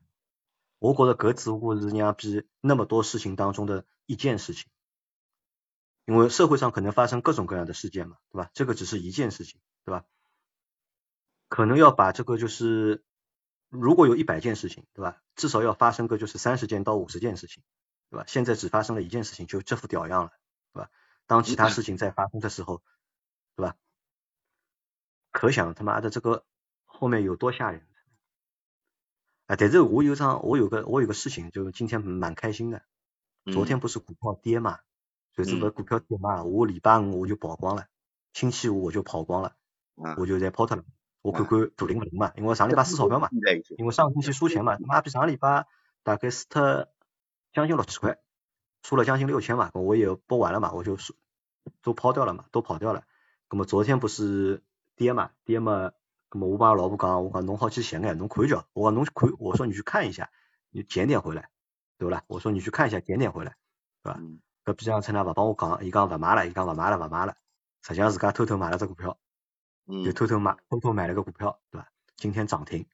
[0.79, 4.71] 我觉得搿只不过是让比那么多事情当中的一件事情，
[6.05, 8.51] 因为社会上可能发生各种各样的事件嘛，对吧？
[8.53, 10.05] 这个只是一件事情，对吧？
[11.49, 13.05] 可能要把这个就是，
[13.69, 15.23] 如果有一百件事情，对吧？
[15.35, 17.63] 至少要发生个就是三十件到五十件事情，
[18.11, 18.25] 对吧？
[18.27, 20.31] 现在只发生了一件事情，就这副屌样了，
[20.73, 20.91] 对吧？
[21.27, 22.83] 当其他事情在发生的时候，
[23.57, 23.77] 对吧？
[25.31, 26.45] 可想他妈的这个
[26.85, 27.87] 后面有多吓人。
[29.47, 32.85] 啊，但是我有场，我有个我有个事情，就今天蛮开心的。
[33.53, 34.79] 昨天不是股票跌嘛，
[35.35, 37.89] 所以这个股票跌嘛，我礼拜五我就跑光了，
[38.33, 39.57] 星期五我就跑光了。
[40.17, 40.85] 我就在抛脱了。
[41.23, 43.29] 我看看大灵勿灵嘛，因为上礼拜输钞票嘛，
[43.79, 45.67] 因为上个星期输钱嘛，妈逼上个礼拜
[46.03, 46.89] 大概输脱
[47.53, 48.19] 将近六千块，
[48.83, 51.15] 输了将近六千嘛，我也不玩了嘛，我就输
[51.81, 53.05] 都抛掉了嘛，都跑掉了。
[53.49, 54.65] 那么昨天不是
[54.97, 55.93] 跌嘛，跌嘛，
[56.33, 60.29] 那么我帮老婆讲，我讲侬好去闲眼，侬看叫，我讲侬看，我说你去看一下，
[60.71, 61.51] 你捡点回来，
[61.99, 62.25] 对不啦？
[62.27, 63.55] 我说你去看一下，捡点回来，
[64.03, 64.21] 对吧？
[64.65, 67.37] 搿边上趁呢勿帮我讲，伊讲勿买了，伊讲勿买了，勿买了，
[67.83, 69.19] 实际上自家偷偷买了只股票。
[70.05, 71.89] 就偷偷买，偷偷买了个股票，对吧？
[72.17, 72.89] 今天涨停，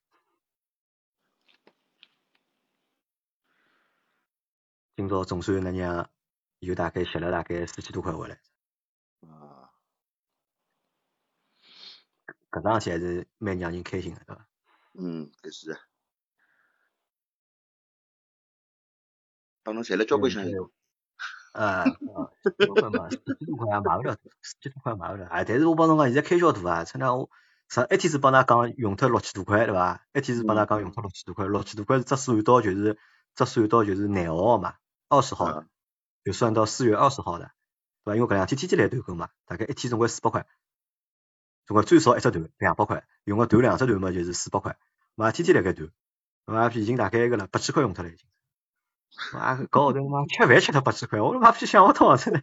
[4.97, 6.10] 今朝总算那样，
[6.60, 8.41] 有大概吸了大概四千多块回来。
[9.20, 9.70] 啊，
[12.51, 14.49] 搿桩事还是蛮让人开心的，对吧？
[14.94, 15.78] 嗯，搿是。
[19.62, 20.47] 帮侬赚了交关钱。
[21.59, 21.85] 啊，
[22.43, 25.27] 四千多块嘛，四千多块也买勿了，四千多块买勿了。
[25.27, 27.28] 哎，但是我帮侬讲，现在开销大啊，趁那我
[27.69, 30.01] 上一天是帮㑚讲用脱六千多块，对伐？
[30.15, 32.97] 一天是帮㑚讲用脱六千多块，六千多块是只算到就是
[33.35, 34.75] 只算到就是廿号嘛，
[35.09, 35.65] 二十号
[36.25, 37.51] 就算到四月二十号的，
[38.05, 38.15] 对伐？
[38.15, 40.47] 因为搿两天天天来团购嘛，大概一天总归四百块，
[41.67, 44.77] 总归最少一只团两百块，用个团两只团嘛就是四百块，
[45.17, 45.91] 嘛天天来搿团，
[46.47, 48.28] 嘛已经大概个了八千块用脱了已经。
[49.35, 52.17] 妈个，搞号头妈吃饭吃脱八千块，我他妈屁想勿通啊！
[52.17, 52.43] 真的。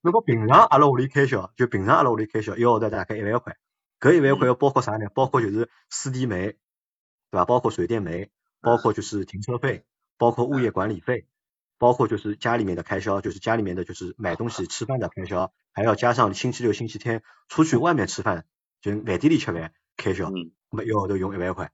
[0.00, 3.56] 如果平常阿拉屋里开销，就平常阿拉屋里开销，一个号头大概一万块。
[3.98, 5.08] 搿一万块要包括啥呢？
[5.14, 6.58] 包括就是水电煤，对
[7.30, 7.44] 伐？
[7.44, 8.30] 包括水电煤，
[8.60, 9.84] 包括就是停车费，
[10.18, 11.26] 包括物业管理费，
[11.78, 18.44] 包括就是家里面的开销，就是家里面的就是买东西吃饭的开销，还要加上星期六、星期天出去外面吃饭，
[18.80, 21.72] 就饭店里吃饭开销，那么一个号头用一万块，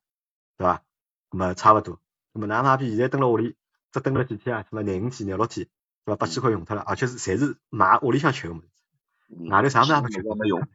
[0.57, 0.83] 对伐？
[1.31, 1.99] 那么差勿多。
[2.33, 3.57] 那么哪怕比现在蹲辣屋里，
[3.93, 4.63] 只蹲了几天啊？
[4.63, 5.69] 什么廿五天、廿六天，
[6.05, 6.17] 对伐？
[6.17, 8.71] 八千块用脱了，而且是侪是买屋里向吃个物事，
[9.51, 10.67] 外头啥物事也没吃，没用，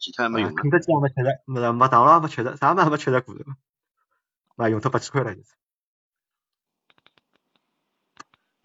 [0.00, 3.36] 其他没用，肯德基也没吃着，没麦当劳也没吃着，啥物事也没吃着过，
[4.56, 5.54] 妈用脱八千块了就是，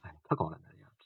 [0.02, 1.06] 哎，太高了那样子。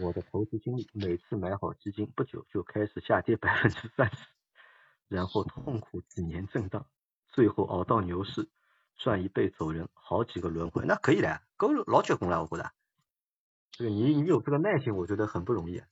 [0.00, 4.26] 我的投资经历，每次买好基金不久就开始下跌百分之三十，
[5.08, 6.86] 然后痛苦几年震荡。
[7.32, 8.48] 最后熬到牛市，
[8.96, 12.72] 赚一倍走人，好几个轮回，那可以的，够老结棍了，我觉得。
[13.70, 15.82] 这个你你有这个耐心，我觉得很不容易。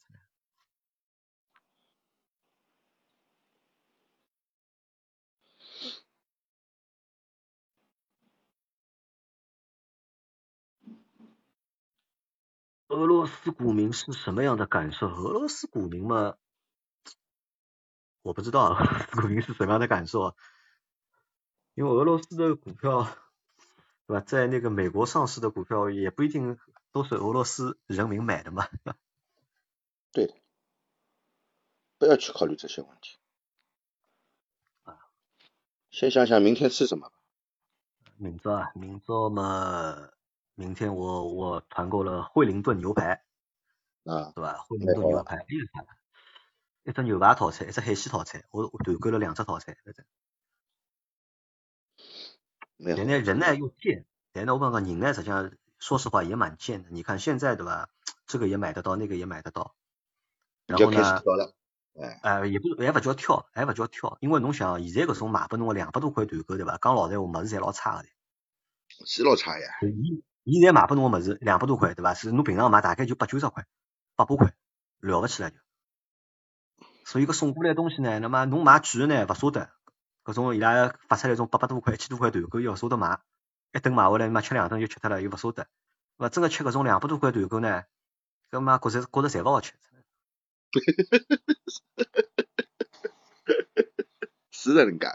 [12.89, 15.07] 俄罗斯股民是什么样的感受？
[15.07, 16.35] 俄罗斯股民嘛，
[18.21, 20.37] 我不知道俄罗斯，股民是什么样的感受？
[21.81, 23.05] 因为俄罗斯的股票，
[24.07, 24.21] 对吧？
[24.21, 26.59] 在那个美国上市的股票也不一定
[26.93, 28.69] 都是俄罗斯人民买的嘛。
[30.13, 30.35] 对的，
[31.97, 33.17] 不要去考虑这些问题。
[34.83, 35.09] 啊，
[35.91, 37.15] 先想想明天吃什么吧。
[38.19, 40.11] 明朝啊，明朝嘛，
[40.57, 43.25] 明天我我团购了惠灵顿牛排。
[44.05, 44.33] 啊。
[44.35, 44.59] 对吧？
[44.69, 45.47] 惠灵顿牛排，
[46.83, 50.05] 一只牛排套餐，一只海鲜套餐，我团购了两只套餐，反正。
[52.83, 56.89] 人呢，人呢又贱，但呢，我讲个人呢，实际上说实话也蛮贱的。
[56.91, 57.91] 你看现在对吧，
[58.27, 59.75] 这个也买得到，那个也买得到。
[60.67, 61.21] 然后呢，
[62.23, 66.79] 哎，也不还不叫挑，还不叫挑，因为侬想现在搿种卖拨侬个两百多块团购对伐？
[66.79, 68.09] 讲老实话，物事侪老差个的。
[69.05, 69.67] 是老差呀。
[69.83, 72.15] 伊伊现在卖拨侬个物事两百多块对伐？
[72.15, 73.67] 是侬平常买大概就八九十块，
[74.17, 74.55] 八百块，
[75.01, 75.57] 了不起了就。
[77.05, 79.71] 所以搿送过来东西呢，那么侬买贵呢勿舍得。
[80.31, 83.19] 搿种伊拉发出来种八百多块、一千多块团购又勿舍得买，
[83.73, 85.67] 一顿买回来嘛吃两顿就吃脱了，又勿舍得。
[86.19, 87.83] 勿真个吃搿种两百多块团购呢，
[88.51, 89.75] 搿嘛觉着觉着侪勿好吃。
[94.53, 95.09] 是的，能介。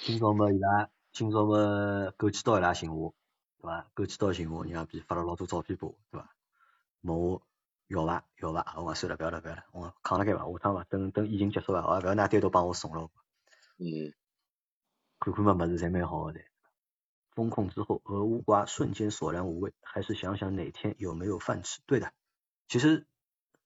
[0.00, 3.14] 今朝么伊拉，今朝么枸杞岛伊拉寻我，
[3.60, 3.86] 对伐？
[3.94, 6.34] 枸杞岛寻我，让比发了老多照片拨我，对伐？
[7.02, 7.40] 问我。
[7.92, 8.24] 要伐？
[8.38, 8.74] 要伐？
[8.78, 10.44] 我讲算了，不要了，不要了，我扛了该伐？
[10.44, 10.84] 下趟伐？
[10.84, 11.86] 等等疫情结束伐？
[11.86, 13.10] 我不要拿单独帮我送了。
[13.78, 14.14] 嗯。
[15.18, 16.40] 看看嘛，物事侪蛮好的。
[17.34, 21.80] 风控之后，俄乌瓜瞬间索然无味，还是想想哪天有没有饭吃。
[21.86, 22.12] 对的，
[22.68, 23.06] 其实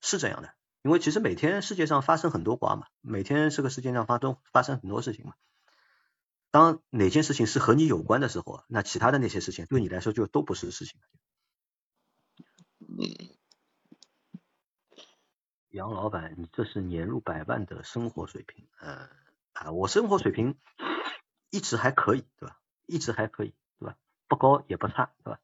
[0.00, 5.34] 是这样的，因为其实每天世界上发生很多瓜嘛，每天这个世界上发生发生很多事情嘛。
[6.50, 11.00] 当哪件事情是和你有关的时候，那其他的那些事情对你来说就都不是事情。
[12.78, 13.35] 嗯。
[15.70, 19.08] 杨老板，你这是年入百万的生活水平，呃
[19.52, 20.56] 啊，我生活水平
[21.50, 22.58] 一直还可以，对吧？
[22.86, 23.96] 一直还可以，对吧？
[24.28, 25.40] 不高也不差，对吧？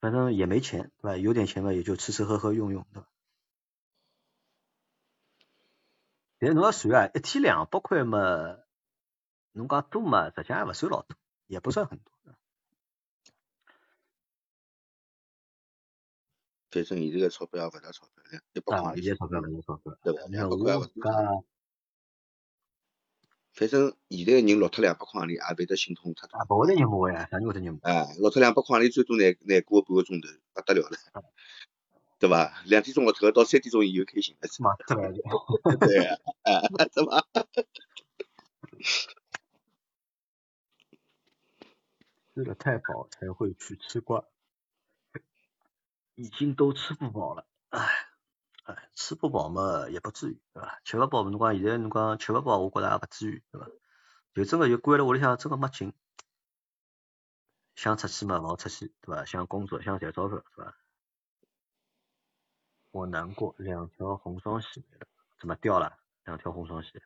[0.00, 1.16] 反正也没钱，对吧？
[1.16, 3.08] 有点钱嘛，也就吃吃喝喝用用，对吧？
[6.38, 8.58] 但侬要算啊，一天两百块嘛，
[9.52, 11.16] 侬讲多嘛，实际上也不算老多，
[11.46, 12.15] 也不算很多。
[16.70, 20.26] 反正现在个钞票也勿大钞票了，一百块现在钞票勿大钞票，对伐？
[20.28, 21.44] 两百块也勿多。
[23.52, 26.56] 反正现在个人落脱两百块钿，也会得心痛太多。
[26.56, 27.80] 勿会得人摸呀，啥人会得人摸？
[27.82, 30.98] 哎，落脱两百块钿，最多难难过半个钟头，不得了了，
[32.18, 32.62] 对伐？
[32.66, 34.74] 两点钟落脱，到三点钟以后开心了，是嘛？
[34.86, 35.76] 对伐？
[35.86, 36.60] 对啊，哎，
[36.92, 37.24] 是嘛？
[42.34, 44.22] 吃的太饱才会去吃瓜，
[46.16, 47.86] 已经都吃不饱了，哎，
[48.64, 50.80] 哎，吃不饱嘛也不至于，对吧？
[50.84, 53.68] 吃不饱侬讲现在侬讲吃不饱，我觉得也不至于，对吧？
[54.34, 55.92] 就真的就关了屋里向，真的没劲，
[57.74, 59.24] 想出去嘛勿好出去，对吧？
[59.24, 60.76] 想工作想赚钞票，是吧？
[62.90, 65.06] 我难过，两条红双喜没了，
[65.38, 65.98] 怎么掉了？
[66.24, 67.02] 两条红双喜，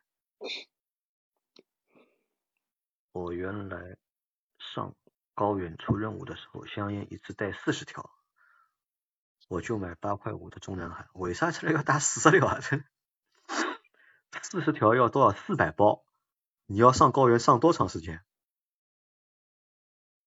[3.11, 3.97] 我原来
[4.57, 4.95] 上。
[5.33, 8.11] 高远出任务的时候，香烟一次带四十条，
[9.51, 11.09] 我就买八块五的中南海。
[11.11, 12.59] 为啥出来要打四十条啊？
[14.31, 15.37] 这四十条要多少？
[15.37, 16.05] 四百包。
[16.67, 18.23] 你要上高原上多长时间？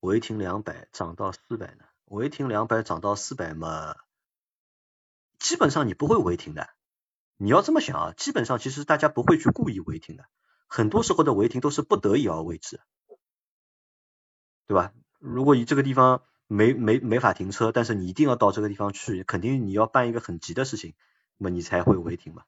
[0.00, 1.86] 违停两百涨到四百呢？
[2.04, 3.96] 违停两百涨到四百嘛？
[5.38, 6.68] 基本上你不会违停的。
[7.38, 10.26] 你要这么想啊，基本上其实大家不会去故意违停的，
[10.66, 12.78] 很多时候的违停都是不得已而为之。
[14.66, 14.92] 对吧？
[15.18, 20.94] 如果以这个地方没没没法停车，但是你一定要到这个地方去，肯定你要办一个很急的事情，
[21.38, 22.44] 那么你才会违停嘛。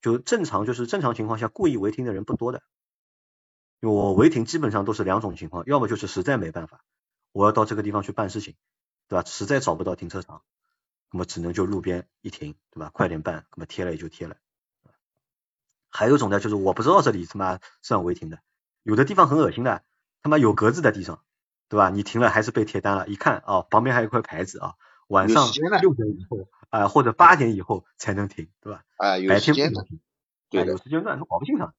[0.00, 2.62] 就正常就是正常情况下，故意违停的人不多的。
[3.80, 6.84] 因为我违停基本上都是两种情况，要么就是实在没办法，
[7.32, 8.54] 我要到这个地方去办事情，
[9.08, 9.24] 对吧？
[9.26, 10.42] 实在找不到停车场，
[11.10, 12.90] 那么只能就路边一停，对吧？
[12.92, 14.36] 快点办，那么贴了也就贴了。
[15.90, 18.40] 还有一种呢，就是我不知道这里他妈算违停的，
[18.82, 19.84] 有的地方很恶心的。
[20.22, 21.22] 他妈有格子在地上，
[21.74, 21.90] 对吧？
[21.90, 23.08] 你停了还是被贴单了？
[23.08, 24.76] 一看啊，旁边还有一块牌子啊，
[25.08, 28.84] 晚上六点以后啊，或者八点以后才能停，对吧？
[28.96, 29.84] 啊，有时间段，
[30.50, 31.74] 对，有时间段，他搞不清爽。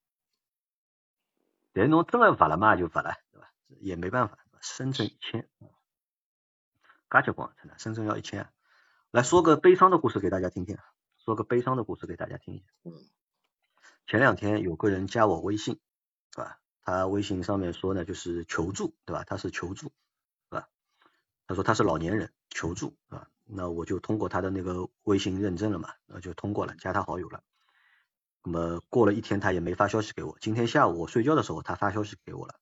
[1.72, 3.50] 但是侬真的罚了嘛就罚了，对吧？
[3.80, 4.38] 也没办法。
[4.60, 5.48] 深圳一千，
[7.08, 8.50] 嘎结光，真的，深圳要一千。
[9.12, 10.78] 来说个悲伤的故事给大家听听，
[11.24, 12.66] 说个悲伤的故事给大家听一下。
[12.84, 12.92] 嗯。
[14.08, 15.80] 前两天有个人加我微信，
[16.36, 16.60] 对吧？
[16.86, 19.24] 他微信上面说呢，就是求助，对吧？
[19.26, 19.92] 他是求助，
[20.52, 20.70] 对吧？
[21.48, 27.44] 他说他是老年人，求助，啊，那我就通过他的那个微信认证了嘛，那就通过了，加他好友了。
[28.44, 30.38] 那么过了一天，他也没发消息给我。
[30.40, 32.60] 今天下午我睡觉的时候，他发消息给我了。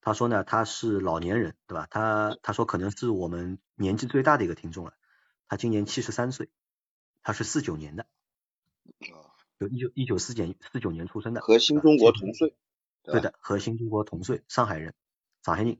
[0.00, 1.86] 他说呢，他是老年人，对吧？
[1.90, 4.94] 他他说可能是我们年纪最大的一个听众了。
[5.48, 6.48] 他今年七十三岁，
[7.22, 8.06] 他是四九年的，
[9.58, 12.56] 就一九一九四九四九年出生的，和新中国同岁。
[13.02, 14.94] 对的，和新中国同岁，上海人，
[15.42, 15.78] 上海人。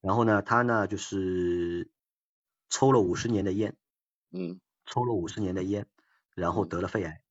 [0.00, 1.90] 然后呢，他呢就是
[2.68, 3.76] 抽了五十年的烟，
[4.30, 5.86] 嗯，抽了五十年的烟，
[6.34, 7.22] 然后得了肺癌，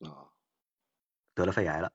[0.00, 0.30] 啊，
[1.34, 1.92] 得了肺癌了。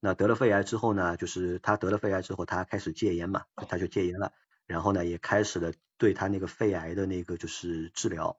[0.00, 4.32] 那得了肺癌之后呢，就是他得了肺癌之后，他开始戒烟嘛，他就戒烟了。
[4.64, 8.38] 然后呢，也开始了对他那个肺癌的那个就是治疗，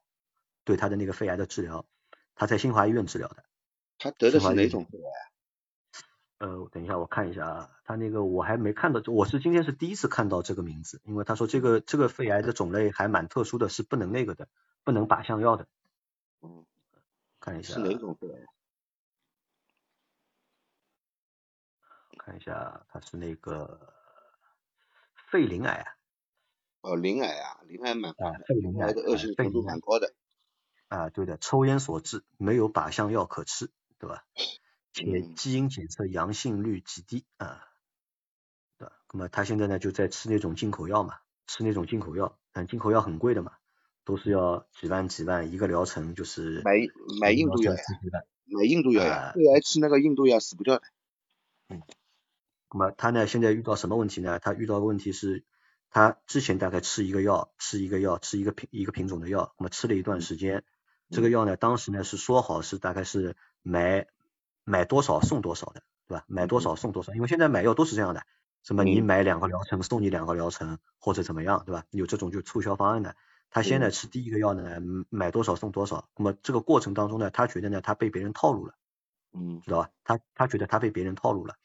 [0.63, 1.85] 对他的那个肺癌的治疗，
[2.33, 3.43] 他在新华医院治疗的。
[3.97, 5.28] 他得的是哪种肺癌？
[6.39, 14.47] 呃，等一下，我看一下啊，他那个我还没看到，我是今天是第一次看到这个名字，因为他说这个这个肺癌的种类还蛮特殊的，是不能那个的，
[14.85, 15.67] 不能靶向药的。
[16.41, 16.65] 嗯，
[17.41, 18.45] 看一下是哪种肺癌？
[22.19, 23.93] 看一下，他是那个
[25.29, 25.95] 肺鳞癌啊。
[26.81, 30.13] 哦，鳞癌啊，鳞癌蛮啊，肺鳞癌的恶性程度蛮高的。
[30.87, 34.23] 啊，对的，抽烟所致，没有靶向药可吃，对吧？
[34.93, 37.63] 且基因检测阳性率极低啊，
[38.77, 38.93] 对吧？
[39.13, 43.53] 那么他现在呢就在吃那种进口药嘛，吃那种进口药，但进口药很贵的嘛，
[44.03, 46.71] 都是要几万几万一个疗程，就是买
[47.21, 47.79] 买印度药呀，
[48.45, 50.83] 买印度药呀，肺癌吃那个印度药死不掉的。
[51.69, 51.81] 嗯，
[52.71, 54.39] 那么他呢现在遇到什么问题呢？
[54.39, 55.45] 他遇到的问题是，
[55.91, 60.63] 他之前大概吃一个药，吃一个药，吃一个品一个品种的药，那么吃了一段时间，
[61.09, 64.07] 这个药呢当时呢是说好是大概是买。
[64.63, 66.23] 买多少送多少的，对吧？
[66.27, 68.23] 买多少送多少，因为现在买药都是这样的，
[68.63, 71.83] 什么你买两个疗程送你两个疗程，或者怎么样，对吧？
[71.91, 73.15] 有这种就促销方案的。
[73.51, 74.79] 他现在吃第一个药呢，
[75.09, 76.07] 买多少送多少。
[76.15, 78.75] 那么这个过程当中呢，他觉得呢，他被别人套路了，
[79.33, 79.89] 嗯，知道吧？
[80.03, 81.55] 他他觉得他被别人套路了。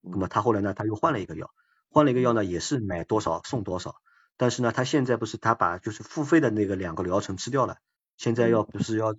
[0.00, 1.50] 那么他后来呢，他又换了一个药，
[1.90, 3.96] 换了一个药呢，也是买多少送多少。
[4.36, 7.76] 但是呢，他现在不是他把就是付费的那个两个疗程吃掉了，
[8.16, 9.14] 现在要不是要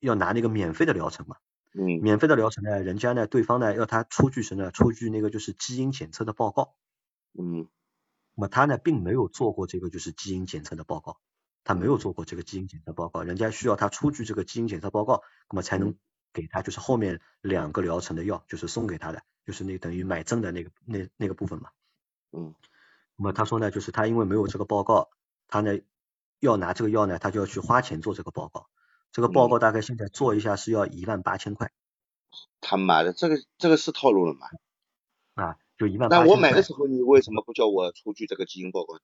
[0.00, 1.36] 要拿那个免费的疗程嘛？
[1.74, 2.00] 嗯。
[2.02, 4.70] 免费的疗程呢，人家呢，对方呢要他出具什么呢？
[4.70, 6.74] 出具那个就是基因检测的报告。
[7.38, 7.68] 嗯。
[8.34, 11.18] 那么他呢，并没有做过这个就是基因检测的报告，
[11.64, 15.96] 他没有做过这个基因检测报告，人家需要他出具这个基因检测报告，那么才能
[16.32, 21.70] 给他就是后面两个疗程的药，就是送给他的，就是那等于买赠的那个那那个部分嘛。
[22.32, 22.54] 嗯。
[23.16, 25.10] 那么他说呢，就是他因为没有这个报告，
[25.48, 25.78] 他呢
[26.38, 28.68] 要拿这个药呢，他就要去花钱做这个报告。
[29.12, 31.72] 这个报告大概现在做一下是要一万八千块。
[32.60, 34.46] 他妈的，这个这个是套路了吗？
[35.34, 36.18] 啊，就一万八。
[36.18, 38.98] 那我买的时候你为什么不叫我出具这个基因报告？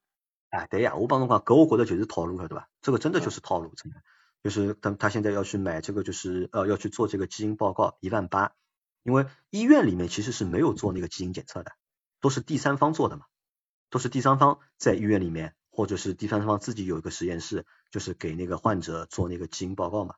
[0.51, 2.69] 啊，对呀，我帮侬讲，搿我觉得就是套路了，对吧？
[2.83, 4.03] 这个真的就是套路，真的。
[4.45, 8.53] 就是他他现在要去买这个，就是呃要去做这个基因报告，一万八。
[9.03, 11.73] 因为医院里面其实是没有做那个基因检测的，
[12.21, 13.25] 都是第三方做的嘛。
[13.89, 20.15] 都是第三方在医院里面，或者是第三方自己有一个实验室，就是给那个患者做那个基因报告嘛。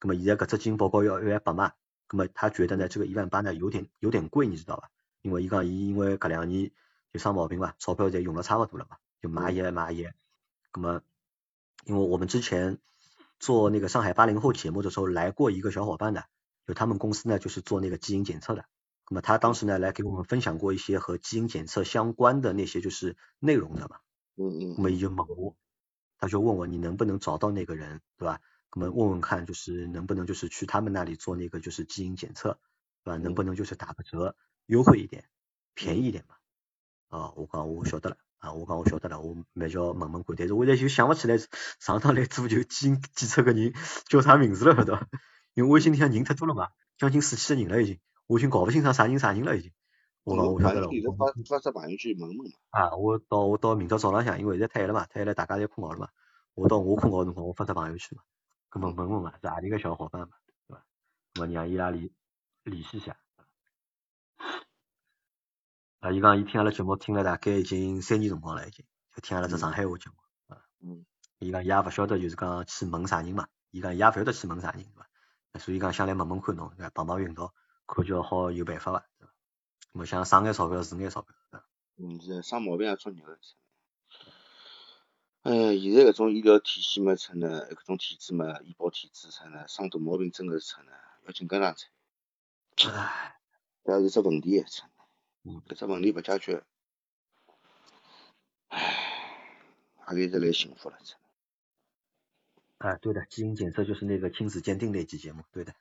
[0.00, 1.72] 那么现在搿只基因报告要一万八嘛，
[2.10, 4.88] 那么他觉得呢这个一万八呢有点有点贵，你知道吧？
[5.20, 6.70] 因为伊讲伊因为搿两年
[7.12, 10.08] 就生毛病嘛，钞票侪用了差不多了嘛，就买一买一。
[10.74, 11.02] 那么
[11.84, 12.78] 因为我们之前
[13.38, 16.24] 做那个上海八零后节目的时候来过一个小伙伴的，
[16.66, 18.64] 就他们公司呢就是做那个基因检测的。
[19.10, 23.98] 那么他当时呢来给我们分享过一些和基因检测相关的那些就是内容的嘛，
[24.36, 25.56] 嗯嗯，那么就问我，
[26.18, 28.40] 他就问我你能不能找到那个人，对吧？
[28.74, 32.58] 我们问问看就是能不能就是去他们那里做那个就是基因检测，
[33.04, 33.18] 对吧？
[33.18, 34.34] 能不能就是打个折，
[34.66, 35.24] 优惠一点，
[35.74, 36.36] 便宜一点嘛？
[37.08, 41.36] 啊，我讲我晓得了，啊，我讲我晓得了，我蛮叫问问看，但是我现在就想不起来
[41.78, 43.74] 上趟来做就基因检测个人
[44.06, 45.06] 叫啥名字了，对吧？
[45.52, 48.00] 因为微信里向人太多了嘛，将近四千个人了已经。
[48.26, 49.72] 我已经搞不清爽啥人啥人了，已经。
[50.24, 50.88] 我讲我晓得了。
[51.18, 52.54] 发发只朋友圈问问嘛。
[52.70, 56.08] 啊，我到我到明朝早浪向，因为现在太晚了嘛，太晚了大家侪困觉了嘛。
[56.54, 58.22] 我到我困觉辰光，我发只朋友圈嘛，
[58.70, 60.28] 咁么问问嘛，是阿里个小伙伴嘛，
[60.68, 60.84] 对吧？
[61.34, 62.10] 咁么让伊拉联
[62.62, 63.16] 联系下。
[66.00, 68.84] 啊，伊讲伊听阿拉节目听了大概已经三年辰光了，已经
[69.14, 70.16] 就听阿拉只上海话节目。
[70.54, 70.62] 啊。
[70.80, 71.04] 嗯。
[71.38, 75.08] 伊讲伊也勿晓得就是讲去问啥人嘛，伊讲伊也勿晓得去问啥人，对伐？
[75.58, 77.52] 所以讲想来问问看侬，碰碰运道。
[77.86, 79.04] 看叫好有办法伐？
[79.92, 81.34] 我想省眼钞票是眼钞票。
[81.96, 83.38] 嗯，是生毛病也作孽个。
[85.42, 90.92] 哎，现在搿种医疗体系嘛，出呢，搿种体制嘛，医保体制出呢，生大毛病真个是出呢，
[91.26, 92.88] 要紧跟上出。
[92.88, 93.36] 唉，
[93.84, 94.86] 搿是只问题出。
[95.44, 96.64] 嗯，搿只问题不解决，
[98.68, 99.58] 唉，
[100.06, 100.96] 阿里得来幸福了？
[102.78, 105.74] 哎，对的，基因检测就是那个亲子鉴定那期节目，对的。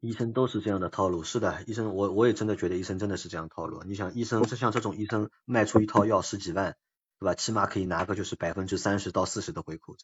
[0.00, 3.82] 医生都是这样的套路，是的，医生我我也真的觉得医生真的是这样套路。
[3.84, 6.76] 你想医生是像这种医生卖出一套药十几万，
[7.18, 7.34] 对吧？
[7.34, 9.96] 起码可以拿个就是百分之三十到四十的回扣。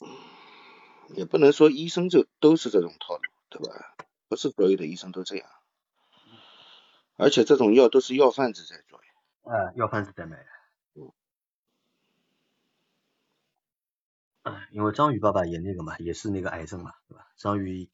[1.14, 3.94] 也不能说医生就都是这种套路，对吧？
[4.28, 5.48] 不是所有的医生都这样，
[7.16, 9.06] 而且这种药都是药贩子在做呀。
[9.44, 10.44] 啊，药贩子在卖。
[14.70, 17.26] 因为章鱼爸爸也那个嘛，也是那个癌症嘛，对吧？
[17.36, 17.88] 章鱼，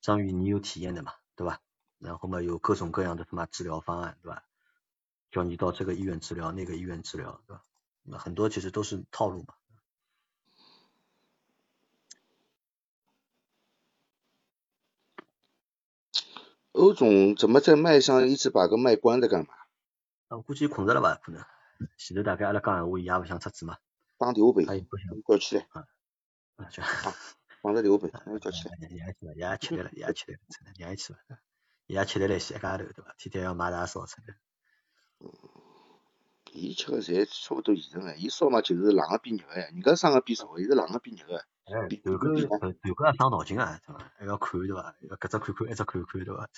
[0.00, 1.60] 章鱼你有体验的嘛，对吧？
[1.98, 4.44] 然后嘛有各种各样的什么治疗方案，对吧？
[5.30, 7.62] 叫你到这个医院治疗，那个医院治疗，对吧？
[8.02, 9.54] 那很多其实都是套路嘛。
[16.72, 19.48] 欧总怎么在麦上一直把个麦关着干嘛？
[20.28, 21.44] 我估计困着了吧，可能。
[21.96, 23.76] 前头大概阿拉讲闲话，伊也不想出嘴嘛。
[24.16, 24.64] 打电话呗，
[25.26, 25.66] 叫起来。
[26.58, 26.82] 啊，就
[27.62, 28.76] 放在电话本，叫起来。
[28.88, 31.18] 娘去了，爷起来了，爷起来了，真的，娘去了。
[31.86, 33.14] 爷起来来洗家头，对吧？
[33.16, 34.34] 天天要买大烧出来。
[35.20, 35.30] 嗯，
[36.52, 41.44] 伊吃个菜差不多现成个，伊烧嘛就是冷个比热个，人家生个比熟，伊是冷个比热个。
[41.64, 44.12] 哎，头个头个也伤脑筋啊，对伐？
[44.18, 44.96] 还要看对伐？
[45.08, 46.48] 要搿只看看，一只看看对伐？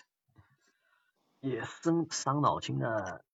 [1.40, 3.24] 也生伤脑筋的。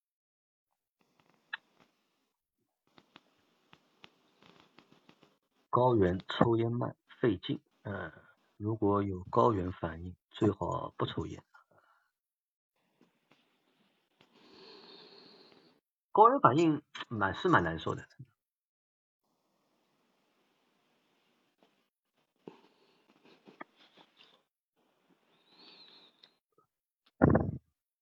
[5.77, 7.61] 高原抽烟慢，费劲。
[7.83, 8.11] 嗯，
[8.57, 11.45] 如果有高原反应，最好不抽烟。
[16.13, 18.09] 高原反应蛮是蛮难受的。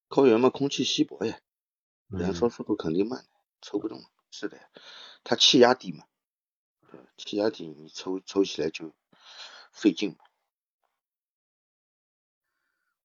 [0.07, 1.37] 高原嘛，空气稀薄呀，
[2.07, 3.25] 燃烧速度肯定慢，
[3.61, 3.99] 抽不动。
[4.31, 4.57] 是的，
[5.25, 6.05] 它气压低嘛。
[7.17, 8.93] 气压低，你抽抽起来就
[9.71, 10.17] 费劲。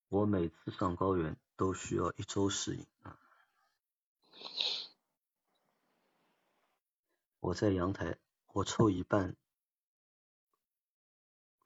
[0.09, 2.85] 我每次上高原都需要一周适应。
[7.39, 9.35] 我在阳台，我抽一半，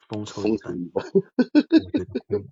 [0.07, 1.05] 风抽风一半，一半。
[1.05, 2.45] 我觉得亏了，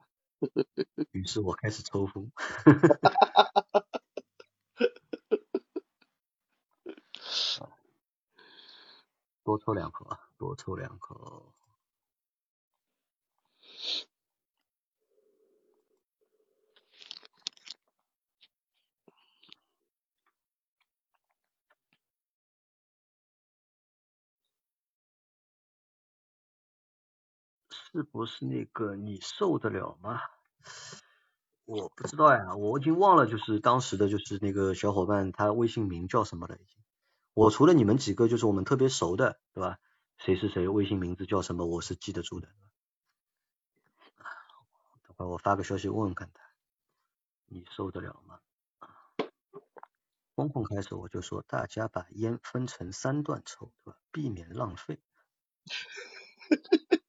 [1.11, 2.31] 于是我开始抽风。
[9.45, 11.53] 多抽两口啊，多抽两口。
[27.71, 30.19] 是不是那个你受得了吗？
[31.65, 36.82] 我不知道呀，我已经忘了，就是当时的就是那个小伙伴，他微信名叫什么了已经。
[37.33, 39.79] 我除了你们几个，就是我们特别熟的，对吧？
[40.17, 42.47] 谁是谁，微信名字叫什么，我是记得住的。
[45.03, 46.43] 等会我发个消息问问看他，
[47.45, 48.39] 你受得了吗？
[50.35, 53.97] 风控开始我就说，大家把烟分成三段抽，对吧？
[54.11, 54.99] 避免浪费。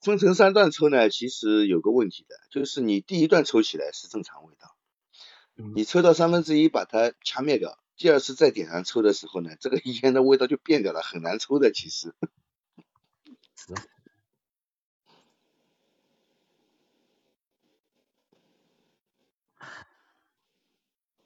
[0.00, 4.61] 分成三段抽呢，其实有个问题的，就是你第一段抽起来是正常味道，
[5.74, 12.14] 你抽到三分之一把它掐灭掉，第二次再点燃抽的时候呢，这个烟的味道就变掉了，很难抽的其实。
[13.56, 13.74] 是。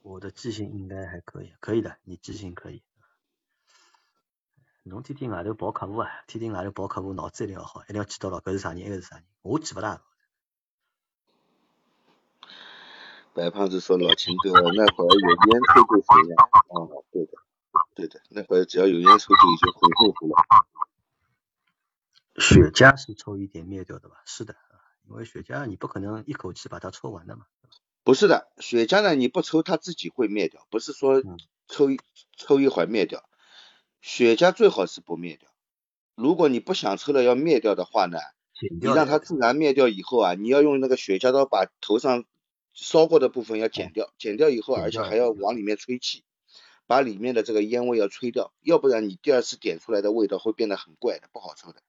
[0.02, 2.82] 我的记性应该还可以，可以的，你记性可以。
[4.84, 10.04] 侬天天外头跑客户啊，天天外头跑客户，脑子一定要好，一定要记到牢搿是啥人，埃个是啥人，我记勿大。
[13.36, 17.32] 白胖子说：“老秦哥，那会儿有烟抽就回来。”啊，对的，
[17.94, 20.36] 对的，那会儿只要有烟抽就已经很幸福了。
[22.38, 24.22] 雪茄是抽一点灭掉的吧？
[24.24, 24.56] 是的，
[25.06, 27.44] 因为雪茄你不可能一口气把它抽完的嘛。
[28.04, 31.22] 不是的，雪茄呢，你不抽它自己会灭掉，不是说
[31.68, 32.00] 抽一
[32.38, 33.22] 抽一会儿灭掉。
[34.00, 35.50] 雪茄最好是不灭掉，
[36.14, 38.16] 如果你不想抽了要灭掉的话呢，
[38.80, 42.24] 你让它自然灭掉以后啊，你要用那个雪茄刀把头上
[42.76, 46.24] 烧过的部分要剪掉，剪掉以后，而且还要往里面吹气，
[46.86, 51.82] 把里面的这个烟味要吹掉，要不然你第二次点出来的味道会变得很怪的，不好抽的。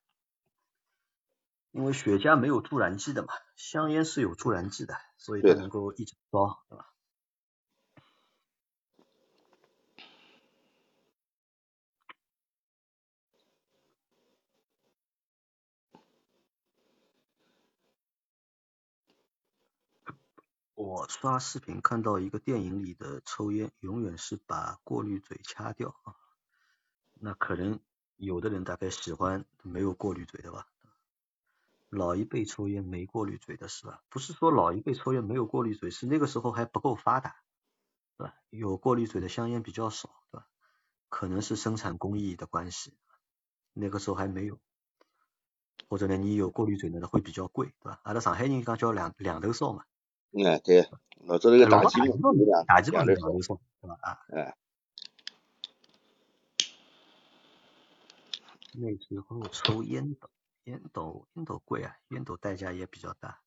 [1.71, 6.93] 因为雪茄没有助燃剂的嘛，香烟是有助燃剂的，所以它能够一直烧，对吧？
[20.77, 26.13] 我刷视频看到一个电影里的抽烟，永远是把过滤嘴掐掉啊。
[27.15, 27.79] 那可能
[28.15, 30.67] 有的人大概喜欢没有过滤嘴的吧。
[31.89, 34.03] 老一辈抽烟没过滤嘴的是吧？
[34.09, 37.37] 不是说老一辈抽烟没有过滤嘴，是那个时候还不够发达，
[38.15, 38.35] 对吧？
[38.51, 40.47] 有过滤嘴的香烟比较少，对吧？
[41.09, 42.95] 可能是生产工艺的关系，
[43.73, 44.59] 那个时候还没有。
[45.89, 47.99] 或者呢，你有过滤嘴呢，会比较贵，对吧？
[48.03, 49.83] 阿拉上海人讲叫两两头烧嘛。
[50.33, 50.89] 哎，对，
[51.25, 53.97] 老早那个打击嘛，打击嘛，两头烧，对吧？
[54.01, 54.19] 啊。
[54.29, 54.57] 哎。
[58.79, 60.29] 那时候抽烟斗，
[60.65, 63.39] 烟斗烟斗贵啊，烟斗代价也比较大。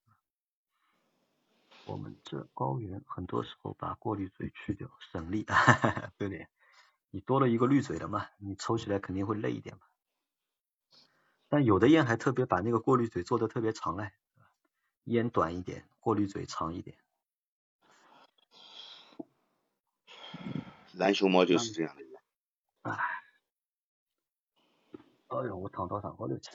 [1.86, 5.44] 我们这高原很多时候把过滤嘴去掉，省力，
[6.18, 6.48] 对不对？
[7.10, 9.82] 你多了一个滤嘴了嘛，你抽起来肯定会累一点嘛。
[11.48, 14.12] 但有的烟还特别把那个过滤嘴做的特别长哎。
[15.04, 16.96] 烟短一点，过滤嘴长一点。
[20.94, 22.02] 蓝熊猫就是这样的。
[22.82, 22.92] 哎，
[25.28, 26.50] 哎呦，我躺到上高头去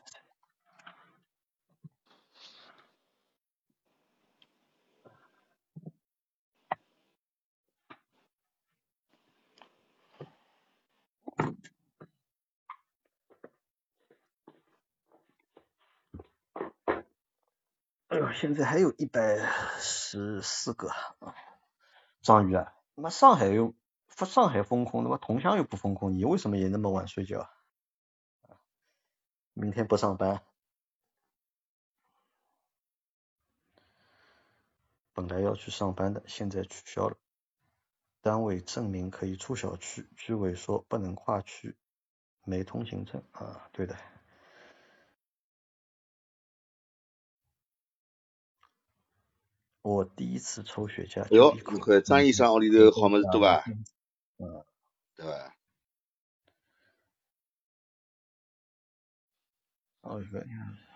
[18.16, 19.38] 哎呦，现在还有一百
[19.78, 21.36] 十四个啊！
[22.22, 23.76] 张宇啊，那上海又
[24.08, 27.50] 上海封控，那么桐乡又不封控，你为什么也那么晚睡觉？
[29.54, 30.42] 明天不上班？
[35.12, 37.18] 本来要去上班的，现在取消了。
[38.22, 41.76] 单位证明可以出小区，居委说不能跨区，
[42.46, 43.98] 没通行证啊，对的。
[49.86, 51.28] 我第一次抽雪茄。
[51.30, 53.64] 哟，你看张医生屋里头好么子多吧？
[54.40, 54.66] 嗯，
[55.16, 55.54] 对吧？
[60.02, 60.44] 哦，一个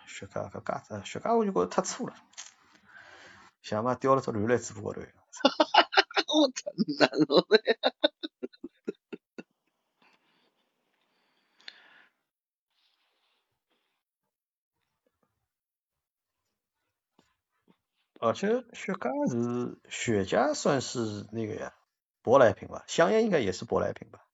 [0.08, 2.16] 雪茄个架子，雪茄我就觉得太粗了，
[3.62, 5.02] 想嘛掉了只驴来嘴巴高头。
[6.26, 7.78] 我操，难了嘞！
[18.20, 21.74] 而且雪茄是雪茄算是那个呀，
[22.22, 24.26] 舶来品吧，香烟应该也是舶来品吧。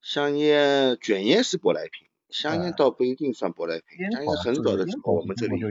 [0.00, 4.10] 香烟卷烟是舶来品，香烟倒不一定算舶来品。
[4.10, 5.62] 香烟很早的时候我们这里，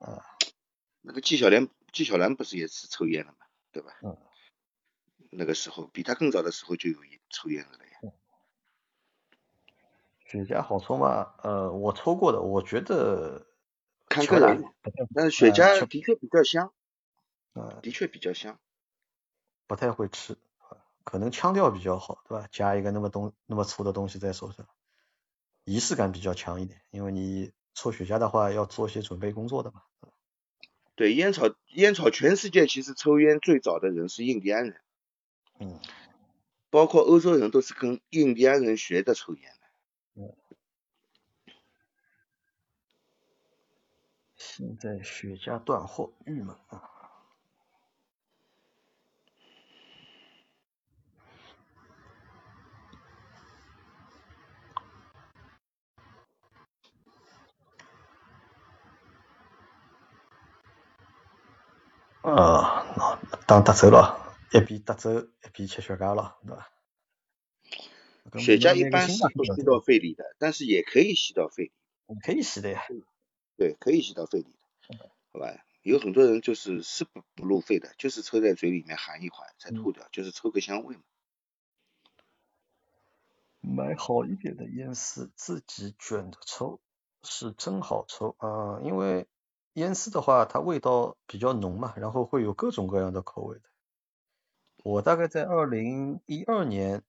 [0.00, 0.24] 啊，
[1.02, 3.38] 那个纪晓岚，纪晓岚不是也是抽烟的嘛，
[3.70, 3.92] 对吧？
[4.02, 4.16] 嗯。
[5.30, 6.96] 那个时候比他更早的时候就有
[7.28, 8.12] 抽烟的了呀。
[10.24, 11.34] 雪茄好抽吗？
[11.42, 13.46] 呃，我抽过的，我觉得
[14.08, 14.64] 看个人，
[15.14, 16.72] 但是雪茄的确比较香，
[17.54, 18.58] 嗯，的确比较香，
[19.66, 20.36] 不太会吃。
[21.04, 22.48] 可能腔调比较好，对吧？
[22.52, 24.66] 加一个那么东那么粗的东西在手上，
[25.64, 26.82] 仪式感比较强一点。
[26.90, 29.82] 因为你抽雪茄的话，要做些准备工作的嘛。
[30.94, 34.80] 对，烟草烟草，全世界其实抽烟最早的人是印第安人，
[35.60, 35.80] 嗯，
[36.70, 40.22] 包括欧洲人都是跟印第安人学的抽烟的。
[40.22, 40.36] 嗯。
[44.38, 46.82] 现在雪茄断货，郁闷啊。
[62.22, 66.68] 呃，当德州了，一边德州一边吃雪茄了，对吧？
[68.38, 71.72] 雪茄一般是不吸到肺里的，但是也可以吸到肺里。
[72.22, 72.82] 可以吸的呀。
[73.58, 75.62] 对，可以吸到肺里的，好吧？
[75.82, 81.02] 有很多人就是是不不入肺的，就是抽在嘴里面含一会才吐掉，就是抽个香味嘛。
[83.60, 86.80] 买好一点的烟丝自己卷着抽
[87.22, 89.28] 是真好抽啊，因为。
[89.74, 93.62] 烟丝的话，它味道比较浓嘛，然后会有各种各样的口味的。
[94.82, 97.04] 我大概在二零一二年、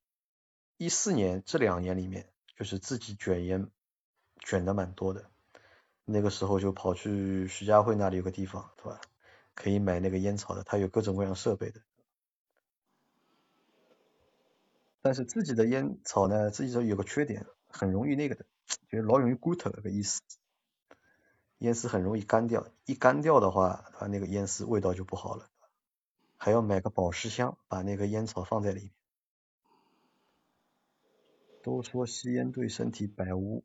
[0.77, 3.71] 一四年这两年里面，就是自己卷烟
[4.39, 5.31] 卷的蛮多的。
[6.11, 8.99] 那个时候就跑去徐家汇那里有个地方，对吧？
[9.53, 11.81] 可以买那个烟草的，它有各种各样设备的。
[15.01, 18.45] 但是自己的烟草呢，自己说有个缺点，很容易那个的，
[18.89, 20.21] 就是老容易骨头那个意思。
[21.59, 25.49] 烟丝很容易干掉，一干掉的话，它那个烟丝味道就不好了。
[26.37, 28.91] 还要买个保湿箱，把那个烟草放在里面。
[31.61, 33.63] 都说吸烟对身体百无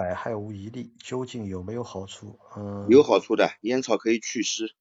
[0.00, 2.38] 百害无一利，究竟有没有好处？
[2.56, 4.74] 嗯，有好处的，烟草可以祛湿。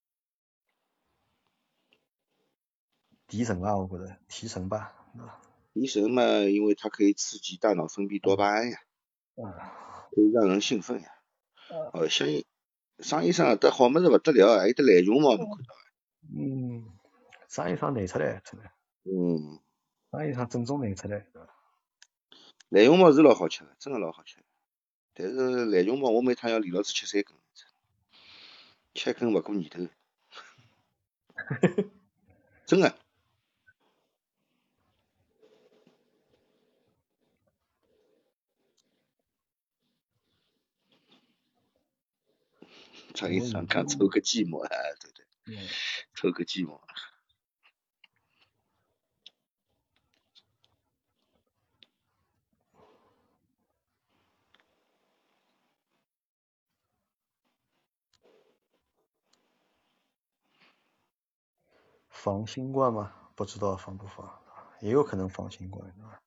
[3.28, 4.96] 提神啊，我觉得提神吧，
[5.74, 8.80] 提神嘛，因为它可以刺激大脑分泌多巴胺呀，
[9.36, 11.10] 可以让人兴奋呀。
[11.92, 12.46] 哦，香烟，
[13.00, 15.76] 生意上得好么子不得了，还有得懒熊猫，侬看到
[16.34, 16.98] 嗯，
[17.50, 18.72] 生意上难出来，真的。
[19.04, 19.60] 嗯。
[20.12, 21.50] 生意上正宗难出来，对吧？
[22.70, 24.38] 蓝熊猫是老好吃的，真的老好吃。
[25.22, 27.36] 但是蓝熊猫我每趟要李老师吃三根，
[28.94, 29.86] 吃根勿过年头。
[32.66, 32.98] 真的。
[43.14, 44.70] 张医生讲抽个寂寞啊，
[45.02, 45.68] 对对，
[46.16, 46.80] 抽个寂寞。
[62.22, 63.14] 防新冠吗？
[63.34, 64.30] 不知道防不防，
[64.82, 66.20] 也有可能防新冠，对吧？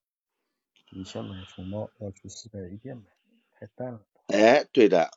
[0.91, 3.03] 以前买熊猫要去四百一店买，
[3.61, 4.01] 太淡了。
[4.29, 5.11] 哎，对的。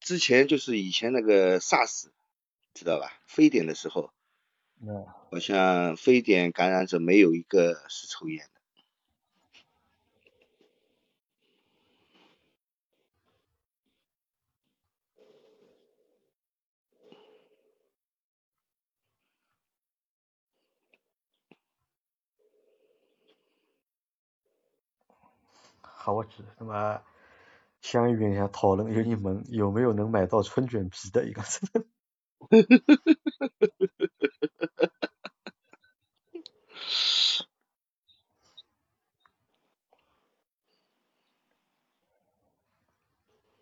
[0.00, 2.08] 之前就是以前那个 SARS，
[2.74, 3.20] 知道吧？
[3.24, 4.10] 非典的时候，
[5.30, 8.59] 好像非典感染者没有一个是抽烟的。
[26.02, 27.02] 好，我知那么。
[27.82, 31.42] 相遇一下讨论有一门有没有能买到春卷皮的一个？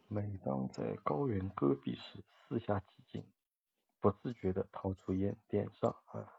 [0.07, 3.25] 每当在高原戈壁时，四下寂静，
[4.00, 6.38] 不自觉的掏出烟点上啊。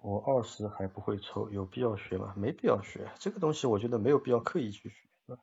[0.00, 2.32] 我二十还不会抽，有必要学吗？
[2.36, 5.42] 没必要学，这个东西我觉得没有必要刻意去学，对吧？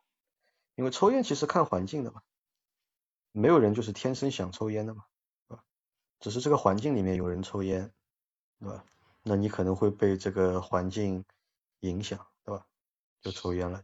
[0.75, 2.21] 因为抽烟其实看环境的嘛，
[3.31, 5.03] 没有人就是天生想抽烟的嘛，
[5.47, 5.63] 对吧？
[6.19, 7.91] 只是这个环境里面有人抽烟，
[8.59, 8.85] 对吧？
[9.23, 11.25] 那你可能会被这个环境
[11.81, 12.65] 影响，对吧？
[13.21, 13.83] 就抽烟了。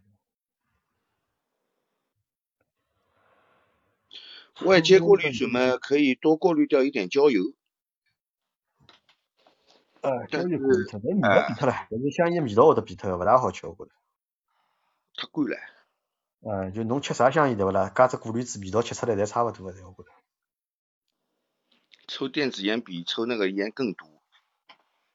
[4.66, 7.42] 外接过滤嘴嘛，可以多过滤掉一点焦油。
[10.02, 13.92] 呃，焦油过滤掉，那味道变脱了，但是香烟味道会得变脱，勿大好吃，我觉着。
[15.16, 15.58] 太贵了。
[16.42, 17.92] 嗯，就侬吃啥香烟对勿啦？
[17.94, 20.10] 加只过滤纸，味道吃出来侪差勿多个，我觉着。
[22.08, 24.22] 抽电子烟比抽那个烟更毒，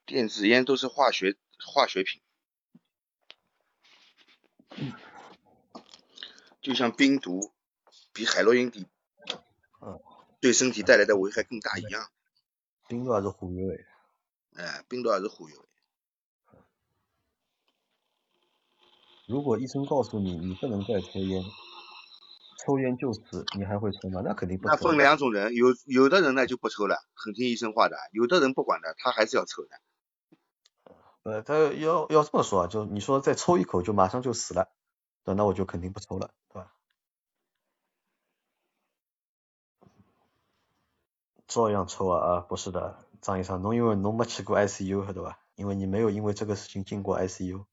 [0.06, 2.22] 电子烟都是化学化学品，
[6.60, 7.52] 就像冰毒
[8.12, 8.86] 比海洛因比，
[9.82, 10.00] 嗯，
[10.40, 12.08] 对身体带来的危害更大一样。
[12.88, 13.84] 冰毒还是忽悠诶。
[14.56, 15.56] 哎，病毒还是忽悠。
[19.26, 21.42] 如果医生告诉你你不能再抽烟，
[22.64, 24.22] 抽烟就死，你还会抽吗？
[24.24, 24.68] 那肯定不。
[24.68, 29.68] 那分两种人，有有的人呢就不抽了，很听医生话的；有的人不管的，他还是要抽的。
[31.24, 34.70] 呃，他要要这么说啊，就你说再抽一口就马上就死了，
[35.24, 36.72] 对，那我就肯定不抽了，对吧？
[41.48, 45.38] 照样抽啊啊，不是的，张医生，侬因为侬没去过 ICU，晓得吧？
[45.54, 47.64] 因为你没有因为这个事情进过 ICU。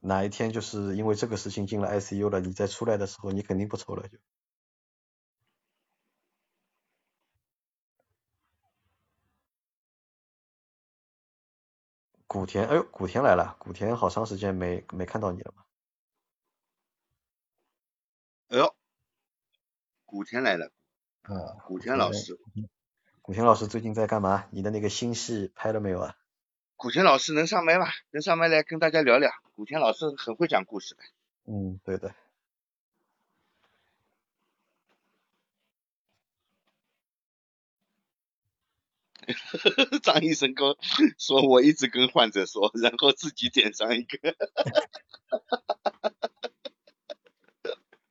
[0.00, 4.18] 哪一天就是因为这个事情进了 ICU 了，你再出来的时候，你肯定不抽了就。
[12.26, 15.62] 古田，哎呦，古田来了，古田好长时间没没看到你了嘛。
[18.48, 18.74] 哎呦，
[20.06, 20.72] 古田来了。
[21.22, 21.62] 啊。
[21.66, 22.38] 古田老师。
[23.22, 24.46] 古田老师最近在干嘛？
[24.50, 26.16] 你的那个新戏拍了没有啊？
[26.74, 27.86] 古田老师能上麦吗？
[28.10, 29.30] 能上麦来跟大家聊聊。
[29.54, 31.02] 古田老师很会讲故事的。
[31.46, 32.12] 嗯，对的。
[40.02, 40.76] 张医生跟
[41.16, 44.34] 说，我一直跟患者说，然后自己点上一个。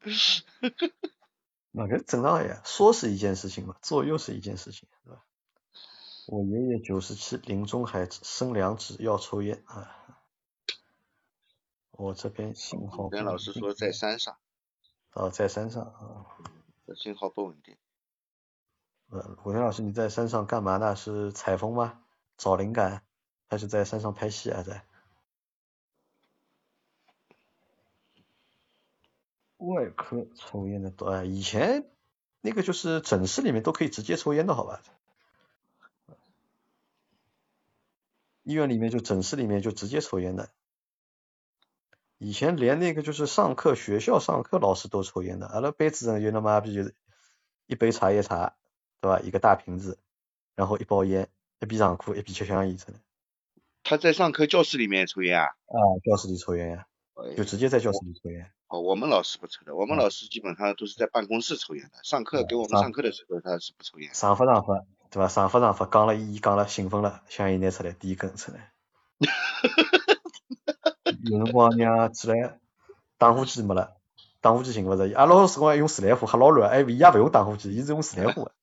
[1.71, 5.23] 那个正常呀，说是一件事情嘛，做又是一件事情，是吧？
[6.27, 9.89] 我爷爷九十七，临终还生两指要抽烟啊。
[11.91, 13.09] 我这边信号。
[13.09, 14.37] 跟老师说在山上。
[15.13, 16.25] 哦，在山上啊。
[16.95, 17.77] 信号不稳定。
[19.09, 20.95] 呃，古天老师，你在山上干嘛呢？
[20.95, 22.01] 是采风吗？
[22.37, 23.03] 找灵感？
[23.47, 24.61] 还是在山上拍戏啊？
[24.63, 24.85] 在？
[29.61, 31.85] 外科抽烟的多啊，以前
[32.41, 34.81] 那个就是诊室里面都可以直接抽烟的好吧？
[38.41, 40.49] 医院里面就诊室里面就直接抽烟的。
[42.17, 46.95] 以前连那个就是上课学校上课老师都抽烟的，阿拉班主任就他妈逼就是
[47.67, 48.55] 一杯茶叶茶，
[48.99, 49.19] 对吧？
[49.19, 49.99] 一个大瓶子，
[50.55, 52.99] 然后一包烟，一边上课一边吃香烟真的。
[53.83, 55.45] 他在上课教室里面抽烟啊？
[55.45, 56.87] 啊，教室里抽烟呀，
[57.37, 58.51] 就直接在教室里抽烟。
[58.71, 61.99] 哦，我们老师不抽的，我们老师基本上都是在办公室抽烟的。
[62.03, 64.13] 上课给我们上课的时候他是不抽烟。
[64.13, 65.27] 上发上发，对吧？
[65.27, 68.71] 上发上发，讲了一讲了兴奋了，香烟拿出来第一根出来。
[71.29, 72.59] 有辰光让起来
[73.17, 73.97] 打火机没了，
[74.39, 78.53] 打火机寻勿着，阿拉老师光用自来火，吓老乱，哎，伊也勿用打火机，伊是用自来火。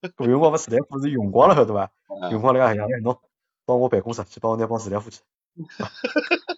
[0.00, 1.92] 有辰光勿自来火是用光了，晓得伐？
[2.32, 3.16] 用光了讲，哎，侬
[3.64, 5.20] 到我办公室去帮我拿包自来火去。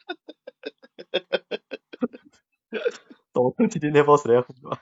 [3.34, 4.80] 到抽屉里拿包自来火，对伐？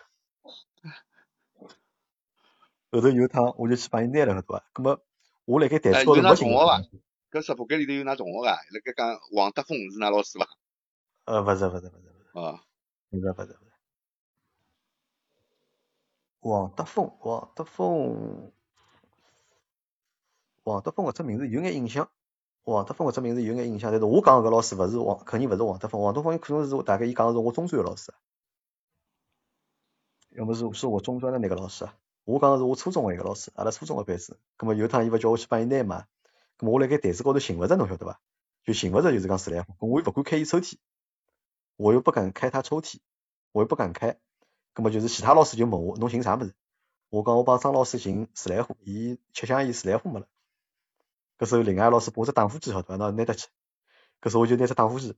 [2.93, 4.63] 后头有一趟我就去帮伊拿了，晓得伐？
[4.75, 5.01] 葛末
[5.47, 6.49] 我辣盖台子高头没寻。
[7.31, 10.47] 搿直播间里头有㑚同学个，辣盖讲王德峰是㑚老师伐？
[11.25, 12.39] 呃，勿是勿是勿是勿是。
[12.39, 12.63] 啊。
[13.09, 13.73] 勿是勿是勿是。
[16.41, 18.53] 王德峰，王德峰，
[20.65, 22.11] 王德峰搿只名字有眼印象。
[22.65, 26.03] 王德峰搿只名字有眼印象，但是我讲搿老师勿是王，肯定勿是王德峰。
[26.03, 28.13] 王德峰可能是大概伊讲个是我中专个老师。
[30.35, 31.89] 要么是是我中专的那个老师，
[32.25, 34.41] 我讲是我初中的一个老师，阿拉初中个班主任。
[34.57, 36.07] 葛末有趟伊勿叫我去帮伊拿嘛。
[36.61, 38.21] 我辣盖台子高头寻勿着，侬晓得伐？
[38.65, 39.75] 就寻勿着，就是讲自来火。
[39.81, 40.77] 我又勿敢开伊抽屉，
[41.77, 42.99] 我又不敢开他抽屉，
[43.51, 44.19] 我又不敢开。
[44.73, 46.55] 葛末就是其他老师就问我，侬寻啥物事？
[47.11, 50.27] 我讲我帮张老师寻自来火，伊吃香烟自来火没了。
[51.39, 52.97] 搿时候另外老师拨只打火机，晓得伐？
[52.97, 53.49] 拿拿得去。
[54.21, 55.15] 搿时候我就拿只打火机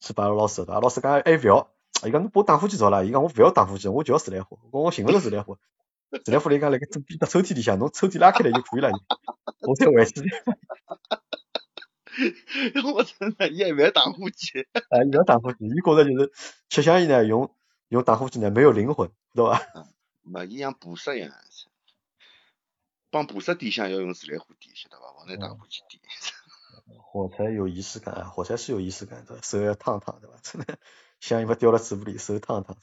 [0.00, 1.70] 去拨阿拉老师，阿老师讲哎勿要，
[2.06, 4.58] 伊讲侬拨打火机着了，伊讲我勿要打火机，我就要自来火。
[4.70, 5.58] 我讲我寻勿着自来火，
[6.24, 8.90] 自来火伊讲辣盖正边的抽屉里向，侬抽屉拉开来就可以了。
[9.60, 10.22] 我才回去。
[12.94, 14.66] 我真的也勿要打火机。
[14.90, 16.32] 啊，伊要打火机，伊觉着就是
[16.68, 17.54] 吃香烟呢，用
[17.88, 19.60] 用打火机呢没有灵魂，对伐？
[20.22, 21.30] 没，伊像菩萨一样，
[23.10, 25.12] 帮菩萨点香要用自来火点，晓得伐？
[25.12, 26.00] 勿能打火机点。
[27.02, 30.36] 火柴有仪式感，火柴是有仪式感的，手要烫烫，对伐？
[30.42, 30.78] 真的
[31.20, 32.76] 香烟勿掉了嘴巴里，手烫烫。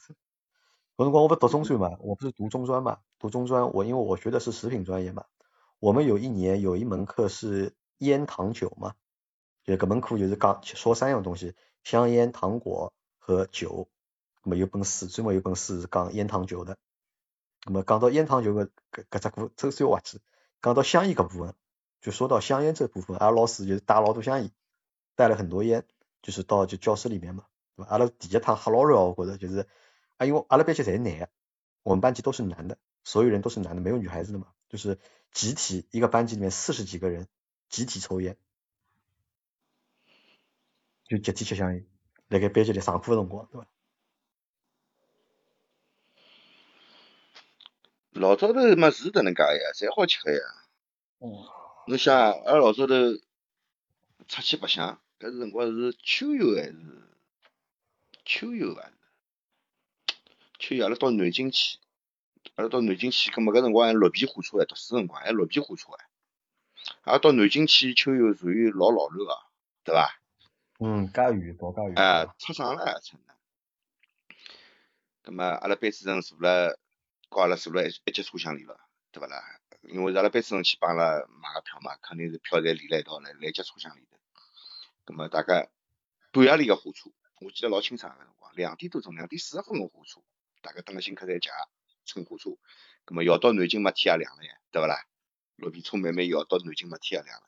[0.96, 5.26] 搿辰光我不读中专嘛，我不是读中专嘛，读中专我因为我学的是食品专业嘛，
[5.78, 8.94] 我们有一年有一门课是烟糖酒嘛，
[9.62, 13.88] 就搿门课就是讲说三样东西，香烟、糖果和酒，
[14.42, 16.78] 咁么有本书专门有本书是讲烟糖酒的，
[17.62, 20.18] 咁么讲到烟糖酒个搿搿只股周三滑稽，
[20.62, 21.54] 讲到香烟搿部分，
[22.00, 24.50] 就说到香烟这部分，阿拉老师就是带老多香烟，
[25.14, 25.84] 带了很多烟，
[26.22, 27.44] 就是到就教室里面嘛，
[27.76, 27.86] 对吧？
[27.90, 29.66] 阿拉第一趟吓老热，我觉得就是。
[30.18, 31.28] 啊，因为阿拉班级侪男的，
[31.82, 34.98] 我们班级都是男的，所有人都是男的，没有女孩子的嘛，就是
[35.30, 37.28] 集体一个班级里面四十几个人
[37.68, 38.38] 集体抽烟，
[41.04, 41.86] 就集体吃香烟，
[42.28, 43.66] 辣盖班级里上课的辰光，对吧？
[48.12, 50.40] 老早头嘛是搿能介呀，侪好吃个呀。
[51.18, 51.46] 哦。
[51.88, 52.94] 侬想，阿拉老早头
[54.26, 56.72] 出去白相，搿辰光是秋游还是
[58.26, 58.90] 秋游伐？
[60.58, 61.78] 去阿拉到南京去，
[62.56, 66.06] 阿拉到南京去，葛末搿辰光还绿皮火车哎，读书辰光还绿皮火车哎，
[67.04, 69.38] 阿拉到南京去秋游属于老老卵个，
[69.84, 70.18] 对伐？
[70.80, 71.94] 嗯，介远，跑介远。
[71.94, 73.34] 哎，出省了，真的。
[75.22, 76.80] 葛末阿拉班主任坐了，
[77.28, 78.80] 告阿拉坐了一一节车厢里了，
[79.12, 79.40] 对勿啦？
[79.82, 84.18] 因为是阿拉班主任去帮阿拉买个票嘛，肯定是票侪连辣一道来，来一节车厢里头。
[85.04, 85.70] 葛末大概
[86.32, 90.20] 半夜里个火车，我记得老清爽个辰光，两点多钟，两点四十分个火车。
[90.62, 91.48] 大概等了新客站借
[92.06, 92.50] 乘火车，
[93.04, 95.06] 葛末摇到南京嘛天也亮了呀，对勿啦？
[95.54, 97.46] 绿皮车慢慢摇到南京嘛天也亮了，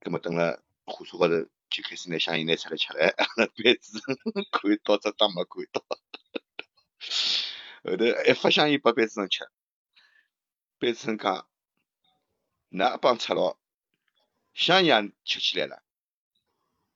[0.00, 1.34] 葛末等了火车高头
[1.70, 5.80] 就开始拿香烟拿出来吃了，班主任看到只当没看到，
[7.84, 9.48] 后头一发香烟拨班主任吃，
[10.78, 11.48] 班主任讲，
[12.70, 13.58] 㑚帮赤佬
[14.52, 15.82] 香烟吃起来了，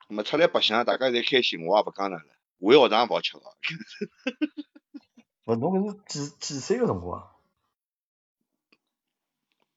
[0.09, 3.43] 葛末出来白相大家侪开心，我也勿讲哪了，回学堂勿好吃哦。
[5.47, 7.33] 勿，侬搿是几几岁个辰光？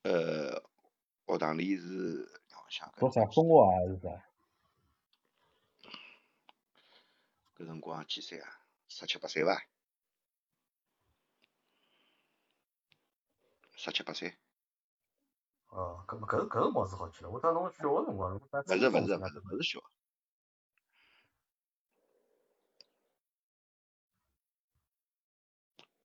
[0.04, 0.64] 呃，
[1.26, 4.24] 学堂里是，让我想读啥中学还是啥？
[7.58, 8.48] 搿辰光几岁啊？
[8.88, 9.64] 十七八岁伐？
[13.76, 14.36] 十七八岁。
[15.70, 17.30] 哦，搿么搿搿辰光是好吃了。
[17.30, 19.84] 我当侬小个辰光，勿是勿是勿是勿是小。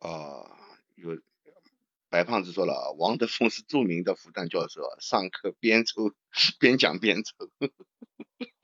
[0.04, 0.50] 哦，
[0.96, 1.18] 有
[2.10, 6.12] 白胖子说了，王德峰是著名的复旦教授，上课边抽
[6.58, 7.32] 边讲边抽。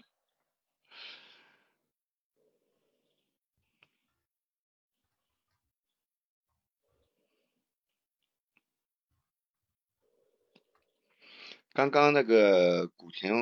[11.73, 13.33] 刚刚那个古田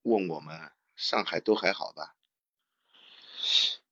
[0.00, 2.14] 问我们，上海都还好吧？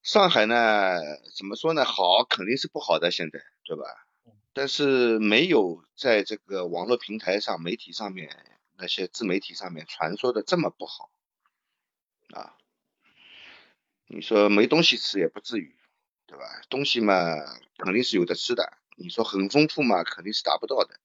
[0.07, 1.01] 上海呢，
[1.36, 1.85] 怎么说呢？
[1.85, 4.07] 好肯定是不好的，现在对吧？
[4.52, 8.31] 但是没有在这个网络平台上、媒体上面
[8.78, 11.10] 那些自媒体上面传说的这么不好
[12.33, 12.55] 啊。
[14.07, 15.75] 你说没东西吃也不至于，
[16.26, 16.44] 对吧？
[16.68, 17.25] 东西嘛
[17.76, 18.78] 肯定是有的吃的。
[18.97, 21.01] 你说很丰富嘛，肯定是达不到的。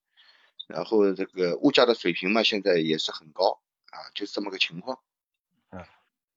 [0.68, 5.00] 然后这个物价的水平嘛，现在也是很高啊，就是这么个情况。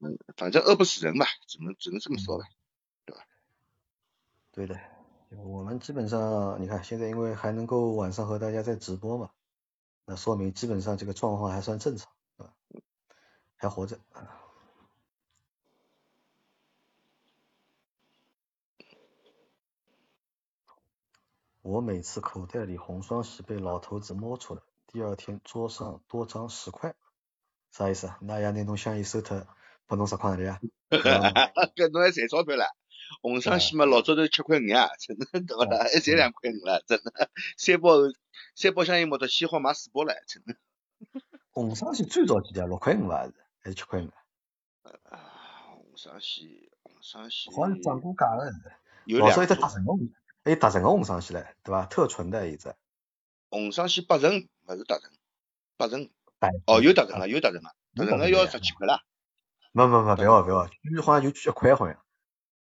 [0.05, 2.45] 嗯，反正饿不死人吧，只能只能这么说吧，
[3.07, 3.25] 对吧？
[4.53, 4.79] 对的，
[5.39, 9.31] 我们基本上你看现在因为还能够晚上和大家在直播嘛，
[10.05, 12.55] 那说明基本上这个状况还算正常，对吧？
[13.57, 13.99] 还活着。
[21.63, 26.95] 我每次口袋里红双喜被老头子摸出来，第二天桌上多张十块，
[27.71, 28.19] 啥意思啊？
[28.21, 29.47] 那爷拿侬香烟收脱？
[29.87, 30.61] 拨侬十块钿啊？
[30.91, 32.67] 搿侬还赚钞票了？
[33.23, 35.85] 红双喜嘛，老早头七块五啊，真的对勿啦？
[35.85, 37.31] 还赚两块五了，真的。
[37.57, 37.91] 三包
[38.55, 40.57] 三包香烟摸到先好买四包了，真的。
[41.51, 42.67] 红双喜最早几钿？
[42.67, 44.11] 六块五还是还是七块五？
[45.05, 45.21] 啊，
[45.75, 47.51] 红双喜，红双喜。
[47.55, 48.51] 好像涨过价了。
[49.05, 49.29] 有两。
[49.29, 49.93] 老早有特纯个，
[50.45, 51.87] 还有特纯个红双喜唻，对伐？
[51.87, 52.75] 特纯的一只。
[53.51, 55.13] 红双喜八成，勿是特纯，
[55.77, 56.11] 八成。
[56.67, 59.03] 哦，有特纯了，有特纯了，特纯个要十几块啦。
[59.77, 61.99] 没没没，不要不要，据好像就一块好像，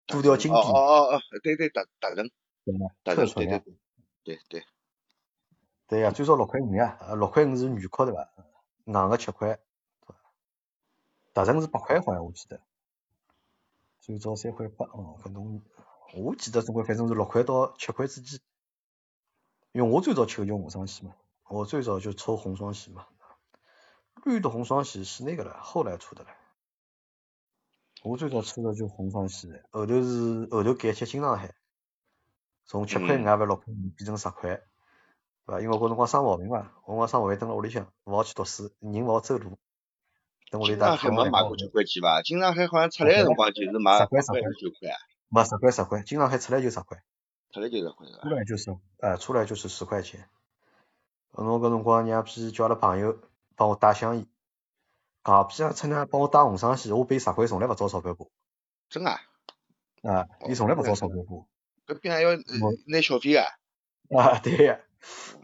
[0.06, 0.58] 镀掉金币。
[0.60, 2.30] 哦哦哦，对对，达达人，
[3.04, 3.60] 特纯呀。
[4.24, 4.60] 对对。
[4.60, 4.66] 对
[5.88, 8.30] 对呀，最少六块五呀，六块五是女壳对吧？
[8.86, 9.60] 硬个七块，
[11.34, 12.62] 达人是八块好像我记得。
[14.00, 15.64] 最早三块八哦，搿侬，
[16.16, 18.40] 我记得总归反正是六块到七块之间。
[19.72, 21.16] 因为我最早抽就红双喜嘛，
[21.48, 23.08] 我最早就抽红双喜嘛。
[24.26, 26.30] 绿的红双喜是那个了，后来出的了。
[28.04, 31.54] 我最早吃的就红双喜，后头是后头改吃金上海，
[32.66, 34.62] 从七块五还勿六块五变成十块，
[35.46, 35.62] 对伐？
[35.62, 39.58] 因为我搿辰光生毛病嘛，我光生毛病蹲辣屋里向，勿好去读书，人勿好走路。
[40.50, 40.96] 等屋里打。
[40.96, 42.22] 金上海没买过九块几伐？
[42.22, 44.90] 金上海好像出来个辰光就是买十块十块九块。
[45.28, 47.04] 没十块十块，金上海出来就十块。
[47.52, 48.08] 出来就十块？
[48.08, 50.30] 出来就是，哎，出来就是十块钱。
[51.32, 53.18] 我搿辰光娘逼叫阿拉朋友
[53.56, 54.26] 帮我带香烟，
[55.24, 58.30] 戆逼啊，出呢帮我带红双喜，我俾十块从来勿找钞票过。
[58.90, 59.20] 真啊？
[60.04, 61.48] 啊，伊从来勿找钞票过。
[61.86, 62.32] 搿边还要
[62.88, 63.46] 拿小费啊？
[64.18, 64.80] 啊，对呀。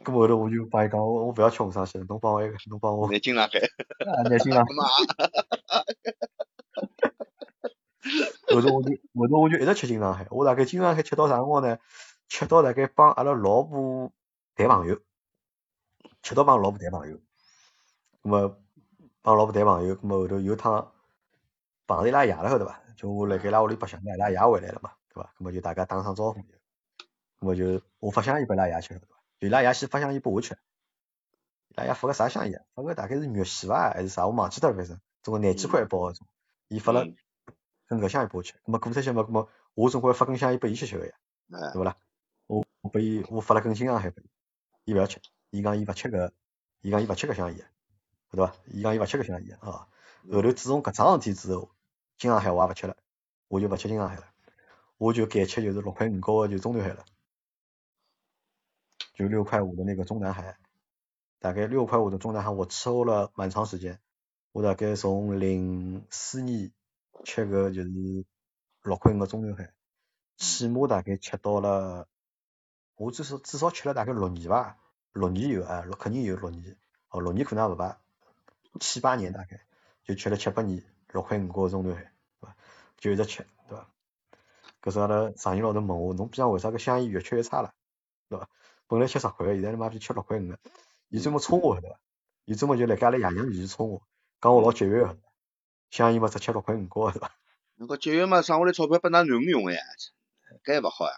[0.04, 3.10] 咁后头我就帮伊讲，我我勿要吃红双喜了，侬帮我一个，侬帮我。
[3.12, 3.60] 拿金上海。
[3.60, 4.72] 啊，拿金上海。
[8.54, 11.78] 后头我就后头我就一直吃金上海，我大概金上海吃到啥辰光呢？
[12.28, 14.12] 吃到大概帮阿拉老婆
[14.56, 15.00] 谈朋友，
[16.22, 17.18] 吃到帮老婆谈朋友，
[18.24, 18.60] 咁么
[19.26, 20.94] 帮老婆谈朋友，咁么后头有趟
[21.88, 22.80] 碰着伊拉爷了，晓得伐？
[22.95, 25.34] 就我辣盖伊拉屋里白相，伊拉爷回来了嘛，对伐？
[25.40, 26.45] 咁么就大家打声招呼，咁
[27.40, 29.18] 么就我发香烟拨伊拉爷吃，对伐？
[29.40, 30.60] 伊拉爷先发香烟拨我吃，
[31.70, 32.64] 伊拉爷发个啥香烟？
[32.76, 34.28] 发个大概是玉玺伐，还是啥？
[34.28, 36.28] 我忘记脱了，反正总共廿几块一包种，
[36.68, 37.04] 伊发了。
[37.88, 41.14] 根搿香烟拨我吃，咾么过脱些嘛，咾么我总归发根香烟拨伊吃吃个呀，
[41.74, 41.98] 对勿啦？
[42.45, 44.22] 我我拨伊，我发了根金上海拨
[44.86, 46.30] 伊，伊勿要吃，伊讲伊勿吃搿，
[46.82, 47.68] 伊讲伊勿吃搿香烟，
[48.36, 48.54] 对伐？
[48.68, 49.88] 伊讲伊勿吃搿香烟啊。
[50.32, 51.70] 后头自从搿桩事体之后，
[52.18, 52.98] 金上海我也勿吃了，
[53.48, 54.24] 我就勿吃金上海了，
[54.98, 57.06] 我就改吃就是六块五角个就中南海了，
[59.14, 60.58] 就六块五的那个中南海，
[61.40, 64.00] 大概六块五的中南海我吃了蛮长时间，
[64.52, 66.72] 我大概从零四年。
[67.24, 67.90] 吃个就是
[68.84, 69.74] 六块五个中南海，
[70.36, 72.08] 起码大概吃到了，
[72.98, 74.78] 我至少至少吃了大概六年吧，
[75.14, 77.98] 六年有啊，六肯定有六年，哦六年可能也勿排，
[78.80, 79.62] 七八年大概
[80.04, 82.56] 就吃了七八年六块五个中南海，对伐？
[82.98, 83.90] 就一直吃，对伐？
[84.82, 87.74] 搿是阿拉上姨老头问我，侬边上为啥个香烟越吃越差了，
[88.30, 88.50] 对伐？
[88.88, 90.60] 本来吃十块个，现在他妈就吃六块五个，
[91.10, 92.00] 伊专门冲我，对伐？
[92.45, 94.02] 伊专门就辣盖阿拉爷娘面前冲我，
[94.42, 95.18] 讲我老节约个。
[95.92, 97.32] 香烟嘛只吃六块五角是伐？
[97.76, 99.80] 那个 节约嘛，省下来钞票拨㑚囡恩用个呀，
[100.66, 101.14] 搿还勿好呀？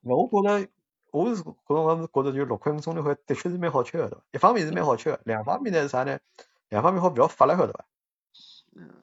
[0.02, 0.68] 我觉着，
[1.16, 4.22] 我是搿辰光是觉着就六块五中南海的确是蛮好吃个，对伐？
[4.32, 6.20] 一方面是蛮好吃个，两方面呢是啥呢？
[6.68, 7.86] 两方面好勿要发了，晓得伐？
[8.74, 9.02] 嗯。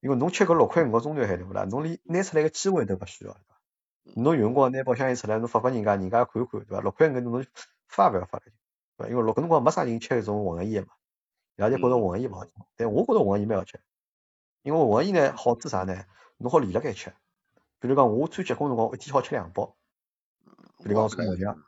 [0.00, 1.62] 因为侬吃搿六块五个中南海对勿啦？
[1.70, 4.20] 侬连拿出来个机会都勿需要，对伐？
[4.20, 6.80] 侬有辰光拿包香烟出来，侬发拨人家，人家看看，对伐？
[6.80, 7.46] 六块五侬
[7.86, 8.44] 发勿要发了，
[8.96, 9.08] 对伐？
[9.08, 10.88] 因为六搿辰光没啥人吃搿种混合烟嘛。
[11.56, 13.78] 伊拉就觉着混合烟勿好吃，但我觉着混合烟蛮好吃，
[14.62, 16.04] 因为混合烟呢好处啥呢？
[16.38, 17.14] 侬好连辣盖吃，
[17.78, 19.76] 比如讲我最结棍辰光一天好吃两包，
[20.82, 21.64] 比如讲抽麻将，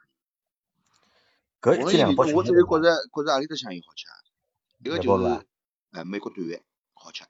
[1.60, 4.14] 搿一天两包我只有觉着觉着阿里只香烟好吃啊？
[4.78, 5.46] 一个就是
[5.92, 6.46] 哎美国短
[6.94, 7.24] 好吃，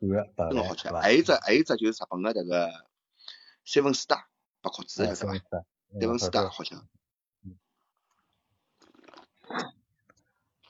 [0.00, 2.70] 短真好吃，还有只还有只就是日本个迭个
[3.64, 4.26] 三文四大
[4.60, 5.32] 八壳子个是伐？
[6.00, 6.74] 三文四大好吃。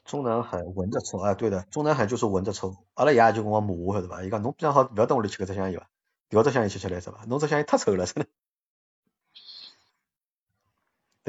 [0.04, 2.76] 中南海闻着臭，哎，对的，中南海就是闻着臭。
[2.94, 4.22] 阿拉爷就跟我骂我，晓得伐？
[4.22, 5.90] 伊讲侬平常好勿要到屋里吃搿只香烟伐？
[6.28, 7.24] 调只香烟吃吃来是伐？
[7.26, 8.30] 侬只香烟太臭了，真的。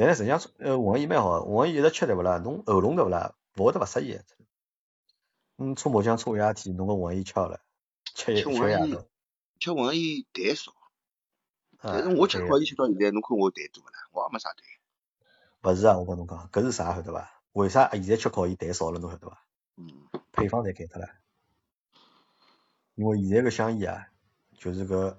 [0.00, 2.38] 但是实际上，呃，混合烟蛮好，混合烟一直吃对勿啦？
[2.38, 3.34] 侬喉咙对勿啦？
[3.56, 4.18] 勿会得勿适意。
[5.58, 7.60] 嗯，搓麻将搓一夜天，侬个混合烟吃好了，
[8.14, 9.04] 吃一吃夜到。
[9.58, 10.72] 吃混合烟痰少，
[11.82, 14.08] 但是我吃好烟吃到现在，侬看我痰多勿啦？
[14.12, 14.62] 我也没啥痰。
[15.70, 17.30] 勿是啊，我跟侬讲，搿是啥晓得伐？
[17.52, 18.98] 为啥现在吃烤烟痰少了？
[18.98, 19.44] 侬晓得伐？
[19.76, 20.08] 嗯。
[20.32, 21.10] 配方侪改脱了。
[22.94, 24.08] 因为现在个香烟啊，
[24.56, 25.18] 就是个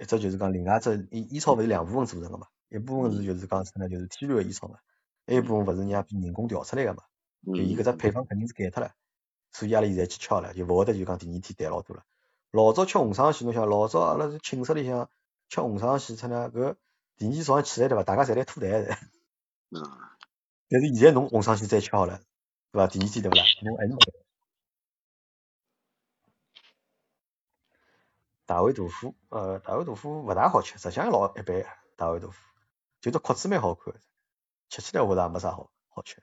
[0.00, 2.46] 一只就是讲另外只烟烟草勿是两部分组成个嘛？
[2.74, 3.88] 一部分是就是讲啥呢？
[3.88, 4.78] 就是天然个烟草嘛，
[5.26, 7.04] 还有一部分勿是人家人工调出来个嘛？
[7.44, 8.92] 就伊搿只配方肯定是改脱了，
[9.52, 12.04] 所以阿拉现在去吃了，就勿会得就讲第二天淡老多了。
[12.50, 15.10] 老早吃红双喜，侬想老早阿拉是寝室里向
[15.48, 16.76] 吃红双喜，出呢搿
[17.16, 18.02] 第二天早上起来对伐？
[18.04, 18.96] 大家侪来吐痰的。
[19.70, 19.82] 嗯。
[20.68, 22.20] 但是现在侬红双喜再吃好了，
[22.70, 22.86] 对伐？
[22.86, 23.42] 第二天对勿啦？
[23.62, 23.98] 侬还是没
[28.46, 31.64] 大碗豆腐，呃，大碗豆腐勿大好吃，实际上老一般。
[31.96, 32.51] 大碗豆腐
[33.02, 33.92] 就这壳子蛮好看，
[34.68, 36.22] 吃起来我觉着没啥好好吃。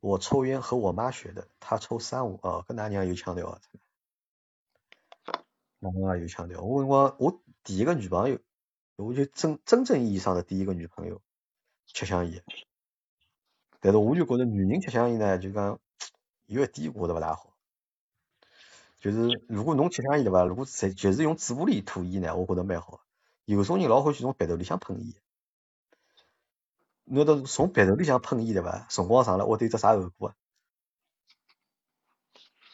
[0.00, 3.60] 我抽烟和我妈学的，她抽三五，哦，跟㑚娘有腔调啊，
[5.82, 6.62] 㑚娘有腔调。
[6.62, 8.38] 我我我第一个女朋友，
[8.96, 11.20] 我就真真正意义上的第一个女朋友，
[11.86, 12.42] 吃香烟。
[13.80, 15.78] 但是我就觉着女人吃香烟呢，就讲
[16.46, 17.54] 有一点我觉着勿大好，
[19.00, 20.44] 就是如果侬吃香烟对伐？
[20.44, 23.04] 如果就是用嘴巴里吐烟呢，我觉着蛮好。
[23.56, 25.12] 有种人老欢喜从鼻头里向喷烟，
[27.04, 28.86] 侬得从鼻头里向喷烟对伐？
[28.88, 30.34] 辰光长了会得有只啥后果啊？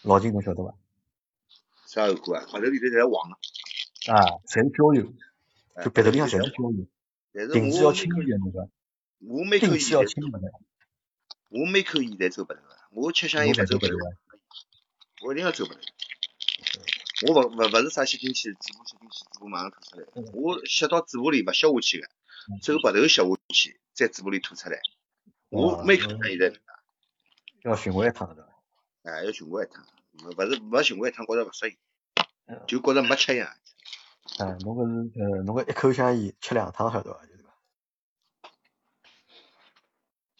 [0.03, 0.75] 老金侬晓得伐？
[1.87, 2.45] 啥后果啊？
[2.45, 3.37] 鼻头里头侪黄啊，
[4.47, 5.15] 侪是焦油，
[5.83, 6.57] 就鼻头里向全是胶
[7.33, 8.69] 原，顶子要清一点，对伐？
[9.21, 10.39] 我每口烟要轻的，
[11.49, 13.95] 我每口烟侪抽鼻头个，我吃香烟勿抽鼻头，
[15.23, 15.81] 我一定要抽鼻头。
[17.23, 20.07] 我勿勿勿是啥吸进去，嘴巴吸进去，嘴巴马上吐出来。
[20.35, 22.09] 我吸到嘴巴里勿吸下去个，
[22.62, 23.23] 走鼻头吸下
[23.55, 24.78] 去，在嘴巴里吐出来。
[25.49, 26.55] 我每口香烟侪
[27.62, 28.47] 要循环一趟的。
[29.05, 29.86] 哎，要循环一趟，
[30.36, 31.78] 勿是没循环一趟，觉着勿适应，
[32.67, 33.49] 就觉着没吃一样。
[34.39, 37.25] 哎，侬搿是呃，侬搿一口香烟吃两趟，晓得伐？
[37.25, 37.51] 就是讲。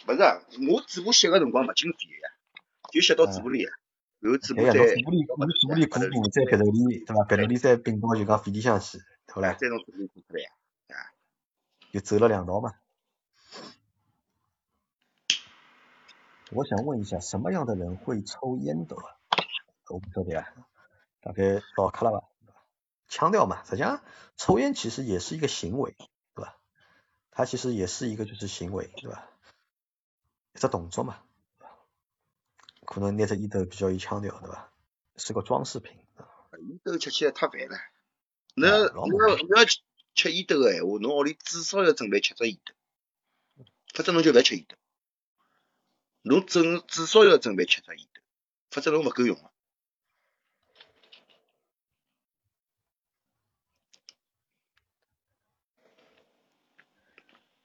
[0.08, 2.28] 勿是啊，我嘴巴吸个辰光勿进肺呀，
[2.92, 3.70] 就吸到嘴巴里呀，
[4.26, 4.72] 然后嘴巴再。
[4.72, 7.24] 嘴巴里，侬嘴巴里鼓鼓，在鼻头里，对伐？
[7.24, 8.98] 鼻头里再并到就讲肺里向去，
[9.28, 9.56] 好唻。
[9.56, 10.50] 再从嘴里吐出来呀，
[10.88, 11.14] 啊。
[11.92, 12.74] 就走了两道嘛。
[16.50, 19.16] 我想问一下，什么样的人会抽烟斗啊？
[19.88, 20.46] 我不晓得啊，
[21.20, 22.26] 大概老卡了吧？
[23.08, 24.02] 腔调嘛，实际上
[24.36, 25.96] 抽烟其实也是一个行为，
[26.34, 26.56] 对吧？
[27.30, 29.28] 它其实也是一个就是行为，对吧？
[30.55, 31.18] 一只动作嘛，
[32.86, 34.73] 可能拿着烟斗比较有腔调，对吧？
[35.16, 35.98] 是个装饰品。
[36.68, 37.78] 烟斗吃起来太烦了，
[38.55, 39.65] 那那你要
[40.15, 42.74] 吃烟斗个闲话，侬屋里至少要准备七只烟斗，
[43.94, 44.76] 否则侬就勿要吃烟斗。
[46.23, 48.20] 侬准至少要准备七只烟斗，
[48.70, 49.50] 否则侬勿够用个。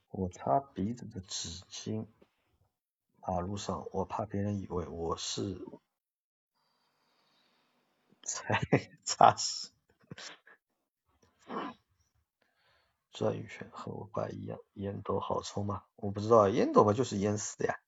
[0.09, 2.05] 我擦鼻子的纸巾，
[3.27, 5.61] 马路上我怕别人以为我是
[8.21, 8.61] 在
[9.03, 9.69] 擦屎。
[13.11, 15.83] 转一圈和我爸一样，烟斗好抽吗？
[15.95, 17.79] 我不知道，烟斗嘛就是烟丝的呀。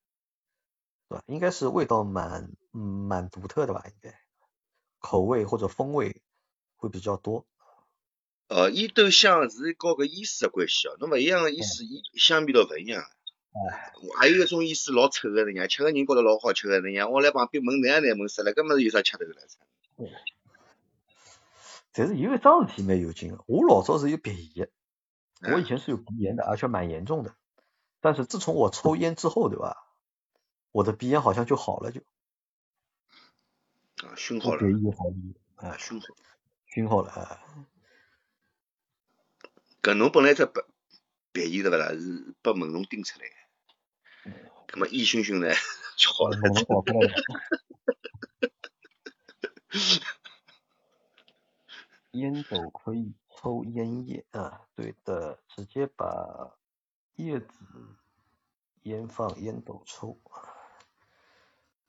[1.28, 4.20] 应该是味道蛮蛮独特的吧，应该
[5.00, 6.22] 口味或者风味
[6.76, 7.45] 会比较多。
[8.48, 11.84] 呃，烟斗香是和个烟丝的关系哦，侬勿一样的烟丝，
[12.18, 13.03] 香味道勿一样。
[13.53, 19.35] 哎，还有一种意思老丑的，人家吃个人觉得老好吃的，人家我来旁边闻，那样难闻死了，根本是有啥吃头了？
[19.98, 20.11] 对。
[21.91, 24.72] 但是有一桩事体蛮有劲的，我老早是有鼻炎，
[25.41, 27.35] 我以前是有鼻炎的，而且蛮严重的。
[28.01, 29.77] 但是自从我抽烟之后，对吧？
[30.72, 32.01] 我的鼻炎好像就好了，就
[34.03, 35.14] 啊，熏好了，鼻炎好了，
[35.69, 36.07] 啊，熏好，
[36.65, 37.40] 熏好了啊。
[39.83, 40.61] 搿侬本来只鼻
[41.32, 41.90] 鼻炎对勿啦？
[41.90, 43.27] 是被蚊虫叮出来
[44.32, 45.53] 的，葛末烟熏熏的
[45.98, 46.38] 就好了。
[52.11, 56.56] 烟斗可以抽烟叶啊，对的，直接把
[57.16, 57.48] 叶子
[58.84, 60.19] 烟放烟斗抽。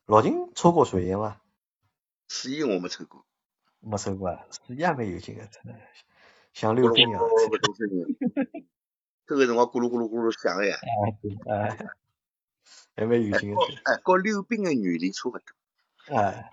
[0.07, 1.41] 老金抽过水烟吗？
[2.29, 3.27] 水烟我没抽过。
[3.81, 4.47] 没抽过啊？
[4.51, 5.79] 水烟蛮有劲的，真的
[6.55, 7.21] 像溜冰一样。
[9.27, 10.77] 这个辰光咕噜咕噜咕噜响个呀。
[11.51, 11.77] 哎，
[12.97, 13.57] 还蛮有劲的。
[13.85, 16.15] 哎，跟溜冰的原理差勿多。
[16.15, 16.51] 哎。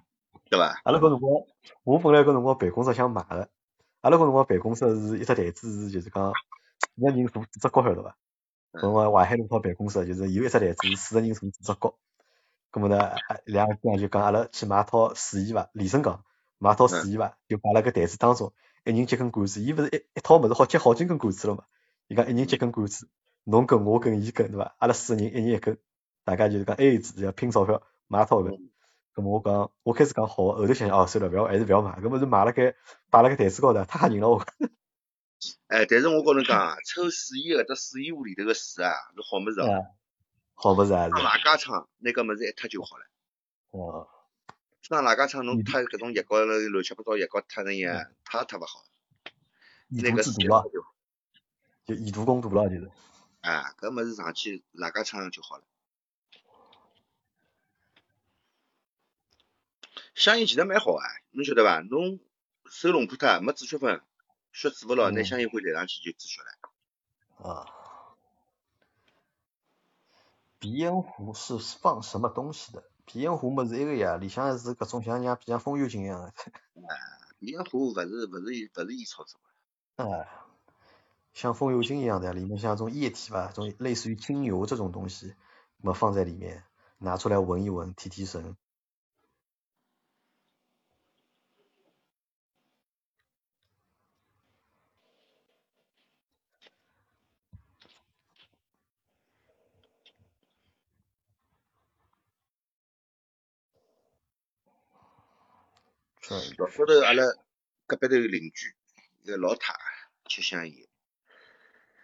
[0.49, 0.81] 对伐？
[0.83, 1.45] 阿拉搿辰光，
[1.85, 3.49] 我本来搿辰光办公室想买个，
[4.01, 6.33] 阿拉搿辰光办公室是一只台子是就是讲
[6.79, 8.17] 四个人坐四只角晓得伐？
[8.73, 11.95] 搿辰光淮海路套办公室就是有一只台子四个人坐四只角。
[12.69, 16.25] 咁么呢，两个哥就讲阿拉去买套水衣伐，李生讲
[16.57, 18.51] 买套水衣伐，就摆辣个台子当中，
[18.83, 21.63] 一人接根管子，伊勿是一一套物事好接好几根管子了嘛？
[22.07, 23.07] 伊讲一人接根管子，
[23.45, 24.75] 侬跟我跟伊跟对伐？
[24.79, 25.77] 阿拉四个人一人一根，
[26.23, 28.51] 大家就是讲 A 制，要拼钞票买套个。
[29.13, 32.75] 咁么我讲，我开始讲好，后头想想哦，算了，勿要还是勿要买，搿么是买辣盖
[33.09, 34.45] 摆辣盖台子高头，太吓人了我。
[35.67, 39.67] 哎，但是我跟侬讲，抽水烟搿只水烟屋里头个水啊，是好物事啊。
[40.53, 41.09] 好不是啊？
[41.09, 43.05] 上哪家厂那个么子一脱就好了。
[43.71, 44.07] 哦。
[44.81, 48.83] 上哪家厂侬脱搿种药膏乱七八糟药膏脱那样，脱脱勿好。
[49.89, 50.63] 那个毒了。
[51.83, 52.89] 就以毒攻毒了就是。
[53.41, 55.63] 啊，搿么子上去哪家厂就好了。
[60.21, 61.01] 香烟其实蛮好啊，
[61.31, 61.79] 侬晓得伐？
[61.79, 62.19] 侬
[62.69, 64.03] 手弄破脱没止血粉，
[64.51, 67.49] 血止勿牢，拿香烟灰来上去就止血了。
[67.49, 67.65] 啊。
[70.59, 72.83] 鼻烟壶是放什么东西的？
[73.03, 76.27] 鼻烟壶么是一个呀，里向是各种像像像风油精一样的。
[76.27, 76.93] 啊，
[77.39, 78.69] 鼻烟壶勿是勿是勿是烟
[79.07, 79.41] 草做
[79.97, 80.05] 的。
[80.05, 80.27] 啊，
[81.33, 85.33] 像风油精一样的，里面像种液体吧，种类似于精油这种东西，
[85.77, 86.63] 么放在里面，
[86.99, 88.55] 拿出来闻一闻，提提神。
[106.31, 107.25] 老早头阿拉
[107.85, 108.73] 隔壁头邻居
[109.23, 109.75] 一个老太
[110.29, 110.87] 吃香烟，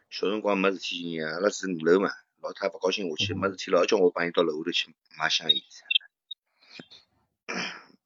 [0.10, 5.64] 小辰光没事体，阿拉住五楼嘛，老太勿高兴下去，没事体老叫我帮伊到楼下头去买香烟。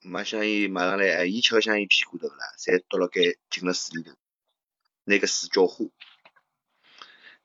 [0.02, 4.16] 买香烟买上来，哎，伊吃个香烟屁股头啦，侪倒辣盖进了水里头，
[5.06, 5.86] 拿个水浇花，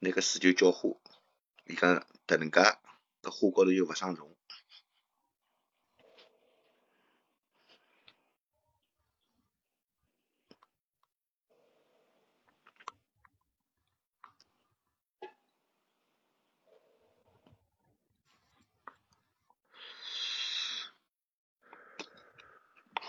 [0.00, 0.90] 拿个水就浇花。
[1.64, 2.60] 伊讲迭能介，
[3.22, 4.35] 搿花高头又勿生虫。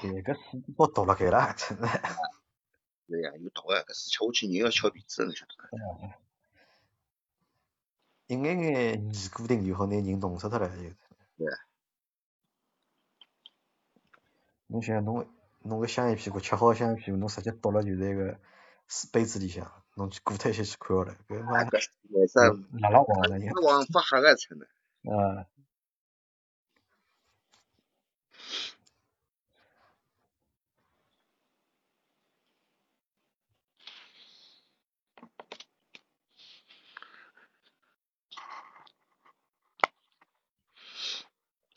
[0.02, 1.88] 搿个水多毒辣盖啦，真的。
[3.08, 5.70] 对呀，有毒个，搿水吃下去人要翘鼻子，侬晓得伐？
[8.28, 10.84] 一眼眼尼古丁就好拿人弄死脱了，就。
[11.38, 11.48] 对。
[14.68, 15.26] 侬想侬
[15.62, 18.38] 侬个香烟屁股吃好香烟屁股，侬直接倒了就在个
[19.14, 24.68] 杯子里向，侬去过脱一些去看好了，搿妈辣辣黄了，黄发黑个成的。
[25.10, 25.48] 啊。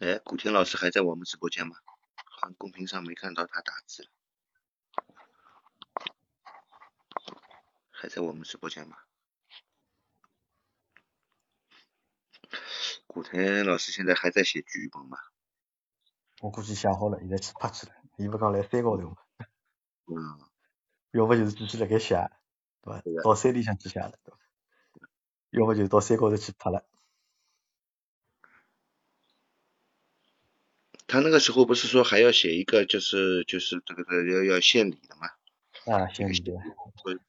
[0.01, 1.77] 哎，古天老师还在我们直播间吗？
[2.25, 4.09] 好像公屏上没看到他打字。
[7.91, 8.97] 还在我们直播间吗？
[13.07, 15.19] 古天老师现在还在写剧本吗？
[16.41, 17.93] 我估计想好了，现在去拍去了。
[18.17, 19.17] 伊勿讲来山高头吗？
[20.07, 20.41] 嗯。
[21.11, 22.15] 要不就是继续辣盖写，
[22.81, 23.23] 对伐？
[23.23, 24.39] 到山里向去写了，对伐？
[25.51, 26.87] 要不就到山高头去拍了。
[31.11, 35.27] 他那个时候不是说还要写一个，就是就是这个这要要献礼的吗？
[35.93, 36.53] 啊，献礼的。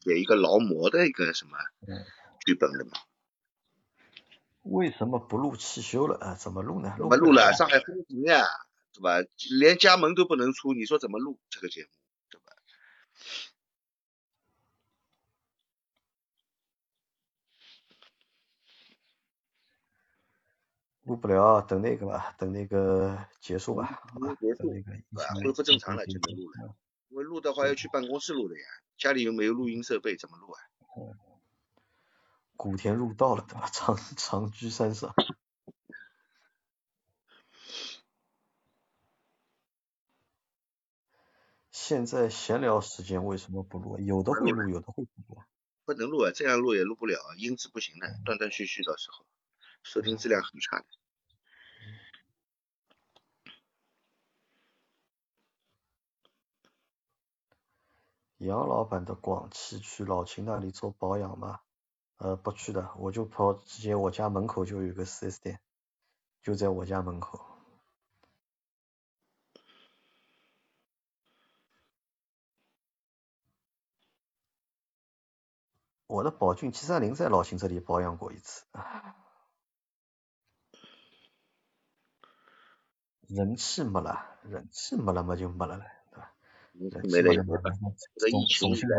[0.01, 1.57] 写一个劳模的一个什么
[2.45, 2.91] 剧本的嘛？
[4.61, 6.35] 为什么不录汽修了啊？
[6.35, 6.93] 怎么录呢？
[6.95, 7.53] 怎么录了？
[7.53, 8.45] 上海封城呀，
[8.93, 9.27] 对吧？
[9.59, 11.89] 连家门都不能出，你说怎么录这个节目？
[21.11, 26.73] 录不了，等那个吧，等那个结束吧，好吧，等那个疫情恢复正常了就能录了。
[27.09, 28.63] 因为录的话要去办公室录的呀，
[28.97, 30.57] 家里又没有录音设备，怎么录啊？
[32.55, 33.67] 古田入道了，对吧？
[33.73, 35.13] 长 长居山上。
[41.71, 43.99] 现在闲聊时间为什么不录？
[43.99, 45.41] 有的会录，有的会不录。
[45.83, 49.25] 不能录啊，这样录也录不了，音质不行的，断断续续，到时候。
[49.83, 50.85] 收听质量很差的。
[58.41, 61.59] 杨老板的广汽去老秦那里做保养吗？
[62.17, 65.59] 呃，不去的，我就跑直接我家门口就有个四 S 店，
[66.41, 67.39] 就在我家门口。
[76.07, 78.65] 我的宝骏七三零在老秦这里保养过一次。
[83.27, 85.85] 人气没了，人气没了嘛就没了了，
[86.89, 86.99] 对吧？
[87.01, 87.61] 人气没了嘛，
[88.17, 88.97] 重重新来，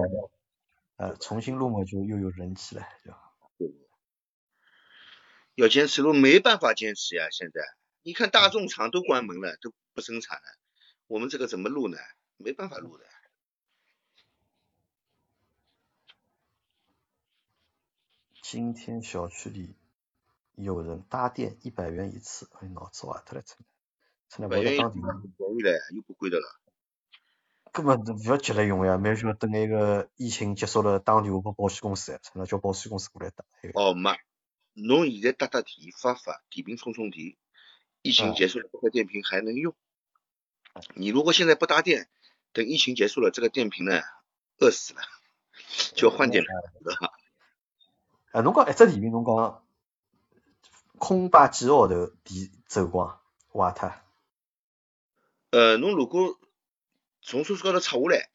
[0.97, 3.12] 呃，重新录嘛就又有人气了，就。
[5.55, 7.61] 要坚持录没办法坚持呀，现在
[8.02, 10.43] 你看大众厂都关门了，都不生产了，
[11.07, 11.99] 我们这个怎么录呢？
[12.39, 13.05] 没办法录的。
[18.41, 19.77] 今天小区里
[20.55, 23.43] 有人搭电一百元一次，哎，脑子瓦特了，
[24.28, 24.49] 真的。
[24.49, 25.02] 百元当电
[25.36, 26.61] 便宜了，又不贵的了。
[27.73, 33.44] 根本都不要急来用呀，没说等那个疫情结束了打电话给保险公司，那叫保险公司过来打。
[33.73, 34.10] 哦，没，
[34.75, 37.34] 侬现在搭搭电发发电瓶充充电，
[38.02, 39.75] 疫情结束了这个电瓶还能用。
[40.94, 42.09] 你如果现在不搭电，
[42.52, 44.02] 等疫情结束了这个电瓶呢，
[44.59, 45.01] 饿死了，
[45.94, 46.52] 就要换电瓶，
[46.84, 47.12] 了？
[48.33, 49.65] 啊，侬讲一只电瓶，侬讲
[50.99, 53.18] 空摆几个号头电走光
[53.51, 53.92] 坏脱。
[55.51, 56.39] 呃，侬如果
[57.23, 58.31] 从车子高头拆下来，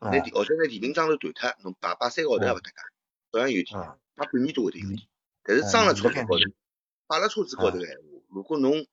[0.00, 2.76] 拿电或者拿电瓶装头断脱，侬摆摆三个号头也勿搭界，
[3.32, 3.78] 照样有电，
[4.14, 5.08] 摆半年都会得有电。
[5.44, 6.36] 但是装了车子高头，
[7.06, 8.86] 摆了车子高头个闲话，如果侬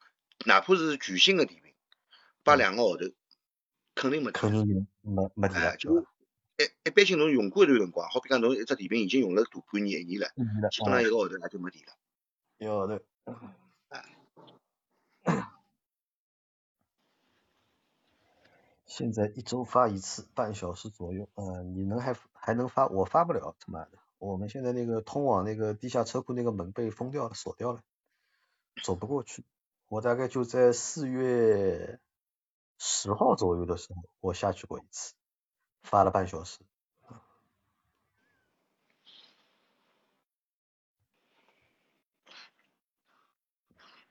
[0.45, 1.74] 哪怕是全新的电瓶，
[2.44, 3.04] 摆两个号头，
[3.95, 5.76] 肯定没肯定没没电。
[5.80, 6.02] 就
[6.58, 10.30] 一一般性侬用过一段辰光，好比讲侬一只电瓶已经用了大半年一年了，
[10.70, 11.94] 基本上一个号头也就没电了。
[12.60, 13.04] 一个号头。
[18.98, 21.27] 现在一周发一次，半小时左右。
[21.35, 22.88] 嗯，你能还还能发？
[22.88, 27.82] 我发不了，他妈的，我们现在那个通往那个地下车库那个门被封掉了，锁掉了，
[28.85, 29.43] 走不过去。
[29.90, 31.99] 我大概就在四月
[32.77, 35.14] 十号左右的时候，我下去过一次，
[35.83, 36.61] 发了半小时。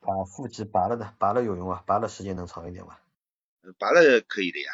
[0.00, 3.00] 把腹肌拔了的，拔了有用啊，拔了时间能长一点吧？
[3.78, 4.70] 拔了可以的呀，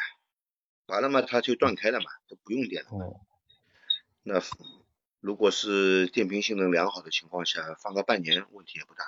[0.86, 2.90] 拔了嘛它就断开了嘛，就不用电了。
[2.90, 3.20] 哦。
[4.22, 4.42] 那
[5.20, 9.04] 如果是电瓶性能良好的情况下，放个半年问题也不大。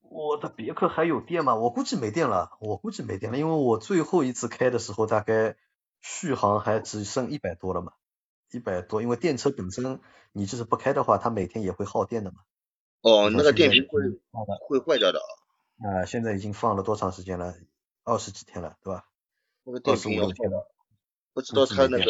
[0.00, 1.56] 我的别克还有电吗？
[1.56, 5.56] 我估计没电了，我估计没电了，因为我最后一次开的时候大概
[6.00, 7.92] 续航还只剩一百多了嘛，
[8.52, 10.00] 一百多，因为电车本身
[10.32, 12.38] 你就是不开的话，它每天也会耗电的嘛。
[13.02, 14.00] 哦，那个电瓶会
[14.60, 15.20] 会坏掉的
[15.78, 16.04] 啊。
[16.06, 17.54] 现在已经放了多长时间了？
[18.06, 19.08] 二十几天了，对吧？
[19.64, 20.72] 那个电瓶要坏了，
[21.32, 22.04] 不知道它那个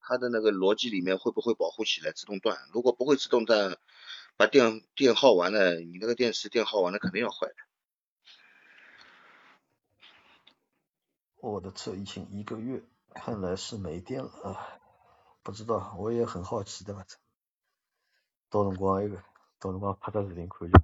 [0.00, 2.58] 它的那个逻辑里面会不会保护起来自动断？
[2.72, 3.78] 如果不会自动断，
[4.36, 7.54] 把电电耗完了，你那个电池电耗完了肯定要坏的。
[11.36, 12.82] 我的车已经一个月，
[13.14, 14.80] 看来是没电了啊！
[15.44, 17.06] 不知道，我也很好奇的吧？
[18.50, 19.22] 到辰光一个。
[19.60, 20.78] 到辰光拍个视频看就，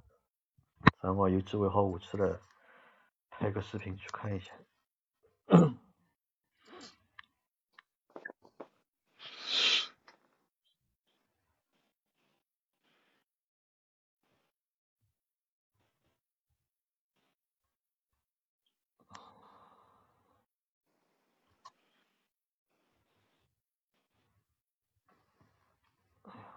[1.01, 2.41] 辰光有机会好下去了，
[3.39, 4.51] 拍个视频去看一下。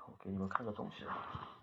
[0.08, 1.61] 我给你们看个东西啊。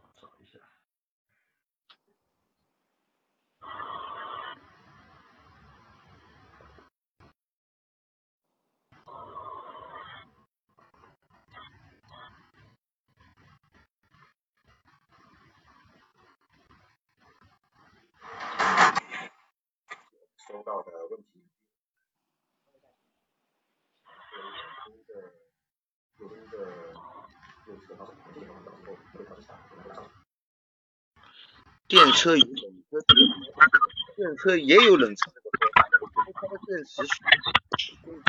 [31.88, 32.56] 电车有冷
[32.92, 33.02] 车，
[34.16, 36.96] 电车也有冷车这个说法，因为它的电池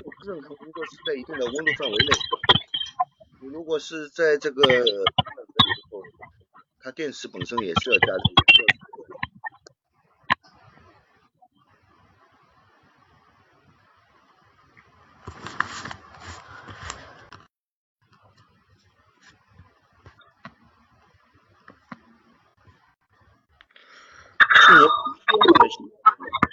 [0.03, 2.09] 做任何工作是在一定的温度范围内。
[3.41, 4.63] 你如果是在这个，
[6.79, 8.19] 它电池本身也是要加热。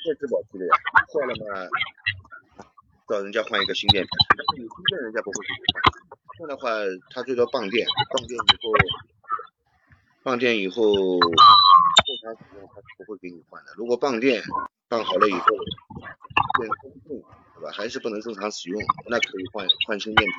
[0.04, 0.74] 电池保期的呀，
[1.18, 1.68] 坏了嘛，
[3.10, 4.10] 找人家换一个新电瓶。
[4.38, 5.82] 但是有新电，人家不会给你换。
[6.38, 6.70] 这样的话，
[7.10, 8.72] 他最多放电，放电以后，
[10.22, 13.74] 放电以后正常使用，他是不会给你换的。
[13.76, 14.44] 如果放电
[14.88, 15.48] 放好了以后，
[16.60, 17.24] 电充不动，
[17.56, 17.72] 对吧？
[17.74, 18.80] 还是不能正常使用，
[19.10, 20.38] 那可以换换新电瓶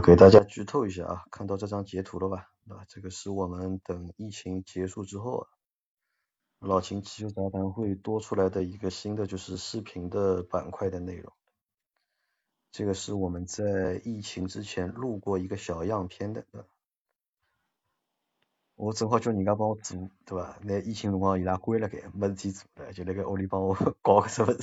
[0.00, 2.50] 给大家剧透一下啊，看到这张截图了吧？
[2.68, 5.46] 啊，这个是我们等疫情结束之后，
[6.58, 11.32] 老秦汽修杂谈会多出来的一个新的就是视频的板块的内容。
[12.72, 16.44] 这个是我们在疫情之前录过一个小样片的，
[18.76, 20.58] 我正好叫人家帮我做，对吧？
[20.62, 24.54] 那疫情辰光伊拉关了盖，没事体做了，就那个屋里帮我搞个什么。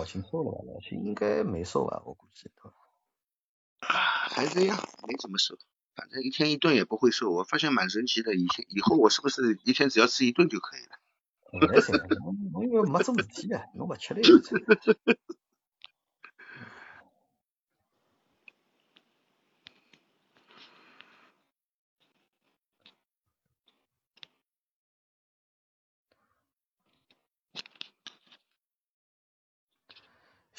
[0.00, 0.64] 老秦瘦了吧？
[0.66, 2.02] 老秦应该没瘦吧？
[2.06, 2.72] 我估计，都，
[3.80, 5.58] 还这样，没怎么瘦，
[5.94, 7.30] 反正一天一顿也不会瘦。
[7.30, 11.68] 我发现蛮神奇的，以前以后我是不是一天只要吃一顿就可以了？
[11.68, 11.92] 没事，
[12.54, 14.22] 我因为没这么体啊，我不吃嘞。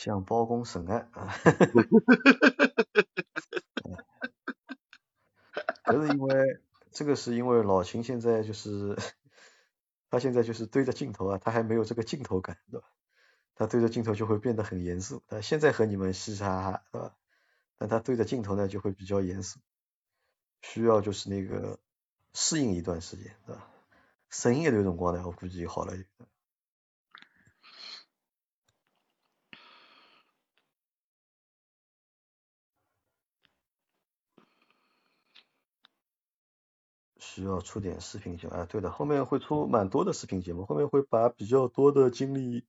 [0.01, 1.27] 向包公审案啊！
[1.27, 1.75] 哈哈哈哈
[3.83, 3.93] 哈
[5.53, 5.93] 哈！
[5.93, 8.97] 这是因为，这个是因为老秦现在就是，
[10.09, 12.87] 他现在就是对着镜头啊，他还没有这个镜头感，对吧？
[13.53, 17.15] 他对着镜头就会变得很严肃，他现在和你们嘻嘻哈哈，对吧？
[17.77, 19.59] 但他对着镜头呢就会比较严肃，
[20.63, 21.77] 需要就是那个
[22.33, 23.67] 适应一段时间，对吧？
[24.31, 25.93] 适应一段辰光呢，我估计就好了。
[37.33, 42.65] 需要出点视频节目，哎，对的，后面会出蛮多的视频节目，后面会把比较多的精力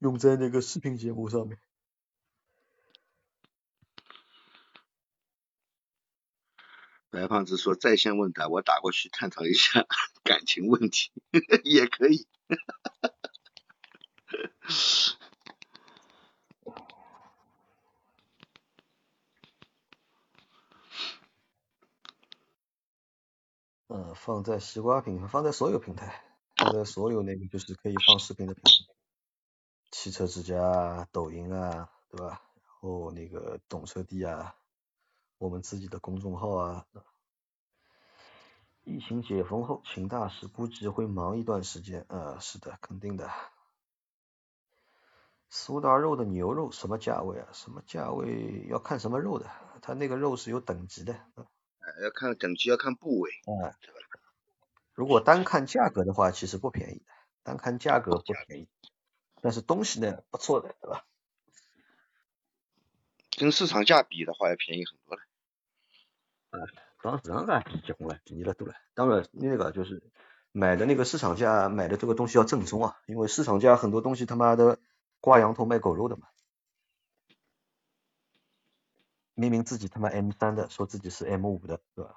[0.00, 1.58] 用在那个视频节目上面。
[7.08, 9.86] 白胖子说在线问答，我打过去探讨一下
[10.22, 11.10] 感情问题，
[11.64, 12.26] 也可以。
[23.92, 26.22] 嗯，放在西瓜平台，放在所有平台，
[26.56, 28.94] 放在所有那个就是可以放视频的平台，
[29.90, 32.40] 汽车之家、抖音啊，对吧？
[32.62, 34.54] 然后那个懂车帝啊，
[35.38, 36.86] 我们自己的公众号啊。
[38.84, 42.06] 疫情解封后，秦大师估计会忙一段时间。
[42.08, 43.28] 呃，是的，肯定的。
[45.48, 47.48] 苏打肉的牛肉什么价位啊？
[47.52, 49.50] 什么价位要看什么肉的，
[49.82, 51.18] 它那个肉是有等级的。
[52.02, 53.30] 要看等级，要看部位。
[53.46, 53.74] 啊，
[54.94, 57.04] 如果单看价格的话，其实不便宜的，
[57.42, 58.68] 单看价格不便宜，
[59.40, 61.04] 但是东西呢不错的，对吧？
[63.38, 65.22] 跟市场价比的话，要便宜很多了。
[66.50, 66.60] 啊，
[67.22, 68.74] 当然了比结婚了，便宜了多了。
[68.94, 70.02] 当然，那个就是
[70.52, 74.78] 买的那个市场价买的这个东西要正宗啊，因为市场价很多东西他妈的
[75.20, 76.28] 挂羊头卖狗肉的嘛。
[79.40, 82.14] 明明自己他妈 M 三的，说自己是 M 五的，对吧？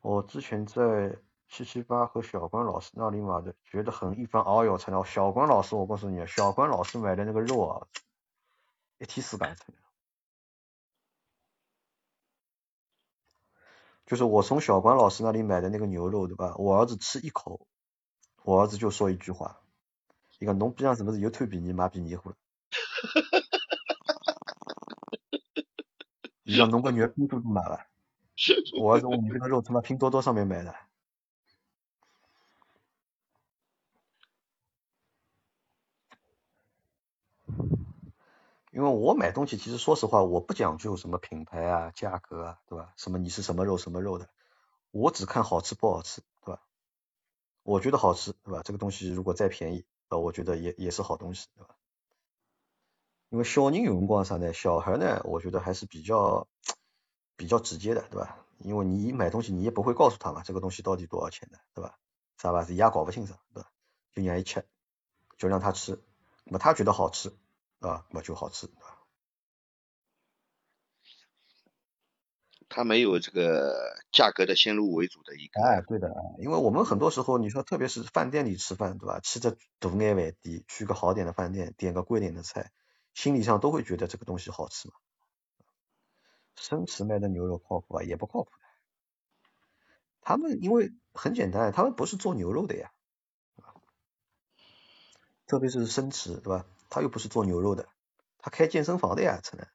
[0.00, 1.16] 我之前在
[1.48, 4.42] 七七八和小关老师那里买的，觉得很一般。
[4.42, 7.86] 哦哟，成了小关老师，我告诉你，小关老师买的那个肉啊，
[8.98, 9.74] 一提四干成
[14.08, 16.54] 就是我从小关老师那里买的那个牛肉，对吧？
[16.56, 17.66] 我儿子吃一口，
[18.42, 19.60] 我儿子就说一句话：，
[20.40, 22.36] 你看侬逼样是不是又偷比你妈比你糊了？
[22.70, 23.48] 哈哈哈
[24.06, 25.60] 哈哈哈！
[26.42, 27.80] 你看侬个肉都都买了？
[28.80, 30.74] 我儿子我们这个肉他妈拼多多上面买的？
[38.78, 42.92] 因为我买东西，其实说实话，我不讲究什么品牌啊、价格啊，对吧？
[42.96, 44.28] 什么你是什么肉什么肉的，
[44.92, 46.62] 我只看好吃不好吃，对吧？
[47.64, 48.62] 我觉得好吃，对吧？
[48.64, 51.74] 这个东西如果再便宜，呃，我觉得也也是好东西，对吧？
[53.30, 54.52] 因为小人有辰光啥呢？
[54.52, 56.46] 小孩呢，我觉得还是比较
[57.36, 58.46] 比较直接的，对吧？
[58.58, 61.98] 因为你买东西你也不会告诉他嘛，这个东西到底多少钱的，对吧？
[62.36, 62.64] 啥吧？
[62.64, 63.68] 是也搞不清楚，对吧？
[64.14, 64.64] 就让一吃，
[65.36, 66.00] 就让他吃，
[66.44, 67.36] 那么他觉得好吃。
[67.80, 68.68] 啊，那就好吃。
[72.70, 75.62] 它没有这个价格的先入为主的一个。
[75.62, 79.20] 哎，对的，因为我们很多时候，你说特别是饭店里吃饭，对吧？
[79.20, 82.70] 吃着大眼饭店，去个好点的饭店，点个贵点的菜，
[83.14, 84.94] 心理上都会觉得这个东西好吃嘛。
[86.56, 88.02] 生吃卖的牛肉靠谱啊？
[88.02, 88.50] 也不靠谱。
[90.20, 92.92] 他们因为很简单，他们不是做牛肉的呀，
[95.46, 96.66] 特别是生吃，对吧？
[96.88, 97.88] 他又不是做牛肉的，
[98.38, 99.70] 他开健身房的呀，陈楠。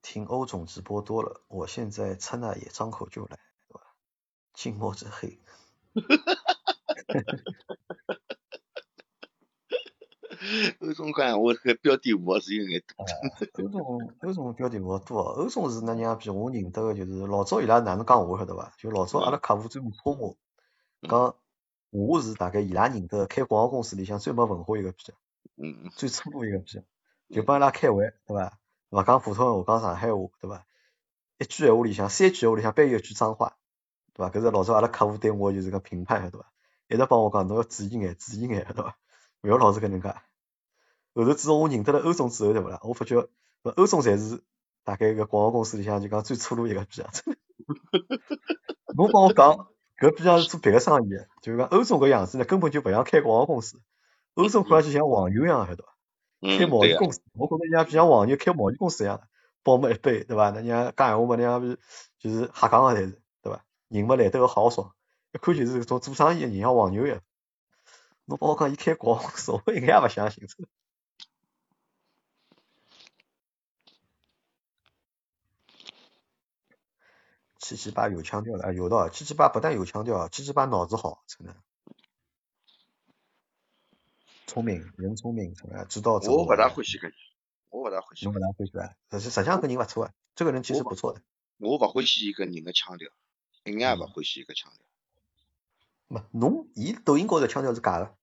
[0.00, 3.80] 听欧总直播多了，我现在趁那也张口就来，对吧？
[4.54, 5.38] 近墨者黑。
[10.80, 13.04] 欧总看我这个标点符号是有点多。
[13.62, 18.72] 欧总，欧总标点符号多，欧总是那样比我认得的，就是老早伊拉哪能讲话晓得伐？
[18.78, 20.36] 就老早阿拉客户专门泼我。
[21.02, 21.36] 讲
[21.90, 25.12] 我是大概伊拉认得开广告公司里向最没文化一个逼，
[25.56, 26.82] 嗯，最粗鲁一个逼，
[27.30, 28.58] 就帮伊拉开会，对伐？
[28.90, 30.66] 勿讲普通话，讲上海话，对伐？
[31.38, 33.56] 一句闲话里向，三句闲话里向背一句脏话，
[34.12, 34.30] 对伐？
[34.30, 36.52] 搿是老早阿拉客户对我就是个评判，晓得伐？
[36.88, 38.96] 一直帮我讲，侬要注意眼，注意眼，对伐？
[39.42, 40.14] 勿要老是搿能介。
[41.14, 42.80] 后头自从我认得了欧总之后，对勿啦？
[42.82, 43.28] 我发觉
[43.62, 44.42] 欧总才是
[44.84, 47.10] 大概个广告公司里向就讲最粗鲁一个逼啊！
[48.96, 49.68] 侬帮我讲。
[49.98, 51.10] 搿比像是做别个生意，
[51.42, 53.80] 就是讲欧总搿样子呢，根本就勿像开广告公司。
[54.34, 56.56] 欧总看上去像黄牛一样，晓得伐？
[56.56, 59.20] 开贸易公司，我觉着像比像黄牛开贸易公司一样，
[59.64, 60.50] 包么一杯，对伐？
[60.50, 61.78] 那像讲闲话嘛，那像是
[62.20, 63.64] 就是瞎讲个才是，对伐？
[63.88, 64.92] 人嘛来得个豪爽，
[65.32, 67.20] 一看就是种做生意个人像黄牛一样。
[68.26, 70.46] 侬帮我讲伊开广告公司，我一眼也勿相信。
[77.58, 79.10] 七七八有腔调的啊，有的。
[79.10, 81.56] 七七八不但有腔调，七七八脑子好，真的。
[84.46, 86.14] 聪明，人聪明，什么知道。
[86.14, 87.16] 我不大欢喜个人，
[87.68, 88.24] 我不大欢喜。
[88.24, 88.94] 侬不大欢喜啊？
[89.08, 91.20] 但是实际上搿人不错啊，这个人其实不错的。
[91.58, 93.10] 我勿欢喜一个人的腔调，
[93.64, 94.86] 一眼也勿欢喜一个腔调。
[96.06, 98.16] 不，侬伊抖音高头腔调是假的，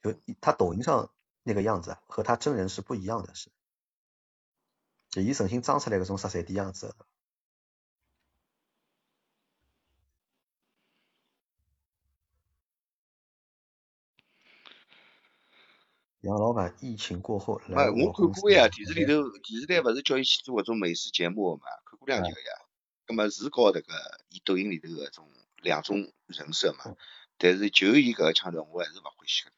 [0.00, 1.10] 就他抖音上
[1.42, 3.50] 那个样子和他真人是不一样的，是。
[5.10, 6.94] 就伊诚心装出来搿种十三 D 样子。
[16.26, 22.36] 杨老板，疫情过后来我看过呀，电视里头，电视台勿是叫伊去做搿种美食节目嘛，看过两集呀。
[23.06, 25.28] 葛末是搞迭个伊抖音里头搿种
[25.62, 26.96] 两种人设嘛，
[27.38, 29.52] 但是就伊搿个腔调，我还是勿欢喜搿种。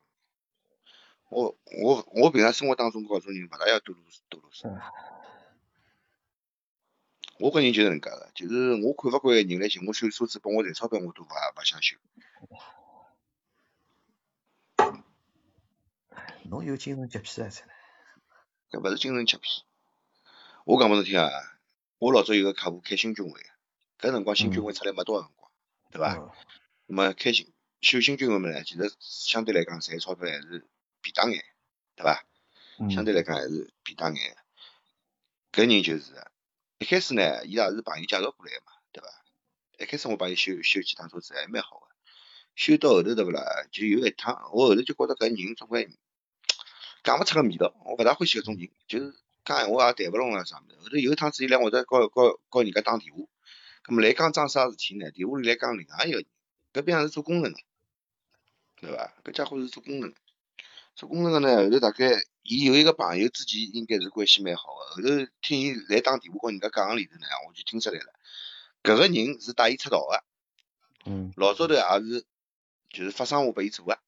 [1.31, 4.79] 我我我平常生活当中搿种人勿大要多露多露声。
[7.39, 11.97] 我个人就是能介个，就是我看勿惯人来寻我修车子帮我赚钞票，我都勿勿想修。
[16.51, 17.51] 侬有精神洁癖啊？
[17.51, 17.67] 才
[18.71, 19.65] 搿勿是精神洁癖。
[20.65, 21.29] 我讲拨侬听啊，
[21.99, 23.33] 我老早有个客户开新君威，
[23.99, 25.51] 搿辰光新君威出来没多少辰光，
[25.91, 26.35] 对伐？
[26.87, 27.53] 那么开新
[27.83, 30.67] 修新君威嘛呢，其实相对来讲赚钞票还是
[31.03, 31.45] 便当眼，
[31.95, 32.25] 对伐？
[32.91, 34.37] 相对来讲还是便当眼。
[35.53, 36.15] 搿人就是，
[36.79, 39.09] 一开始呢，伊也是朋友介绍过来嘛，对伐？
[39.79, 41.87] 一开始我帮伊修修几趟车子还蛮好个，
[42.55, 43.43] 修到后头对勿啦？
[43.71, 45.91] 就有一趟，我后头就觉得搿人总归。
[47.03, 50.77] 讲勿出个味道，我勿大欢喜搿种人，就是讲闲话也谈勿拢啊啥物事。
[50.79, 53.19] 后头有一趟子伊来我这告告告人家打电话，
[53.83, 55.11] 葛末来讲桩啥事体呢？
[55.11, 56.27] 电话里来讲另外一个人，
[56.73, 57.59] 搿边是做工程个，
[58.81, 59.15] 对伐？
[59.25, 60.17] 搿家伙是做工程个，
[60.95, 68.13] 做工程个呢，后头大概伊有一个朋友之前应该是关系蛮好个，后头听伊来打电话告人家讲个里头呢，我就听出来了，
[68.83, 70.25] 搿个人是带伊出道个，
[71.11, 72.25] 嗯，老早头也是
[72.91, 73.99] 就是发生活拨伊做个，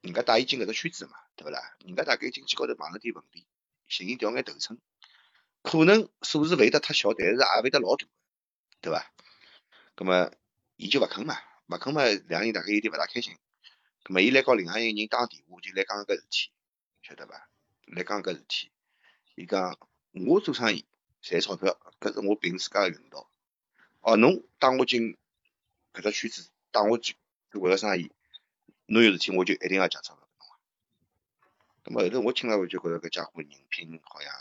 [0.00, 1.16] 人家带伊进搿只圈子嘛。
[1.36, 1.76] 对勿啦？
[1.84, 3.46] 人家大概经济高头碰着点问题，
[3.86, 4.78] 寻伊调眼头寸，
[5.62, 8.06] 可能数字会得太小，但是也会得老大，
[8.80, 9.12] 对伐？
[9.94, 10.32] 葛末
[10.76, 13.36] 伊就勿肯嘛，勿肯嘛，两个人大概有点勿大开心。
[14.02, 16.50] 葛末伊来告另外一个人打电话，就来讲搿事体，
[17.02, 17.48] 晓得伐？
[17.86, 18.70] 来讲搿事体，
[19.34, 19.78] 伊讲
[20.12, 20.86] 我做生意
[21.20, 23.30] 赚钞票，搿是我凭自家个运道。
[24.00, 25.18] 哦，侬带我进
[25.92, 27.14] 搿只圈子，带我进
[27.50, 28.10] 做搿个生意，
[28.86, 30.22] 侬有事体我就一定要借钞票。
[31.84, 34.32] 咁么后头我听了我就觉着搿家伙人品好像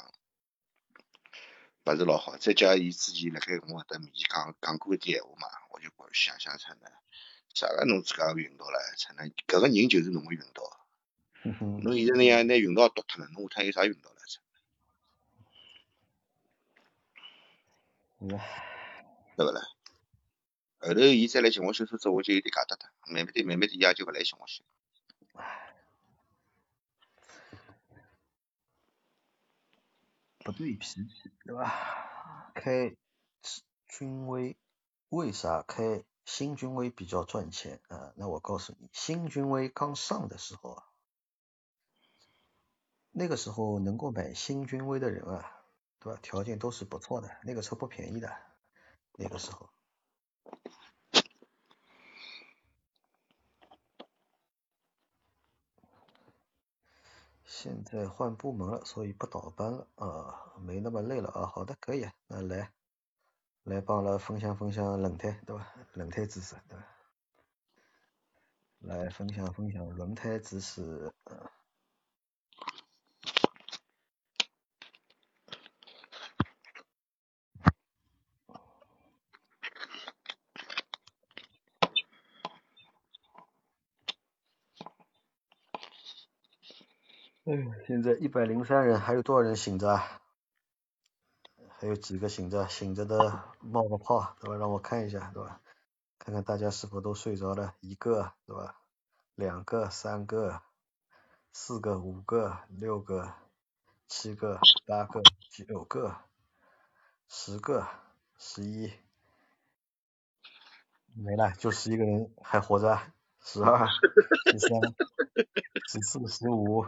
[1.83, 6.89] 勿是老好，再加伊之前辣盖我搿搭面前讲讲过一点闲话嘛，我就想想出呢，
[7.53, 10.87] 啥个侬自家运道唻，才能搿个人就是侬个运道，
[11.83, 14.39] 侬现在那样拿运道夺脱了，侬下趟有啥运道唻？
[19.37, 19.61] 对勿啦？
[20.89, 24.63] 后头伊再来寻我修车子，我就有点假搭搭，慢慢的慢慢的，伊也就勿来寻我修。
[30.43, 31.09] 不对脾气，
[31.43, 32.51] 对吧？
[32.53, 32.95] 开
[33.87, 34.55] 君威，
[35.09, 38.13] 为啥开新君威比较赚钱啊？
[38.15, 40.83] 那我告诉你，新君威刚上的时候啊，
[43.09, 45.63] 那个时候能够买新君威的人啊，
[45.99, 46.19] 对吧？
[46.21, 48.31] 条件都是不错的，那个车不便宜的，
[49.17, 49.71] 那个时候。
[57.43, 61.45] 现在换部门了，所以不倒班了啊，没那么累了啊。
[61.45, 62.71] 好的，可以，那来
[63.63, 65.73] 来帮了分享分享轮胎，对吧？
[65.93, 66.85] 轮胎知识，对吧？
[68.79, 71.13] 来分享分享轮胎知识，
[87.85, 90.01] 现在一百零三人，还有多少人醒着？
[91.77, 92.67] 还有几个醒着？
[92.67, 94.55] 醒着的冒个泡，对吧？
[94.57, 95.61] 让我看一下，对吧？
[96.17, 97.75] 看看大家是否都睡着了？
[97.81, 98.81] 一个，对吧？
[99.35, 100.63] 两个、三个、
[101.53, 103.35] 四个、五个、六个、
[104.07, 106.15] 七个、八个、九个、
[107.29, 107.87] 十个、
[108.39, 108.91] 十一，
[111.13, 112.99] 没了，就十一个人还活着。
[113.39, 114.81] 十二、十三、
[115.87, 116.83] 十四、十五。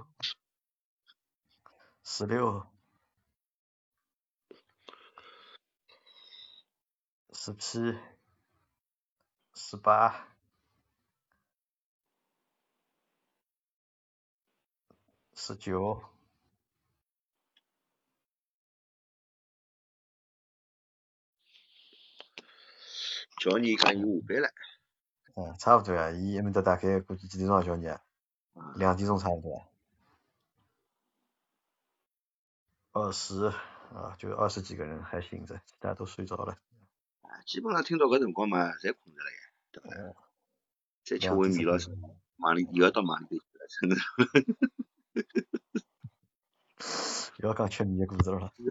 [2.09, 2.65] 十六，
[7.33, 7.97] 十七，
[9.53, 10.29] 十八，
[15.35, 16.01] 十九，
[23.41, 24.49] 叫你看有下班了。
[25.35, 28.01] 嗯，差不多啊，伊埃面搭大概估计几点钟叫你啊？
[28.77, 29.76] 两点钟差不多。
[32.97, 33.45] 二十
[33.93, 36.57] 啊，就二十几个人还醒着，其他都睡着了。
[37.21, 39.37] 啊，基本上听到搿辰光嘛，侪困着了呀，
[39.71, 40.15] 对伐？
[41.05, 41.77] 再吃碗米了，
[42.37, 43.95] 忙里又要到忙里头去了，真的。
[47.37, 48.51] 又要讲吃米的故事了。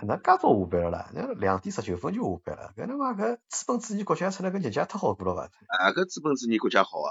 [0.00, 1.10] 那介早下班了啦？
[1.14, 5.44] 那两点十九分就下班了，搿他妈搿资本主义国家出来搿日脚太好过了伐？
[5.68, 7.10] 啊，搿资本主义国家好啊，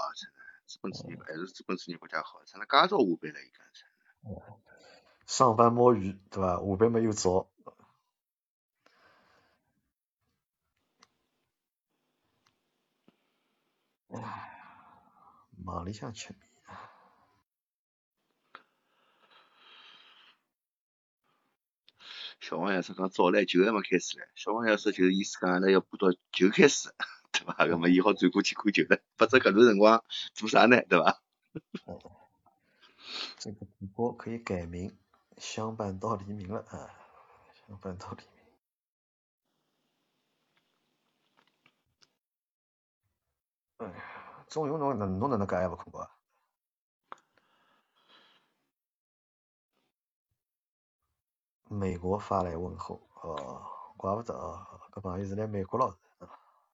[0.68, 3.58] 资本主义还是资本主义国家好，成了介早下班了伊讲。
[5.24, 6.60] 上班摸鱼对吧？
[6.60, 7.50] 下班没有早。
[14.08, 14.20] 唉，
[15.56, 16.42] 忙里向吃面。
[22.40, 24.28] 小王爷说讲早唻，酒还没开始唻。
[24.34, 26.94] 小王爷说就是意思讲阿拉要播到酒开始，
[27.44, 27.54] 对伐？
[27.64, 30.80] 搿么伊好转过去看球了，否则搿段辰光做啥呢？
[30.88, 31.20] 对伐？
[33.38, 34.96] 这个主播可以改名，
[35.38, 36.90] 相伴到黎明了啊！
[37.66, 38.38] 相伴到黎明。
[43.78, 46.10] 哎呀，中庸侬侬侬哪能介还勿看过？
[51.70, 53.62] 美国发来问候，哦，
[53.96, 55.98] 怪不得哦，搿朋友是来美国咯，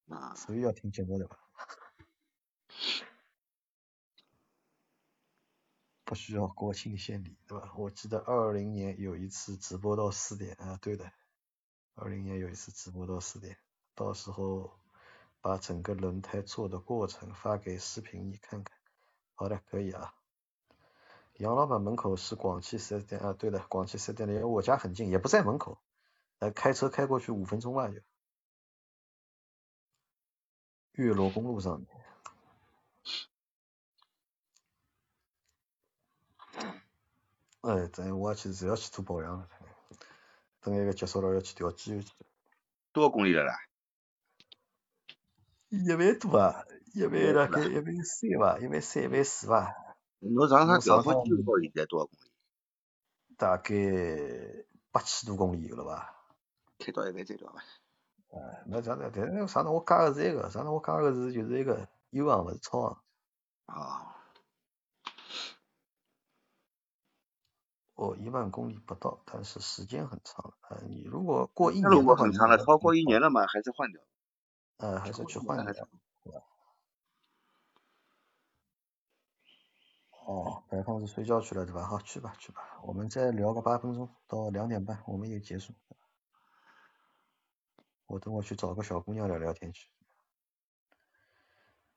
[0.09, 1.39] 啊，所以要听节目对吧？
[6.03, 7.73] 不需要国庆献礼对吧？
[7.77, 11.11] 我记得二零年有一次直播到四点啊，对的，
[11.95, 13.57] 二零年有一次直播到四点，
[13.95, 14.79] 到时候
[15.41, 18.77] 把整个轮胎做的过程发给视频你看看。
[19.33, 20.13] 好的，可以啊。
[21.37, 25.81] 杨老板门口是广汽四 S 店啊，对的，广汽四 S 店离我家很近，也不在门口，
[26.39, 27.99] 呃，开车开过去五分钟吧就。
[30.95, 31.87] 岳罗公路上面。
[37.61, 39.49] 哎，等我要去是要去做保养了，
[40.61, 42.13] 等那个结束了要去调机油去。
[42.91, 43.57] 多少公里了啦？
[45.69, 49.73] 一万多啊，一万大概一万三吧，一万三一万四吧。
[50.19, 52.31] 侬上趟调好机油到现在多少公里？
[53.35, 56.23] 大概八千多公里有了吧。
[56.77, 57.63] 开到一万再调吧。
[58.35, 63.01] 哎，那上趟，但是上趟我加个是一个，上趟我加个是就是一个优昂，勿是超昂。
[63.67, 64.11] 啊。
[67.95, 70.53] 哦，一万公里不到，但是时间很长。
[70.59, 74.01] 啊，你如果过一年的话，如果很长了，超过一年了嘛，还是换掉。
[74.77, 75.87] 呃，还是去换掉。
[80.25, 81.85] 哦，白胖子睡觉去了对吧？
[81.85, 85.73] 好，去吧去吧，我们再聊个八分钟到两点半，我们也结束。
[88.07, 89.89] 我等我去找个小姑娘聊聊天去。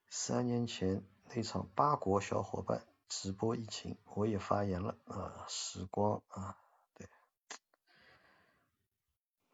[0.08, 1.02] 三年前
[1.34, 6.58] 那场八国小伙伴直播疫情，我也发言了啊，时光啊，
[6.94, 7.08] 对，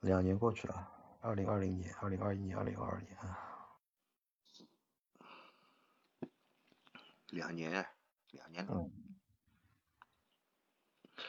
[0.01, 3.39] 两年过去了，二零二零年、二零二一年、二零二二年啊，
[7.29, 7.87] 两年。
[8.31, 8.91] 两年嗯，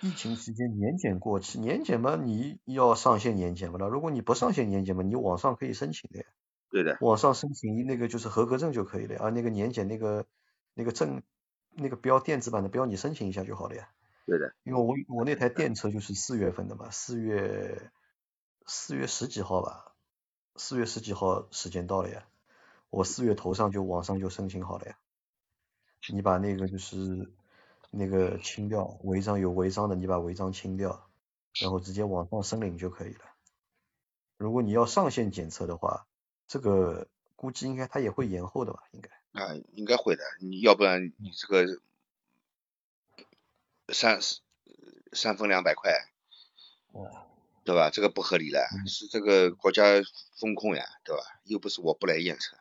[0.02, 3.88] 疫情期间年检过期，年检嘛，你要上线年检不啦？
[3.88, 6.26] 如果你不上线年检嘛，你网上可以申请的呀。
[6.70, 6.98] 对的。
[7.02, 10.26] 网上申请那个就是合格证就可以了，啊，那个年检那个
[10.74, 11.24] 那个证
[11.72, 13.90] 那个标电子版的标你申请一下就好了呀。
[14.26, 14.54] 对的。
[14.64, 17.92] 因为我我那台电车就是四月份的嘛，四月
[18.66, 19.94] 四月十几号吧，
[20.56, 22.26] 四月十几号时间到了呀，
[22.90, 24.98] 我四月头上就网上就申请好了呀。
[26.14, 27.32] 你把那个就是
[27.98, 31.10] 那个清掉，违章有违章的，你把违章清掉，
[31.62, 33.22] 然后直接网上申领就可以了。
[34.38, 36.06] 如果你要上线检测的话，
[36.46, 37.08] 这个
[37.38, 38.84] 估计应该它也会延后的吧？
[38.92, 39.10] 应该。
[39.32, 40.24] 啊，应该会的。
[40.42, 41.82] 你要不然你这个
[43.94, 44.20] 三
[45.14, 45.92] 三分两百块，
[47.64, 47.90] 对吧？
[47.90, 49.84] 这个不合理了，是这个国家
[50.38, 51.22] 风控呀，对吧？
[51.46, 52.58] 又不是我不来验车。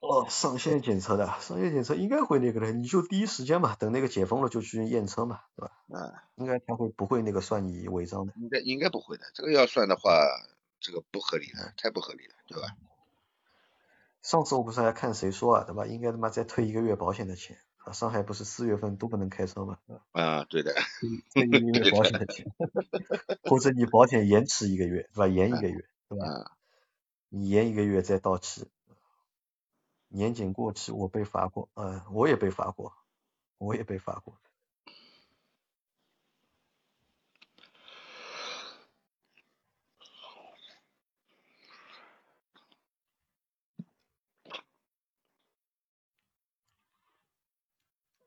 [0.00, 5.72] 哦，上线检测的，上线检测应该会那个的，你就第一时间嘛，等那个解封了就去验车嘛，对吧？
[5.88, 8.32] 嗯，应该他会不会那个算你违章的？
[8.36, 10.10] 应该应该不会的，这个要算的话，
[10.80, 12.76] 这个不合理了，太不合理了，对吧？
[14.22, 15.86] 上次我不是还看谁说啊，对吧？
[15.86, 19.78] 应该他妈再退一个月保险的钱啊，上海不是四月份都不能开车嘛？
[20.12, 20.74] 啊，对的，
[21.34, 22.46] 退一个月保险的钱，
[23.44, 25.26] 或者你保险延迟一个月，对吧？
[25.28, 26.56] 延一个月，对吧？
[27.28, 28.66] 你延一个月再到期。
[30.12, 32.92] 年检过期，我被罚过，嗯，我也被罚过，
[33.58, 34.36] 我也被罚过。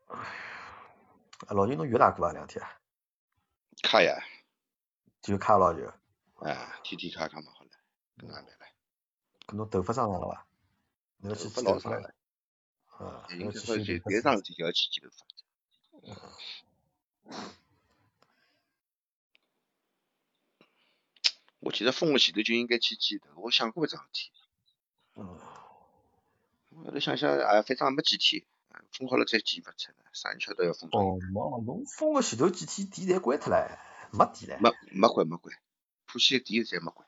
[0.07, 0.17] 哎，
[1.49, 2.31] 老金侬月打过啊？
[2.31, 2.65] 两天？
[3.81, 4.23] 卡呀。
[5.21, 5.85] 就卡了就。
[6.45, 7.69] 哎，天天卡卡嘛，好了，
[8.15, 8.65] 跟俺来了。
[9.47, 10.47] 搿侬头发长长了伐？
[11.24, 12.14] 侬要去剪头发了。
[12.88, 14.10] 啊，要去修头发。
[14.10, 15.26] 别长就要去剪头发。
[21.60, 24.32] 我其实封个前头就应该去剪头，我想过搿桩事体。
[25.16, 25.40] 嗯。
[26.84, 28.43] 后头想想，哎，反正也没几天，
[28.92, 33.80] 封好了再剪勿出来，啥人晓得要封多哦，没，侬封个前头几天电侪关脱了，
[34.11, 34.60] 没电了。
[34.60, 35.56] 没没关没关，
[36.06, 37.08] 浦西个电侪没关。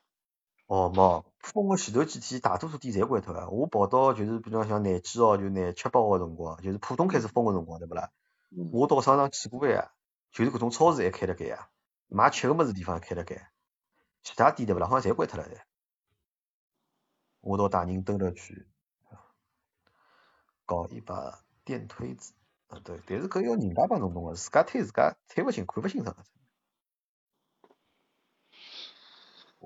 [0.67, 3.49] 哦，没，封个前头几天大多数店侪关脱了。
[3.49, 8.09] 我跑到就是比方像廿几号就廿七八号个辰光，就是浦东开始封个辰光，对勿啦？
[8.71, 9.91] 我到商场去过呀，
[10.31, 11.69] 就是搿种超市还开了盖呀，
[12.07, 13.51] 买吃个物事地方还开了盖。
[14.23, 14.87] 其他店对勿啦？
[14.87, 15.59] 好像侪关脱了侪。
[17.41, 18.67] 我到大宁登了去，
[20.65, 22.33] 搞一把电推子，
[22.69, 26.17] 啊对，但是搿要人家帮侬弄个，自家推自家推勿清，看勿清爽。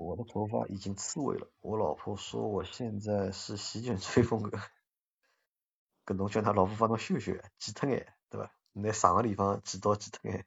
[0.01, 4.57] 我的头发已经刺猬了，我老婆说我现在是席卷吹风格，
[6.05, 8.49] 搿侬叫他老婆帮侬修修，剪脱眼，对伐？
[8.71, 10.45] 拿长个地方剪刀剪脱眼。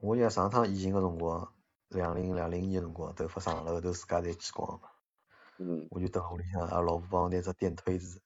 [0.00, 1.50] 我记上趟疫情个辰光，
[1.88, 4.90] 两零两零年个辰光，头发长了后头自家侪剪光嘛。
[5.56, 5.88] 嗯。
[5.90, 8.20] 我就等屋里向，阿拉老婆帮我拿只电推子，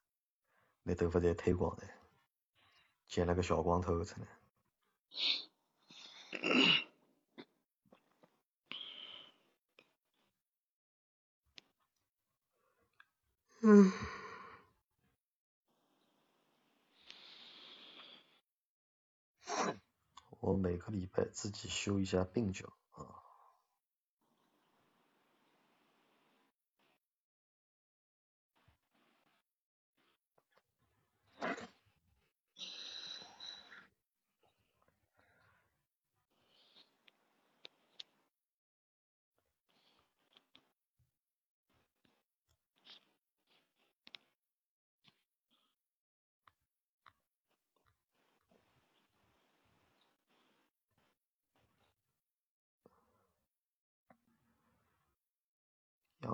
[0.83, 1.85] 拿头发侪推光唻，
[3.07, 4.27] 剪了个小光头出来。
[20.41, 22.73] 我每个礼拜自己修一下鬓角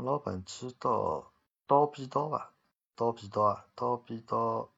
[0.07, 1.33] 老板知道
[1.67, 2.55] 刀逼刀吧？
[2.95, 4.73] 刀逼刀啊，刀逼刀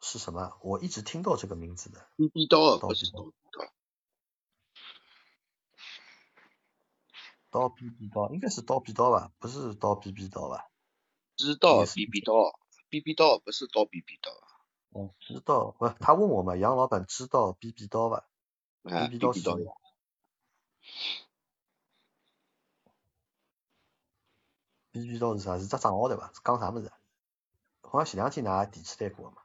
[0.00, 0.56] 是什么？
[0.62, 2.08] 我一直听到这个名字的。
[2.16, 3.32] 逼逼刀，不是刀。
[7.50, 9.32] 刀逼逼刀，应该是刀逼刀吧？
[9.40, 10.70] 不是刀逼逼刀吧？
[11.36, 12.56] 知道逼逼刀，
[12.88, 14.30] 逼逼刀不是刀逼逼刀。
[14.90, 18.28] 哦，知道，不，他问我嘛，杨老板知道逼逼刀吧？
[18.84, 19.76] 逼逼刀是 什么
[24.92, 25.58] ？B B 刀是啥？
[25.58, 26.30] 是只账号对伐？
[26.32, 26.90] 是讲啥物事？
[27.82, 29.42] 好像前两天㑚提起来过嘛。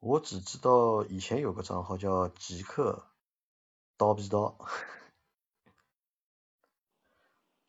[0.00, 3.08] 我只知道以前有个账号叫极客
[3.96, 4.56] 刀逼刀，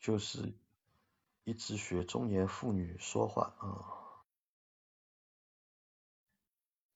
[0.00, 0.52] 就是
[1.44, 4.22] 一直学中年妇女说话啊，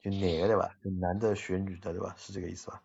[0.01, 0.77] 就男的对吧？
[0.83, 2.15] 就男的学女的对吧？
[2.17, 2.83] 是这个意思吧？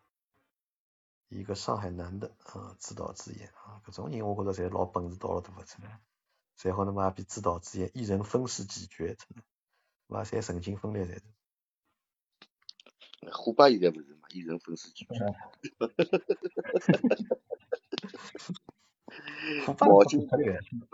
[1.30, 6.00] 一个上海男的啊，自导自演啊，搿种人我觉着侪老本事到了大个出来，
[6.58, 9.16] 侪好他妈比自导自演，一人分饰几角，
[10.08, 11.24] 妈，侪神经分裂侪是。
[13.32, 15.14] 虎爸现在不是嘛，一人分饰几角。
[19.66, 20.38] 毛巾哥，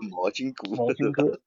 [0.10, 1.40] 毛巾哥， 毛巾哥，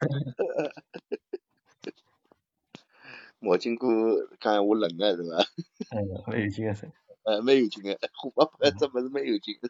[3.40, 5.44] 毛巾哥讲我冷啊，是吧？
[5.90, 6.92] 哎呀，很有精神。
[7.28, 9.68] 呃，蛮有劲个，虎爸爸这不是蛮有劲个。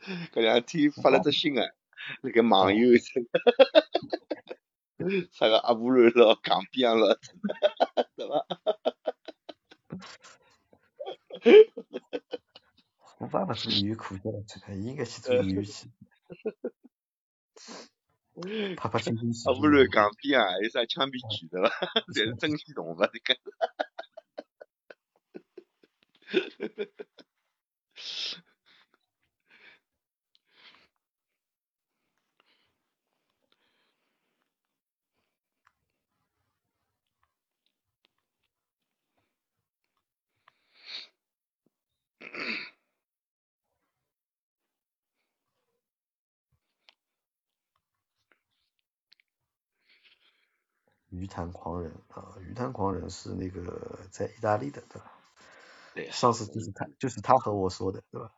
[0.34, 1.74] 搿两天发了只新个，
[2.20, 3.26] 那个网友称，
[5.32, 7.18] 啥个阿布兰咯，港边咯，
[8.18, 8.44] 是吧？
[12.98, 15.88] 虎爸爸是演员苦笑了，这个应该去做演员去。
[18.76, 19.48] 拍拍青春喜剧。
[19.50, 21.70] 阿布兰港边啊，有啥枪毙剧的伐？
[22.12, 23.40] 侪是真心动物这个。
[51.08, 55.13] 鱼坛狂人啊，鱼坛狂人是那个在意大利的，对吧？
[55.94, 58.32] 对，上次就是他，就是他和我说的，对吧？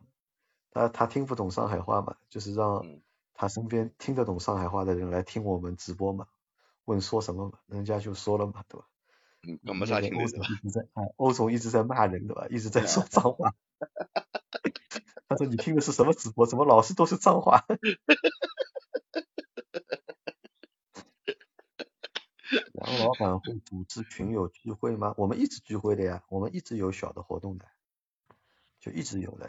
[0.70, 3.00] 他他听不懂上海话嘛，就是让
[3.34, 6.26] 他身边听得懂上海话的人来听我们直播嘛，
[6.84, 8.86] 问说什么嘛，人家就说了嘛，对吧？
[9.48, 10.46] 嗯，我没啥听头是吧？
[10.46, 12.46] 一直在啊，欧总一直在骂人对吧？
[12.50, 13.54] 一直在说脏话。
[15.28, 16.46] 他说你听的是什么直播？
[16.46, 17.64] 怎么老是都是脏话？
[22.74, 25.14] 杨老板会组织群友聚会吗？
[25.16, 27.66] 我们一直聚会的呀，我们一直有小的活动的，
[28.80, 29.48] 就一直有的，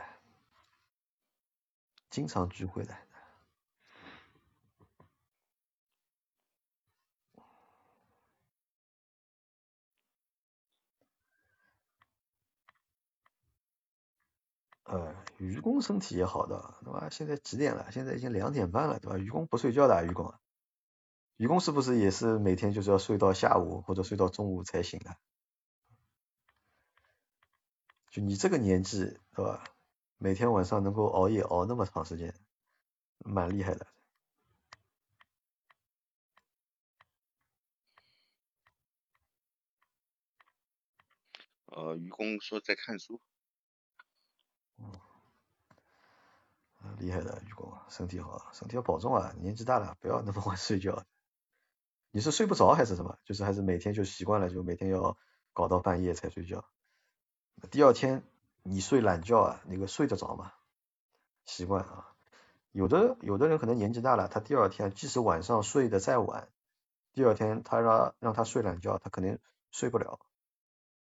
[2.11, 2.95] 经常聚会的。
[14.83, 17.09] 呃，愚公身体也好的，对吧？
[17.09, 17.91] 现在几点了？
[17.91, 19.17] 现在已经两点半了，对吧？
[19.17, 20.33] 愚公不睡觉的，愚公，
[21.37, 25.15] 愚公是不是也是每天就是要睡到下午或者睡到中午才醒的？
[28.09, 29.63] 就你这个年纪，对吧？
[30.17, 32.33] 每天晚上能够熬夜熬那么长时间，
[33.19, 33.85] 蛮厉害的。
[41.67, 43.21] 呃，愚公说在看书。
[44.79, 44.91] 嗯，
[46.97, 49.31] 厉害的愚公，身体好，身体要保重啊！
[49.37, 51.05] 年纪大了，不要那么晚睡觉。
[52.11, 53.17] 你是睡不着还是什么？
[53.25, 55.17] 就是还是每天就习惯了，就每天要
[55.53, 56.65] 搞到半夜才睡觉。
[57.71, 58.23] 第二天
[58.63, 60.53] 你睡懒觉啊，那个睡得着吗？
[61.45, 62.13] 习惯啊。
[62.71, 66.49] 有的有的人可能年纪大了，他第二天即使晚上睡得再晚，
[67.13, 69.39] 第二天他让让他睡懒觉，他肯定
[69.71, 70.19] 睡不了。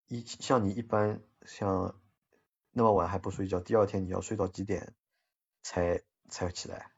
[0.08, 1.96] 一像你一般像。
[2.74, 4.94] 那么晚还不睡觉，第二天你要睡到几点
[5.64, 6.92] 才才起来？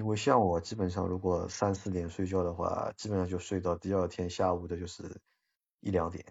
[0.00, 5.20] 因为像我基本上如果三四点睡觉的话，基本上就睡到第二天下午的就是
[5.80, 6.24] 一两点。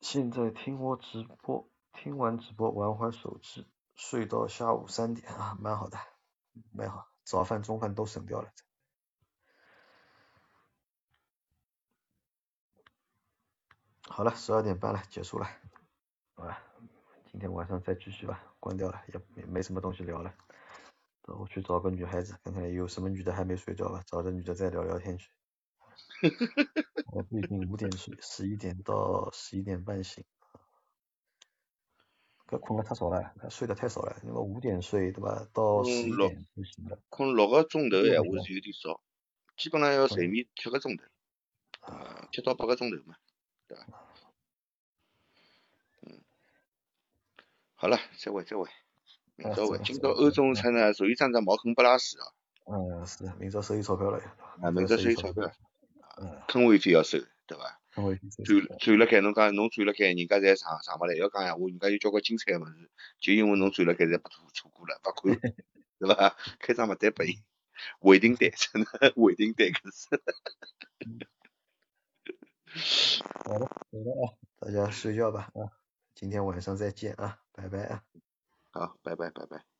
[0.00, 3.66] 现在听我直播，听完直播玩会手机。
[3.96, 5.98] 睡到下午三点啊，蛮好的，
[6.70, 8.52] 蛮好，早饭中饭都省掉了。
[14.16, 15.46] 好了，十二点半了，结束了，
[16.36, 16.58] 好吧，
[17.30, 20.34] 今天晚上再继续吧，关掉了，也没没什么东西聊了，
[21.20, 25.28] 等我去找个女孩子，看看有什么女的还没睡觉吧，找个女的再聊聊天去。
[27.12, 30.24] 我最近五点睡，十一点到十一点半醒。
[32.46, 35.46] 搿困了太少了，睡得太少了，因为五点睡对吧？
[35.52, 36.98] 到十一点就醒了。
[37.10, 38.98] 困六个钟头闲话是有点少，
[39.58, 41.04] 基本上要睡眠七个钟头，
[41.80, 43.14] 啊，七到八个钟头嘛，
[43.68, 44.04] 对吧？
[47.78, 48.66] 好了，再会再会，
[49.36, 49.78] 明朝会。
[49.84, 52.24] 今朝欧中餐呢，属于张张茅坑不拉屎啊。
[52.64, 54.18] 嗯，是，明朝收益钞票了
[54.62, 55.52] 啊，明朝收益钞票，
[56.18, 57.78] 嗯，坑位费要收，对吧？
[57.94, 58.18] 转
[58.78, 62.90] 转了该侬讲侬转了该，人家侪上上勿来，要讲闲话，人家有交关精彩个物事，
[63.20, 65.38] 就因为侬转了该，侪不错错过了，勿看，
[66.00, 66.34] 对伐？
[66.58, 67.38] 开张勿单拨伊，
[68.00, 70.08] 回订单，真的回订单可是。
[73.44, 75.68] 好了，好了啊，大家睡觉吧啊，
[76.16, 78.02] 今天晚上再见啊，拜拜啊。
[78.70, 79.75] 好，拜拜拜拜。